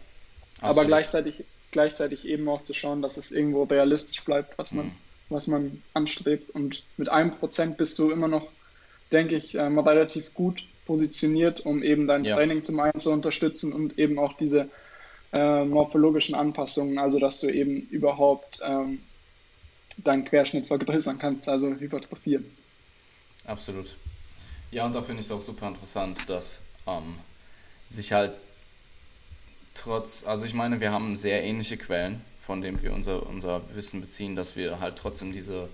aber 0.61 0.85
gleichzeitig, 0.85 1.45
gleichzeitig 1.71 2.27
eben 2.27 2.49
auch 2.49 2.65
zu 2.65 2.75
schauen, 2.75 3.01
dass 3.01 3.17
es 3.17 3.31
irgendwo 3.31 3.63
realistisch 3.63 4.23
bleibt, 4.25 4.59
was 4.59 4.73
man 4.73 4.87
mhm 4.87 5.08
was 5.29 5.47
man 5.47 5.83
anstrebt. 5.95 6.51
Und 6.51 6.83
mit 6.97 7.09
einem 7.09 7.33
Prozent 7.33 7.77
bist 7.77 7.99
du 7.99 8.11
immer 8.11 8.29
noch, 8.29 8.49
denke 9.13 9.37
ich, 9.37 9.55
ähm, 9.55 9.79
relativ 9.79 10.35
gut 10.35 10.65
positioniert, 10.87 11.61
um 11.61 11.83
eben 11.83 12.07
dein 12.07 12.25
ja. 12.25 12.35
Training 12.35 12.63
zum 12.63 12.81
einen 12.81 12.99
zu 12.99 13.13
unterstützen 13.13 13.73
und 13.73 13.99
eben 13.99 14.19
auch 14.19 14.35
diese 14.35 14.69
äh, 15.33 15.65
morphologischen 15.65 16.35
Anpassungen, 16.35 16.99
also 16.99 17.19
dass 17.19 17.41
du 17.41 17.49
eben 17.49 17.87
überhaupt 17.91 18.61
ähm, 18.63 19.01
deinen 19.99 20.25
Querschnitt 20.25 20.67
vergrößern 20.67 21.19
kannst, 21.19 21.49
also 21.49 21.69
hypertrophieren. 21.75 22.45
Absolut. 23.47 23.97
Ja, 24.71 24.87
und 24.87 24.95
da 24.95 25.03
finde 25.03 25.21
ich 25.21 25.27
es 25.27 25.33
auch 25.33 25.41
super 25.41 25.69
interessant, 25.69 26.29
dass 26.29 26.63
ähm, 26.87 27.17
sich 27.87 28.13
halt 28.13 28.35
trotz, 29.75 30.27
also 30.27 30.45
ich 30.47 30.55
meine, 30.55 30.81
wir 30.81 30.93
haben 30.93 31.17
sehr 31.17 31.43
ähnliche 31.43 31.77
Quellen, 31.77 32.23
von 32.49 32.63
dem 32.63 32.83
wir 32.83 32.95
unser, 32.95 33.27
unser 33.27 33.61
Wissen 33.75 34.01
beziehen, 34.01 34.35
dass 34.35 34.57
wir 34.57 34.81
halt 34.81 34.97
trotzdem 34.97 35.35
diese 35.35 35.69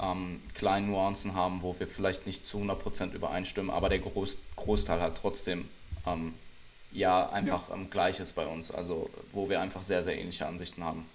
ähm, 0.00 0.40
kleinen 0.54 0.88
Nuancen 0.88 1.36
haben, 1.36 1.62
wo 1.62 1.76
wir 1.78 1.86
vielleicht 1.86 2.26
nicht 2.26 2.48
zu 2.48 2.58
100% 2.58 3.14
übereinstimmen, 3.14 3.70
aber 3.70 3.88
der 3.88 4.00
Groß, 4.00 4.38
Großteil 4.56 5.00
hat 5.00 5.18
trotzdem 5.22 5.66
ähm, 6.04 6.34
ja 6.90 7.30
einfach 7.30 7.68
ja. 7.68 7.76
Ähm, 7.76 7.90
Gleiches 7.90 8.32
bei 8.32 8.44
uns, 8.44 8.72
also 8.72 9.08
wo 9.30 9.48
wir 9.48 9.60
einfach 9.60 9.82
sehr, 9.82 10.02
sehr 10.02 10.18
ähnliche 10.18 10.46
Ansichten 10.46 10.82
haben. 10.82 11.06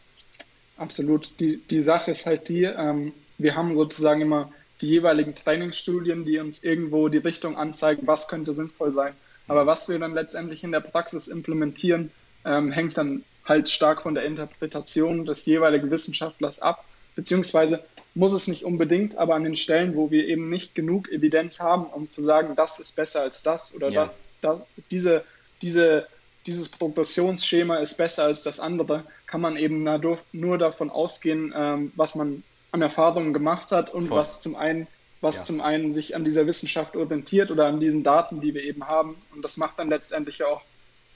Absolut. 0.78 1.38
Die, 1.42 1.58
die 1.58 1.82
Sache 1.82 2.12
ist 2.12 2.26
halt 2.26 2.48
die, 2.48 2.64
ähm, 2.64 3.12
wir 3.38 3.58
haben 3.58 3.76
sozusagen 3.76 4.22
immer 4.22 4.50
die 4.80 4.88
jeweiligen 4.88 5.36
Trainingsstudien, 5.36 6.24
die 6.24 6.40
uns 6.40 6.64
irgendwo 6.64 7.10
die 7.10 7.18
Richtung 7.18 7.58
anzeigen, 7.58 8.08
was 8.08 8.30
könnte 8.30 8.54
sinnvoll 8.54 8.94
sein. 8.94 9.14
Aber 9.50 9.66
was 9.66 9.90
wir 9.90 10.00
dann 10.00 10.14
letztendlich 10.14 10.64
in 10.64 10.72
der 10.72 10.80
Praxis 10.80 11.28
implementieren, 11.28 12.12
ähm, 12.46 12.72
hängt 12.72 12.98
dann 12.98 13.26
halt 13.52 13.70
stark 13.70 14.02
von 14.02 14.16
der 14.16 14.24
Interpretation 14.24 15.26
des 15.26 15.46
jeweiligen 15.46 15.92
Wissenschaftlers 15.92 16.62
ab, 16.62 16.86
beziehungsweise 17.16 17.84
muss 18.16 18.34
es 18.34 18.48
nicht 18.48 18.64
unbedingt, 18.66 19.18
aber 19.18 19.36
an 19.36 19.44
den 19.44 19.56
Stellen, 19.56 19.96
wo 19.96 20.10
wir 20.12 20.28
eben 20.28 20.50
nicht 20.50 20.74
genug 20.76 21.10
Evidenz 21.12 21.60
haben, 21.60 21.86
um 21.86 22.10
zu 22.12 22.22
sagen, 22.22 22.56
das 22.56 22.80
ist 22.80 22.96
besser 22.96 23.22
als 23.22 23.44
das 23.44 23.76
oder 23.76 23.90
ja. 23.90 24.12
da, 24.42 24.56
da, 24.56 24.66
diese, 24.90 25.24
diese, 25.62 26.08
dieses 26.46 26.70
Progressionsschema 26.70 27.78
ist 27.78 27.98
besser 27.98 28.24
als 28.24 28.44
das 28.44 28.60
andere, 28.60 29.04
kann 29.28 29.42
man 29.42 29.56
eben 29.56 29.88
nur 30.32 30.58
davon 30.58 30.90
ausgehen, 30.90 31.54
ähm, 31.56 31.92
was 31.96 32.16
man 32.16 32.44
an 32.72 32.82
Erfahrungen 32.82 33.34
gemacht 33.34 33.72
hat 33.72 33.90
und 33.90 34.06
Voll. 34.06 34.18
was 34.18 34.42
zum 34.42 34.56
einen 34.56 34.88
was 35.22 35.38
ja. 35.38 35.44
zum 35.44 35.62
einen 35.62 35.92
sich 35.92 36.16
an 36.16 36.26
dieser 36.26 36.48
Wissenschaft 36.48 36.96
orientiert 36.96 37.52
oder 37.52 37.68
an 37.68 37.80
diesen 37.80 38.04
Daten, 38.04 38.42
die 38.42 38.56
wir 38.56 38.64
eben 38.64 38.88
haben. 38.88 39.16
Und 39.36 39.44
das 39.44 39.56
macht 39.56 39.78
dann 39.78 39.90
letztendlich 39.90 40.44
auch 40.44 40.64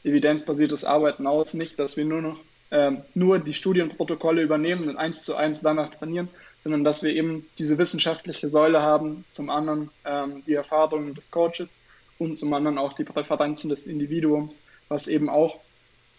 evidenzbasiertes 0.05 0.85
Arbeiten 0.85 1.27
aus. 1.27 1.53
Nicht, 1.53 1.79
dass 1.79 1.97
wir 1.97 2.05
nur 2.05 2.21
noch 2.21 2.39
ähm, 2.71 3.01
nur 3.13 3.39
die 3.39 3.53
Studienprotokolle 3.53 4.41
übernehmen 4.41 4.89
und 4.89 4.97
eins 4.97 5.23
zu 5.23 5.35
eins 5.35 5.61
danach 5.61 5.89
trainieren, 5.89 6.29
sondern 6.59 6.83
dass 6.83 7.03
wir 7.03 7.13
eben 7.13 7.45
diese 7.59 7.77
wissenschaftliche 7.77 8.47
Säule 8.47 8.81
haben, 8.81 9.25
zum 9.29 9.49
anderen 9.49 9.89
ähm, 10.05 10.43
die 10.47 10.53
Erfahrungen 10.53 11.13
des 11.13 11.31
Coaches 11.31 11.79
und 12.17 12.37
zum 12.37 12.53
anderen 12.53 12.77
auch 12.77 12.93
die 12.93 13.03
Präferenzen 13.03 13.69
des 13.69 13.87
Individuums, 13.87 14.63
was 14.87 15.07
eben 15.07 15.29
auch 15.29 15.59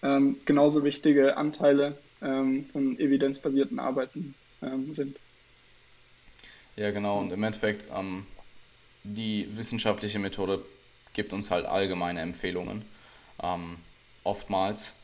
ähm, 0.03 0.37
genauso 0.45 0.85
wichtige 0.85 1.37
Anteile 1.37 1.99
ähm, 2.23 2.67
von 2.73 2.99
evidenzbasierten 2.99 3.79
Arbeiten 3.79 4.35
ähm, 4.63 4.93
sind. 4.93 5.17
Ja, 6.77 6.91
genau. 6.91 7.19
Und 7.21 7.33
im 7.33 7.43
Endeffekt, 7.43 7.87
ähm, 7.97 8.27
die 9.03 9.49
wissenschaftliche 9.53 10.19
Methode 10.19 10.63
gibt 11.13 11.33
uns 11.33 11.51
halt 11.51 11.65
allgemeine 11.65 12.21
Empfehlungen, 12.21 12.83
ähm, 13.43 13.77
oftmals. 14.25 14.95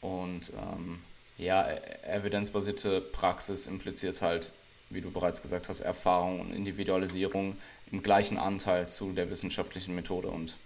Und 0.00 0.52
ähm, 0.52 1.00
ja, 1.36 1.68
e-, 1.68 1.80
evidenzbasierte 2.06 3.00
Praxis 3.00 3.66
impliziert 3.66 4.22
halt, 4.22 4.52
wie 4.90 5.00
du 5.00 5.10
bereits 5.10 5.42
gesagt 5.42 5.68
hast, 5.68 5.80
Erfahrung 5.80 6.40
und 6.40 6.52
Individualisierung 6.52 7.56
im 7.92 8.02
gleichen 8.02 8.38
Anteil 8.38 8.88
zu 8.88 9.12
der 9.12 9.30
wissenschaftlichen 9.30 9.94
Methode. 9.94 10.28
Und 10.28 10.56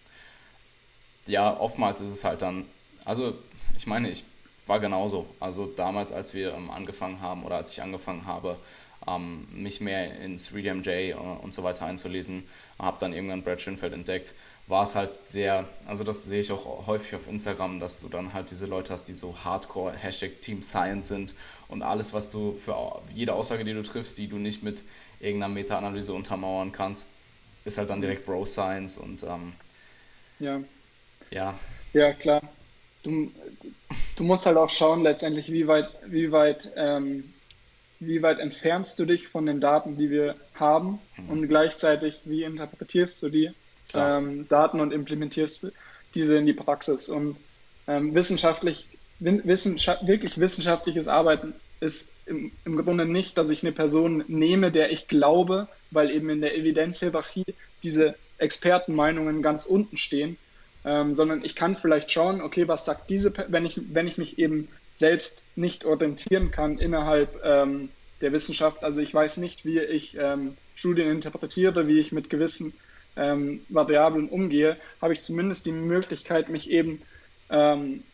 ja, 1.26 1.58
oftmals 1.58 2.00
ist 2.00 2.08
es 2.10 2.24
halt 2.24 2.42
dann, 2.42 2.66
also 3.04 3.34
ich 3.76 3.86
meine, 3.86 4.10
ich 4.10 4.24
war 4.66 4.80
genauso. 4.80 5.26
Also 5.40 5.66
damals, 5.66 6.12
als 6.12 6.34
wir 6.34 6.54
ähm, 6.54 6.70
angefangen 6.70 7.20
haben 7.20 7.44
oder 7.44 7.56
als 7.56 7.72
ich 7.72 7.82
angefangen 7.82 8.26
habe, 8.26 8.56
ähm, 9.06 9.46
mich 9.52 9.80
mehr 9.80 10.18
ins 10.20 10.54
ReadMJ 10.54 10.88
äh, 10.88 11.14
und 11.14 11.54
so 11.54 11.62
weiter 11.62 11.86
einzulesen, 11.86 12.44
habe 12.78 12.98
dann 13.00 13.12
irgendwann 13.12 13.42
Brad 13.42 13.60
Schinfeld 13.60 13.92
entdeckt, 13.92 14.34
war 14.66 14.84
es 14.84 14.94
halt 14.94 15.28
sehr, 15.28 15.68
also 15.86 16.04
das 16.04 16.24
sehe 16.24 16.40
ich 16.40 16.50
auch 16.52 16.86
häufig 16.86 17.14
auf 17.14 17.28
Instagram, 17.28 17.80
dass 17.80 18.00
du 18.00 18.08
dann 18.08 18.32
halt 18.32 18.50
diese 18.50 18.66
Leute 18.66 18.92
hast, 18.92 19.08
die 19.08 19.12
so 19.12 19.34
Hardcore 19.44 19.92
Hashtag 19.92 20.40
Team 20.40 20.62
Science 20.62 21.08
sind 21.08 21.34
und 21.68 21.82
alles, 21.82 22.12
was 22.12 22.30
du 22.30 22.54
für 22.54 23.00
jede 23.12 23.34
Aussage, 23.34 23.64
die 23.64 23.74
du 23.74 23.82
triffst, 23.82 24.18
die 24.18 24.28
du 24.28 24.36
nicht 24.36 24.62
mit 24.62 24.82
irgendeiner 25.20 25.52
Meta-Analyse 25.52 26.12
untermauern 26.12 26.72
kannst, 26.72 27.06
ist 27.64 27.78
halt 27.78 27.90
dann 27.90 28.00
direkt 28.00 28.26
Bro 28.26 28.46
Science 28.46 28.96
und 28.96 29.22
ähm, 29.22 29.52
ja. 30.38 30.60
Ja. 31.30 31.54
Ja, 31.92 32.12
klar. 32.12 32.42
Du, 33.02 33.30
du 34.16 34.24
musst 34.24 34.46
halt 34.46 34.56
auch 34.56 34.70
schauen, 34.70 35.02
letztendlich, 35.02 35.50
wie 35.50 35.66
weit, 35.66 35.88
wie 36.06 36.30
weit, 36.32 36.70
ähm, 36.76 37.32
wie 38.06 38.22
weit 38.22 38.38
entfernst 38.38 38.98
du 38.98 39.04
dich 39.04 39.28
von 39.28 39.46
den 39.46 39.60
Daten, 39.60 39.96
die 39.96 40.10
wir 40.10 40.34
haben 40.54 40.98
mhm. 41.16 41.28
und 41.28 41.48
gleichzeitig, 41.48 42.20
wie 42.24 42.42
interpretierst 42.42 43.22
du 43.22 43.28
die 43.28 43.50
ähm, 43.94 44.48
Daten 44.48 44.80
und 44.80 44.92
implementierst 44.92 45.72
diese 46.14 46.38
in 46.38 46.46
die 46.46 46.52
Praxis. 46.52 47.08
Und 47.08 47.36
ähm, 47.86 48.14
wissenschaftlich, 48.14 48.88
wissenschaft, 49.20 50.06
wirklich 50.06 50.38
wissenschaftliches 50.38 51.08
Arbeiten 51.08 51.54
ist 51.80 52.12
im, 52.26 52.52
im 52.64 52.76
Grunde 52.76 53.06
nicht, 53.06 53.38
dass 53.38 53.50
ich 53.50 53.62
eine 53.62 53.72
Person 53.72 54.24
nehme, 54.28 54.70
der 54.70 54.92
ich 54.92 55.08
glaube, 55.08 55.68
weil 55.90 56.10
eben 56.10 56.30
in 56.30 56.40
der 56.40 56.56
Evidenzhierarchie 56.56 57.44
diese 57.82 58.14
Expertenmeinungen 58.38 59.42
ganz 59.42 59.66
unten 59.66 59.96
stehen, 59.96 60.36
ähm, 60.84 61.14
sondern 61.14 61.44
ich 61.44 61.54
kann 61.54 61.76
vielleicht 61.76 62.10
schauen, 62.10 62.40
okay, 62.40 62.68
was 62.68 62.84
sagt 62.84 63.10
diese, 63.10 63.32
wenn 63.48 63.64
ich, 63.64 63.80
wenn 63.92 64.06
ich 64.06 64.18
mich 64.18 64.38
eben 64.38 64.68
selbst 64.94 65.44
nicht 65.56 65.84
orientieren 65.84 66.50
kann 66.50 66.78
innerhalb 66.78 67.42
ähm, 67.44 67.88
der 68.20 68.32
Wissenschaft, 68.32 68.84
also 68.84 69.00
ich 69.00 69.12
weiß 69.12 69.38
nicht, 69.38 69.64
wie 69.64 69.80
ich 69.80 70.16
ähm, 70.18 70.56
Studien 70.76 71.10
interpretiere, 71.10 71.88
wie 71.88 71.98
ich 71.98 72.12
mit 72.12 72.30
gewissen 72.30 72.72
ähm, 73.16 73.60
Variablen 73.68 74.28
umgehe, 74.28 74.76
habe 75.00 75.12
ich 75.12 75.22
zumindest 75.22 75.66
die 75.66 75.72
Möglichkeit, 75.72 76.48
mich 76.48 76.70
eben 76.70 77.02
ähm, 77.50 78.04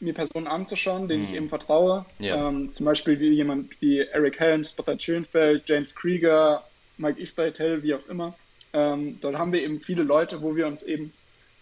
mir 0.00 0.14
Personen 0.14 0.46
anzuschauen, 0.46 1.08
denen 1.08 1.22
mhm. 1.22 1.28
ich 1.28 1.34
eben 1.34 1.48
vertraue. 1.48 2.04
Ja. 2.18 2.48
Ähm, 2.48 2.72
zum 2.72 2.86
Beispiel 2.86 3.20
wie 3.20 3.30
jemand 3.30 3.80
wie 3.80 4.00
Eric 4.00 4.38
Helms, 4.40 4.72
Brett 4.72 5.02
Schönfeld, 5.02 5.64
James 5.66 5.94
Krieger, 5.94 6.64
Mike 6.96 7.20
Isbaitel, 7.20 7.82
wie 7.82 7.94
auch 7.94 8.06
immer. 8.08 8.34
Ähm, 8.72 9.18
dort 9.20 9.36
haben 9.36 9.52
wir 9.52 9.62
eben 9.62 9.80
viele 9.80 10.02
Leute, 10.02 10.42
wo 10.42 10.56
wir 10.56 10.66
uns 10.66 10.82
eben 10.82 11.12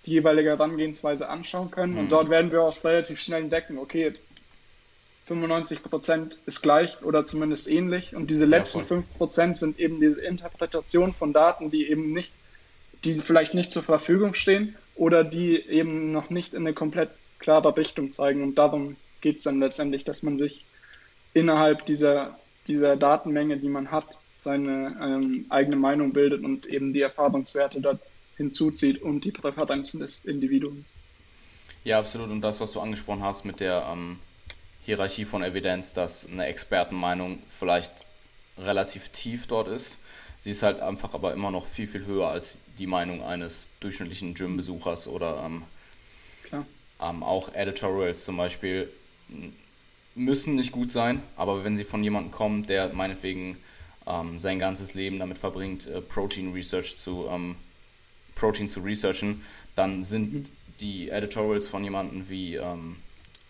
die 0.07 0.12
jeweilige 0.12 0.51
Herangehensweise 0.51 1.28
anschauen 1.28 1.70
können. 1.70 1.95
Mhm. 1.95 1.99
Und 2.01 2.12
dort 2.12 2.30
werden 2.30 2.51
wir 2.51 2.62
auch 2.62 2.84
relativ 2.84 3.20
schnell 3.20 3.43
entdecken, 3.43 3.78
okay, 3.78 4.12
95 5.27 5.83
Prozent 5.83 6.39
ist 6.47 6.62
gleich 6.62 7.03
oder 7.03 7.25
zumindest 7.25 7.68
ähnlich. 7.68 8.14
Und 8.14 8.31
diese 8.31 8.45
letzten 8.45 8.81
ja, 8.81 8.85
5 8.85 9.14
Prozent 9.18 9.57
sind 9.57 9.79
eben 9.79 10.01
diese 10.01 10.20
Interpretation 10.20 11.14
von 11.14 11.33
Daten, 11.33 11.70
die 11.70 11.89
eben 11.89 12.12
nicht 12.12 12.33
die 13.05 13.14
vielleicht 13.14 13.55
nicht 13.55 13.73
zur 13.73 13.83
Verfügung 13.83 14.35
stehen 14.35 14.77
oder 14.95 15.25
die 15.25 15.57
eben 15.57 16.12
noch 16.12 16.31
nicht 16.31 16.55
in 16.55 16.61
eine 16.61 16.75
komplett 16.75 17.11
klare 17.39 17.77
Richtung 17.77 18.12
zeigen. 18.12 18.43
Und 18.43 18.57
darum 18.57 18.97
geht 19.20 19.37
es 19.37 19.43
dann 19.43 19.59
letztendlich, 19.59 20.05
dass 20.05 20.23
man 20.23 20.37
sich 20.37 20.64
innerhalb 21.35 21.87
dieser, 21.87 22.39
dieser 22.68 22.97
Datenmenge, 22.97 23.57
die 23.57 23.68
man 23.68 23.91
hat, 23.91 24.07
seine 24.37 24.97
ähm, 25.01 25.47
eigene 25.51 25.77
Meinung 25.77 26.12
bildet 26.12 26.45
und 26.45 26.66
eben 26.66 26.93
die 26.93 27.01
Erfahrungswerte 27.01 27.81
dort 27.81 28.01
hinzuzieht 28.37 29.01
und 29.03 29.25
die 29.25 29.31
Präferenzen 29.31 30.01
des 30.01 30.25
Individuums. 30.25 30.97
Ja, 31.85 31.99
absolut. 31.99 32.31
Und 32.31 32.41
das, 32.41 32.61
was 32.61 32.73
du 32.73 32.81
angesprochen 32.81 33.23
hast 33.23 33.45
mit 33.45 33.61
der 33.61 33.87
ähm, 33.93 34.18
Hierarchie 34.85 35.24
von 35.24 35.43
Evidenz, 35.43 35.93
dass 35.93 36.26
eine 36.26 36.47
Expertenmeinung 36.47 37.39
vielleicht 37.49 37.93
relativ 38.59 39.09
tief 39.11 39.47
dort 39.47 39.68
ist 39.68 39.99
Sie 40.43 40.51
ist 40.51 40.64
halt 40.64 40.80
einfach 40.80 41.14
aber 41.14 41.33
immer 41.35 41.53
noch 41.53 41.68
viel, 41.68 41.87
viel 41.87 42.05
höher 42.05 42.26
als 42.26 42.59
die 42.76 42.89
Meinung 42.89 43.22
eines 43.22 43.68
durchschnittlichen 43.78 44.35
Gym-Besuchers 44.35 45.07
oder 45.07 45.41
ähm, 45.47 45.62
ähm, 47.01 47.22
auch 47.22 47.55
Editorials 47.55 48.24
zum 48.24 48.39
Beispiel 48.39 48.91
müssen 50.16 50.57
nicht 50.57 50.72
gut 50.72 50.91
sein, 50.91 51.22
aber 51.37 51.62
wenn 51.62 51.76
sie 51.76 51.85
von 51.85 52.03
jemandem 52.03 52.33
kommen, 52.33 52.66
der 52.66 52.93
meinetwegen 52.93 53.57
ähm, 54.05 54.37
sein 54.37 54.59
ganzes 54.59 54.95
Leben 54.95 55.20
damit 55.20 55.39
verbringt, 55.39 55.87
äh, 55.87 56.01
Protein 56.01 56.53
Research 56.53 56.97
zu 56.97 57.28
ähm, 57.30 57.55
Protein 58.35 58.68
zu 58.68 58.80
researchen, 58.80 59.43
dann 59.76 60.03
sind 60.03 60.33
mhm. 60.33 60.45
die 60.80 61.09
Editorials 61.09 61.68
von 61.68 61.85
jemandem 61.85 62.28
wie 62.28 62.57
ähm, 62.57 62.97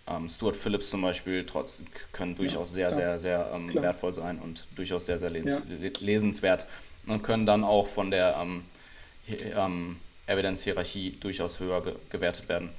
ähm, 0.09 0.29
Stuart 0.29 0.57
Phillips 0.57 0.91
zum 0.91 1.03
Beispiel 1.03 1.45
trotz, 1.47 1.83
können 2.13 2.35
durchaus 2.35 2.77
ja, 2.77 2.93
sehr, 2.93 3.19
sehr, 3.19 3.19
sehr 3.19 3.53
ähm, 3.55 3.75
wertvoll 3.75 4.15
sein 4.15 4.39
und 4.39 4.65
durchaus 4.75 5.07
sehr, 5.07 5.19
sehr 5.19 5.31
les 5.31 5.45
ja. 5.45 5.61
lesenswert 6.01 6.67
und 7.07 7.23
können 7.23 7.47
dann 7.47 7.65
auch 7.65 7.87
von 7.87 8.11
der 8.11 8.37
ähm, 8.41 8.65
ähm, 9.57 9.97
Evidenzhierarchie 10.27 11.17
durchaus 11.21 11.61
höher 11.61 11.83
ge 11.83 11.95
gewertet 12.11 12.49
werden. 12.49 12.71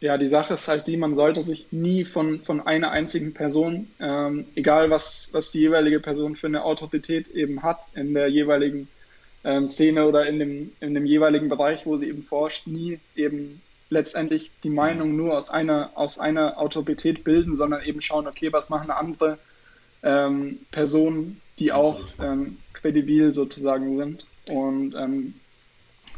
Ja, 0.00 0.18
die 0.18 0.26
Sache 0.26 0.54
ist 0.54 0.66
halt 0.66 0.88
die, 0.88 0.96
man 0.96 1.14
sollte 1.14 1.44
sich 1.44 1.68
nie 1.70 2.04
von, 2.04 2.40
von 2.40 2.60
einer 2.60 2.90
einzigen 2.90 3.32
Person, 3.34 3.86
ähm, 4.00 4.46
egal 4.56 4.90
was, 4.90 5.28
was 5.30 5.52
die 5.52 5.60
jeweilige 5.60 6.00
Person 6.00 6.34
für 6.34 6.48
eine 6.48 6.64
Autorität 6.64 7.28
eben 7.28 7.62
hat 7.62 7.82
in 7.94 8.12
der 8.12 8.26
jeweiligen 8.26 8.88
ähm, 9.44 9.64
Szene 9.64 10.04
oder 10.04 10.26
in 10.26 10.40
dem, 10.40 10.72
in 10.80 10.94
dem 10.94 11.06
jeweiligen 11.06 11.48
Bereich, 11.48 11.86
wo 11.86 11.96
sie 11.96 12.08
eben 12.08 12.24
forscht, 12.24 12.66
nie 12.66 12.98
eben 13.14 13.62
letztendlich 13.92 14.50
die 14.64 14.70
Meinung 14.70 15.16
nur 15.16 15.36
aus 15.36 15.50
einer, 15.50 15.90
aus 15.94 16.18
einer 16.18 16.58
Autorität 16.58 17.24
bilden, 17.24 17.54
sondern 17.54 17.84
eben 17.84 18.00
schauen, 18.00 18.26
okay, 18.26 18.52
was 18.52 18.70
machen 18.70 18.90
andere 18.90 19.38
ähm, 20.02 20.58
Personen, 20.70 21.40
die 21.58 21.72
auch 21.72 22.00
ähm, 22.20 22.56
kredibil 22.72 23.32
sozusagen 23.32 23.92
sind 23.92 24.24
und 24.48 24.94
ähm, 24.94 25.34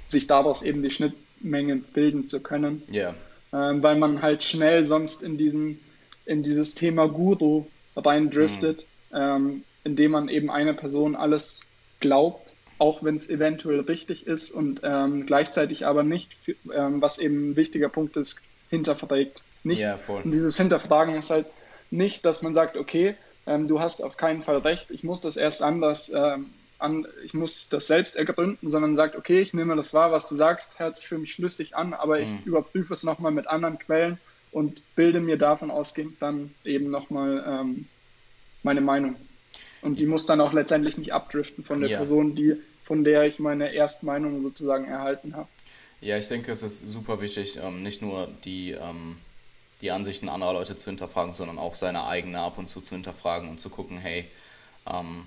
sich 0.06 0.28
daraus 0.28 0.62
eben 0.62 0.82
die 0.82 0.92
Schnittmengen 0.92 1.82
bilden 1.82 2.28
zu 2.28 2.40
können. 2.40 2.82
Yeah. 2.90 3.14
Ähm, 3.52 3.82
weil 3.82 3.96
man 3.96 4.22
halt 4.22 4.44
schnell 4.44 4.84
sonst 4.86 5.22
in 5.22 5.36
diesen, 5.36 5.80
in 6.26 6.44
dieses 6.44 6.76
Thema 6.76 7.09
Guru 7.09 7.66
reindriftet, 7.96 8.86
mhm. 9.10 9.16
ähm, 9.16 9.64
indem 9.82 10.12
man 10.12 10.28
eben 10.28 10.51
einer 10.51 10.74
Person 10.74 11.16
alles 11.16 11.68
glaubt 12.01 12.53
auch 12.78 13.02
wenn 13.02 13.16
es 13.16 13.30
eventuell 13.30 13.80
richtig 13.80 14.26
ist 14.26 14.51
und 14.51 14.80
ähm, 14.82 15.24
gleichzeitig 15.24 15.86
aber 15.86 16.02
nicht, 16.02 16.36
ähm, 16.74 17.01
was 17.01 17.18
eben 17.18 17.51
ein 17.51 17.56
wichtiger 17.56 17.88
Punkt 17.88 18.16
ist, 18.16 18.40
hinterfragt. 18.70 19.42
Nicht, 19.62 19.80
ja, 19.80 19.96
voll. 19.96 20.22
Und 20.22 20.32
dieses 20.32 20.56
Hinterfragen 20.56 21.14
ist 21.14 21.30
halt 21.30 21.46
nicht, 21.90 22.24
dass 22.26 22.42
man 22.42 22.52
sagt, 22.52 22.76
okay, 22.76 23.16
ähm, 23.46 23.68
du 23.68 23.80
hast 23.80 24.02
auf 24.02 24.16
keinen 24.16 24.42
Fall 24.42 24.59
recht, 24.59 24.90
ich 24.90 25.05
muss 25.05 25.20
das 25.20 25.36
erst 25.36 25.62
anders, 25.62 26.12
ähm, 26.14 26.51
an, 26.78 27.06
ich 27.24 27.34
muss 27.34 27.68
das 27.68 27.86
selbst 27.86 28.16
ergründen, 28.16 28.68
sondern 28.68 28.96
sagt, 28.96 29.16
okay, 29.16 29.40
ich 29.40 29.55
nehme 29.55 29.76
das 29.76 29.94
wahr, 29.94 30.12
was 30.12 30.28
du 30.28 30.34
sagst, 30.34 30.78
hört 30.78 30.96
sich 30.96 31.06
für 31.06 31.18
mich 31.18 31.32
schlüssig 31.32 31.76
an, 31.76 31.94
aber 31.94 32.20
ich 32.20 32.28
mhm. 32.28 32.42
überprüfe 32.44 32.92
es 32.92 33.05
nochmal 33.05 33.32
mit 33.32 33.46
anderen 33.46 33.78
Quellen 33.78 34.18
und 34.52 34.82
bilde 34.94 35.20
mir 35.20 35.38
davon 35.38 35.70
ausgehend 35.70 36.20
dann 36.20 36.55
eben 36.64 36.90
nochmal 36.90 37.44
ähm, 37.46 37.86
meine 38.62 38.80
Meinung. 38.80 39.16
Und 39.85 40.01
die 40.01 40.06
muss 40.06 40.27
dann 40.27 40.40
auch 40.40 40.52
letztendlich 40.52 40.97
nicht 40.98 41.12
abdriften 41.12 41.62
von 41.62 41.81
der 41.81 41.90
ja. 41.90 41.98
Person, 41.98 42.35
die, 42.35 42.56
von 42.85 43.05
der 43.05 43.24
ich 43.24 43.39
meine 43.39 43.73
Erstmeinung 43.73 44.43
sozusagen 44.43 44.86
erhalten 44.86 45.36
habe. 45.36 45.48
Ja, 46.01 46.19
ich 46.19 46.27
denke, 46.28 46.52
es 46.52 46.62
ist 46.62 46.89
super 46.89 47.20
wichtig, 47.20 47.59
ähm, 47.62 47.82
nicht 47.82 48.02
nur 48.02 48.28
die, 48.44 48.73
ähm, 48.73 49.19
die 49.81 49.90
Ansichten 49.90 50.28
anderer 50.28 50.55
Leute 50.55 50.74
zu 50.74 50.90
hinterfragen, 50.90 51.32
sondern 51.32 51.59
auch 51.59 51.74
seine 51.74 52.05
eigene 52.05 52.40
ab 52.40 52.59
und 52.59 52.69
zu 52.69 52.81
zu 52.81 52.94
hinterfragen 52.94 53.48
und 53.48 53.61
zu 53.61 53.69
gucken, 53.69 53.98
hey, 53.98 54.27
ähm, 54.86 55.27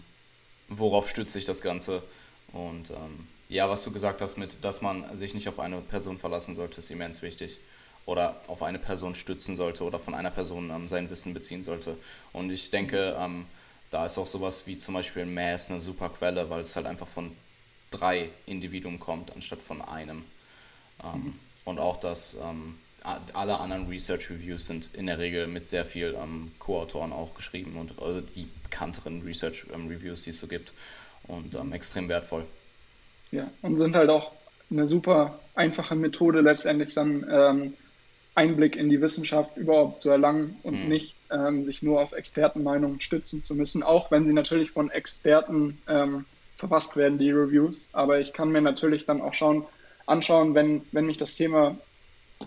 worauf 0.70 1.08
stützt 1.08 1.34
sich 1.34 1.46
das 1.46 1.62
Ganze? 1.62 2.02
Und 2.52 2.90
ähm, 2.90 3.28
ja, 3.50 3.70
was 3.70 3.84
du 3.84 3.92
gesagt 3.92 4.22
hast 4.22 4.38
mit, 4.38 4.64
dass 4.64 4.82
man 4.82 5.16
sich 5.16 5.34
nicht 5.34 5.48
auf 5.48 5.60
eine 5.60 5.82
Person 5.82 6.18
verlassen 6.18 6.56
sollte, 6.56 6.80
ist 6.80 6.92
immens 6.92 7.22
wichtig. 7.22 7.60
oder 8.08 8.38
auf 8.48 8.64
eine 8.64 8.80
Person 8.80 9.14
stützen 9.14 9.56
sollte 9.56 9.84
oder 9.84 10.00
von 10.00 10.16
einer 10.16 10.32
Person 10.32 10.72
ähm, 10.72 10.88
sein 10.88 11.10
Wissen 11.12 11.34
beziehen 11.34 11.62
sollte. 11.62 11.98
Und 12.34 12.52
ich 12.52 12.72
denke, 12.72 13.16
ähm, 13.20 13.46
da 13.91 14.05
ist 14.05 14.18
auch 14.18 14.27
sowas 14.27 14.68
wie 14.68 14.77
zum 14.77 14.93
Beispiel 14.93 15.26
Mass 15.26 15.69
eine 15.69 15.80
super 15.80 16.09
Quelle, 16.09 16.49
weil 16.49 16.61
es 16.61 16.76
halt 16.76 16.85
einfach 16.85 17.07
von 17.07 17.31
drei 17.91 18.30
Individuen 18.45 18.99
kommt, 18.99 19.34
anstatt 19.35 19.61
von 19.61 19.81
einem. 19.81 20.23
Ähm, 21.03 21.22
mhm. 21.22 21.34
Und 21.65 21.80
auch, 21.80 21.97
dass 21.97 22.35
ähm, 22.35 22.76
alle 23.34 23.59
anderen 23.59 23.88
Research 23.88 24.30
Reviews 24.30 24.68
sind 24.68 24.89
in 24.93 25.05
der 25.05 25.19
Regel 25.19 25.47
mit 25.47 25.68
sehr 25.68 25.85
viel 25.85 26.15
ähm, 26.22 26.51
Co-Autoren 26.59 27.14
auch 27.14 27.34
geschrieben 27.35 27.77
und 27.77 28.01
also 28.01 28.22
die 28.22 28.47
bekannteren 28.64 29.22
Research 29.22 29.65
ähm, 29.73 29.88
Reviews, 29.88 30.23
die 30.23 30.31
es 30.31 30.39
so 30.39 30.47
gibt 30.47 30.73
und 31.27 31.55
ähm, 31.55 31.73
extrem 31.73 32.09
wertvoll. 32.09 32.45
Ja, 33.31 33.49
und 33.61 33.77
sind 33.77 33.95
halt 33.95 34.09
auch 34.09 34.31
eine 34.69 34.88
super 34.88 35.39
einfache 35.55 35.95
Methode, 35.95 36.41
letztendlich 36.41 36.93
dann 36.93 37.26
ähm, 37.30 37.73
Einblick 38.35 38.76
in 38.76 38.89
die 38.89 39.01
Wissenschaft 39.01 39.57
überhaupt 39.57 40.01
zu 40.01 40.09
erlangen 40.09 40.57
und 40.64 40.84
mhm. 40.84 40.89
nicht 40.89 41.15
ähm, 41.32 41.64
sich 41.64 41.82
nur 41.82 42.02
auf 42.02 42.12
Expertenmeinungen 42.12 43.02
stützen 43.02 43.44
zu 43.44 43.56
müssen, 43.56 43.84
auch 43.84 44.12
wenn 44.12 44.26
sie 44.26 44.34
natürlich 44.34 44.72
von 44.72 44.90
Experten 44.90 45.82
ähm, 45.88 46.26
verfasst 46.58 46.95
werden, 46.95 47.18
die 47.18 47.32
Reviews. 47.32 47.90
Aber 47.94 48.20
ich 48.20 48.34
kann 48.34 48.52
mir 48.52 48.62
natürlich 48.62 49.06
dann 49.06 49.22
auch 49.22 49.34
schauen, 49.34 49.66
anschauen, 50.06 50.56
wenn, 50.56 50.82
wenn 50.91 51.06
mich 51.06 51.18
das 51.18 51.36
Thema 51.36 51.78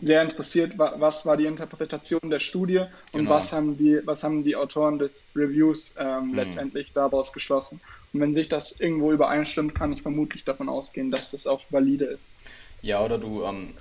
sehr 0.01 0.23
interessiert, 0.23 0.75
was 0.79 1.27
war 1.27 1.37
die 1.37 1.47
Interpretation 1.47 2.21
der 2.31 2.39
Studie 2.39 2.85
und 3.13 3.21
genau. 3.21 3.31
was, 3.31 3.53
haben 3.53 3.77
die, 3.77 4.01
was 4.05 4.23
haben 4.23 4.45
die 4.45 4.55
Autoren 4.55 4.99
des 4.99 5.27
Reviews 5.35 5.95
ähm, 5.99 6.29
mhm. 6.29 6.35
letztendlich 6.35 6.93
daraus 6.93 7.33
geschlossen. 7.33 7.81
Und 8.13 8.21
wenn 8.21 8.35
sich 8.35 8.49
das 8.49 8.81
irgendwo 8.81 9.13
übereinstimmt, 9.13 9.75
kann 9.75 9.93
ich 9.93 10.03
vermutlich 10.03 10.45
davon 10.45 10.69
ausgehen, 10.69 11.11
dass 11.11 11.31
das 11.31 11.47
auch 11.47 11.63
valide 11.71 12.07
ist. 12.07 12.33
Ja, 12.83 13.05
oder 13.05 13.19
du, 13.19 13.43
ähm, 13.45 13.75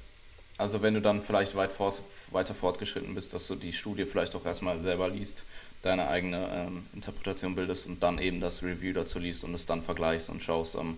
also 0.59 0.81
wenn 0.81 0.93
du 0.93 1.01
dann 1.01 1.21
vielleicht 1.23 1.55
weit 1.55 1.71
fort, 1.71 2.01
weiter 2.31 2.53
fortgeschritten 2.53 3.15
bist, 3.15 3.33
dass 3.33 3.47
du 3.47 3.55
die 3.55 3.71
Studie 3.71 4.05
vielleicht 4.05 4.35
auch 4.35 4.45
erstmal 4.45 4.81
selber 4.81 5.07
liest, 5.07 5.45
deine 5.81 6.09
eigene 6.09 6.49
ähm, 6.53 6.85
Interpretation 6.93 7.55
bildest 7.55 7.87
und 7.87 8.03
dann 8.03 8.19
eben 8.19 8.41
das 8.41 8.61
Review 8.61 8.91
dazu 8.91 9.19
liest 9.19 9.45
und 9.45 9.53
es 9.53 9.65
dann 9.65 9.81
vergleichst 9.81 10.29
und 10.29 10.43
schaust, 10.43 10.75
ähm, 10.75 10.97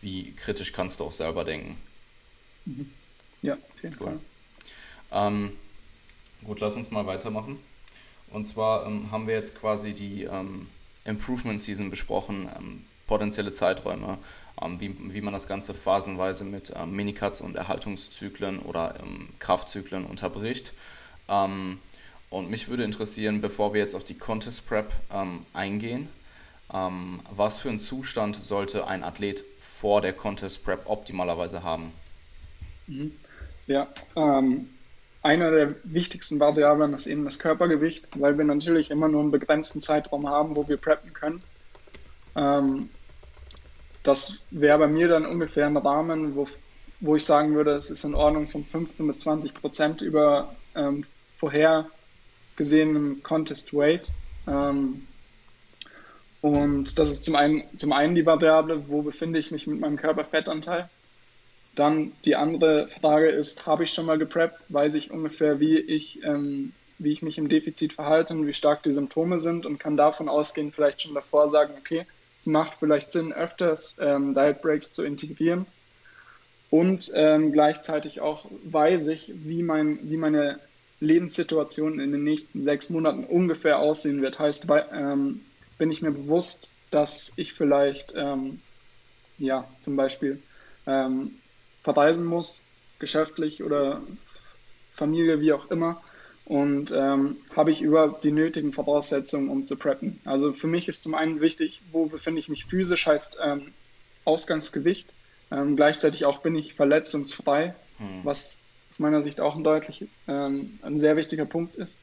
wie 0.00 0.30
kritisch 0.32 0.72
kannst 0.72 1.00
du 1.00 1.04
auch 1.04 1.12
selber 1.12 1.44
denken. 1.44 1.76
Mhm. 2.66 2.88
Ja, 3.42 3.54
auf 3.54 3.82
jeden 3.82 3.96
cool. 4.00 4.20
Fall. 5.10 5.28
Ähm, 5.28 5.50
gut, 6.44 6.60
lass 6.60 6.76
uns 6.76 6.92
mal 6.92 7.04
weitermachen. 7.04 7.58
Und 8.30 8.44
zwar 8.44 8.86
ähm, 8.86 9.10
haben 9.10 9.26
wir 9.26 9.34
jetzt 9.34 9.56
quasi 9.58 9.92
die 9.92 10.22
ähm, 10.22 10.68
Improvement 11.04 11.60
Season 11.60 11.90
besprochen, 11.90 12.48
ähm, 12.56 12.86
potenzielle 13.14 13.52
Zeiträume, 13.52 14.18
ähm, 14.60 14.80
wie, 14.80 14.96
wie 15.14 15.20
man 15.20 15.32
das 15.32 15.46
Ganze 15.46 15.72
phasenweise 15.72 16.44
mit 16.44 16.72
ähm, 16.76 16.96
Minicuts 16.96 17.40
und 17.40 17.54
Erhaltungszyklen 17.54 18.58
oder 18.58 18.96
Kraftzyklen 19.38 20.04
unterbricht. 20.04 20.72
und 22.30 22.50
mich 22.50 22.68
würde 22.68 22.82
interessieren, 22.82 23.40
bevor 23.40 23.72
wir 23.72 23.80
jetzt 23.80 23.94
auf 23.94 24.02
die 24.02 24.18
Contest 24.18 24.66
Prep 24.66 24.90
eingehen, 25.52 26.08
was 26.68 27.58
für 27.58 27.68
einen 27.68 27.80
Zustand 27.80 28.34
sollte 28.34 28.86
ein 28.88 29.04
Athlet 29.04 29.44
vor 29.60 30.00
der 30.00 30.12
Contest 30.12 30.64
Prep 30.64 30.80
optimalerweise 30.86 31.62
haben? 31.62 31.92
Mhm. 32.88 33.12
Ja, 33.66 33.86
ähm, 34.16 34.68
eine 35.24 35.50
der 35.50 35.74
wichtigsten 35.84 36.38
Variablen 36.38 36.92
ist 36.92 37.06
eben 37.06 37.24
das 37.24 37.38
Körpergewicht, 37.38 38.08
weil 38.20 38.36
wir 38.36 38.44
natürlich 38.44 38.90
immer 38.90 39.08
nur 39.08 39.22
einen 39.22 39.30
begrenzten 39.30 39.80
Zeitraum 39.80 40.28
haben, 40.28 40.54
wo 40.54 40.68
wir 40.68 40.76
preppen 40.76 41.14
können. 41.14 41.42
Ähm, 42.36 42.90
das 44.04 44.44
wäre 44.50 44.78
bei 44.78 44.86
mir 44.86 45.08
dann 45.08 45.26
ungefähr 45.26 45.66
ein 45.66 45.76
Rahmen, 45.76 46.36
wo, 46.36 46.46
wo 47.00 47.16
ich 47.16 47.24
sagen 47.24 47.54
würde, 47.54 47.72
es 47.72 47.90
ist 47.90 48.04
in 48.04 48.14
Ordnung 48.14 48.46
von 48.46 48.64
15 48.64 49.06
bis 49.06 49.18
20 49.20 49.54
Prozent 49.54 50.02
über 50.02 50.54
ähm, 50.76 51.04
vorhergesehenem 51.38 53.22
Contest 53.22 53.74
Weight. 53.74 54.10
Ähm, 54.46 55.06
und 56.42 56.98
das 56.98 57.10
ist 57.10 57.24
zum 57.24 57.34
einen, 57.34 57.64
zum 57.76 57.92
einen 57.92 58.14
die 58.14 58.26
Variable, 58.26 58.88
wo 58.88 59.00
befinde 59.00 59.38
ich 59.38 59.50
mich 59.50 59.66
mit 59.66 59.80
meinem 59.80 59.96
Körperfettanteil. 59.96 60.90
Dann 61.74 62.12
die 62.26 62.36
andere 62.36 62.88
Frage 62.88 63.30
ist, 63.30 63.66
habe 63.66 63.84
ich 63.84 63.92
schon 63.92 64.04
mal 64.06 64.18
gepreppt? 64.18 64.66
Weiß 64.68 64.94
ich 64.94 65.10
ungefähr, 65.10 65.58
wie 65.60 65.78
ich, 65.78 66.22
ähm, 66.22 66.74
wie 66.98 67.12
ich 67.12 67.22
mich 67.22 67.38
im 67.38 67.48
Defizit 67.48 67.94
verhalte 67.94 68.34
und 68.34 68.46
wie 68.46 68.52
stark 68.52 68.82
die 68.82 68.92
Symptome 68.92 69.40
sind 69.40 69.64
und 69.64 69.78
kann 69.78 69.96
davon 69.96 70.28
ausgehen, 70.28 70.72
vielleicht 70.72 71.00
schon 71.00 71.14
davor 71.14 71.48
sagen, 71.48 71.72
okay, 71.78 72.04
es 72.44 72.46
macht 72.46 72.74
vielleicht 72.78 73.10
Sinn, 73.10 73.32
öfters 73.32 73.96
ähm, 73.98 74.34
Diet 74.34 74.60
Breaks 74.60 74.92
zu 74.92 75.02
integrieren. 75.02 75.64
Und 76.68 77.10
ähm, 77.14 77.52
gleichzeitig 77.52 78.20
auch 78.20 78.50
weiß 78.64 79.06
ich, 79.06 79.32
wie, 79.34 79.62
mein, 79.62 79.98
wie 80.02 80.18
meine 80.18 80.60
Lebenssituation 81.00 82.00
in 82.00 82.12
den 82.12 82.22
nächsten 82.22 82.60
sechs 82.60 82.90
Monaten 82.90 83.24
ungefähr 83.24 83.78
aussehen 83.78 84.20
wird. 84.20 84.38
Heißt, 84.38 84.68
weil, 84.68 84.84
ähm, 84.92 85.40
bin 85.78 85.90
ich 85.90 86.02
mir 86.02 86.10
bewusst, 86.10 86.74
dass 86.90 87.32
ich 87.36 87.54
vielleicht, 87.54 88.12
ähm, 88.14 88.60
ja, 89.38 89.66
zum 89.80 89.96
Beispiel 89.96 90.42
ähm, 90.86 91.36
verreisen 91.82 92.26
muss, 92.26 92.62
geschäftlich 92.98 93.64
oder 93.64 94.02
Familie, 94.92 95.40
wie 95.40 95.54
auch 95.54 95.70
immer. 95.70 96.02
Und 96.46 96.92
ähm, 96.92 97.36
habe 97.56 97.70
ich 97.70 97.80
überhaupt 97.80 98.22
die 98.22 98.32
nötigen 98.32 98.72
Voraussetzungen, 98.72 99.48
um 99.48 99.64
zu 99.64 99.76
preppen. 99.76 100.20
Also 100.24 100.52
für 100.52 100.66
mich 100.66 100.88
ist 100.88 101.02
zum 101.02 101.14
einen 101.14 101.40
wichtig, 101.40 101.80
wo 101.90 102.06
befinde 102.06 102.38
ich 102.38 102.50
mich 102.50 102.66
physisch, 102.66 103.06
heißt 103.06 103.38
ähm, 103.42 103.72
Ausgangsgewicht. 104.24 105.08
Ähm, 105.50 105.76
gleichzeitig 105.76 106.26
auch 106.26 106.38
bin 106.38 106.54
ich 106.54 106.74
verletzungsfrei, 106.74 107.74
hm. 107.96 108.24
was 108.24 108.58
aus 108.90 108.98
meiner 108.98 109.22
Sicht 109.22 109.40
auch 109.40 109.56
ein 109.56 109.64
deutlich 109.64 110.06
ähm, 110.28 110.78
ein 110.82 110.98
sehr 110.98 111.16
wichtiger 111.16 111.46
Punkt 111.46 111.76
ist. 111.76 111.98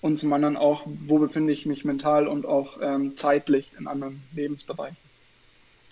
Und 0.00 0.16
zum 0.16 0.32
anderen 0.32 0.56
auch, 0.56 0.82
wo 0.84 1.18
befinde 1.18 1.52
ich 1.52 1.66
mich 1.66 1.84
mental 1.84 2.28
und 2.28 2.46
auch 2.46 2.78
ähm, 2.80 3.16
zeitlich 3.16 3.72
in 3.78 3.88
anderen 3.88 4.22
Lebensbereichen. 4.34 4.96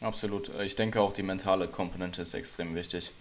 Absolut. 0.00 0.50
Ich 0.64 0.76
denke 0.76 1.00
auch 1.00 1.12
die 1.12 1.22
mentale 1.22 1.66
Komponente 1.66 2.22
ist 2.22 2.34
extrem 2.34 2.74
wichtig. 2.74 3.12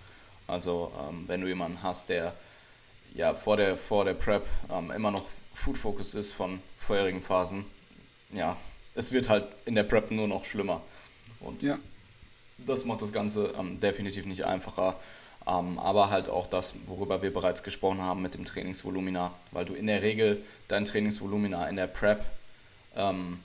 Also 0.48 0.92
ähm, 1.10 1.24
wenn 1.28 1.42
du 1.42 1.48
jemanden 1.48 1.82
hast, 1.82 2.10
der 2.10 2.34
ja 3.16 3.34
vor 3.34 3.58
der, 3.58 3.78
vor 3.78 4.06
der 4.06 4.14
Prep 4.14 4.46
ähm, 4.72 4.92
immer 4.92 5.12
noch 5.12 5.26
Food 5.54 5.78
Focus 5.78 6.14
ist 6.14 6.34
von 6.34 6.60
vorherigen 6.78 7.22
Phasen, 7.22 7.66
ja, 8.32 8.58
es 8.94 9.12
wird 9.12 9.30
halt 9.30 9.48
in 9.66 9.76
der 9.76 9.84
Prep 9.84 10.12
nur 10.12 10.28
noch 10.28 10.46
schlimmer. 10.46 10.82
Und 11.40 11.64
ja. 11.64 11.80
das 12.58 12.86
macht 12.86 13.02
das 13.02 13.14
Ganze 13.14 13.54
ähm, 13.60 13.80
definitiv 13.80 14.26
nicht 14.26 14.46
einfacher. 14.46 15.00
Ähm, 15.48 15.78
aber 15.80 16.10
halt 16.10 16.28
auch 16.28 16.48
das, 16.48 16.74
worüber 16.88 17.22
wir 17.22 17.32
bereits 17.32 17.64
gesprochen 17.64 18.02
haben 18.02 18.22
mit 18.22 18.34
dem 18.34 18.46
Trainingsvolumina, 18.46 19.32
weil 19.52 19.66
du 19.66 19.74
in 19.74 19.88
der 19.88 20.02
Regel 20.02 20.44
dein 20.68 20.86
Trainingsvolumina 20.86 21.68
in 21.68 21.76
der 21.76 21.88
Prep 21.88 22.26
ähm, 22.96 23.40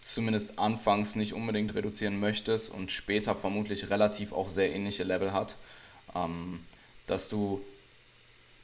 zumindest 0.00 0.58
anfangs 0.58 1.16
nicht 1.16 1.34
unbedingt 1.34 1.74
reduzieren 1.74 2.20
möchtest 2.20 2.70
und 2.70 2.92
später 2.92 3.34
vermutlich 3.34 3.90
relativ 3.90 4.32
auch 4.32 4.48
sehr 4.48 4.72
ähnliche 4.72 5.02
Level 5.02 5.32
hat 5.32 5.56
ähm, 6.14 6.60
dass 7.06 7.28
du 7.28 7.64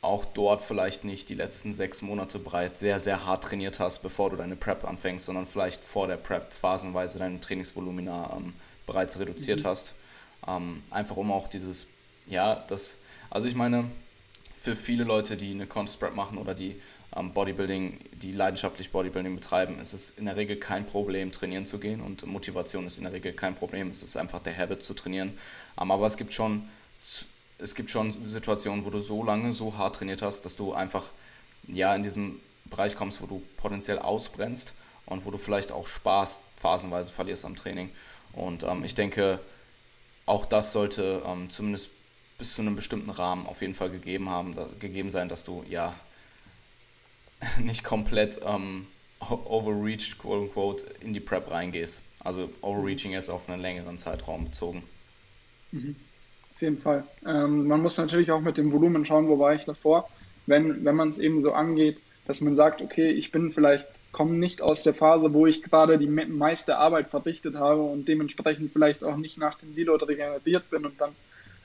auch 0.03 0.25
dort 0.25 0.63
vielleicht 0.63 1.05
nicht 1.05 1.29
die 1.29 1.35
letzten 1.35 1.75
sechs 1.75 2.01
Monate 2.01 2.39
bereits 2.39 2.81
sehr, 2.81 2.99
sehr 3.01 3.27
hart 3.27 3.45
trainiert 3.45 3.81
hast, 3.81 4.03
bevor 4.03 4.31
du 4.31 4.37
deine 4.37 4.57
Prep 4.57 4.85
anfängst, 4.85 5.27
sondern 5.27 5.47
vielleicht 5.47 5.85
vor 5.85 6.07
der 6.07 6.17
Prep 6.17 6.53
phasenweise 6.53 7.19
deine 7.19 7.41
Trainingsvolumina 7.41 8.37
ähm, 8.37 8.55
bereits 8.87 9.19
reduziert 9.19 9.63
mhm. 9.63 9.67
hast. 9.67 9.95
Ähm, 10.49 10.83
einfach 10.91 11.17
um 11.17 11.31
auch 11.31 11.49
dieses, 11.49 11.89
ja, 12.27 12.65
das, 12.69 12.97
also 13.29 13.47
ich 13.47 13.55
meine, 13.55 13.91
für 14.59 14.75
viele 14.75 15.05
Leute, 15.05 15.37
die 15.37 15.51
eine 15.51 15.67
Contest 15.67 16.01
Prep 16.01 16.15
machen 16.15 16.39
oder 16.39 16.55
die 16.55 16.81
ähm, 17.15 17.33
Bodybuilding, 17.35 17.99
die 18.13 18.33
leidenschaftlich 18.33 18.91
Bodybuilding 18.91 19.35
betreiben, 19.35 19.79
ist 19.81 19.93
es 19.93 20.11
in 20.11 20.25
der 20.25 20.37
Regel 20.37 20.57
kein 20.57 20.87
Problem, 20.87 21.31
trainieren 21.31 21.67
zu 21.67 21.79
gehen 21.79 22.01
und 22.01 22.27
Motivation 22.27 22.87
ist 22.87 22.97
in 22.97 23.05
der 23.05 23.13
Regel 23.13 23.35
kein 23.35 23.55
Problem. 23.55 23.91
Es 23.91 24.03
ist 24.03 24.17
einfach 24.17 24.41
der 24.41 24.57
Habit 24.57 24.83
zu 24.83 24.95
trainieren. 24.95 25.37
Ähm, 25.79 25.91
aber 25.91 26.07
es 26.07 26.17
gibt 26.17 26.33
schon 26.33 26.69
es 27.63 27.75
gibt 27.75 27.91
schon 27.91 28.29
Situationen, 28.29 28.85
wo 28.85 28.91
du 28.91 29.01
so 29.01 29.25
lange 29.25 29.53
so 29.53 29.77
hart 29.77 29.97
trainiert 29.97 30.23
hast, 30.23 30.45
dass 30.45 30.57
du 30.57 30.73
einfach 30.73 31.11
ja 31.67 31.95
in 31.95 32.03
diesem 32.03 32.41
Bereich 32.65 32.95
kommst, 32.95 33.21
wo 33.21 33.27
du 33.27 33.43
potenziell 33.57 33.99
ausbrennst 33.99 34.75
und 35.07 35.25
wo 35.25 35.31
du 35.31 35.39
vielleicht 35.39 35.73
auch 35.73 35.87
Spaß 35.87 36.43
phasenweise 36.57 37.11
verlierst 37.11 37.45
am 37.45 37.57
Training. 37.57 37.91
Und 38.33 38.63
ähm, 38.63 38.85
ich 38.85 38.95
denke, 38.95 39.41
auch 40.27 40.45
das 40.45 40.73
sollte 40.73 41.23
ähm, 41.27 41.51
zumindest 41.51 41.91
bis 42.39 42.55
zu 42.55 42.63
einem 42.63 42.77
bestimmten 42.77 43.11
Rahmen 43.11 43.47
auf 43.47 43.61
jeden 43.61 43.75
Fall 43.75 43.91
gegeben 43.91 44.31
haben, 44.31 44.55
da, 44.55 44.67
gegeben 44.79 45.11
sein, 45.11 45.29
dass 45.29 45.45
du 45.45 45.65
ja 45.69 45.95
nicht 47.59 47.85
komplett 47.85 48.41
ähm, 48.45 48.87
overreached, 49.21 50.19
quote 50.19 50.43
unquote, 50.43 50.87
in 51.01 51.13
die 51.13 51.21
Prep 51.21 51.51
reingehst. 51.51 52.03
Also 52.21 52.51
overreaching 52.63 53.13
jetzt 53.13 53.31
auf 53.31 53.49
einen 53.49 53.61
längeren 53.61 53.99
Zeitraum 53.99 54.45
bezogen. 54.45 54.83
Mhm. 55.73 55.97
Auf 56.61 56.63
jeden 56.63 56.83
Fall. 56.83 57.05
Ähm, 57.25 57.69
man 57.69 57.81
muss 57.81 57.97
natürlich 57.97 58.31
auch 58.31 58.43
mit 58.43 58.59
dem 58.59 58.71
Volumen 58.71 59.07
schauen, 59.07 59.29
wo 59.29 59.39
war 59.39 59.55
ich 59.55 59.65
davor. 59.65 60.11
Wenn, 60.45 60.85
wenn 60.85 60.95
man 60.95 61.09
es 61.09 61.17
eben 61.17 61.41
so 61.41 61.55
angeht, 61.55 62.03
dass 62.27 62.43
man 62.43 62.55
sagt, 62.55 62.83
okay, 62.83 63.11
ich 63.11 63.33
bin 63.33 63.51
vielleicht, 63.51 63.89
komme 64.13 64.35
nicht 64.35 64.61
aus 64.61 64.83
der 64.83 64.93
Phase, 64.93 65.33
wo 65.33 65.47
ich 65.47 65.63
gerade 65.63 65.97
die 65.97 66.07
meiste 66.07 66.77
Arbeit 66.77 67.09
verdichtet 67.09 67.55
habe 67.55 67.81
und 67.81 68.09
dementsprechend 68.09 68.75
vielleicht 68.75 69.03
auch 69.03 69.17
nicht 69.17 69.39
nach 69.39 69.55
dem 69.55 69.75
Deload 69.75 70.05
regeneriert 70.05 70.69
bin 70.69 70.85
und 70.85 71.01
dann 71.01 71.13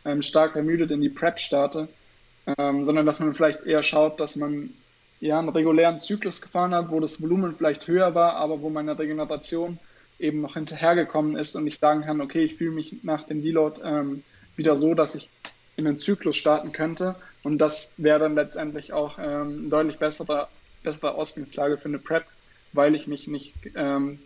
ähm, 0.06 0.22
stark 0.22 0.56
ermüdet 0.56 0.92
in 0.92 1.02
die 1.02 1.10
Prep 1.10 1.40
starte, 1.40 1.90
ähm, 2.58 2.86
sondern 2.86 3.06
dass 3.06 3.20
man 3.20 3.34
vielleicht 3.34 3.66
eher 3.66 3.84
schaut, 3.84 4.22
dass 4.22 4.38
man 4.38 4.70
ja 5.20 5.40
einen 5.40 5.50
regulären 5.50 6.00
Zyklus 6.00 6.40
gefahren 6.40 6.74
hat, 6.74 6.90
wo 6.90 7.02
das 7.02 7.22
Volumen 7.22 7.54
vielleicht 7.58 7.86
höher 7.90 8.16
war, 8.16 8.36
aber 8.38 8.62
wo 8.62 8.70
meine 8.70 8.98
Regeneration 8.98 9.78
eben 10.20 10.40
noch 10.40 10.54
hinterhergekommen 10.54 11.36
ist 11.36 11.54
und 11.58 11.68
ich 11.68 11.80
sagen 11.80 12.04
kann, 12.04 12.22
okay, 12.22 12.46
ich 12.46 12.56
fühle 12.56 12.72
mich 12.72 13.04
nach 13.04 13.24
dem 13.24 13.42
Deload 13.42 13.82
ähm, 13.84 14.24
wieder 14.56 14.78
so, 14.78 14.94
dass 14.94 15.16
ich 15.16 15.30
in 15.76 15.88
einen 15.88 16.00
Zyklus 16.00 16.38
starten 16.38 16.72
könnte. 16.72 17.16
Und 17.44 17.60
das 17.60 17.96
wäre 17.98 18.20
dann 18.20 18.36
letztendlich 18.36 18.94
auch 18.94 19.18
ähm, 19.20 19.70
deutlich 19.70 19.98
bessere, 19.98 20.48
bessere 20.84 21.16
Ausgangslage 21.16 21.78
für 21.78 21.90
eine 21.90 22.00
Prep, 22.00 22.26
weil 22.74 22.96
ich 22.96 23.08
mich 23.08 23.28
nicht 23.28 23.54
ähm, 23.76 24.20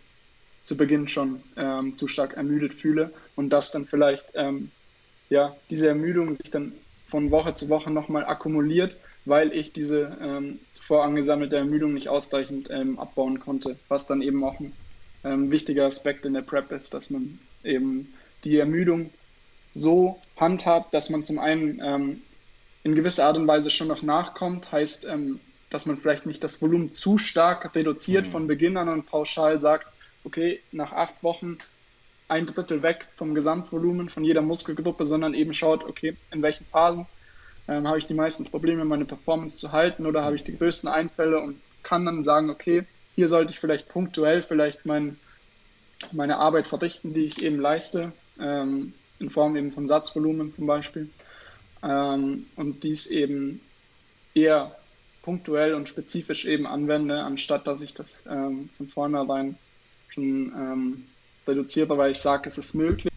zu 0.64 0.76
Beginn 0.76 1.08
schon 1.08 1.42
ähm, 1.56 1.96
zu 1.96 2.08
stark 2.08 2.34
ermüdet 2.34 2.74
fühle. 2.74 3.12
Und 3.36 3.50
dass 3.50 3.72
dann 3.72 3.86
vielleicht 3.86 4.26
ähm, 4.34 4.70
ja, 5.28 5.56
diese 5.70 5.88
Ermüdung 5.88 6.34
sich 6.34 6.50
dann 6.50 6.72
von 7.08 7.30
Woche 7.30 7.54
zu 7.54 7.68
Woche 7.68 7.90
nochmal 7.90 8.24
akkumuliert, 8.24 8.96
weil 9.24 9.52
ich 9.52 9.72
diese 9.72 10.16
ähm, 10.20 10.60
zuvor 10.72 11.04
angesammelte 11.04 11.56
Ermüdung 11.56 11.92
nicht 11.92 12.08
ausreichend 12.08 12.68
ähm, 12.70 12.98
abbauen 12.98 13.40
konnte, 13.40 13.76
was 13.88 14.06
dann 14.06 14.22
eben 14.22 14.44
auch 14.44 14.58
ein 15.22 15.50
wichtiger 15.50 15.84
Aspekt 15.84 16.24
in 16.24 16.32
der 16.32 16.42
Prep 16.42 16.72
ist, 16.72 16.94
dass 16.94 17.10
man 17.10 17.38
eben 17.62 18.14
die 18.44 18.56
Ermüdung 18.56 19.10
so 19.74 20.18
handhabt, 20.36 20.94
dass 20.94 21.10
man 21.10 21.24
zum 21.24 21.38
einen 21.38 21.80
ähm, 21.82 22.22
in 22.82 22.94
gewisser 22.94 23.26
Art 23.26 23.36
und 23.36 23.46
Weise 23.46 23.70
schon 23.70 23.88
noch 23.88 24.02
nachkommt, 24.02 24.72
heißt, 24.72 25.06
ähm, 25.06 25.40
dass 25.68 25.86
man 25.86 25.98
vielleicht 25.98 26.26
nicht 26.26 26.42
das 26.42 26.60
Volumen 26.60 26.92
zu 26.92 27.18
stark 27.18 27.74
reduziert 27.74 28.26
mhm. 28.26 28.30
von 28.32 28.46
Beginn 28.46 28.76
an 28.76 28.88
und 28.88 29.06
pauschal 29.06 29.60
sagt, 29.60 29.86
okay, 30.24 30.60
nach 30.72 30.92
acht 30.92 31.22
Wochen 31.22 31.58
ein 32.28 32.46
Drittel 32.46 32.82
weg 32.82 33.06
vom 33.16 33.34
Gesamtvolumen 33.34 34.08
von 34.08 34.24
jeder 34.24 34.42
Muskelgruppe, 34.42 35.06
sondern 35.06 35.34
eben 35.34 35.52
schaut, 35.52 35.84
okay, 35.84 36.16
in 36.30 36.42
welchen 36.42 36.64
Phasen 36.66 37.06
ähm, 37.68 37.86
habe 37.86 37.98
ich 37.98 38.06
die 38.06 38.14
meisten 38.14 38.44
Probleme, 38.44 38.84
meine 38.84 39.04
Performance 39.04 39.56
zu 39.58 39.72
halten 39.72 40.06
oder 40.06 40.24
habe 40.24 40.36
ich 40.36 40.44
die 40.44 40.56
größten 40.56 40.88
Einfälle 40.88 41.40
und 41.40 41.60
kann 41.82 42.04
dann 42.04 42.24
sagen, 42.24 42.50
okay, 42.50 42.84
hier 43.14 43.28
sollte 43.28 43.52
ich 43.52 43.60
vielleicht 43.60 43.88
punktuell 43.88 44.42
vielleicht 44.42 44.86
mein, 44.86 45.18
meine 46.12 46.38
Arbeit 46.38 46.68
verrichten, 46.68 47.14
die 47.14 47.24
ich 47.24 47.42
eben 47.42 47.60
leiste, 47.60 48.12
ähm, 48.40 48.94
in 49.20 49.30
Form 49.30 49.56
eben 49.56 49.70
von 49.70 49.86
Satzvolumen 49.86 50.50
zum 50.50 50.66
Beispiel. 50.66 51.08
Ähm, 51.82 52.46
und 52.56 52.82
dies 52.82 53.06
eben 53.06 53.60
eher 54.34 54.76
punktuell 55.22 55.74
und 55.74 55.88
spezifisch 55.88 56.46
eben 56.46 56.66
anwende, 56.66 57.20
anstatt 57.20 57.66
dass 57.66 57.82
ich 57.82 57.94
das 57.94 58.24
ähm, 58.28 58.70
von 58.76 58.88
vornherein 58.88 59.56
schon 60.08 60.52
ähm, 60.56 61.04
reduziere, 61.46 61.96
weil 61.96 62.12
ich 62.12 62.18
sage, 62.18 62.48
es 62.48 62.58
ist 62.58 62.74
möglich. 62.74 63.12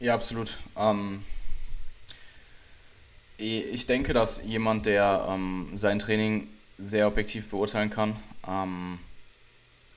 Ja, 0.00 0.14
absolut. 0.14 0.58
Ähm, 0.76 1.22
ich 3.38 3.86
denke, 3.86 4.12
dass 4.12 4.44
jemand, 4.44 4.86
der 4.86 5.26
ähm, 5.30 5.70
sein 5.74 5.98
Training 5.98 6.48
sehr 6.78 7.06
objektiv 7.06 7.50
beurteilen 7.50 7.90
kann, 7.90 8.16
ähm, 8.46 8.98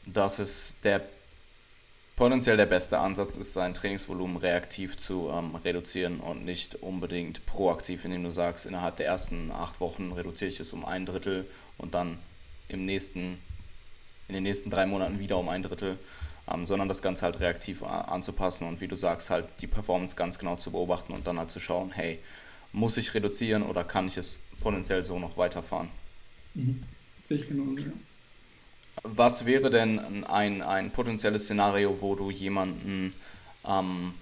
dass 0.06 0.40
es 0.40 0.76
der 0.84 1.02
potenziell 2.16 2.58
der 2.58 2.66
beste 2.66 2.98
Ansatz 2.98 3.38
ist, 3.38 3.54
sein 3.54 3.76
Trainingsvolumen 3.76 4.38
reaktiv 4.38 4.98
zu 4.98 5.30
ähm, 5.32 5.56
reduzieren 5.56 6.20
und 6.20 6.46
nicht 6.46 6.76
unbedingt 6.76 7.46
proaktiv, 7.46 8.06
indem 8.06 8.24
du 8.24 8.32
sagst, 8.32 8.66
innerhalb 8.66 8.98
der 8.98 9.06
ersten 9.06 9.52
acht 9.52 9.80
Wochen 9.80 10.12
reduziere 10.12 10.50
ich 10.50 10.60
es 10.60 10.74
um 10.74 10.84
ein 10.84 11.06
Drittel 11.06 11.48
und 11.78 11.94
dann 11.94 12.20
im 12.70 12.86
nächsten, 12.86 13.40
in 14.28 14.34
den 14.34 14.44
nächsten 14.44 14.72
drei 14.72 14.88
Monaten 14.88 15.20
wieder 15.20 15.38
um 15.38 15.48
ein 15.48 15.62
Drittel, 15.62 16.00
ähm, 16.52 16.66
sondern 16.66 16.88
das 16.88 17.04
Ganze 17.04 17.26
halt 17.26 17.40
reaktiv 17.40 17.84
anzupassen 17.84 18.68
und 18.68 18.82
wie 18.82 18.88
du 18.88 18.96
sagst, 18.96 19.30
halt 19.30 19.46
die 19.62 19.68
Performance 19.68 20.16
ganz 20.16 20.40
genau 20.40 20.56
zu 20.56 20.72
beobachten 20.72 21.14
und 21.14 21.28
dann 21.28 21.38
halt 21.38 21.52
zu 21.52 21.60
schauen, 21.60 21.92
hey, 21.92 22.20
muss 22.72 22.98
ich 22.98 23.14
reduzieren 23.14 23.64
oder 23.64 23.84
kann 23.84 24.08
ich 24.08 24.18
es 24.18 24.40
potenziell 24.60 25.06
so 25.06 25.20
noch 25.20 25.38
weiterfahren? 25.38 25.90
Mhm. 26.58 26.84
Sehe 27.24 27.38
ich 27.38 27.48
genauso, 27.48 27.78
ja. 27.78 27.92
Was 29.04 29.46
wäre 29.46 29.70
denn 29.70 30.26
ein, 30.26 30.62
ein 30.62 30.92
potenzielles 30.92 31.44
Szenario, 31.44 32.02
wo 32.02 32.16
du 32.16 32.32
jemanden, 32.32 33.14
ähm, 33.66 34.14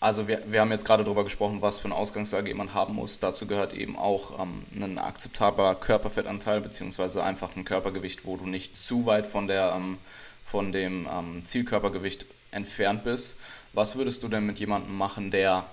also 0.00 0.26
wir, 0.26 0.42
wir 0.50 0.60
haben 0.60 0.70
jetzt 0.70 0.86
gerade 0.86 1.04
darüber 1.04 1.22
gesprochen, 1.22 1.60
was 1.60 1.78
für 1.78 1.84
eine 1.84 1.94
Ausgangslage 1.94 2.48
jemand 2.48 2.72
haben 2.72 2.94
muss. 2.94 3.18
Dazu 3.18 3.46
gehört 3.46 3.74
eben 3.74 3.96
auch 3.96 4.40
ähm, 4.40 4.62
ein 4.82 4.98
akzeptabler 4.98 5.74
Körperfettanteil, 5.74 6.60
beziehungsweise 6.62 7.22
einfach 7.22 7.54
ein 7.56 7.64
Körpergewicht, 7.64 8.24
wo 8.24 8.36
du 8.36 8.46
nicht 8.46 8.76
zu 8.76 9.04
weit 9.04 9.26
von, 9.26 9.48
der, 9.48 9.74
ähm, 9.76 9.98
von 10.46 10.72
dem 10.72 11.06
ähm, 11.12 11.44
Zielkörpergewicht 11.44 12.24
entfernt 12.52 13.04
bist. 13.04 13.36
Was 13.74 13.96
würdest 13.96 14.22
du 14.22 14.28
denn 14.28 14.46
mit 14.46 14.58
jemandem 14.58 14.96
machen, 14.96 15.30
der 15.30 15.66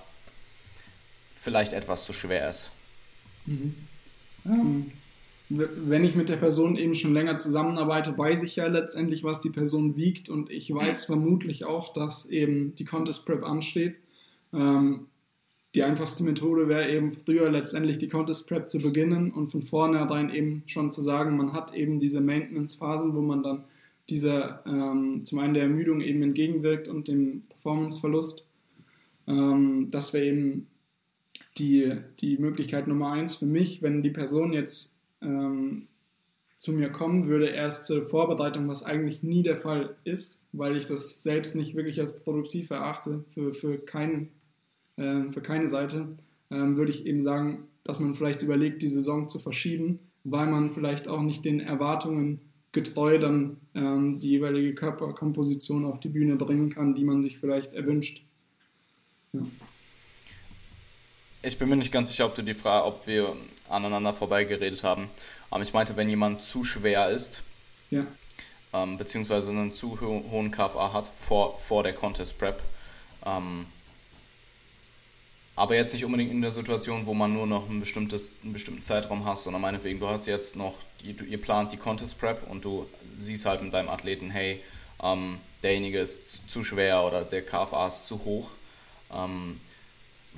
vielleicht 1.34 1.72
etwas 1.72 2.04
zu 2.04 2.12
schwer 2.12 2.50
ist? 2.50 2.70
Mhm. 3.46 4.92
Wenn 5.48 6.04
ich 6.04 6.16
mit 6.16 6.28
der 6.28 6.36
Person 6.36 6.76
eben 6.76 6.96
schon 6.96 7.14
länger 7.14 7.36
zusammenarbeite, 7.36 8.18
weiß 8.18 8.42
ich 8.42 8.56
ja 8.56 8.66
letztendlich, 8.66 9.22
was 9.22 9.40
die 9.40 9.50
Person 9.50 9.96
wiegt 9.96 10.28
und 10.28 10.50
ich 10.50 10.74
weiß 10.74 11.04
vermutlich 11.04 11.64
auch, 11.64 11.92
dass 11.92 12.28
eben 12.28 12.74
die 12.74 12.84
Contest 12.84 13.26
Prep 13.26 13.44
ansteht. 13.44 13.94
Ähm, 14.52 15.06
die 15.76 15.82
einfachste 15.82 16.24
Methode 16.24 16.68
wäre 16.68 16.90
eben 16.90 17.12
früher 17.12 17.50
letztendlich 17.50 17.98
die 17.98 18.08
Contest 18.08 18.48
Prep 18.48 18.68
zu 18.68 18.80
beginnen 18.80 19.30
und 19.30 19.48
von 19.48 19.62
vornherein 19.62 20.30
eben 20.30 20.62
schon 20.66 20.90
zu 20.90 21.02
sagen, 21.02 21.36
man 21.36 21.52
hat 21.52 21.74
eben 21.74 22.00
diese 22.00 22.20
Maintenance-Phasen, 22.20 23.14
wo 23.14 23.20
man 23.20 23.42
dann 23.42 23.64
dieser 24.08 24.64
ähm, 24.66 25.24
zum 25.24 25.38
einen 25.38 25.54
der 25.54 25.64
Ermüdung 25.64 26.00
eben 26.00 26.22
entgegenwirkt 26.22 26.88
und 26.88 27.08
dem 27.08 27.42
Performance-Verlust. 27.48 28.46
Ähm, 29.28 29.88
das 29.90 30.12
wäre 30.12 30.26
eben 30.26 30.66
die, 31.58 31.92
die 32.20 32.38
Möglichkeit 32.38 32.88
Nummer 32.88 33.12
eins 33.12 33.36
für 33.36 33.46
mich, 33.46 33.82
wenn 33.82 34.02
die 34.02 34.10
Person 34.10 34.52
jetzt 34.52 34.95
ähm, 35.22 35.88
zu 36.58 36.72
mir 36.72 36.90
kommen 36.90 37.28
würde, 37.28 37.46
erst 37.46 37.86
zur 37.86 38.06
Vorbereitung, 38.06 38.68
was 38.68 38.82
eigentlich 38.82 39.22
nie 39.22 39.42
der 39.42 39.56
Fall 39.56 39.96
ist, 40.04 40.44
weil 40.52 40.76
ich 40.76 40.86
das 40.86 41.22
selbst 41.22 41.54
nicht 41.54 41.74
wirklich 41.74 42.00
als 42.00 42.18
produktiv 42.20 42.70
erachte 42.70 43.24
für, 43.34 43.52
für, 43.52 43.78
kein, 43.78 44.30
äh, 44.96 45.30
für 45.30 45.42
keine 45.42 45.68
Seite, 45.68 46.08
ähm, 46.50 46.76
würde 46.76 46.90
ich 46.90 47.06
eben 47.06 47.20
sagen, 47.20 47.68
dass 47.84 48.00
man 48.00 48.14
vielleicht 48.14 48.42
überlegt, 48.42 48.82
die 48.82 48.88
Saison 48.88 49.28
zu 49.28 49.38
verschieben, 49.38 50.00
weil 50.24 50.46
man 50.46 50.72
vielleicht 50.72 51.08
auch 51.08 51.22
nicht 51.22 51.44
den 51.44 51.60
Erwartungen 51.60 52.40
getreu 52.72 53.18
dann 53.18 53.58
ähm, 53.74 54.18
die 54.18 54.30
jeweilige 54.30 54.74
Körperkomposition 54.74 55.84
auf 55.84 56.00
die 56.00 56.08
Bühne 56.08 56.36
bringen 56.36 56.68
kann, 56.68 56.94
die 56.94 57.04
man 57.04 57.22
sich 57.22 57.38
vielleicht 57.38 57.72
erwünscht. 57.72 58.24
Ja. 59.32 59.40
Ich 61.42 61.58
bin 61.58 61.68
mir 61.68 61.76
nicht 61.76 61.92
ganz 61.92 62.10
sicher, 62.10 62.26
ob 62.26 62.34
du 62.34 62.42
die 62.42 62.54
Frage, 62.54 62.86
ob 62.86 63.06
wir 63.06 63.34
aneinander 63.68 64.12
vorbeigeredet 64.12 64.82
haben. 64.84 65.08
Aber 65.50 65.62
ich 65.62 65.72
meinte, 65.72 65.96
wenn 65.96 66.08
jemand 66.08 66.42
zu 66.42 66.64
schwer 66.64 67.10
ist, 67.10 67.42
ja. 67.90 68.06
ähm, 68.72 68.98
beziehungsweise 68.98 69.50
einen 69.50 69.72
zu 69.72 70.00
ho 70.00 70.24
hohen 70.30 70.50
KFA 70.50 70.92
hat 70.92 71.10
vor, 71.16 71.58
vor 71.58 71.82
der 71.82 71.94
Contest 71.94 72.38
Prep, 72.38 72.62
ähm, 73.24 73.66
aber 75.56 75.74
jetzt 75.74 75.94
nicht 75.94 76.04
unbedingt 76.04 76.30
in 76.30 76.42
der 76.42 76.50
Situation, 76.50 77.06
wo 77.06 77.14
man 77.14 77.32
nur 77.32 77.46
noch 77.46 77.70
ein 77.70 77.80
bestimmtes, 77.80 78.36
einen 78.42 78.52
bestimmten 78.52 78.82
Zeitraum 78.82 79.24
hast, 79.24 79.44
sondern 79.44 79.62
meinetwegen, 79.62 79.98
du 79.98 80.06
hast 80.06 80.26
jetzt 80.26 80.54
noch, 80.54 80.74
ihr 81.02 81.40
plant 81.40 81.72
die 81.72 81.78
Contest 81.78 82.20
Prep 82.20 82.48
und 82.50 82.64
du 82.64 82.86
siehst 83.16 83.46
halt 83.46 83.62
mit 83.62 83.72
deinem 83.72 83.88
Athleten, 83.88 84.30
hey, 84.30 84.62
ähm, 85.02 85.38
derjenige 85.62 85.98
ist 85.98 86.50
zu 86.50 86.62
schwer 86.62 87.04
oder 87.04 87.24
der 87.24 87.42
KFA 87.44 87.88
ist 87.88 88.06
zu 88.06 88.24
hoch. 88.24 88.50
Ähm, 89.10 89.58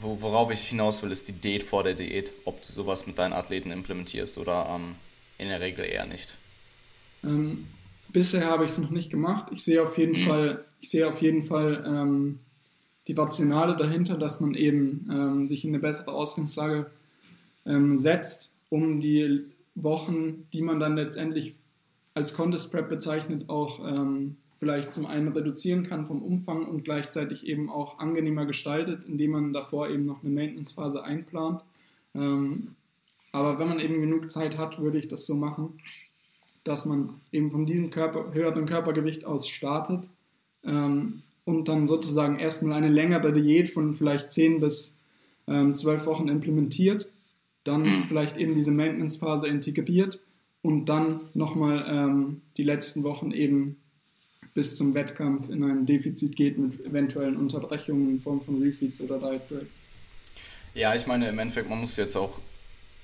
worauf 0.01 0.51
ich 0.51 0.61
hinaus 0.61 1.03
will, 1.03 1.11
ist 1.11 1.29
die 1.29 1.33
Diät 1.33 1.63
vor 1.63 1.85
der 1.85 1.95
Diät, 1.95 2.33
ob 2.45 2.63
du 2.63 2.73
sowas 2.73 3.07
mit 3.07 3.19
deinen 3.19 3.33
Athleten 3.33 3.71
implementierst 3.71 4.39
oder 4.39 4.69
ähm, 4.75 4.95
in 5.39 5.49
der 5.49 5.61
Regel 5.61 5.85
eher 5.85 6.07
nicht. 6.07 6.37
Ähm, 7.25 7.67
bisher 8.09 8.47
habe 8.47 8.65
ich 8.65 8.73
es 8.73 8.79
noch 8.79 8.91
nicht 8.91 9.11
gemacht. 9.11 9.49
Ich 9.53 9.63
sehe 9.63 9.83
auf 9.83 9.99
jeden 9.99 10.21
mhm. 10.21 10.27
Fall, 10.27 10.65
ich 10.81 10.91
sehe 10.91 11.09
auf 11.09 11.21
jeden 11.21 11.45
Fall 11.45 11.85
ähm, 11.87 12.39
die 13.07 13.15
Rationale 13.15 13.77
dahinter, 13.77 14.19
dass 14.19 14.41
man 14.41 14.55
eben 14.55 15.09
ähm, 15.11 15.47
sich 15.47 15.65
in 15.65 15.71
eine 15.71 15.79
bessere 15.79 16.13
Ausgangslage 16.13 16.91
ähm, 17.67 17.97
setzt, 17.97 18.57
um 18.69 19.01
die 19.01 19.45
Wochen, 19.75 20.47
die 20.53 20.63
man 20.63 20.79
dann 20.79 20.97
letztendlich 20.97 21.55
als 22.15 22.35
Contest 22.35 22.73
Prep 22.73 22.89
bezeichnet, 22.89 23.49
auch 23.49 23.87
ähm, 23.87 24.37
vielleicht 24.59 24.93
zum 24.93 25.07
einen 25.07 25.29
reduzieren 25.29 25.85
kann 25.85 26.07
vom 26.07 26.23
Umfang 26.23 26.67
und 26.67 26.85
gleichzeitig 26.85 27.47
eben 27.47 27.71
auch 27.71 27.99
angenehmer 27.99 28.45
gestaltet, 28.45 29.05
indem 29.05 29.31
man 29.31 29.53
davor 29.53 29.89
eben 29.89 30.03
noch 30.03 30.23
eine 30.23 30.33
Maintenance-Phase 30.33 31.03
einplant. 31.05 31.63
Ähm, 32.15 32.75
aber 33.31 33.59
wenn 33.59 33.69
man 33.69 33.79
eben 33.79 34.01
genug 34.01 34.31
Zeit 34.31 34.59
hat, 34.59 34.81
würde 34.81 34.99
ich 34.99 35.09
das 35.09 35.27
so 35.27 35.37
machen, 35.37 35.79
dass 36.65 36.87
man 36.87 37.21
eben 37.33 37.51
von 37.51 37.67
diesem 37.67 37.91
Körper, 37.91 38.33
höheren 38.33 38.67
Körpergewicht 38.67 39.25
aus 39.25 39.49
startet 39.49 40.09
ähm, 40.65 41.23
und 41.45 41.69
dann 41.69 41.87
sozusagen 41.87 42.39
erstmal 42.39 42.77
eine 42.77 42.89
längere 42.89 43.33
Diät 43.33 43.69
von 43.69 43.95
vielleicht 43.95 44.33
10 44.33 44.61
bis 44.61 45.03
ähm, 45.47 45.75
12 45.75 46.07
Wochen 46.07 46.29
implementiert, 46.29 47.09
dann 47.63 47.85
vielleicht 47.85 48.37
eben 48.37 48.55
diese 48.55 48.73
Maintenance-Phase 48.73 49.47
integriert 49.47 50.21
und 50.63 50.87
dann 50.87 51.21
nochmal 51.35 51.85
ähm, 51.89 52.43
die 52.57 52.65
letzten 52.65 53.05
Wochen 53.05 53.31
eben 53.31 53.77
bis 54.59 54.75
zum 54.75 54.93
Wettkampf 54.93 55.51
in 55.51 55.63
ein 55.63 55.87
Defizit 55.87 56.35
geht 56.35 56.59
mit 56.59 56.85
eventuellen 56.85 57.37
Unterbrechungen 57.37 58.11
in 58.11 58.21
Form 58.21 58.45
von 58.45 58.61
Refeeds 58.61 59.01
oder 59.01 59.21
Diet 59.21 59.49
Breaks. 59.49 59.77
Ja, 60.75 60.97
ich 60.97 61.07
meine, 61.07 61.29
im 61.29 61.39
Endeffekt, 61.39 61.71
man 61.71 61.79
muss 61.79 61.97
jetzt 61.97 62.17
auch, 62.17 62.41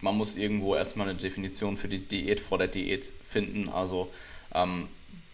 man 0.01 0.17
muss 0.17 0.35
irgendwo 0.35 0.75
erstmal 0.75 1.09
eine 1.09 1.17
Definition 1.17 1.77
für 1.77 1.87
die 1.87 2.01
Diät 2.01 2.41
vor 2.41 2.59
der 2.59 2.67
Diät 2.67 3.13
finden. 3.29 3.69
Also 3.69 4.09
ähm, 4.53 4.89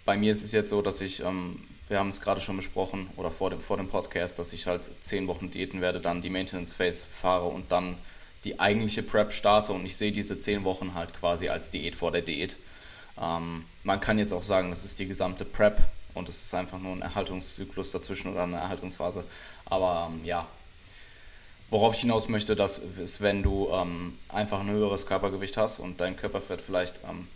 bei 0.05 0.19
mir 0.19 0.33
ist 0.33 0.45
es 0.45 0.53
jetzt 0.53 0.69
so, 0.69 0.83
dass 0.83 1.01
ich, 1.01 1.21
ähm, 1.21 1.57
wir 1.89 1.99
haben 1.99 2.11
es 2.11 2.21
gerade 2.21 2.43
schon 2.43 2.59
besprochen 2.59 3.09
oder 3.17 3.31
vor 3.31 3.49
dem, 3.49 3.61
vor 3.61 3.79
dem 3.79 3.89
Podcast, 3.89 4.39
dass 4.39 4.53
ich 4.53 4.67
halt 4.67 4.91
zehn 5.01 5.27
Wochen 5.27 5.51
diäten 5.51 5.81
werde, 5.81 6.01
dann 6.01 6.21
die 6.21 6.29
Maintenance 6.29 6.75
Phase 6.75 7.03
fahre 7.11 7.47
und 7.47 7.73
dann 7.73 7.97
die 8.45 8.61
eigentliche 8.61 9.03
Prep 9.03 9.33
starte 9.33 9.73
und 9.73 9.87
ich 9.87 9.97
sehe 9.97 10.13
diese 10.13 10.39
zehn 10.39 10.65
Wochen 10.65 10.93
halt 10.93 11.15
quasi 11.15 11.49
als 11.49 11.71
Diät 11.71 11.95
vor 11.95 12.13
der 12.13 12.21
Diät. 12.21 12.57
Ähm, 13.19 13.65
man 13.85 14.01
kann 14.01 14.19
jetzt 14.19 14.35
auch 14.35 14.43
sagen, 14.43 14.69
das 14.69 14.85
ist 14.85 14.99
die 14.99 15.07
gesamte 15.07 15.47
Prep 15.47 15.81
und 16.21 16.29
es 16.29 16.45
ist 16.45 16.55
einfach 16.55 16.79
nur 16.79 16.93
ein 16.93 17.03
Erhaltungszyklus 17.03 17.91
dazwischen 17.91 18.33
oder 18.33 18.45
eine 18.45 18.57
Erhaltungsphase. 18.57 19.25
Aber 19.65 20.11
ähm, 20.13 20.25
ja, 20.25 20.47
worauf 21.71 21.95
ich 21.95 22.03
hinaus 22.03 22.29
möchte, 22.29 22.55
das 22.55 22.79
ist, 22.79 23.21
wenn 23.21 23.43
du 23.43 23.69
ähm, 23.73 24.19
einfach 24.29 24.61
ein 24.61 24.71
höheres 24.71 25.07
Körpergewicht 25.07 25.57
hast 25.57 25.79
und 25.79 26.01
dein 26.01 26.17
Körperfett 26.17 26.61
vielleicht 26.61 27.01
ähm, 27.09 27.27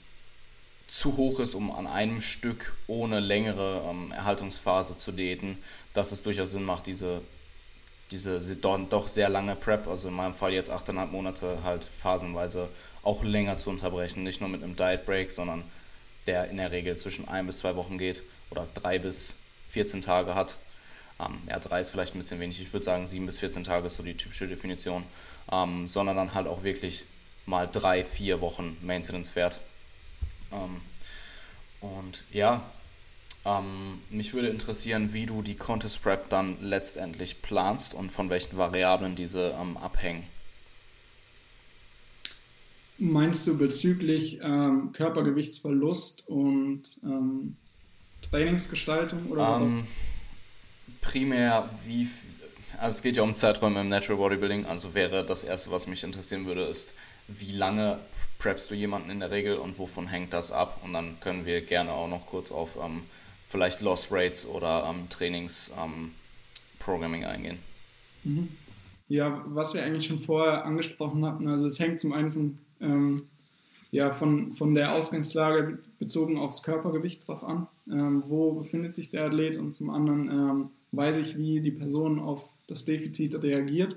zu 0.87 1.17
hoch 1.17 1.41
ist, 1.41 1.55
um 1.55 1.73
an 1.73 1.87
einem 1.87 2.21
Stück 2.21 2.77
ohne 2.87 3.21
längere 3.21 3.83
ähm, 3.89 4.13
Erhaltungsphase 4.13 4.99
zu 4.99 5.13
diäten, 5.13 5.57
dass 5.95 6.13
es 6.13 6.23
durchaus 6.23 6.51
Sinn 6.51 6.65
macht, 6.65 6.87
diese, 6.87 7.23
diese 8.11 8.57
doch 8.57 9.09
sehr 9.09 9.31
lange 9.31 9.57
Prep, 9.57 9.89
also 9.89 10.09
in 10.09 10.15
meinem 10.15 10.35
Fall 10.35 10.53
jetzt 10.53 10.71
8,5 10.71 11.07
Monate, 11.07 11.59
halt 11.65 11.85
phasenweise 11.85 12.69
auch 13.03 13.25
länger 13.25 13.57
zu 13.57 13.71
unterbrechen. 13.71 14.25
Nicht 14.25 14.41
nur 14.41 14.51
mit 14.51 14.63
einem 14.63 14.77
Diet 14.77 15.07
Break, 15.07 15.31
sondern 15.31 15.65
der 16.27 16.51
in 16.51 16.59
der 16.59 16.71
Regel 16.71 16.97
zwischen 16.97 17.29
ein 17.29 17.47
bis 17.47 17.59
zwei 17.59 17.77
Wochen 17.77 17.97
geht 17.97 18.23
oder 18.51 18.67
drei 18.75 18.99
bis 18.99 19.35
14 19.71 20.03
Tage 20.03 20.35
hat. 20.35 20.57
Ähm, 21.21 21.39
ja, 21.49 21.59
drei 21.59 21.81
ist 21.81 21.91
vielleicht 21.91 22.15
ein 22.15 22.19
bisschen 22.19 22.41
wenig. 22.41 22.61
Ich 22.61 22.73
würde 22.73 22.85
sagen, 22.85 23.07
sieben 23.07 23.27
bis 23.27 23.39
14 23.39 23.65
Tage 23.65 23.87
ist 23.87 23.97
so 23.97 24.03
die 24.03 24.17
typische 24.17 24.49
Definition. 24.49 25.05
Ähm, 25.53 25.89
sondern 25.89 26.17
dann 26.17 26.35
halt 26.35 26.47
auch 26.47 26.63
wirklich 26.63 27.05
mal 27.47 27.69
drei, 27.71 28.05
vier 28.05 28.41
Wochen 28.41 28.77
Maintenance 28.83 29.31
fährt. 29.31 29.61
Ähm, 30.53 30.81
und 31.81 32.25
ja, 32.33 32.63
ähm, 33.45 34.01
mich 34.09 34.33
würde 34.33 34.49
interessieren, 34.49 35.13
wie 35.13 35.27
du 35.27 35.43
die 35.43 35.55
Contest 35.55 36.03
Prep 36.03 36.31
dann 36.31 36.57
letztendlich 36.63 37.43
planst 37.43 37.93
und 37.93 38.11
von 38.11 38.31
welchen 38.31 38.57
Variablen 38.57 39.17
diese 39.17 39.55
ähm, 39.61 39.77
abhängen. 39.77 40.25
Meinst 42.97 43.47
du 43.47 43.59
bezüglich 43.59 44.41
ähm, 44.41 44.93
Körpergewichtsverlust 44.93 46.29
und 46.29 46.83
Trainingsgestaltung 48.35 49.31
oder 49.31 49.61
ähm, 49.63 49.87
Primär 51.01 51.69
wie, 51.87 52.09
also 52.79 52.97
es 52.97 53.03
geht 53.03 53.17
ja 53.17 53.23
um 53.23 53.35
Zeiträume 53.35 53.81
im 53.81 53.89
Natural 53.89 54.17
Bodybuilding, 54.17 54.67
also 54.67 54.95
wäre 54.95 55.25
das 55.25 55.45
erste, 55.45 55.71
was 55.71 55.87
mich 55.87 56.03
interessieren 56.03 56.47
würde, 56.47 56.63
ist, 56.63 56.95
wie 57.29 57.53
lange 57.53 57.99
preppst 58.39 58.71
du 58.71 58.75
jemanden 58.75 59.11
in 59.11 59.21
der 59.21 59.31
Regel 59.31 59.57
und 59.57 59.79
wovon 59.79 60.09
hängt 60.09 60.33
das 60.33 60.51
ab? 60.51 60.81
Und 60.85 60.93
dann 60.93 61.19
können 61.21 61.47
wir 61.47 61.61
gerne 61.61 61.93
auch 61.93 62.09
noch 62.09 62.27
kurz 62.27 62.51
auf 62.51 62.71
ähm, 62.83 63.03
vielleicht 63.47 63.81
Loss 63.81 64.09
Rates 64.11 64.47
oder 64.47 64.91
ähm, 64.91 65.09
Trainingsprogramming 65.09 67.23
ähm, 67.23 67.29
eingehen. 67.29 67.59
Mhm. 68.25 68.49
Ja, 69.09 69.43
was 69.47 69.75
wir 69.75 69.83
eigentlich 69.83 70.07
schon 70.07 70.19
vorher 70.19 70.65
angesprochen 70.65 71.25
hatten, 71.25 71.47
also 71.47 71.67
es 71.67 71.79
hängt 71.79 72.01
zum 72.01 72.13
einen 72.13 72.33
von 72.33 72.59
ähm, 72.81 73.23
ja, 73.95 74.11
von, 74.11 74.53
von 74.55 74.75
der 74.75 74.93
Ausgangslage 74.93 75.79
bezogen 76.01 76.37
aufs 76.37 76.65
Körpergewicht 76.65 77.29
drauf 77.29 77.45
an. 77.45 77.69
Ähm, 77.89 78.25
wo 78.27 78.51
befindet 78.51 78.97
sich 78.97 79.11
der 79.11 79.27
Athlet 79.27 79.57
und 79.57 79.71
zum 79.71 79.89
anderen 79.89 80.29
ähm, 80.29 80.71
weiß 80.91 81.19
ich, 81.19 81.39
wie 81.39 81.61
die 81.61 81.71
Person 81.71 82.19
auf 82.19 82.45
das 82.67 82.85
Defizit 82.85 83.41
reagiert. 83.41 83.97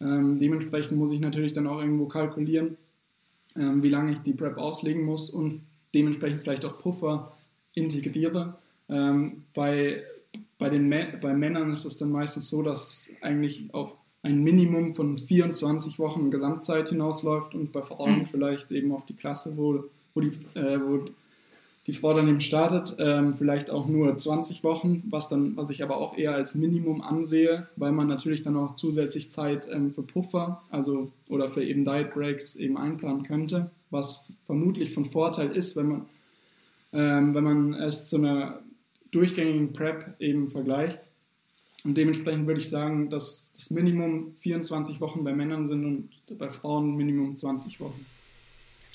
Ähm, 0.00 0.40
dementsprechend 0.40 0.98
muss 0.98 1.12
ich 1.12 1.20
natürlich 1.20 1.52
dann 1.52 1.68
auch 1.68 1.78
irgendwo 1.78 2.06
kalkulieren, 2.06 2.76
ähm, 3.54 3.84
wie 3.84 3.88
lange 3.88 4.14
ich 4.14 4.18
die 4.18 4.32
Prep 4.32 4.58
auslegen 4.58 5.04
muss 5.04 5.30
und 5.30 5.60
dementsprechend 5.94 6.42
vielleicht 6.42 6.64
auch 6.64 6.78
Puffer 6.78 7.32
integriere. 7.72 8.58
Ähm, 8.88 9.44
bei, 9.54 10.02
bei, 10.58 10.70
den 10.70 10.90
bei 10.90 11.34
Männern 11.34 11.70
ist 11.70 11.84
es 11.84 11.98
dann 11.98 12.10
meistens 12.10 12.50
so, 12.50 12.62
dass 12.62 13.08
eigentlich 13.20 13.72
auf 13.72 13.92
ein 14.22 14.42
Minimum 14.42 14.94
von 14.94 15.16
24 15.16 15.98
Wochen 15.98 16.30
Gesamtzeit 16.30 16.90
hinausläuft 16.90 17.54
und 17.54 17.72
bei 17.72 17.82
Frauen 17.82 18.26
vielleicht 18.30 18.70
eben 18.70 18.92
auf 18.92 19.06
die 19.06 19.16
Klasse, 19.16 19.56
wo, 19.56 19.84
wo, 20.14 20.20
die, 20.20 20.32
äh, 20.54 20.78
wo 20.80 21.06
die 21.86 21.92
Frau 21.92 22.12
dann 22.12 22.28
eben 22.28 22.40
startet, 22.40 22.96
ähm, 22.98 23.34
vielleicht 23.34 23.70
auch 23.70 23.88
nur 23.88 24.14
20 24.16 24.62
Wochen, 24.62 25.02
was, 25.08 25.28
dann, 25.28 25.56
was 25.56 25.70
ich 25.70 25.82
aber 25.82 25.96
auch 25.96 26.16
eher 26.16 26.34
als 26.34 26.54
Minimum 26.54 27.00
ansehe, 27.00 27.68
weil 27.76 27.92
man 27.92 28.06
natürlich 28.06 28.42
dann 28.42 28.56
auch 28.56 28.74
zusätzlich 28.74 29.30
Zeit 29.30 29.68
ähm, 29.72 29.90
für 29.90 30.02
Puffer, 30.02 30.60
also 30.70 31.10
oder 31.28 31.48
für 31.48 31.64
eben 31.64 31.84
Diet 31.84 32.12
Breaks 32.12 32.56
eben 32.56 32.76
einplanen 32.76 33.22
könnte, 33.22 33.70
was 33.90 34.30
vermutlich 34.44 34.92
von 34.92 35.06
Vorteil 35.06 35.50
ist, 35.50 35.76
wenn 35.76 35.88
man, 35.88 36.06
ähm, 36.92 37.34
wenn 37.34 37.44
man 37.44 37.74
es 37.74 38.10
zu 38.10 38.18
einer 38.18 38.60
durchgängigen 39.10 39.72
Prep 39.72 40.14
eben 40.20 40.46
vergleicht. 40.46 41.00
Und 41.84 41.96
dementsprechend 41.96 42.46
würde 42.46 42.60
ich 42.60 42.68
sagen, 42.68 43.08
dass 43.08 43.52
das 43.52 43.70
Minimum 43.70 44.34
24 44.40 45.00
Wochen 45.00 45.24
bei 45.24 45.32
Männern 45.32 45.64
sind 45.64 45.84
und 45.84 46.38
bei 46.38 46.50
Frauen 46.50 46.94
Minimum 46.96 47.36
20 47.36 47.80
Wochen. 47.80 48.04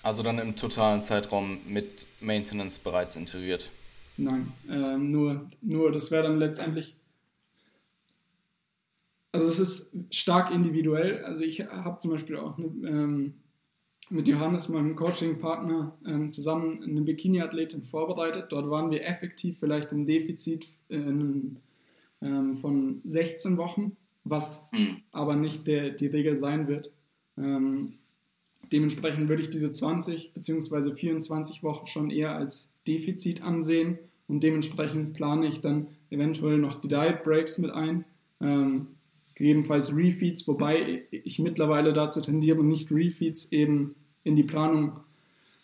Also 0.03 0.21
dann 0.21 0.37
im 0.37 0.55
totalen 0.55 1.01
Zeitraum 1.01 1.57
mit 1.67 2.05
Maintenance 2.21 2.77
bereits 2.77 3.15
integriert? 3.15 3.71
Nein, 4.17 4.51
äh, 4.69 4.97
nur, 4.97 5.49
nur 5.61 5.91
das 5.91 6.11
wäre 6.11 6.23
dann 6.23 6.37
letztendlich. 6.37 6.95
Also 9.31 9.47
es 9.47 9.59
ist 9.59 10.15
stark 10.15 10.51
individuell. 10.51 11.23
Also 11.25 11.43
ich 11.43 11.61
habe 11.61 11.97
zum 11.97 12.11
Beispiel 12.11 12.37
auch 12.37 12.57
eine, 12.57 12.67
ähm, 12.87 13.33
mit 14.09 14.27
Johannes, 14.27 14.69
meinem 14.69 14.95
Coaching-Partner, 14.95 15.97
ähm, 16.05 16.31
zusammen 16.31 16.83
eine 16.83 17.01
Bikini-Athletin 17.01 17.83
vorbereitet. 17.83 18.45
Dort 18.49 18.69
waren 18.69 18.91
wir 18.91 19.03
effektiv 19.05 19.57
vielleicht 19.59 19.91
im 19.91 20.05
Defizit 20.05 20.67
äh, 20.89 20.97
in 20.97 21.57
ähm, 22.25 22.55
von 22.55 23.01
16 23.05 23.57
Wochen, 23.57 23.95
was 24.23 24.69
mhm. 24.73 24.97
aber 25.11 25.35
nicht 25.35 25.67
der, 25.67 25.91
die 25.91 26.07
Regel 26.07 26.35
sein 26.35 26.67
wird. 26.67 26.91
Ähm, 27.37 27.93
dementsprechend 28.71 29.29
würde 29.29 29.43
ich 29.43 29.51
diese 29.51 29.71
20 29.71 30.33
bzw. 30.33 30.93
24 30.93 31.63
Wochen 31.63 31.87
schon 31.87 32.09
eher 32.09 32.35
als 32.35 32.79
Defizit 32.87 33.41
ansehen 33.43 33.99
und 34.27 34.43
dementsprechend 34.43 35.13
plane 35.13 35.47
ich 35.47 35.61
dann 35.61 35.87
eventuell 36.09 36.57
noch 36.57 36.81
die 36.81 36.87
Diet 36.87 37.23
Breaks 37.23 37.59
mit 37.59 37.71
ein. 37.71 38.05
Ähm, 38.41 38.87
gegebenenfalls 39.35 39.95
Refeeds, 39.95 40.47
wobei 40.47 41.03
ich 41.11 41.39
mittlerweile 41.39 41.93
dazu 41.93 42.21
tendiere, 42.21 42.63
nicht 42.63 42.91
Refeeds 42.91 43.51
eben 43.51 43.95
in 44.23 44.35
die 44.35 44.43
Planung 44.43 44.93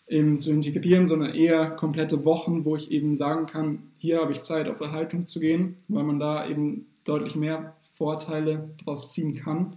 eben 0.08 0.40
zu 0.40 0.50
integrieren, 0.50 1.06
sondern 1.06 1.34
eher 1.34 1.70
komplette 1.70 2.24
Wochen, 2.24 2.64
wo 2.64 2.76
ich 2.76 2.90
eben 2.90 3.16
sagen 3.16 3.46
kann, 3.46 3.90
hier 3.98 4.20
habe 4.20 4.32
ich 4.32 4.42
Zeit, 4.42 4.68
auf 4.68 4.80
Erhaltung 4.80 5.26
zu 5.26 5.40
gehen, 5.40 5.76
weil 5.88 6.04
man 6.04 6.18
da 6.18 6.46
eben 6.46 6.86
deutlich 7.04 7.34
mehr 7.34 7.76
Vorteile 7.92 8.70
daraus 8.78 9.12
ziehen 9.12 9.36
kann. 9.36 9.76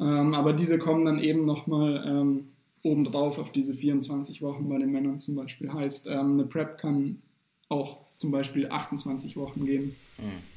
Ähm, 0.00 0.34
aber 0.34 0.52
diese 0.52 0.78
kommen 0.78 1.04
dann 1.04 1.18
eben 1.18 1.44
nochmal 1.44 2.04
ähm, 2.06 2.48
obendrauf 2.82 3.38
auf 3.38 3.52
diese 3.52 3.74
24 3.74 4.42
Wochen 4.42 4.68
bei 4.68 4.78
den 4.78 4.90
Männern 4.90 5.20
zum 5.20 5.36
Beispiel. 5.36 5.72
Heißt, 5.72 6.08
ähm, 6.08 6.32
eine 6.32 6.44
Prep 6.44 6.78
kann 6.78 7.22
auch 7.68 7.98
zum 8.16 8.30
Beispiel 8.30 8.68
28 8.68 9.36
Wochen 9.36 9.64
gehen. 9.64 9.96
Mhm. 10.18 10.52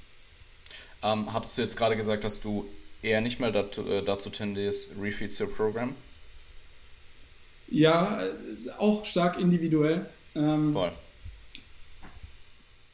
Ähm, 1.04 1.34
hattest 1.34 1.58
du 1.58 1.62
jetzt 1.62 1.78
gerade 1.78 1.96
gesagt, 1.96 2.24
dass 2.24 2.42
du 2.42 2.66
eher 3.02 3.22
nicht 3.22 3.40
mehr 3.40 3.52
dazu, 3.52 3.82
äh, 3.82 4.04
dazu 4.04 4.30
tendierst, 4.30 4.94
Refeeds 5.00 5.40
your 5.40 5.52
Program? 5.52 5.94
Ja, 7.68 8.20
auch 8.78 9.06
stark 9.06 9.40
individuell. 9.40 10.06
Ähm, 10.36 10.70
Voll. 10.70 10.92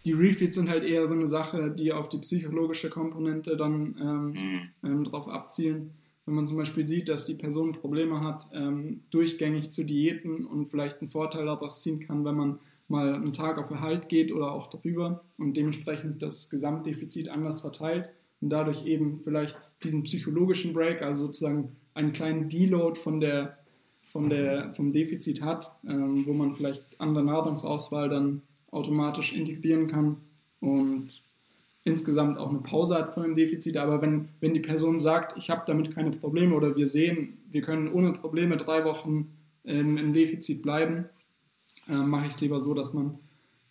Die 0.06 0.14
Refeeds 0.14 0.56
sind 0.56 0.70
halt 0.70 0.84
eher 0.84 1.06
so 1.06 1.14
eine 1.14 1.28
Sache, 1.28 1.70
die 1.70 1.94
auf 1.94 2.10
die 2.10 2.18
psychologische 2.18 2.90
Komponente 2.90 3.56
dann 3.56 3.96
ähm, 4.00 4.26
mhm. 4.28 4.62
ähm, 4.84 5.04
drauf 5.04 5.28
abzielen. 5.28 5.92
Wenn 6.26 6.36
man 6.36 6.48
zum 6.48 6.58
Beispiel 6.58 6.88
sieht, 6.88 7.10
dass 7.10 7.26
die 7.26 7.36
Person 7.36 7.74
Probleme 7.74 8.22
hat, 8.22 8.48
ähm, 8.54 9.02
durchgängig 9.12 9.72
zu 9.72 9.84
diäten 9.84 10.46
und 10.46 10.68
vielleicht 10.68 11.02
einen 11.02 11.10
Vorteil 11.10 11.46
daraus 11.46 11.82
ziehen 11.82 12.00
kann, 12.00 12.26
wenn 12.26 12.36
man 12.36 12.60
mal 12.88 13.16
einen 13.16 13.34
Tag 13.34 13.58
auf 13.58 13.70
Erhalt 13.72 14.10
geht 14.10 14.32
oder 14.32 14.52
auch 14.52 14.68
darüber 14.68 15.22
und 15.38 15.56
dementsprechend 15.56 16.22
das 16.22 16.50
Gesamtdefizit 16.50 17.30
anders 17.30 17.62
verteilt 17.62 18.10
und 18.42 18.50
dadurch 18.50 18.86
eben 18.86 19.18
vielleicht 19.18 19.58
diesen 19.84 20.04
psychologischen 20.04 20.74
Break, 20.74 21.02
also 21.02 21.28
sozusagen 21.28 21.76
einen 21.94 22.12
kleinen 22.12 22.50
Deload 22.50 23.00
von 23.00 23.20
der 23.20 23.58
von 24.12 24.30
der, 24.30 24.74
vom 24.74 24.92
Defizit 24.92 25.42
hat, 25.42 25.74
ähm, 25.88 26.26
wo 26.26 26.34
man 26.34 26.54
vielleicht 26.54 27.00
an 27.00 27.14
der 27.14 27.24
Nahrungsauswahl 27.24 28.10
dann 28.10 28.42
automatisch 28.70 29.34
integrieren 29.34 29.88
kann 29.88 30.18
und 30.60 31.10
insgesamt 31.84 32.38
auch 32.38 32.50
eine 32.50 32.60
Pause 32.60 32.96
hat 32.96 33.14
von 33.14 33.24
dem 33.24 33.36
Defizit. 33.36 33.78
Aber 33.78 34.02
wenn, 34.02 34.30
wenn 34.40 34.54
die 34.54 34.60
Person 34.60 35.00
sagt, 35.00 35.38
ich 35.38 35.50
habe 35.50 35.64
damit 35.66 35.94
keine 35.96 36.12
Probleme 36.12 36.56
oder 36.56 36.76
wir 36.76 36.88
sehen, 36.88 37.38
wir 37.50 37.62
können 37.62 37.92
ohne 37.92 38.14
Probleme 38.14 38.58
drei 38.58 38.84
Wochen 38.86 39.32
ähm, 39.66 39.98
im 39.98 40.14
Defizit 40.14 40.62
bleiben, 40.62 41.06
äh, 41.90 41.94
mache 41.94 42.28
ich 42.28 42.34
es 42.34 42.42
lieber 42.42 42.60
so, 42.60 42.74
dass 42.74 42.94
man 42.94 43.18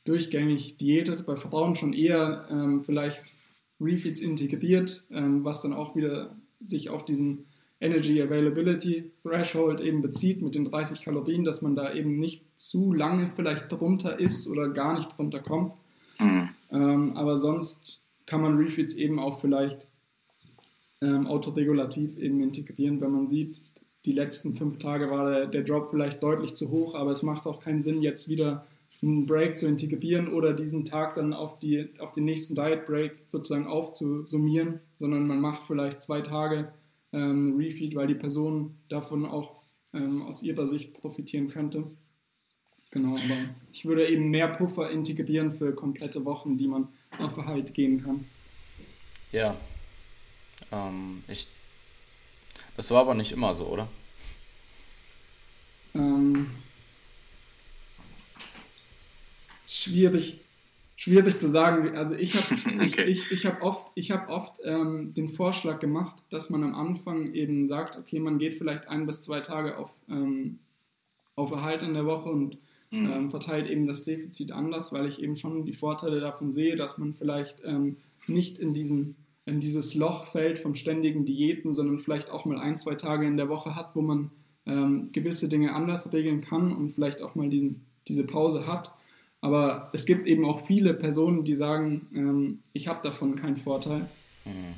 durchgängig 0.05 0.79
diätet, 0.79 1.27
bei 1.27 1.37
Frauen 1.37 1.77
schon 1.77 1.93
eher 1.93 2.47
ähm, 2.51 2.81
vielleicht 2.81 3.37
Refeeds 3.81 4.21
integriert, 4.21 5.05
ähm, 5.11 5.45
was 5.45 5.63
dann 5.63 5.73
auch 5.73 5.95
wieder 5.97 6.35
sich 6.61 6.91
auf 6.91 7.05
diesen 7.05 7.47
Energy 7.81 8.21
Availability 8.21 9.11
Threshold 9.23 9.81
eben 9.81 10.03
bezieht 10.03 10.43
mit 10.43 10.55
den 10.55 10.67
30 10.67 11.03
Kalorien, 11.03 11.45
dass 11.45 11.63
man 11.63 11.75
da 11.75 11.93
eben 11.95 12.19
nicht 12.19 12.45
zu 12.57 12.93
lange 12.93 13.33
vielleicht 13.35 13.73
drunter 13.73 14.21
ist 14.21 14.49
oder 14.49 14.69
gar 14.69 14.95
nicht 14.95 15.17
drunter 15.17 15.41
kommt. 15.41 15.75
Mhm. 16.19 16.49
Ähm, 16.71 17.17
aber 17.17 17.39
sonst 17.39 18.07
kann 18.27 18.43
man 18.43 18.59
Refeeds 18.59 18.95
eben 18.95 19.19
auch 19.19 19.41
vielleicht 19.41 19.89
ähm, 21.01 21.27
autoregulativ 21.27 22.19
eben 22.19 22.43
integrieren, 22.43 23.01
wenn 23.01 23.11
man 23.11 23.27
sieht, 23.27 23.63
die 24.07 24.13
letzten 24.13 24.55
fünf 24.55 24.79
Tage 24.79 25.11
war 25.11 25.31
der, 25.31 25.47
der 25.47 25.63
Drop 25.63 25.91
vielleicht 25.91 26.23
deutlich 26.23 26.55
zu 26.55 26.71
hoch, 26.71 26.95
aber 26.95 27.11
es 27.11 27.23
macht 27.23 27.47
auch 27.47 27.63
keinen 27.63 27.81
Sinn, 27.81 28.03
jetzt 28.03 28.29
wieder 28.29 28.67
einen 29.03 29.27
Break 29.27 29.57
zu 29.57 29.67
integrieren 29.67 30.29
oder 30.29 30.53
diesen 30.53 30.85
Tag 30.85 31.15
dann 31.15 31.33
auf, 31.33 31.59
die, 31.59 31.89
auf 31.99 32.13
den 32.13 32.25
nächsten 32.25 32.55
Diet 32.55 32.87
Break 32.87 33.25
sozusagen 33.27 33.67
aufzusummieren, 33.67 34.81
sondern 34.99 35.27
man 35.27 35.41
macht 35.41 35.67
vielleicht 35.67 36.03
zwei 36.03 36.21
Tage 36.21 36.73
ähm, 37.13 37.57
Refeed, 37.57 37.95
weil 37.95 38.07
die 38.07 38.15
Person 38.15 38.79
davon 38.89 39.27
auch 39.27 39.63
ähm, 39.93 40.23
aus 40.23 40.43
ihrer 40.43 40.67
Sicht 40.67 41.01
profitieren 41.01 41.49
könnte. 41.49 41.91
Genau, 42.91 43.13
aber 43.13 43.37
ich 43.73 43.85
würde 43.85 44.09
eben 44.09 44.31
mehr 44.31 44.49
Puffer 44.49 44.91
integrieren 44.91 45.53
für 45.53 45.75
komplette 45.75 46.25
Wochen, 46.25 46.59
die 46.59 46.67
man 46.67 46.89
auf 47.19 47.37
Erhalt 47.37 47.73
gehen 47.73 48.03
kann. 48.03 48.25
Ja. 49.31 49.57
Ähm, 50.73 51.23
ich. 51.29 51.47
Das 52.77 52.91
war 52.91 53.03
aber 53.03 53.15
nicht 53.15 53.33
immer 53.33 53.55
so, 53.55 53.67
oder? 53.67 53.89
Ähm, 55.95 56.51
schwierig, 59.67 60.41
schwierig 61.01 61.39
zu 61.39 61.49
sagen. 61.49 61.97
Also 61.97 62.15
ich 62.15 62.35
habe 62.35 62.83
okay. 62.85 63.05
ich, 63.05 63.23
ich, 63.23 63.33
ich 63.33 63.47
hab 63.47 63.63
oft, 63.63 63.91
ich 63.95 64.11
hab 64.11 64.29
oft 64.29 64.61
ähm, 64.65 65.15
den 65.15 65.29
Vorschlag 65.29 65.81
gemacht, 65.81 66.23
dass 66.29 66.51
man 66.51 66.63
am 66.63 66.75
Anfang 66.75 67.33
eben 67.33 67.67
sagt, 67.67 67.97
okay, 67.97 68.21
man 68.21 68.39
geht 68.39 68.53
vielleicht 68.53 68.87
ein 68.87 69.07
bis 69.07 69.23
zwei 69.23 69.41
Tage 69.41 69.79
auf, 69.79 69.95
ähm, 70.11 70.59
auf 71.37 71.53
Erhalt 71.53 71.83
in 71.83 71.95
der 71.95 72.05
Woche 72.05 72.29
und 72.29 72.59
mhm. 72.91 73.11
ähm, 73.11 73.31
verteilt 73.31 73.67
eben 73.67 73.87
das 73.87 74.05
Defizit 74.05 74.53
anders, 74.53 74.93
weil 74.93 75.07
ich 75.07 75.23
eben 75.23 75.37
schon 75.37 75.65
die 75.65 75.73
Vorteile 75.73 76.21
davon 76.21 76.53
sehe, 76.53 76.77
dass 76.77 76.99
man 76.99 77.15
vielleicht 77.15 77.65
ähm, 77.65 77.97
nicht 78.27 78.59
in, 78.59 78.75
diesen, 78.75 79.17
in 79.47 79.59
dieses 79.59 79.95
Loch 79.95 80.27
fällt 80.27 80.59
vom 80.59 80.75
ständigen 80.75 81.25
Diäten, 81.25 81.73
sondern 81.73 81.99
vielleicht 82.01 82.29
auch 82.29 82.45
mal 82.45 82.59
ein, 82.59 82.77
zwei 82.77 82.95
Tage 82.95 83.27
in 83.27 83.39
der 83.39 83.49
Woche 83.49 83.75
hat, 83.75 83.97
wo 83.97 84.03
man 84.03 84.33
ähm, 84.67 85.09
gewisse 85.13 85.49
Dinge 85.49 85.73
anders 85.73 86.13
regeln 86.13 86.43
kann 86.43 86.77
und 86.77 86.91
vielleicht 86.91 87.23
auch 87.23 87.35
mal 87.35 87.49
diesen, 87.49 87.87
diese 88.07 88.27
Pause 88.27 88.67
hat. 88.67 88.93
Aber 89.41 89.91
es 89.93 90.05
gibt 90.05 90.27
eben 90.27 90.45
auch 90.45 90.67
viele 90.67 90.95
Personen, 90.95 91.45
die 91.45 91.55
sagen, 91.55 92.07
ähm, 92.15 92.59
ich 92.73 92.89
habe 92.89 93.01
davon 93.03 93.37
keinen 93.37 93.57
Vorteil. 93.57 94.07
Mhm. 94.45 94.75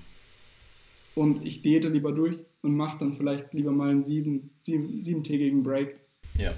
Und 1.14 1.44
ich 1.44 1.62
diete 1.62 1.88
lieber 1.88 2.12
durch 2.12 2.38
und 2.62 2.76
mache 2.76 2.98
dann 2.98 3.16
vielleicht 3.16 3.52
lieber 3.52 3.72
mal 3.72 3.90
einen 3.90 4.02
sieben, 4.02 4.50
sieben, 4.58 5.02
siebentägigen 5.02 5.62
Break. 5.62 5.96
Ja. 6.38 6.52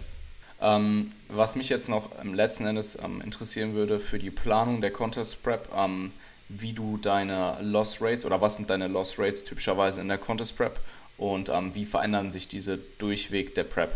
Ähm, 0.60 1.10
was 1.28 1.56
mich 1.56 1.68
jetzt 1.68 1.88
noch 1.88 2.10
ähm, 2.22 2.34
letzten 2.34 2.66
Endes 2.66 2.98
ähm, 3.02 3.20
interessieren 3.22 3.74
würde 3.74 3.98
für 3.98 4.18
die 4.18 4.30
Planung 4.30 4.80
der 4.80 4.92
Contest 4.92 5.42
Prep, 5.42 5.68
ähm, 5.76 6.12
wie 6.48 6.72
du 6.72 6.98
deine 6.98 7.58
Loss 7.62 8.00
Rates 8.00 8.24
oder 8.24 8.40
was 8.40 8.56
sind 8.56 8.70
deine 8.70 8.86
Loss 8.86 9.18
Rates 9.18 9.44
typischerweise 9.44 10.00
in 10.00 10.08
der 10.08 10.18
Contest 10.18 10.56
Prep 10.56 10.78
und 11.16 11.48
ähm, 11.48 11.74
wie 11.74 11.84
verändern 11.86 12.30
sich 12.30 12.48
diese 12.48 12.78
Durchweg 12.98 13.54
der 13.54 13.64
Prep? 13.64 13.94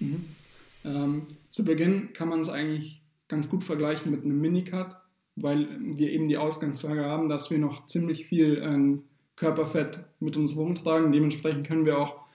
Mhm. 0.00 0.26
Zu 1.48 1.64
Beginn 1.64 2.12
kann 2.12 2.28
man 2.28 2.42
es 2.42 2.48
eigentlich 2.48 3.02
ganz 3.28 3.48
gut 3.48 3.64
vergleichen 3.64 4.10
mit 4.10 4.24
einem 4.24 4.40
Minicut, 4.40 4.96
weil 5.36 5.68
wir 5.80 6.10
eben 6.12 6.28
die 6.28 6.38
Ausgangslage 6.38 7.04
haben, 7.04 7.28
dass 7.28 7.50
wir 7.50 7.58
noch 7.58 7.86
ziemlich 7.86 8.26
viel 8.26 8.92
Körperfett 9.36 10.00
mit 10.18 10.36
uns 10.36 10.56
rumtragen. 10.56 11.12
Dementsprechend 11.12 11.66
können 11.66 11.84
wir 11.84 11.98
auch 11.98 12.26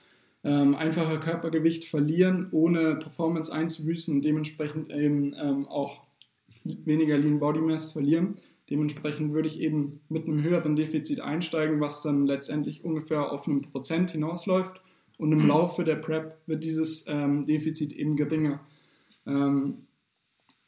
ähm, 0.44 0.74
einfacher 0.74 1.18
Körpergewicht 1.18 1.84
verlieren, 1.84 2.48
ohne 2.52 2.96
Performance 2.96 3.52
einzubüßen 3.52 4.14
und 4.14 4.24
dementsprechend 4.24 4.90
eben 4.90 5.34
ähm, 5.34 5.66
auch 5.66 6.04
weniger 6.64 7.18
Lean 7.18 7.38
Body 7.38 7.60
Mass 7.60 7.92
verlieren. 7.92 8.32
Dementsprechend 8.70 9.32
würde 9.32 9.48
ich 9.48 9.60
eben 9.60 10.00
mit 10.08 10.26
einem 10.26 10.42
höheren 10.42 10.76
Defizit 10.76 11.20
einsteigen, 11.20 11.80
was 11.80 12.02
dann 12.02 12.26
letztendlich 12.26 12.84
ungefähr 12.84 13.32
auf 13.32 13.46
einen 13.46 13.62
Prozent 13.62 14.12
hinausläuft. 14.12 14.80
Und 15.18 15.32
im 15.32 15.46
Laufe 15.46 15.84
der 15.84 15.96
Prep 15.96 16.38
wird 16.46 16.64
dieses 16.64 17.04
ähm, 17.06 17.44
Defizit 17.44 17.92
eben 17.92 18.16
geringer. 18.16 18.60
Ähm, 19.26 19.86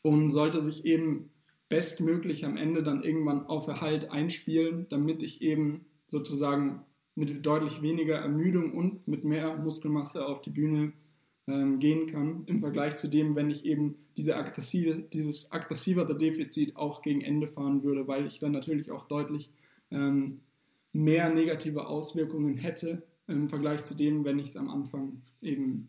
und 0.04 0.32
sollte 0.32 0.60
sich 0.60 0.84
eben 0.84 1.30
bestmöglich 1.70 2.44
am 2.44 2.58
Ende 2.58 2.82
dann 2.82 3.02
irgendwann 3.02 3.46
auf 3.46 3.66
Erhalt 3.68 4.10
einspielen, 4.10 4.86
damit 4.90 5.22
ich 5.22 5.40
eben 5.40 5.86
sozusagen 6.08 6.84
mit 7.14 7.46
deutlich 7.46 7.80
weniger 7.80 8.16
Ermüdung 8.16 8.74
und 8.74 9.08
mit 9.08 9.24
mehr 9.24 9.56
Muskelmasse 9.56 10.26
auf 10.26 10.42
die 10.42 10.50
Bühne 10.50 10.92
ähm, 11.46 11.78
gehen 11.78 12.06
kann, 12.06 12.42
im 12.46 12.58
Vergleich 12.58 12.96
zu 12.96 13.08
dem, 13.08 13.34
wenn 13.34 13.50
ich 13.50 13.64
eben 13.64 13.96
diese 14.18 14.36
aggressive, 14.36 15.04
dieses 15.12 15.52
aggressivere 15.52 16.16
Defizit 16.16 16.76
auch 16.76 17.00
gegen 17.00 17.22
Ende 17.22 17.46
fahren 17.46 17.82
würde, 17.82 18.06
weil 18.06 18.26
ich 18.26 18.38
dann 18.40 18.52
natürlich 18.52 18.90
auch 18.90 19.08
deutlich 19.08 19.52
ähm, 19.90 20.40
mehr 20.92 21.32
negative 21.32 21.86
Auswirkungen 21.86 22.58
hätte 22.58 23.02
im 23.26 23.48
Vergleich 23.48 23.84
zu 23.84 23.96
dem, 23.96 24.24
wenn 24.26 24.38
ich 24.38 24.48
es 24.48 24.56
am 24.58 24.68
Anfang 24.68 25.22
eben 25.40 25.88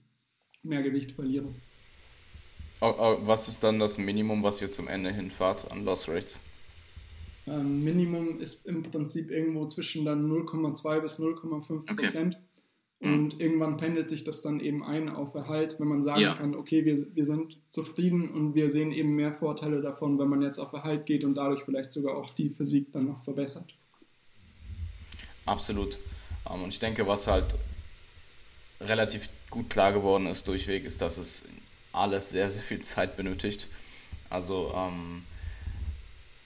mehr 0.64 0.84
Gewicht 0.84 1.12
verliere. 1.12 1.50
Was 2.80 3.48
ist 3.48 3.64
dann 3.64 3.80
das 3.80 3.98
Minimum, 3.98 4.44
was 4.44 4.62
ihr 4.62 4.70
zum 4.70 4.88
Ende 4.88 5.12
hinfahrt 5.12 5.72
an 5.72 5.86
Loss 5.86 6.08
Rates? 6.08 6.40
Ähm, 7.48 7.84
Minimum 7.84 8.40
ist 8.40 8.66
im 8.66 8.84
Prinzip 8.84 9.32
irgendwo 9.32 9.66
zwischen 9.68 10.04
dann 10.06 10.30
0,2 10.30 11.00
bis 11.00 11.20
0,5 11.20 11.86
Prozent. 11.96 12.36
Okay. 12.36 12.46
Und 13.02 13.36
mhm. 13.36 13.40
irgendwann 13.40 13.78
pendelt 13.78 14.10
sich 14.10 14.24
das 14.24 14.42
dann 14.42 14.60
eben 14.60 14.84
ein 14.84 15.10
auf 15.10 15.36
Erhalt, 15.36 15.80
wenn 15.80 15.88
man 15.88 16.02
sagen 16.02 16.22
ja. 16.22 16.34
kann, 16.34 16.56
okay, 16.56 16.86
wir, 16.86 16.98
wir 17.14 17.26
sind 17.26 17.58
zufrieden 17.70 18.30
und 18.30 18.56
wir 18.56 18.70
sehen 18.70 18.92
eben 18.92 19.16
mehr 19.16 19.34
Vorteile 19.34 19.82
davon, 19.82 20.18
wenn 20.18 20.30
man 20.30 20.42
jetzt 20.42 20.60
auf 20.60 20.74
Erhalt 20.74 21.06
geht 21.06 21.24
und 21.24 21.36
dadurch 21.36 21.64
vielleicht 21.64 21.92
sogar 21.92 22.16
auch 22.16 22.34
die 22.34 22.50
Physik 22.50 22.92
dann 22.94 23.08
noch 23.08 23.24
verbessert. 23.24 23.76
Absolut. 25.46 25.98
Ähm, 26.50 26.64
und 26.64 26.70
ich 26.70 26.80
denke, 26.80 27.06
was 27.06 27.28
halt 27.28 27.56
relativ 28.82 29.30
gut 29.50 29.70
klar 29.70 29.94
geworden 29.94 30.26
ist 30.28 30.48
durchweg, 30.48 30.86
ist, 30.86 31.02
dass 31.02 31.18
es 31.18 31.44
alles 31.96 32.30
sehr, 32.30 32.50
sehr 32.50 32.62
viel 32.62 32.82
Zeit 32.82 33.18
benötigt. 33.18 33.68
Also 34.30 34.74
ähm, 34.76 35.24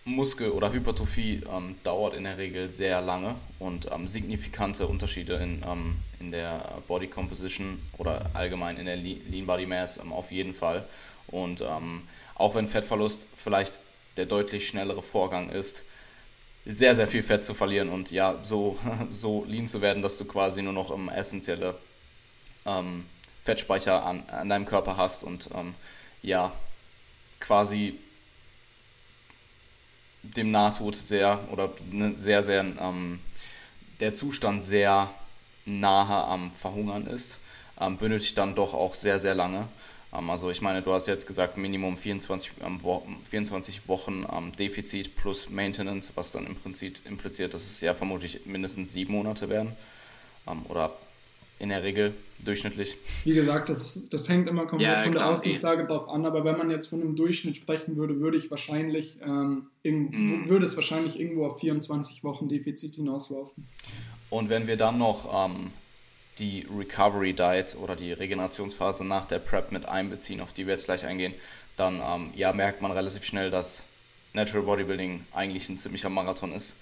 Muskel- 0.06 0.52
oder 0.52 0.72
Hypertrophie 0.72 1.42
ähm, 1.56 1.76
dauert 1.84 2.16
in 2.16 2.24
der 2.24 2.38
Regel 2.38 2.70
sehr 2.70 3.02
lange 3.02 3.36
und 3.60 3.92
ähm, 3.92 4.08
signifikante 4.08 4.88
Unterschiede 4.88 5.36
in, 5.36 5.62
ähm, 5.68 5.98
in 6.20 6.32
der 6.32 6.82
Body 6.88 7.08
Composition 7.08 7.80
oder 7.98 8.30
allgemein 8.34 8.78
in 8.78 8.86
der 8.86 8.98
Lean 8.98 9.46
Body 9.46 9.66
Mass 9.66 9.98
ähm, 9.98 10.12
auf 10.12 10.32
jeden 10.32 10.54
Fall. 10.54 10.88
Und 11.28 11.62
ähm, 11.62 12.04
auch 12.36 12.56
wenn 12.56 12.68
Fettverlust 12.68 13.28
vielleicht 13.36 13.80
der 14.18 14.26
deutlich 14.26 14.68
schnellere 14.68 15.04
Vorgang 15.04 15.50
ist, 15.50 15.84
sehr, 16.66 16.96
sehr 16.96 17.08
viel 17.08 17.24
Fett 17.24 17.46
zu 17.46 17.54
verlieren 17.54 17.90
und 17.90 18.12
ja, 18.12 18.40
so, 18.44 18.78
so 19.10 19.46
lean 19.48 19.68
zu 19.68 19.82
werden, 19.82 20.04
dass 20.04 20.18
du 20.18 20.26
quasi 20.26 20.62
nur 20.62 20.74
noch 20.74 20.90
um, 20.90 21.10
essentielle 21.10 21.76
ähm, 22.66 23.06
Fettspeicher 23.44 24.06
an, 24.06 24.24
an 24.30 24.50
deinem 24.50 24.66
Körper 24.66 24.98
hast 24.98 25.24
und 25.24 25.50
ja, 26.22 26.52
quasi 27.40 27.98
dem 30.24 30.52
Nahtod 30.52 30.96
sehr 30.96 31.40
oder 31.52 31.72
ne, 31.92 32.16
sehr, 32.16 32.44
sehr 32.44 32.62
ähm, 32.62 33.20
der 34.00 34.14
Zustand 34.14 34.64
sehr 34.64 35.10
nahe 35.66 36.24
am 36.26 36.52
Verhungern 36.52 37.08
ist, 37.08 37.40
ähm, 37.80 37.98
benötigt 37.98 38.38
dann 38.38 38.56
doch 38.56 38.74
auch 38.74 38.96
sehr, 38.96 39.20
sehr 39.20 39.36
lange. 39.36 39.68
Ähm, 40.14 40.30
also 40.30 40.50
ich 40.50 40.62
meine, 40.62 40.82
du 40.82 40.94
hast 40.94 41.08
jetzt 41.08 41.28
gesagt, 41.28 41.58
Minimum 41.58 41.98
24, 41.98 42.52
ähm, 42.66 42.80
Wo 42.82 43.06
24 43.30 43.88
Wochen 43.88 44.26
ähm, 44.32 44.56
Defizit 44.56 45.16
plus 45.16 45.50
Maintenance, 45.50 46.12
was 46.16 46.32
dann 46.32 46.48
im 46.48 46.56
Prinzip 46.56 47.06
impliziert, 47.06 47.54
dass 47.54 47.64
es 47.64 47.82
ja 47.82 47.94
vermutlich 47.94 48.46
mindestens 48.46 48.94
sieben 48.94 49.14
Monate 49.14 49.50
werden 49.50 49.76
ähm, 50.48 50.66
oder 50.68 50.92
in 51.60 51.70
der 51.70 51.84
Regel 51.84 52.14
durchschnittlich. 52.44 52.98
Wie 53.26 53.34
gesagt, 53.34 53.70
das, 53.70 54.10
das 54.10 54.30
hängt 54.30 54.48
immer 54.48 54.66
komplett 54.66 54.92
ja, 54.92 55.04
von 55.04 55.12
der 55.12 55.28
Ausgangslage 55.28 55.86
drauf 55.86 56.08
an, 56.08 56.26
aber 56.26 56.46
wenn 56.46 56.58
man 56.58 56.70
jetzt 56.72 56.88
von 56.88 57.02
einem 57.02 57.16
Durchschnitt 57.16 57.58
sprechen 57.58 57.98
würde, 57.98 58.20
würde 58.20 58.38
ich 58.38 58.50
wahrscheinlich 58.50 59.20
ähm, 59.24 59.68
mm. 59.84 60.48
würde 60.48 60.66
es 60.66 60.76
wahrscheinlich 60.76 61.20
irgendwo 61.20 61.46
auf 61.46 61.60
24 61.60 62.24
Wochen 62.24 62.48
Defizit 62.48 62.96
hinauslaufen. 62.96 63.68
Und 64.30 64.50
wenn 64.50 64.68
wir 64.68 64.78
dann 64.78 64.98
noch 64.98 65.48
ähm, 65.50 65.72
die 66.38 66.66
Recovery 66.78 67.34
Diet 67.34 67.76
oder 67.82 67.96
die 67.96 68.14
Regenerationsphase 68.14 69.04
nach 69.04 69.26
der 69.26 69.40
Prep 69.40 69.72
mit 69.72 69.86
einbeziehen, 69.86 70.40
auf 70.40 70.54
die 70.54 70.66
wir 70.66 70.74
jetzt 70.74 70.86
gleich 70.86 71.06
eingehen, 71.06 71.34
dann 71.76 72.02
ähm, 72.04 72.32
ja, 72.36 72.54
merkt 72.54 72.82
man 72.82 72.92
relativ 72.92 73.24
schnell, 73.26 73.52
dass 73.52 73.84
Natural 74.34 74.64
Bodybuilding 74.64 75.26
eigentlich 75.34 75.68
ein 75.70 75.78
ziemlicher 75.78 76.10
Marathon 76.10 76.54
ist 76.54 76.78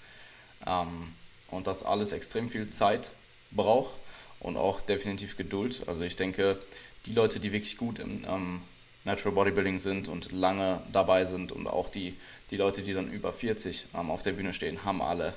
ähm, 0.66 1.14
und 1.50 1.66
dass 1.66 1.82
alles 1.82 2.12
extrem 2.12 2.48
viel 2.48 2.68
Zeit 2.68 3.10
braucht 3.50 3.94
und 4.40 4.56
auch 4.56 4.80
definitiv 4.80 5.36
Geduld. 5.36 5.82
Also 5.86 6.02
ich 6.02 6.16
denke, 6.16 6.58
die 7.06 7.12
Leute, 7.12 7.40
die 7.40 7.52
wirklich 7.52 7.76
gut 7.76 7.98
im, 7.98 8.24
ähm, 8.28 8.62
Natural 9.04 9.34
Bodybuilding 9.34 9.78
sind 9.78 10.06
und 10.08 10.32
lange 10.32 10.82
dabei 10.92 11.24
sind 11.24 11.50
und 11.50 11.66
auch 11.66 11.88
die, 11.88 12.14
die 12.50 12.56
Leute, 12.56 12.82
die 12.82 12.92
dann 12.92 13.10
über 13.10 13.32
40 13.32 13.86
ähm, 13.94 14.10
auf 14.10 14.22
der 14.22 14.32
Bühne 14.32 14.52
stehen, 14.52 14.84
haben 14.84 15.00
alle 15.00 15.34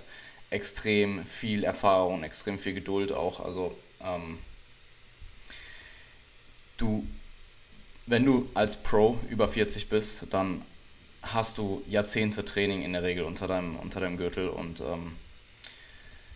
extrem 0.49 1.25
viel 1.25 1.63
Erfahrung, 1.63 2.23
extrem 2.23 2.59
viel 2.59 2.73
Geduld 2.73 3.13
auch. 3.13 3.39
Also 3.39 3.77
ähm, 4.03 4.39
du, 6.77 7.07
wenn 8.07 8.25
du 8.25 8.49
als 8.53 8.83
Pro 8.83 9.17
über 9.29 9.47
40 9.47 9.87
bist, 9.87 10.27
dann 10.31 10.65
hast 11.21 11.57
du 11.57 11.81
Jahrzehnte 11.87 12.43
Training 12.43 12.81
in 12.81 12.93
der 12.93 13.03
Regel 13.03 13.23
unter 13.23 13.47
deinem, 13.47 13.77
unter 13.77 14.01
deinem 14.01 14.17
Gürtel 14.17 14.49
und 14.49 14.81
ähm, 14.81 15.15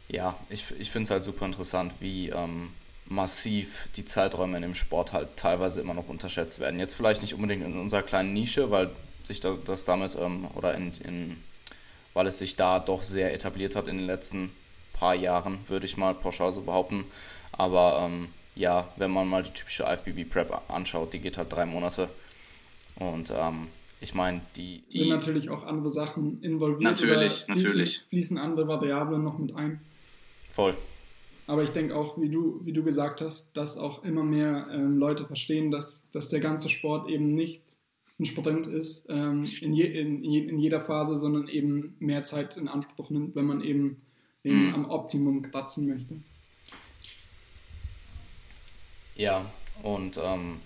ja, 0.07 0.35
ich, 0.49 0.63
ich 0.77 0.91
finde 0.91 1.05
es 1.05 1.11
halt 1.11 1.23
super 1.23 1.45
interessant, 1.45 1.93
wie 1.99 2.29
ähm, 2.29 2.69
massiv 3.07 3.87
die 3.95 4.05
Zeiträume 4.05 4.57
in 4.57 4.63
dem 4.63 4.75
Sport 4.75 5.13
halt 5.13 5.37
teilweise 5.37 5.81
immer 5.81 5.93
noch 5.93 6.07
unterschätzt 6.07 6.59
werden. 6.59 6.79
Jetzt 6.79 6.95
vielleicht 6.95 7.21
nicht 7.21 7.33
unbedingt 7.33 7.63
in 7.63 7.79
unserer 7.79 8.03
kleinen 8.03 8.33
Nische, 8.33 8.71
weil 8.71 8.89
sich 9.23 9.39
das 9.39 9.85
damit 9.85 10.15
ähm, 10.15 10.47
oder 10.55 10.75
in, 10.75 10.91
in, 11.03 11.43
weil 12.13 12.27
es 12.27 12.39
sich 12.39 12.55
da 12.55 12.79
doch 12.79 13.03
sehr 13.03 13.33
etabliert 13.33 13.75
hat 13.75 13.87
in 13.87 13.97
den 13.97 14.07
letzten 14.07 14.51
paar 14.93 15.15
Jahren, 15.15 15.57
würde 15.67 15.85
ich 15.85 15.97
mal 15.97 16.13
pauschal 16.13 16.53
so 16.53 16.61
behaupten. 16.61 17.03
Aber 17.51 18.05
ähm, 18.05 18.29
ja, 18.55 18.87
wenn 18.95 19.11
man 19.11 19.27
mal 19.27 19.43
die 19.43 19.51
typische 19.51 19.83
IFBB 19.83 20.29
Prep 20.29 20.61
anschaut, 20.69 21.13
die 21.13 21.19
geht 21.19 21.37
halt 21.37 21.51
drei 21.51 21.65
Monate. 21.65 22.09
Und 22.95 23.31
ähm, 23.35 23.67
ich 24.01 24.13
meine, 24.13 24.41
die, 24.55 24.83
die. 24.91 24.99
Sind 24.99 25.09
natürlich 25.09 25.49
auch 25.49 25.63
andere 25.63 25.89
Sachen 25.89 26.41
involviert. 26.41 26.91
Natürlich, 26.91 27.33
fließen, 27.33 27.55
natürlich. 27.55 28.03
Fließen 28.09 28.37
andere 28.37 28.67
Variablen 28.67 29.23
noch 29.23 29.37
mit 29.37 29.55
ein. 29.55 29.79
Voll. 30.49 30.75
Aber 31.47 31.63
ich 31.63 31.69
denke 31.69 31.95
auch, 31.95 32.19
wie 32.19 32.29
du, 32.29 32.59
wie 32.63 32.73
du 32.73 32.83
gesagt 32.83 33.21
hast, 33.21 33.55
dass 33.55 33.77
auch 33.77 34.03
immer 34.03 34.23
mehr 34.23 34.67
ähm, 34.71 34.97
Leute 34.97 35.25
verstehen, 35.25 35.69
dass, 35.69 36.09
dass 36.11 36.29
der 36.29 36.39
ganze 36.39 36.69
Sport 36.69 37.09
eben 37.09 37.35
nicht 37.35 37.63
ein 38.19 38.25
Sprint 38.25 38.67
ist 38.67 39.07
ähm, 39.09 39.43
in, 39.61 39.73
je, 39.73 39.83
in, 39.83 40.23
in, 40.23 40.57
jeder 40.57 40.79
Phase, 40.79 41.17
sondern 41.17 41.47
eben 41.47 41.95
mehr 41.99 42.23
Zeit 42.23 42.57
in 42.57 42.67
Anspruch 42.67 43.09
nimmt, 43.09 43.35
wenn 43.35 43.45
man 43.45 43.61
eben, 43.61 44.01
eben 44.43 44.73
am 44.73 44.89
Optimum 44.89 45.41
kratzen 45.41 45.87
möchte. 45.87 46.15
Ja, 49.15 49.45
und 49.83 50.19
ähm, 50.23 50.59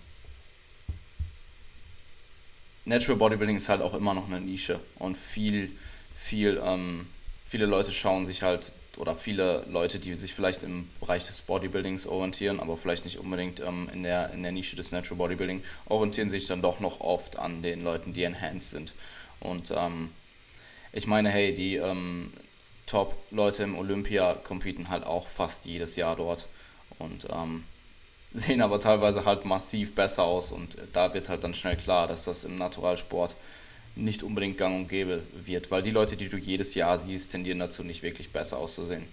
Natural 2.86 3.18
Bodybuilding 3.18 3.58
ist 3.58 3.70
halt 3.70 3.82
auch 3.82 3.94
immer 3.94 4.14
noch 4.14 4.28
eine 4.28 4.42
Nische 4.42 4.80
und 4.98 5.18
viel, 5.18 5.72
viel, 6.16 6.62
ähm, 6.64 7.08
viele 7.44 7.66
Leute 7.66 7.92
schauen 7.92 8.26
sich 8.26 8.44
halt 8.44 8.72
oder 8.98 9.16
viele 9.16 9.64
Leute, 9.70 9.98
die 10.00 10.16
sich 10.16 10.34
vielleicht 10.34 10.64
im 10.64 10.90
Bereich 11.00 11.26
des 11.26 11.42
Bodybuildings 11.42 12.06
orientieren, 12.08 12.60
aber 12.60 12.76
vielleicht 12.78 13.06
nicht 13.06 13.18
unbedingt 13.18 13.62
ähm, 13.62 13.90
in, 13.94 14.04
der, 14.04 14.32
in 14.34 14.44
der 14.44 14.52
Nische 14.52 14.76
des 14.76 14.92
Natural 14.92 15.18
Bodybuilding, 15.18 15.64
orientieren 15.86 16.30
sich 16.30 16.48
dann 16.48 16.62
doch 16.62 16.80
noch 16.80 17.00
oft 17.00 17.38
an 17.40 17.62
den 17.62 17.84
Leuten, 17.84 18.14
die 18.14 18.24
enhanced 18.24 18.72
sind. 18.72 18.94
Und 19.40 19.72
ähm, 19.76 20.10
ich 20.92 21.08
meine, 21.08 21.30
hey, 21.30 21.54
die 21.54 21.78
ähm, 21.78 22.34
Top-Leute 22.88 23.64
im 23.64 23.78
Olympia 23.78 24.34
competen 24.34 24.90
halt 24.90 25.06
auch 25.06 25.28
fast 25.28 25.66
jedes 25.66 25.96
Jahr 25.96 26.16
dort 26.16 26.48
und 26.98 27.28
ähm, 27.32 27.64
sehen 28.34 28.62
aber 28.62 28.80
teilweise 28.80 29.26
halt 29.26 29.46
massiv 29.46 29.96
besser 29.96 30.24
aus 30.24 30.52
und 30.52 30.78
da 30.94 31.14
wird 31.14 31.30
halt 31.30 31.44
dann 31.44 31.54
schnell 31.54 31.78
klar, 31.78 32.08
dass 32.08 32.26
das 32.26 32.44
im 32.44 32.58
Naturalsport 32.58 33.36
nicht 33.96 34.24
unbedingt 34.24 34.58
gang 34.58 34.82
und 34.82 34.90
gäbe 34.90 35.22
wird, 35.46 35.72
weil 35.72 35.84
die 35.84 35.92
Leute, 35.92 36.16
die 36.16 36.30
du 36.30 36.38
jedes 36.38 36.76
Jahr 36.76 36.98
siehst, 36.98 37.32
tendieren 37.32 37.60
dazu, 37.60 37.84
nicht 37.84 38.04
wirklich 38.04 38.32
besser 38.32 38.58
auszusehen. 38.58 39.04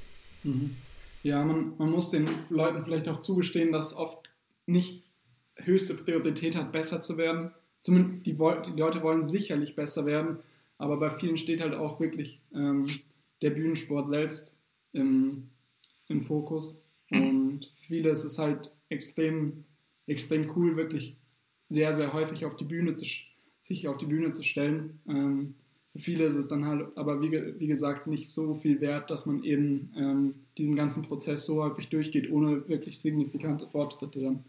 Mhm. 0.45 0.77
Ja, 1.23 1.45
man, 1.45 1.73
man 1.79 1.91
muss 1.91 2.11
den 2.11 2.29
Leuten 2.51 2.85
vielleicht 2.85 3.09
auch 3.09 3.21
zugestehen, 3.21 3.73
dass 3.73 3.87
es 3.87 3.97
oft 3.97 4.31
nicht 4.67 5.03
höchste 5.57 5.95
Priorität 5.95 6.57
hat, 6.57 6.71
besser 6.71 7.01
zu 7.01 7.17
werden. 7.17 7.51
Zumindest 7.83 8.27
die, 8.27 8.33
die 8.33 8.79
Leute 8.79 9.03
wollen 9.03 9.25
sicherlich 9.25 9.75
besser 9.75 10.07
werden, 10.07 10.39
aber 10.79 10.99
bei 10.99 11.11
vielen 11.11 11.37
steht 11.37 11.63
halt 11.63 11.75
auch 11.75 11.99
wirklich 12.01 12.41
ähm, 12.55 12.87
der 13.43 13.51
Bühnensport 13.51 14.09
selbst 14.09 14.57
im, 14.93 15.49
im 16.09 16.21
Fokus. 16.21 16.85
Mhm. 17.11 17.29
Und 17.29 17.73
vieles 17.81 18.25
ist 18.25 18.39
halt 18.39 18.71
extrem, 18.89 19.65
extrem 20.07 20.51
cool, 20.57 20.77
wirklich 20.77 21.19
sehr, 21.69 21.95
sehr 21.95 22.13
häufig 22.13 22.45
auf 22.45 22.57
die 22.57 22.65
Bühne 22.65 22.95
zu, 22.95 23.05
sich 23.61 23.89
auf 23.89 23.99
die 23.99 24.07
Bühne 24.07 24.31
zu 24.31 24.43
stellen. 24.43 25.01
Ähm, 25.09 25.55
für 25.93 25.99
viele 26.03 26.25
ist 26.25 26.35
es 26.35 26.49
dann 26.49 26.65
halt 26.67 26.97
aber 26.97 27.21
wie, 27.23 27.33
wie 27.59 27.67
gesagt 27.67 28.07
nicht 28.07 28.31
so 28.31 28.55
viel 28.55 28.81
wert, 28.81 29.11
dass 29.11 29.27
man 29.27 29.43
eben 29.43 29.93
ähm, 29.97 30.35
diesen 30.59 30.77
ganzen 30.77 31.03
Prozess 31.03 31.47
so 31.47 31.63
häufig 31.63 31.89
durchgeht, 31.89 32.31
ohne 32.31 32.69
wirklich 32.69 33.01
signifikante 33.01 33.67
Fortschritte 33.67 34.21
dann 34.21 34.45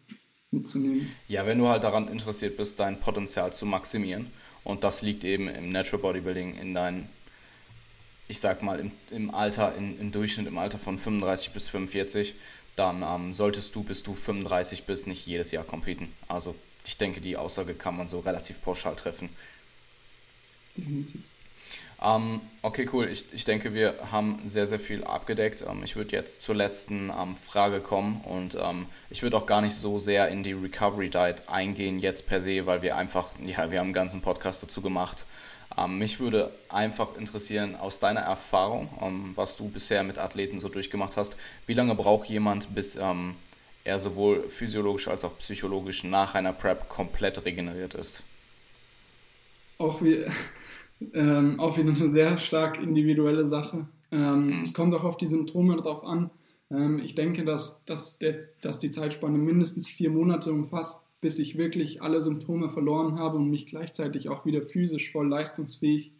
mitzunehmen. 0.51 1.07
Ja, 1.27 1.45
wenn 1.45 1.59
du 1.59 1.67
halt 1.67 1.83
daran 1.83 2.07
interessiert 2.09 2.57
bist, 2.57 2.79
dein 2.79 2.99
Potenzial 2.99 3.53
zu 3.53 3.65
maximieren 3.65 4.27
und 4.63 4.83
das 4.83 5.01
liegt 5.01 5.23
eben 5.23 5.47
im 5.47 5.69
Natural 5.71 6.01
Bodybuilding 6.01 6.55
in 6.55 6.73
deinen, 6.73 7.07
ich 8.27 8.39
sag 8.39 8.61
mal, 8.63 8.79
im, 8.79 8.91
im 9.11 9.33
Alter, 9.33 9.75
in, 9.75 9.97
im 9.99 10.11
Durchschnitt 10.11 10.47
im 10.47 10.57
Alter 10.57 10.77
von 10.77 10.99
35 10.99 11.53
bis 11.53 11.67
45, 11.69 12.35
dann 12.77 13.03
ähm, 13.03 13.33
solltest 13.33 13.75
du, 13.75 13.83
bis 13.83 14.03
du 14.03 14.15
35 14.15 14.85
bist, 14.85 15.07
nicht 15.07 15.25
jedes 15.25 15.51
Jahr 15.51 15.65
competen. 15.65 16.13
Also 16.29 16.55
ich 16.85 16.97
denke, 16.97 17.19
die 17.19 17.35
Aussage 17.35 17.73
kann 17.73 17.97
man 17.97 18.07
so 18.07 18.21
relativ 18.21 18.61
pauschal 18.61 18.95
treffen. 18.95 19.29
Definitiv. 20.77 21.21
Ähm, 22.01 22.41
okay, 22.61 22.87
cool. 22.93 23.09
Ich, 23.09 23.33
ich 23.33 23.43
denke, 23.43 23.73
wir 23.73 23.95
haben 24.11 24.39
sehr, 24.45 24.67
sehr 24.67 24.79
viel 24.79 25.03
abgedeckt. 25.03 25.65
Ähm, 25.67 25.81
ich 25.83 25.95
würde 25.95 26.15
jetzt 26.15 26.43
zur 26.43 26.55
letzten 26.55 27.09
ähm, 27.09 27.35
Frage 27.35 27.79
kommen 27.79 28.21
und 28.21 28.55
ähm, 28.55 28.85
ich 29.09 29.23
würde 29.23 29.35
auch 29.37 29.47
gar 29.47 29.61
nicht 29.61 29.75
so 29.75 29.97
sehr 29.97 30.29
in 30.29 30.43
die 30.43 30.53
Recovery 30.53 31.09
Diet 31.09 31.43
eingehen 31.47 31.99
jetzt 31.99 32.27
per 32.27 32.39
se, 32.39 32.67
weil 32.67 32.83
wir 32.83 32.95
einfach, 32.95 33.29
ja, 33.43 33.71
wir 33.71 33.79
haben 33.79 33.87
einen 33.87 33.93
ganzen 33.93 34.21
Podcast 34.21 34.61
dazu 34.61 34.81
gemacht. 34.81 35.25
Ähm, 35.77 35.99
mich 35.99 36.19
würde 36.19 36.51
einfach 36.69 37.15
interessieren, 37.17 37.75
aus 37.75 37.99
deiner 37.99 38.21
Erfahrung, 38.21 38.89
ähm, 39.01 39.31
was 39.35 39.55
du 39.55 39.69
bisher 39.69 40.03
mit 40.03 40.17
Athleten 40.17 40.59
so 40.59 40.69
durchgemacht 40.69 41.17
hast, 41.17 41.37
wie 41.65 41.73
lange 41.73 41.95
braucht 41.95 42.27
jemand, 42.27 42.73
bis 42.73 42.97
er 43.87 43.99
sowohl 43.99 44.41
physiologisch 44.49 45.07
als 45.07 45.23
auch 45.23 45.37
psychologisch 45.39 46.03
nach 46.03 46.35
einer 46.35 46.51
Prep 46.51 46.89
komplett 46.89 47.45
regeneriert 47.45 47.93
ist? 47.93 48.23
Auch, 49.77 50.01
wie, 50.01 50.25
ähm, 51.13 51.59
auch 51.59 51.77
wieder 51.77 51.93
eine 51.93 52.09
sehr 52.09 52.37
stark 52.37 52.79
individuelle 52.79 53.45
Sache. 53.45 53.87
Ähm, 54.11 54.47
mhm. 54.47 54.63
es 54.63 54.73
kommt 54.73 54.93
auch 54.93 55.03
auf 55.03 55.17
die 55.17 55.27
Symptome 55.27 55.75
drauf 55.75 56.03
an. 56.03 56.29
Ähm, 56.71 56.99
ich 56.99 57.15
denke, 57.15 57.45
dass, 57.45 57.83
dass, 57.85 58.19
der, 58.19 58.37
dass 58.61 58.79
die 58.79 58.91
Zeitspanne 58.91 59.37
mindestens 59.37 59.89
vier 59.89 60.09
Monate 60.09 60.51
umfasst, 60.51 61.06
bis 61.21 61.39
ich 61.39 61.57
wirklich 61.57 62.01
alle 62.01 62.21
Symptome 62.21 62.69
verloren 62.69 63.19
habe 63.19 63.37
und 63.37 63.49
mich 63.49 63.67
gleichzeitig 63.67 64.29
auch 64.29 64.45
wieder 64.45 64.61
physisch 64.61 65.11
voll 65.11 65.27
leistungsfähig 65.27 66.11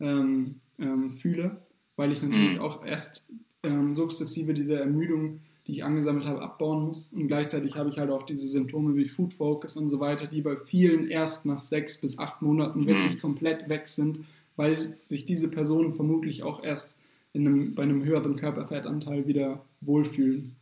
ähm, 0.00 0.56
ähm, 0.78 1.12
fühle, 1.12 1.62
weil 1.96 2.12
ich 2.12 2.22
natürlich 2.22 2.56
mhm. 2.56 2.62
auch 2.62 2.84
erst 2.84 3.26
ähm, 3.62 3.94
sukzessive 3.94 4.54
diese 4.54 4.78
Ermüdung 4.78 5.40
die 5.66 5.72
ich 5.72 5.84
angesammelt 5.84 6.26
habe, 6.26 6.42
abbauen 6.42 6.84
muss. 6.84 7.12
Und 7.12 7.26
gleichzeitig 7.26 7.76
habe 7.76 7.88
ich 7.88 7.98
halt 7.98 8.10
auch 8.10 8.22
diese 8.22 8.46
Symptome 8.46 8.94
wie 8.94 9.06
Food 9.06 9.34
Focus 9.34 9.76
und 9.76 9.88
so 9.88 9.98
weiter, 9.98 10.26
die 10.26 10.40
bei 10.40 10.56
vielen 10.56 11.08
erst 11.08 11.44
nach 11.44 11.60
sechs 11.60 12.00
bis 12.00 12.18
acht 12.18 12.40
Monaten 12.40 12.82
mhm. 12.82 12.86
wirklich 12.86 13.20
komplett 13.20 13.68
weg 13.68 13.88
sind, 13.88 14.20
weil 14.54 14.76
sich 15.04 15.26
diese 15.26 15.50
Personen 15.50 15.94
vermutlich 15.94 16.42
auch 16.44 16.62
erst 16.62 17.02
in 17.32 17.46
einem, 17.46 17.74
bei 17.74 17.82
einem 17.82 18.04
höheren 18.04 18.36
Körperfettanteil 18.36 19.26
wieder 19.26 19.64
wohlfühlen. 19.80 20.54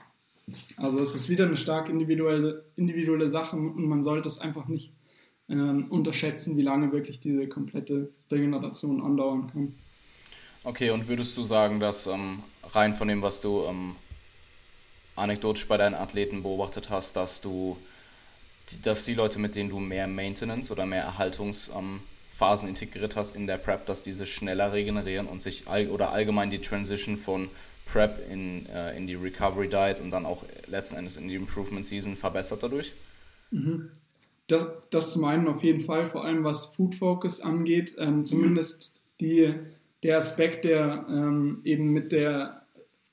Also 0.77 1.01
es 1.01 1.15
ist 1.15 1.29
wieder 1.29 1.47
eine 1.47 1.57
stark 1.57 1.89
individuelle, 1.89 2.65
individuelle 2.77 3.29
Sache 3.29 3.57
und 3.57 3.87
man 3.87 4.03
sollte 4.03 4.29
es 4.29 4.41
einfach 4.41 4.69
nicht 4.69 4.93
ähm, 5.49 5.87
unterschätzen, 5.91 6.57
wie 6.57 6.63
lange 6.63 6.93
wirklich 6.93 7.21
diese 7.21 7.49
komplette 7.49 8.13
Regeneration 8.31 9.03
andauern 9.03 9.47
kann. 9.51 9.75
Okay, 10.65 10.91
und 10.91 11.09
würdest 11.09 11.37
du 11.37 11.45
sagen, 11.45 11.81
dass 11.81 12.07
ähm, 12.07 12.43
rein 12.73 12.95
von 12.95 13.09
dem, 13.09 13.23
was 13.23 13.41
du 13.41 13.65
ähm, 13.65 13.97
anekdotisch 15.17 15.69
bei 15.69 15.77
deinen 15.77 15.95
Athleten 15.95 16.43
beobachtet 16.43 16.91
hast, 16.91 17.17
dass 17.17 17.41
du, 17.41 17.77
dass 18.83 19.05
die 19.05 19.15
Leute, 19.15 19.39
mit 19.39 19.55
denen 19.55 19.71
du 19.71 19.79
mehr 19.79 20.07
Maintenance 20.09 20.71
oder 20.71 20.87
mehr 20.87 21.05
Erhaltungsphasen 21.05 22.69
integriert 22.69 23.17
hast 23.17 23.37
in 23.37 23.47
der 23.47 23.59
Prep, 23.59 23.87
dass 23.87 24.03
diese 24.03 24.27
schneller 24.27 24.73
regenerieren 24.73 25.27
und 25.27 25.43
sich 25.43 25.69
all, 25.69 25.89
oder 25.89 26.13
allgemein 26.13 26.51
die 26.51 26.61
Transition 26.61 27.19
von 27.19 27.51
Prep 27.87 28.21
in, 28.31 28.67
äh, 28.67 28.97
in 28.97 29.07
die 29.07 29.15
Recovery 29.15 29.69
Diet 29.69 30.01
und 30.01 30.11
dann 30.11 30.27
auch 30.27 30.45
letzten 30.67 30.97
Endes 30.97 31.17
in 31.17 31.29
die 31.29 31.35
Improvement 31.35 31.85
Season 31.85 32.17
verbessert 32.17 32.63
dadurch? 32.63 32.95
Mhm. 33.51 33.91
Das, 34.47 34.67
das 34.91 35.13
zum 35.13 35.25
einen 35.25 35.49
auf 35.49 35.63
jeden 35.63 35.81
Fall, 35.81 36.07
vor 36.07 36.25
allem 36.25 36.45
was 36.45 36.67
Food 36.75 36.97
Focus 36.97 37.41
angeht, 37.41 37.95
ähm, 37.99 38.25
zumindest 38.25 39.01
die, 39.21 39.55
der 40.03 40.19
Aspekt, 40.19 40.65
der 40.65 41.07
ähm, 41.09 41.61
eben 41.65 41.93
mit 41.93 42.13
der 42.13 42.65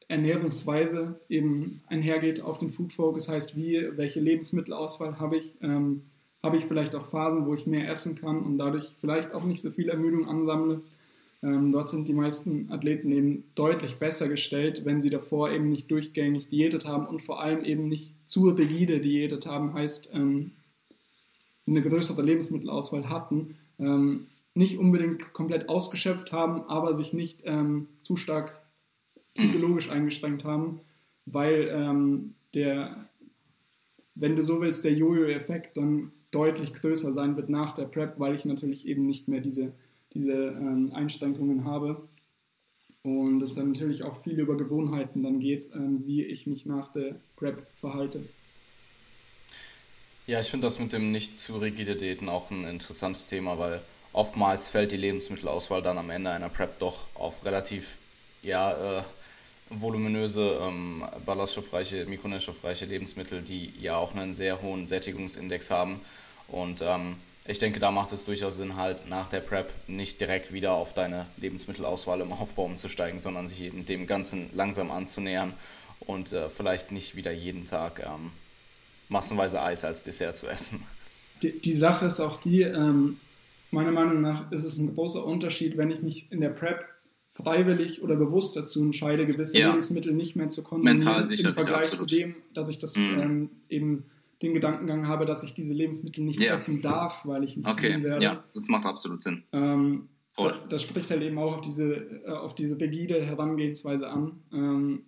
Ernährungsweise 0.10 1.22
eben 1.30 1.81
einhergeht 1.88 2.41
auf 2.41 2.57
den 2.57 2.69
Food 2.69 2.91
Focus, 2.91 3.30
heißt 3.30 3.56
wie, 3.56 3.88
welche 3.95 4.19
Lebensmittelauswahl 4.19 5.19
habe 5.19 5.38
ich, 5.38 5.53
ähm, 5.61 6.02
habe 6.43 6.57
ich 6.57 6.65
vielleicht 6.65 6.95
auch 6.95 7.07
Phasen, 7.07 7.45
wo 7.45 7.53
ich 7.53 7.65
mehr 7.65 7.88
essen 7.88 8.18
kann 8.18 8.39
und 8.39 8.57
dadurch 8.57 8.98
vielleicht 8.99 9.34
auch 9.34 9.45
nicht 9.45 9.61
so 9.61 9.72
viel 9.72 9.88
Ermüdung 9.88 10.27
ansammle. 10.27 10.81
Ähm, 11.43 11.72
dort 11.72 11.89
sind 11.89 12.07
die 12.07 12.13
meisten 12.13 12.72
Athleten 12.72 13.11
eben 13.11 13.45
deutlich 13.55 13.97
besser 13.97 14.30
gestellt, 14.30 14.85
wenn 14.85 15.01
sie 15.01 15.09
davor 15.09 15.51
eben 15.51 15.65
nicht 15.65 15.89
durchgängig 15.89 16.49
diätet 16.49 16.88
haben 16.88 17.07
und 17.07 17.22
vor 17.22 17.41
allem 17.41 17.63
eben 17.63 17.88
nicht 17.88 18.13
zu 18.27 18.49
rigide 18.49 18.99
diätet 18.99 19.47
haben, 19.47 19.73
heißt 19.73 20.11
ähm, 20.13 20.51
eine 21.65 21.81
größere 21.81 22.22
Lebensmittelauswahl 22.22 23.09
hatten, 23.09 23.57
ähm, 23.80 24.27
nicht 24.53 24.77
unbedingt 24.77 25.34
komplett 25.34 25.69
ausgeschöpft 25.69 26.31
haben, 26.31 26.63
aber 26.63 26.93
sich 26.93 27.13
nicht 27.13 27.41
ähm, 27.45 27.88
zu 28.01 28.18
stark 28.18 28.61
psychologisch 29.34 29.89
eingeschränkt 29.89 30.43
haben, 30.43 30.81
weil 31.26 31.69
ähm, 31.72 32.34
der, 32.53 33.09
wenn 34.13 34.35
du 34.35 34.43
so 34.43 34.61
willst, 34.61 34.84
der 34.84 34.93
Jojo-Effekt 34.93 35.77
dann 35.77 36.11
deutlich 36.31 36.73
größer 36.73 37.11
sein 37.11 37.35
wird 37.35 37.49
nach 37.49 37.72
der 37.72 37.85
Prep, 37.85 38.19
weil 38.19 38.35
ich 38.35 38.45
natürlich 38.45 38.88
eben 38.88 39.03
nicht 39.03 39.27
mehr 39.27 39.41
diese, 39.41 39.73
diese 40.14 40.34
ähm, 40.34 40.92
Einschränkungen 40.94 41.66
habe. 41.66 42.08
Und 43.04 43.42
es 43.42 43.56
dann 43.56 43.72
natürlich 43.72 44.04
auch 44.04 44.22
viel 44.22 44.40
über 44.40 44.56
Gewohnheiten 44.56 45.24
dann 45.24 45.40
geht, 45.40 45.72
ähm, 45.74 46.04
wie 46.06 46.24
ich 46.24 46.46
mich 46.46 46.66
nach 46.66 46.94
der 46.94 47.16
Prep 47.36 47.66
verhalte. 47.80 48.22
Ja, 50.28 50.40
ich 50.40 50.48
finde 50.48 50.68
das 50.68 50.80
mit 50.80 50.94
dem 50.94 51.12
nicht 51.12 51.40
zu 51.40 51.58
rigide 51.58 51.96
Diäten 51.96 52.30
auch 52.30 52.52
ein 52.52 52.64
interessantes 52.64 53.26
Thema, 53.26 53.58
weil 53.58 53.82
oftmals 54.14 54.70
fällt 54.70 54.92
die 54.92 54.98
Lebensmittelauswahl 54.98 55.82
dann 55.82 55.98
am 55.98 56.12
Ende 56.12 56.30
einer 56.30 56.50
Prep 56.50 56.78
doch 56.80 57.08
auf 57.16 57.44
relativ 57.44 57.98
ja, 58.44 59.00
äh, 59.00 59.04
voluminöse, 59.70 60.60
ähm, 60.62 61.04
ballaststoffreiche, 61.26 62.06
mikronährstoffreiche 62.06 62.86
Lebensmittel, 62.86 63.42
die 63.42 63.74
ja 63.80 63.98
auch 63.98 64.14
einen 64.14 64.34
sehr 64.34 64.62
hohen 64.62 64.86
Sättigungsindex 64.86 65.72
haben. 65.72 66.00
Und 66.48 66.84
ähm, 66.84 67.16
ich 67.47 67.57
denke, 67.57 67.80
da 67.80 67.91
macht 67.91 68.11
es 68.11 68.23
durchaus 68.23 68.57
Sinn, 68.57 68.76
halt 68.76 69.09
nach 69.09 69.27
der 69.27 69.39
Prep 69.39 69.73
nicht 69.88 70.22
direkt 70.22 70.53
wieder 70.53 70.73
auf 70.73 70.93
deine 70.93 71.26
Lebensmittelauswahl 71.38 72.22
im 72.22 72.31
Aufbau 72.31 72.65
umzusteigen, 72.65 73.19
sondern 73.19 73.47
sich 73.47 73.61
eben 73.61 73.85
dem 73.85 74.05
Ganzen 74.05 74.49
langsam 74.53 74.91
anzunähern 74.91 75.53
und 76.01 76.34
äh, 76.34 76.49
vielleicht 76.49 76.91
nicht 76.91 77.15
wieder 77.15 77.31
jeden 77.31 77.65
Tag 77.65 78.03
ähm, 78.05 78.31
massenweise 79.09 79.61
Eis 79.61 79.84
als 79.85 80.03
Dessert 80.03 80.38
zu 80.38 80.47
essen. 80.47 80.84
Die, 81.41 81.59
die 81.59 81.73
Sache 81.73 82.05
ist 82.05 82.19
auch 82.19 82.38
die, 82.38 82.61
ähm, 82.61 83.18
meiner 83.72 83.91
Meinung 83.91 84.22
nach 84.22 84.51
ist 84.51 84.63
es 84.63 84.77
ein 84.77 84.93
großer 84.93 85.26
Unterschied, 85.26 85.77
wenn 85.77 85.89
ich 85.89 86.01
mich 86.01 86.31
in 86.31 86.41
der 86.41 86.49
Prep 86.49 86.85
freiwillig 87.31 88.03
oder 88.03 88.15
bewusst 88.15 88.55
dazu 88.55 88.84
entscheide, 88.84 89.26
gewisse 89.26 89.57
ja. 89.57 89.69
Lebensmittel 89.69 90.13
nicht 90.13 90.35
mehr 90.35 90.49
zu 90.49 90.63
konsumieren 90.63 91.30
im 91.30 91.53
Vergleich 91.53 91.89
zu 91.93 92.05
dem, 92.05 92.35
dass 92.53 92.69
ich 92.69 92.77
das 92.77 92.95
mhm. 92.95 93.19
ähm, 93.19 93.49
eben 93.69 94.05
den 94.41 94.53
Gedankengang 94.53 95.07
habe, 95.07 95.26
dass 95.26 95.43
ich 95.43 95.53
diese 95.53 95.73
Lebensmittel 95.73 96.23
nicht 96.23 96.39
ja. 96.39 96.53
essen 96.53 96.81
darf, 96.81 97.26
weil 97.26 97.43
ich 97.43 97.57
nicht 97.57 97.69
okay. 97.69 98.01
werde. 98.01 98.23
Ja, 98.23 98.43
das 98.53 98.68
macht 98.69 98.85
absolut 98.85 99.22
Sinn. 99.22 99.43
Ähm, 99.51 100.09
Voll. 100.26 100.51
Das, 100.51 100.69
das 100.69 100.81
spricht 100.84 101.11
halt 101.11 101.22
eben 101.22 101.38
auch 101.38 101.55
auf 101.55 101.61
diese, 101.61 101.93
äh, 101.93 102.30
auf 102.30 102.55
diese 102.55 102.80
rigide 102.80 103.23
Herangehensweise 103.23 104.09
an. 104.09 104.41
Ähm, 104.51 105.03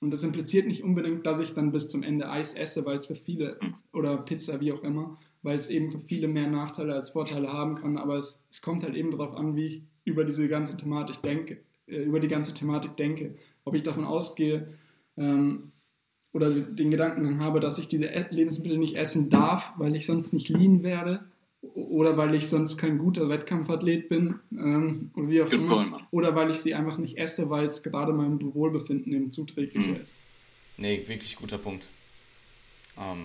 und 0.00 0.10
das 0.10 0.22
impliziert 0.22 0.66
nicht 0.66 0.84
unbedingt, 0.84 1.26
dass 1.26 1.40
ich 1.40 1.54
dann 1.54 1.72
bis 1.72 1.90
zum 1.90 2.02
Ende 2.02 2.30
Eis 2.30 2.54
esse, 2.54 2.84
weil 2.86 2.98
es 2.98 3.06
für 3.06 3.16
viele, 3.16 3.58
mhm. 3.60 3.74
oder 3.92 4.16
Pizza, 4.18 4.60
wie 4.60 4.72
auch 4.72 4.82
immer, 4.82 5.18
weil 5.42 5.58
es 5.58 5.70
eben 5.70 5.90
für 5.90 5.98
viele 5.98 6.28
mehr 6.28 6.48
Nachteile 6.48 6.94
als 6.94 7.10
Vorteile 7.10 7.52
haben 7.52 7.74
kann. 7.74 7.98
Aber 7.98 8.16
es, 8.16 8.48
es 8.50 8.62
kommt 8.62 8.82
halt 8.82 8.94
eben 8.94 9.10
darauf 9.10 9.34
an, 9.34 9.56
wie 9.56 9.66
ich 9.66 9.82
über 10.04 10.24
diese 10.24 10.48
ganze 10.48 10.76
Thematik 10.76 11.20
denke, 11.22 11.58
äh, 11.86 12.02
über 12.02 12.20
die 12.20 12.28
ganze 12.28 12.54
Thematik 12.54 12.96
denke. 12.96 13.34
Ob 13.64 13.74
ich 13.74 13.82
davon 13.82 14.04
ausgehe 14.04 14.68
ähm, 15.16 15.72
oder 16.34 16.50
den 16.50 16.90
Gedanken 16.90 17.40
habe, 17.40 17.60
dass 17.60 17.78
ich 17.78 17.88
diese 17.88 18.06
Lebensmittel 18.30 18.76
nicht 18.76 18.96
essen 18.96 19.30
darf, 19.30 19.72
weil 19.78 19.96
ich 19.96 20.04
sonst 20.04 20.34
nicht 20.34 20.50
lean 20.50 20.82
werde 20.82 21.24
oder 21.74 22.16
weil 22.16 22.34
ich 22.34 22.48
sonst 22.48 22.76
kein 22.76 22.98
guter 22.98 23.28
Wettkampfathlet 23.28 24.08
bin 24.08 24.40
ähm, 24.50 25.12
oder 25.14 25.28
wie 25.28 25.42
auch 25.42 25.48
Good 25.48 25.60
immer. 25.60 25.76
Point, 25.76 25.94
oder 26.10 26.34
weil 26.34 26.50
ich 26.50 26.58
sie 26.58 26.74
einfach 26.74 26.98
nicht 26.98 27.16
esse, 27.18 27.48
weil 27.50 27.64
es 27.66 27.82
gerade 27.82 28.12
meinem 28.12 28.54
Wohlbefinden 28.54 29.12
eben 29.12 29.30
zuträglich 29.30 29.86
mhm. 29.86 29.96
ist. 29.96 30.16
Nee, 30.76 31.04
wirklich 31.06 31.36
guter 31.36 31.56
Punkt. 31.56 31.86
Ähm, 32.98 33.24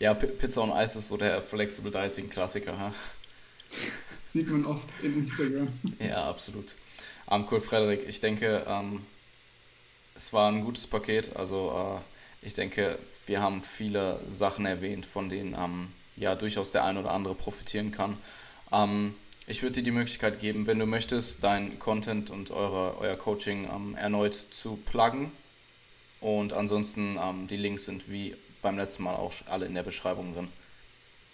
ja, 0.00 0.14
P 0.14 0.26
Pizza 0.26 0.62
und 0.62 0.72
Eis 0.72 0.96
ist 0.96 1.08
so 1.08 1.18
der 1.18 1.42
Flexible 1.42 1.90
Dieting 1.90 2.30
Klassiker. 2.30 2.78
Ha? 2.78 2.94
Sieht 4.26 4.50
man 4.50 4.64
oft 4.64 4.88
in 5.02 5.18
Instagram. 5.20 5.68
Ja, 6.00 6.28
absolut. 6.28 6.74
Ähm, 7.30 7.44
cool, 7.50 7.60
Frederik. 7.60 8.06
Ich 8.08 8.20
denke, 8.20 8.64
ähm, 8.66 9.00
es 10.16 10.32
war 10.32 10.50
ein 10.50 10.64
gutes 10.64 10.86
Paket. 10.86 11.36
Also 11.36 12.00
äh, 12.02 12.46
ich 12.46 12.54
denke, 12.54 12.98
wir 13.26 13.40
haben 13.40 13.62
viele 13.62 14.20
Sachen 14.28 14.66
erwähnt, 14.66 15.06
von 15.06 15.28
denen 15.28 15.54
ähm, 15.54 15.92
ja 16.16 16.34
durchaus 16.34 16.72
der 16.72 16.84
ein 16.84 16.96
oder 16.96 17.10
andere 17.10 17.34
profitieren 17.34 17.92
kann. 17.92 18.16
Ähm, 18.72 19.14
ich 19.46 19.62
würde 19.62 19.76
dir 19.76 19.84
die 19.84 19.92
Möglichkeit 19.92 20.40
geben, 20.40 20.66
wenn 20.66 20.78
du 20.78 20.86
möchtest, 20.86 21.44
dein 21.44 21.78
Content 21.78 22.30
und 22.30 22.50
eure, 22.50 22.98
euer 22.98 23.16
Coaching 23.16 23.68
ähm, 23.72 23.94
erneut 23.94 24.34
zu 24.34 24.76
pluggen. 24.76 25.30
Und 26.20 26.52
ansonsten 26.52 27.18
ähm, 27.22 27.46
die 27.46 27.56
Links 27.56 27.84
sind 27.84 28.10
wie 28.10 28.34
beim 28.62 28.76
letzten 28.76 29.04
Mal 29.04 29.14
auch 29.14 29.32
alle 29.46 29.66
in 29.66 29.74
der 29.74 29.84
Beschreibung 29.84 30.34
drin. 30.34 30.48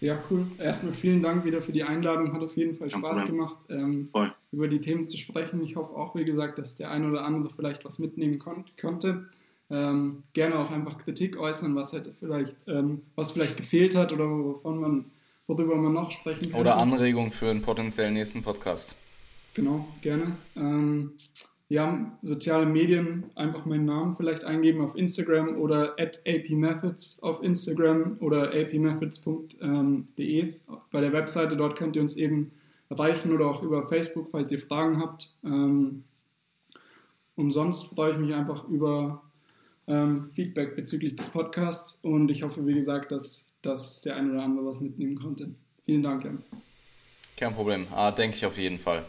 Ja, 0.02 0.18
cool. 0.30 0.44
Erstmal 0.58 0.92
vielen 0.92 1.22
Dank 1.22 1.44
wieder 1.44 1.62
für 1.62 1.70
die 1.70 1.84
Einladung. 1.84 2.32
Hat 2.32 2.42
auf 2.42 2.56
jeden 2.56 2.74
Fall 2.74 2.90
Spaß 2.90 3.24
gemacht, 3.26 3.56
ähm, 3.70 4.08
über 4.50 4.66
die 4.66 4.80
Themen 4.80 5.06
zu 5.06 5.16
sprechen. 5.16 5.62
Ich 5.62 5.76
hoffe 5.76 5.94
auch, 5.94 6.16
wie 6.16 6.24
gesagt, 6.24 6.58
dass 6.58 6.74
der 6.74 6.90
eine 6.90 7.08
oder 7.08 7.24
andere 7.24 7.54
vielleicht 7.54 7.84
was 7.84 8.00
mitnehmen 8.00 8.40
kon 8.40 8.64
konnte. 8.80 9.26
Ähm, 9.70 10.24
gerne 10.32 10.58
auch 10.58 10.72
einfach 10.72 10.98
Kritik 10.98 11.38
äußern, 11.38 11.76
was 11.76 11.92
hätte 11.92 12.12
vielleicht, 12.18 12.56
ähm, 12.66 13.02
was 13.14 13.30
vielleicht 13.30 13.56
gefehlt 13.56 13.94
hat 13.94 14.12
oder 14.12 14.28
wovon 14.28 14.80
man, 14.80 15.04
worüber 15.46 15.76
man 15.76 15.92
noch 15.92 16.10
sprechen 16.10 16.50
kann. 16.50 16.60
Oder 16.60 16.78
Anregungen 16.78 17.30
für 17.30 17.50
einen 17.50 17.62
potenziellen 17.62 18.14
nächsten 18.14 18.42
Podcast. 18.42 18.96
Genau, 19.54 19.86
gerne. 20.00 20.36
Ähm, 21.72 21.72
ja, 21.72 22.18
soziale 22.20 22.66
Medien, 22.66 23.24
einfach 23.34 23.64
meinen 23.64 23.86
Namen 23.86 24.16
vielleicht 24.16 24.44
eingeben 24.44 24.82
auf 24.82 24.96
Instagram 24.96 25.56
oder 25.56 25.96
at 25.98 26.20
apmethods 26.26 27.22
auf 27.22 27.42
Instagram 27.42 28.16
oder 28.20 28.52
apmethods.de 28.52 30.54
bei 30.90 31.00
der 31.00 31.12
Webseite. 31.12 31.56
Dort 31.56 31.76
könnt 31.76 31.96
ihr 31.96 32.02
uns 32.02 32.16
eben 32.16 32.52
erreichen 32.90 33.32
oder 33.32 33.46
auch 33.46 33.62
über 33.62 33.88
Facebook, 33.88 34.28
falls 34.30 34.52
ihr 34.52 34.58
Fragen 34.58 35.00
habt. 35.00 35.30
Ähm, 35.44 36.04
umsonst 37.36 37.86
freue 37.86 38.12
ich 38.12 38.18
mich 38.18 38.34
einfach 38.34 38.68
über 38.68 39.22
ähm, 39.86 40.30
Feedback 40.34 40.76
bezüglich 40.76 41.16
des 41.16 41.30
Podcasts 41.30 42.04
und 42.04 42.30
ich 42.30 42.42
hoffe, 42.42 42.66
wie 42.66 42.74
gesagt, 42.74 43.12
dass, 43.12 43.56
dass 43.62 44.02
der 44.02 44.16
eine 44.16 44.32
oder 44.32 44.42
andere 44.42 44.66
was 44.66 44.80
mitnehmen 44.80 45.18
konnte. 45.18 45.54
Vielen 45.84 46.02
Dank, 46.02 46.24
Jan. 46.24 46.42
Kein 47.36 47.54
Problem, 47.54 47.86
ah, 47.92 48.10
denke 48.10 48.36
ich 48.36 48.44
auf 48.44 48.58
jeden 48.58 48.78
Fall. 48.78 49.02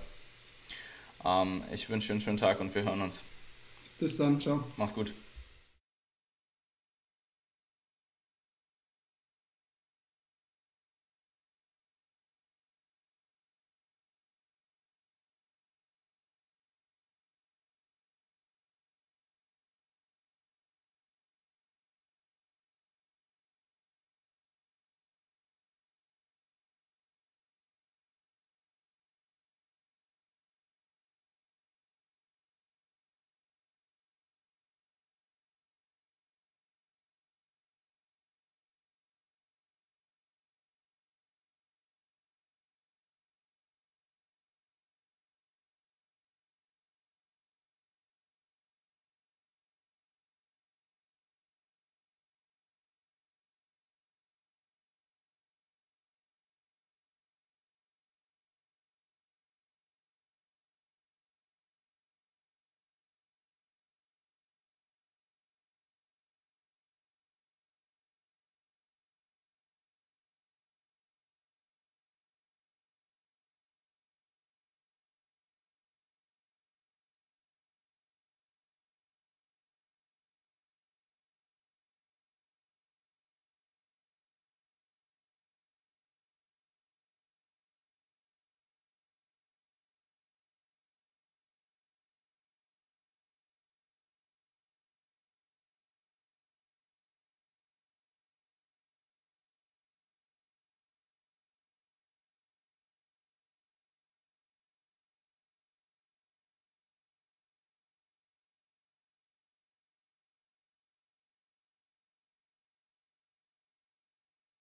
Ähm, 1.26 1.64
ich 1.72 1.90
wünsche 1.90 2.08
dir 2.08 2.14
einen 2.14 2.22
schönen 2.22 2.38
Tag 2.38 2.60
und 2.60 2.74
wir 2.76 2.84
hören 2.84 3.02
uns. 3.02 3.24
Bis 4.00 4.18
dann, 4.18 4.40
ciao. 4.40 4.64
Mach's 4.78 4.94
gut. 4.94 5.14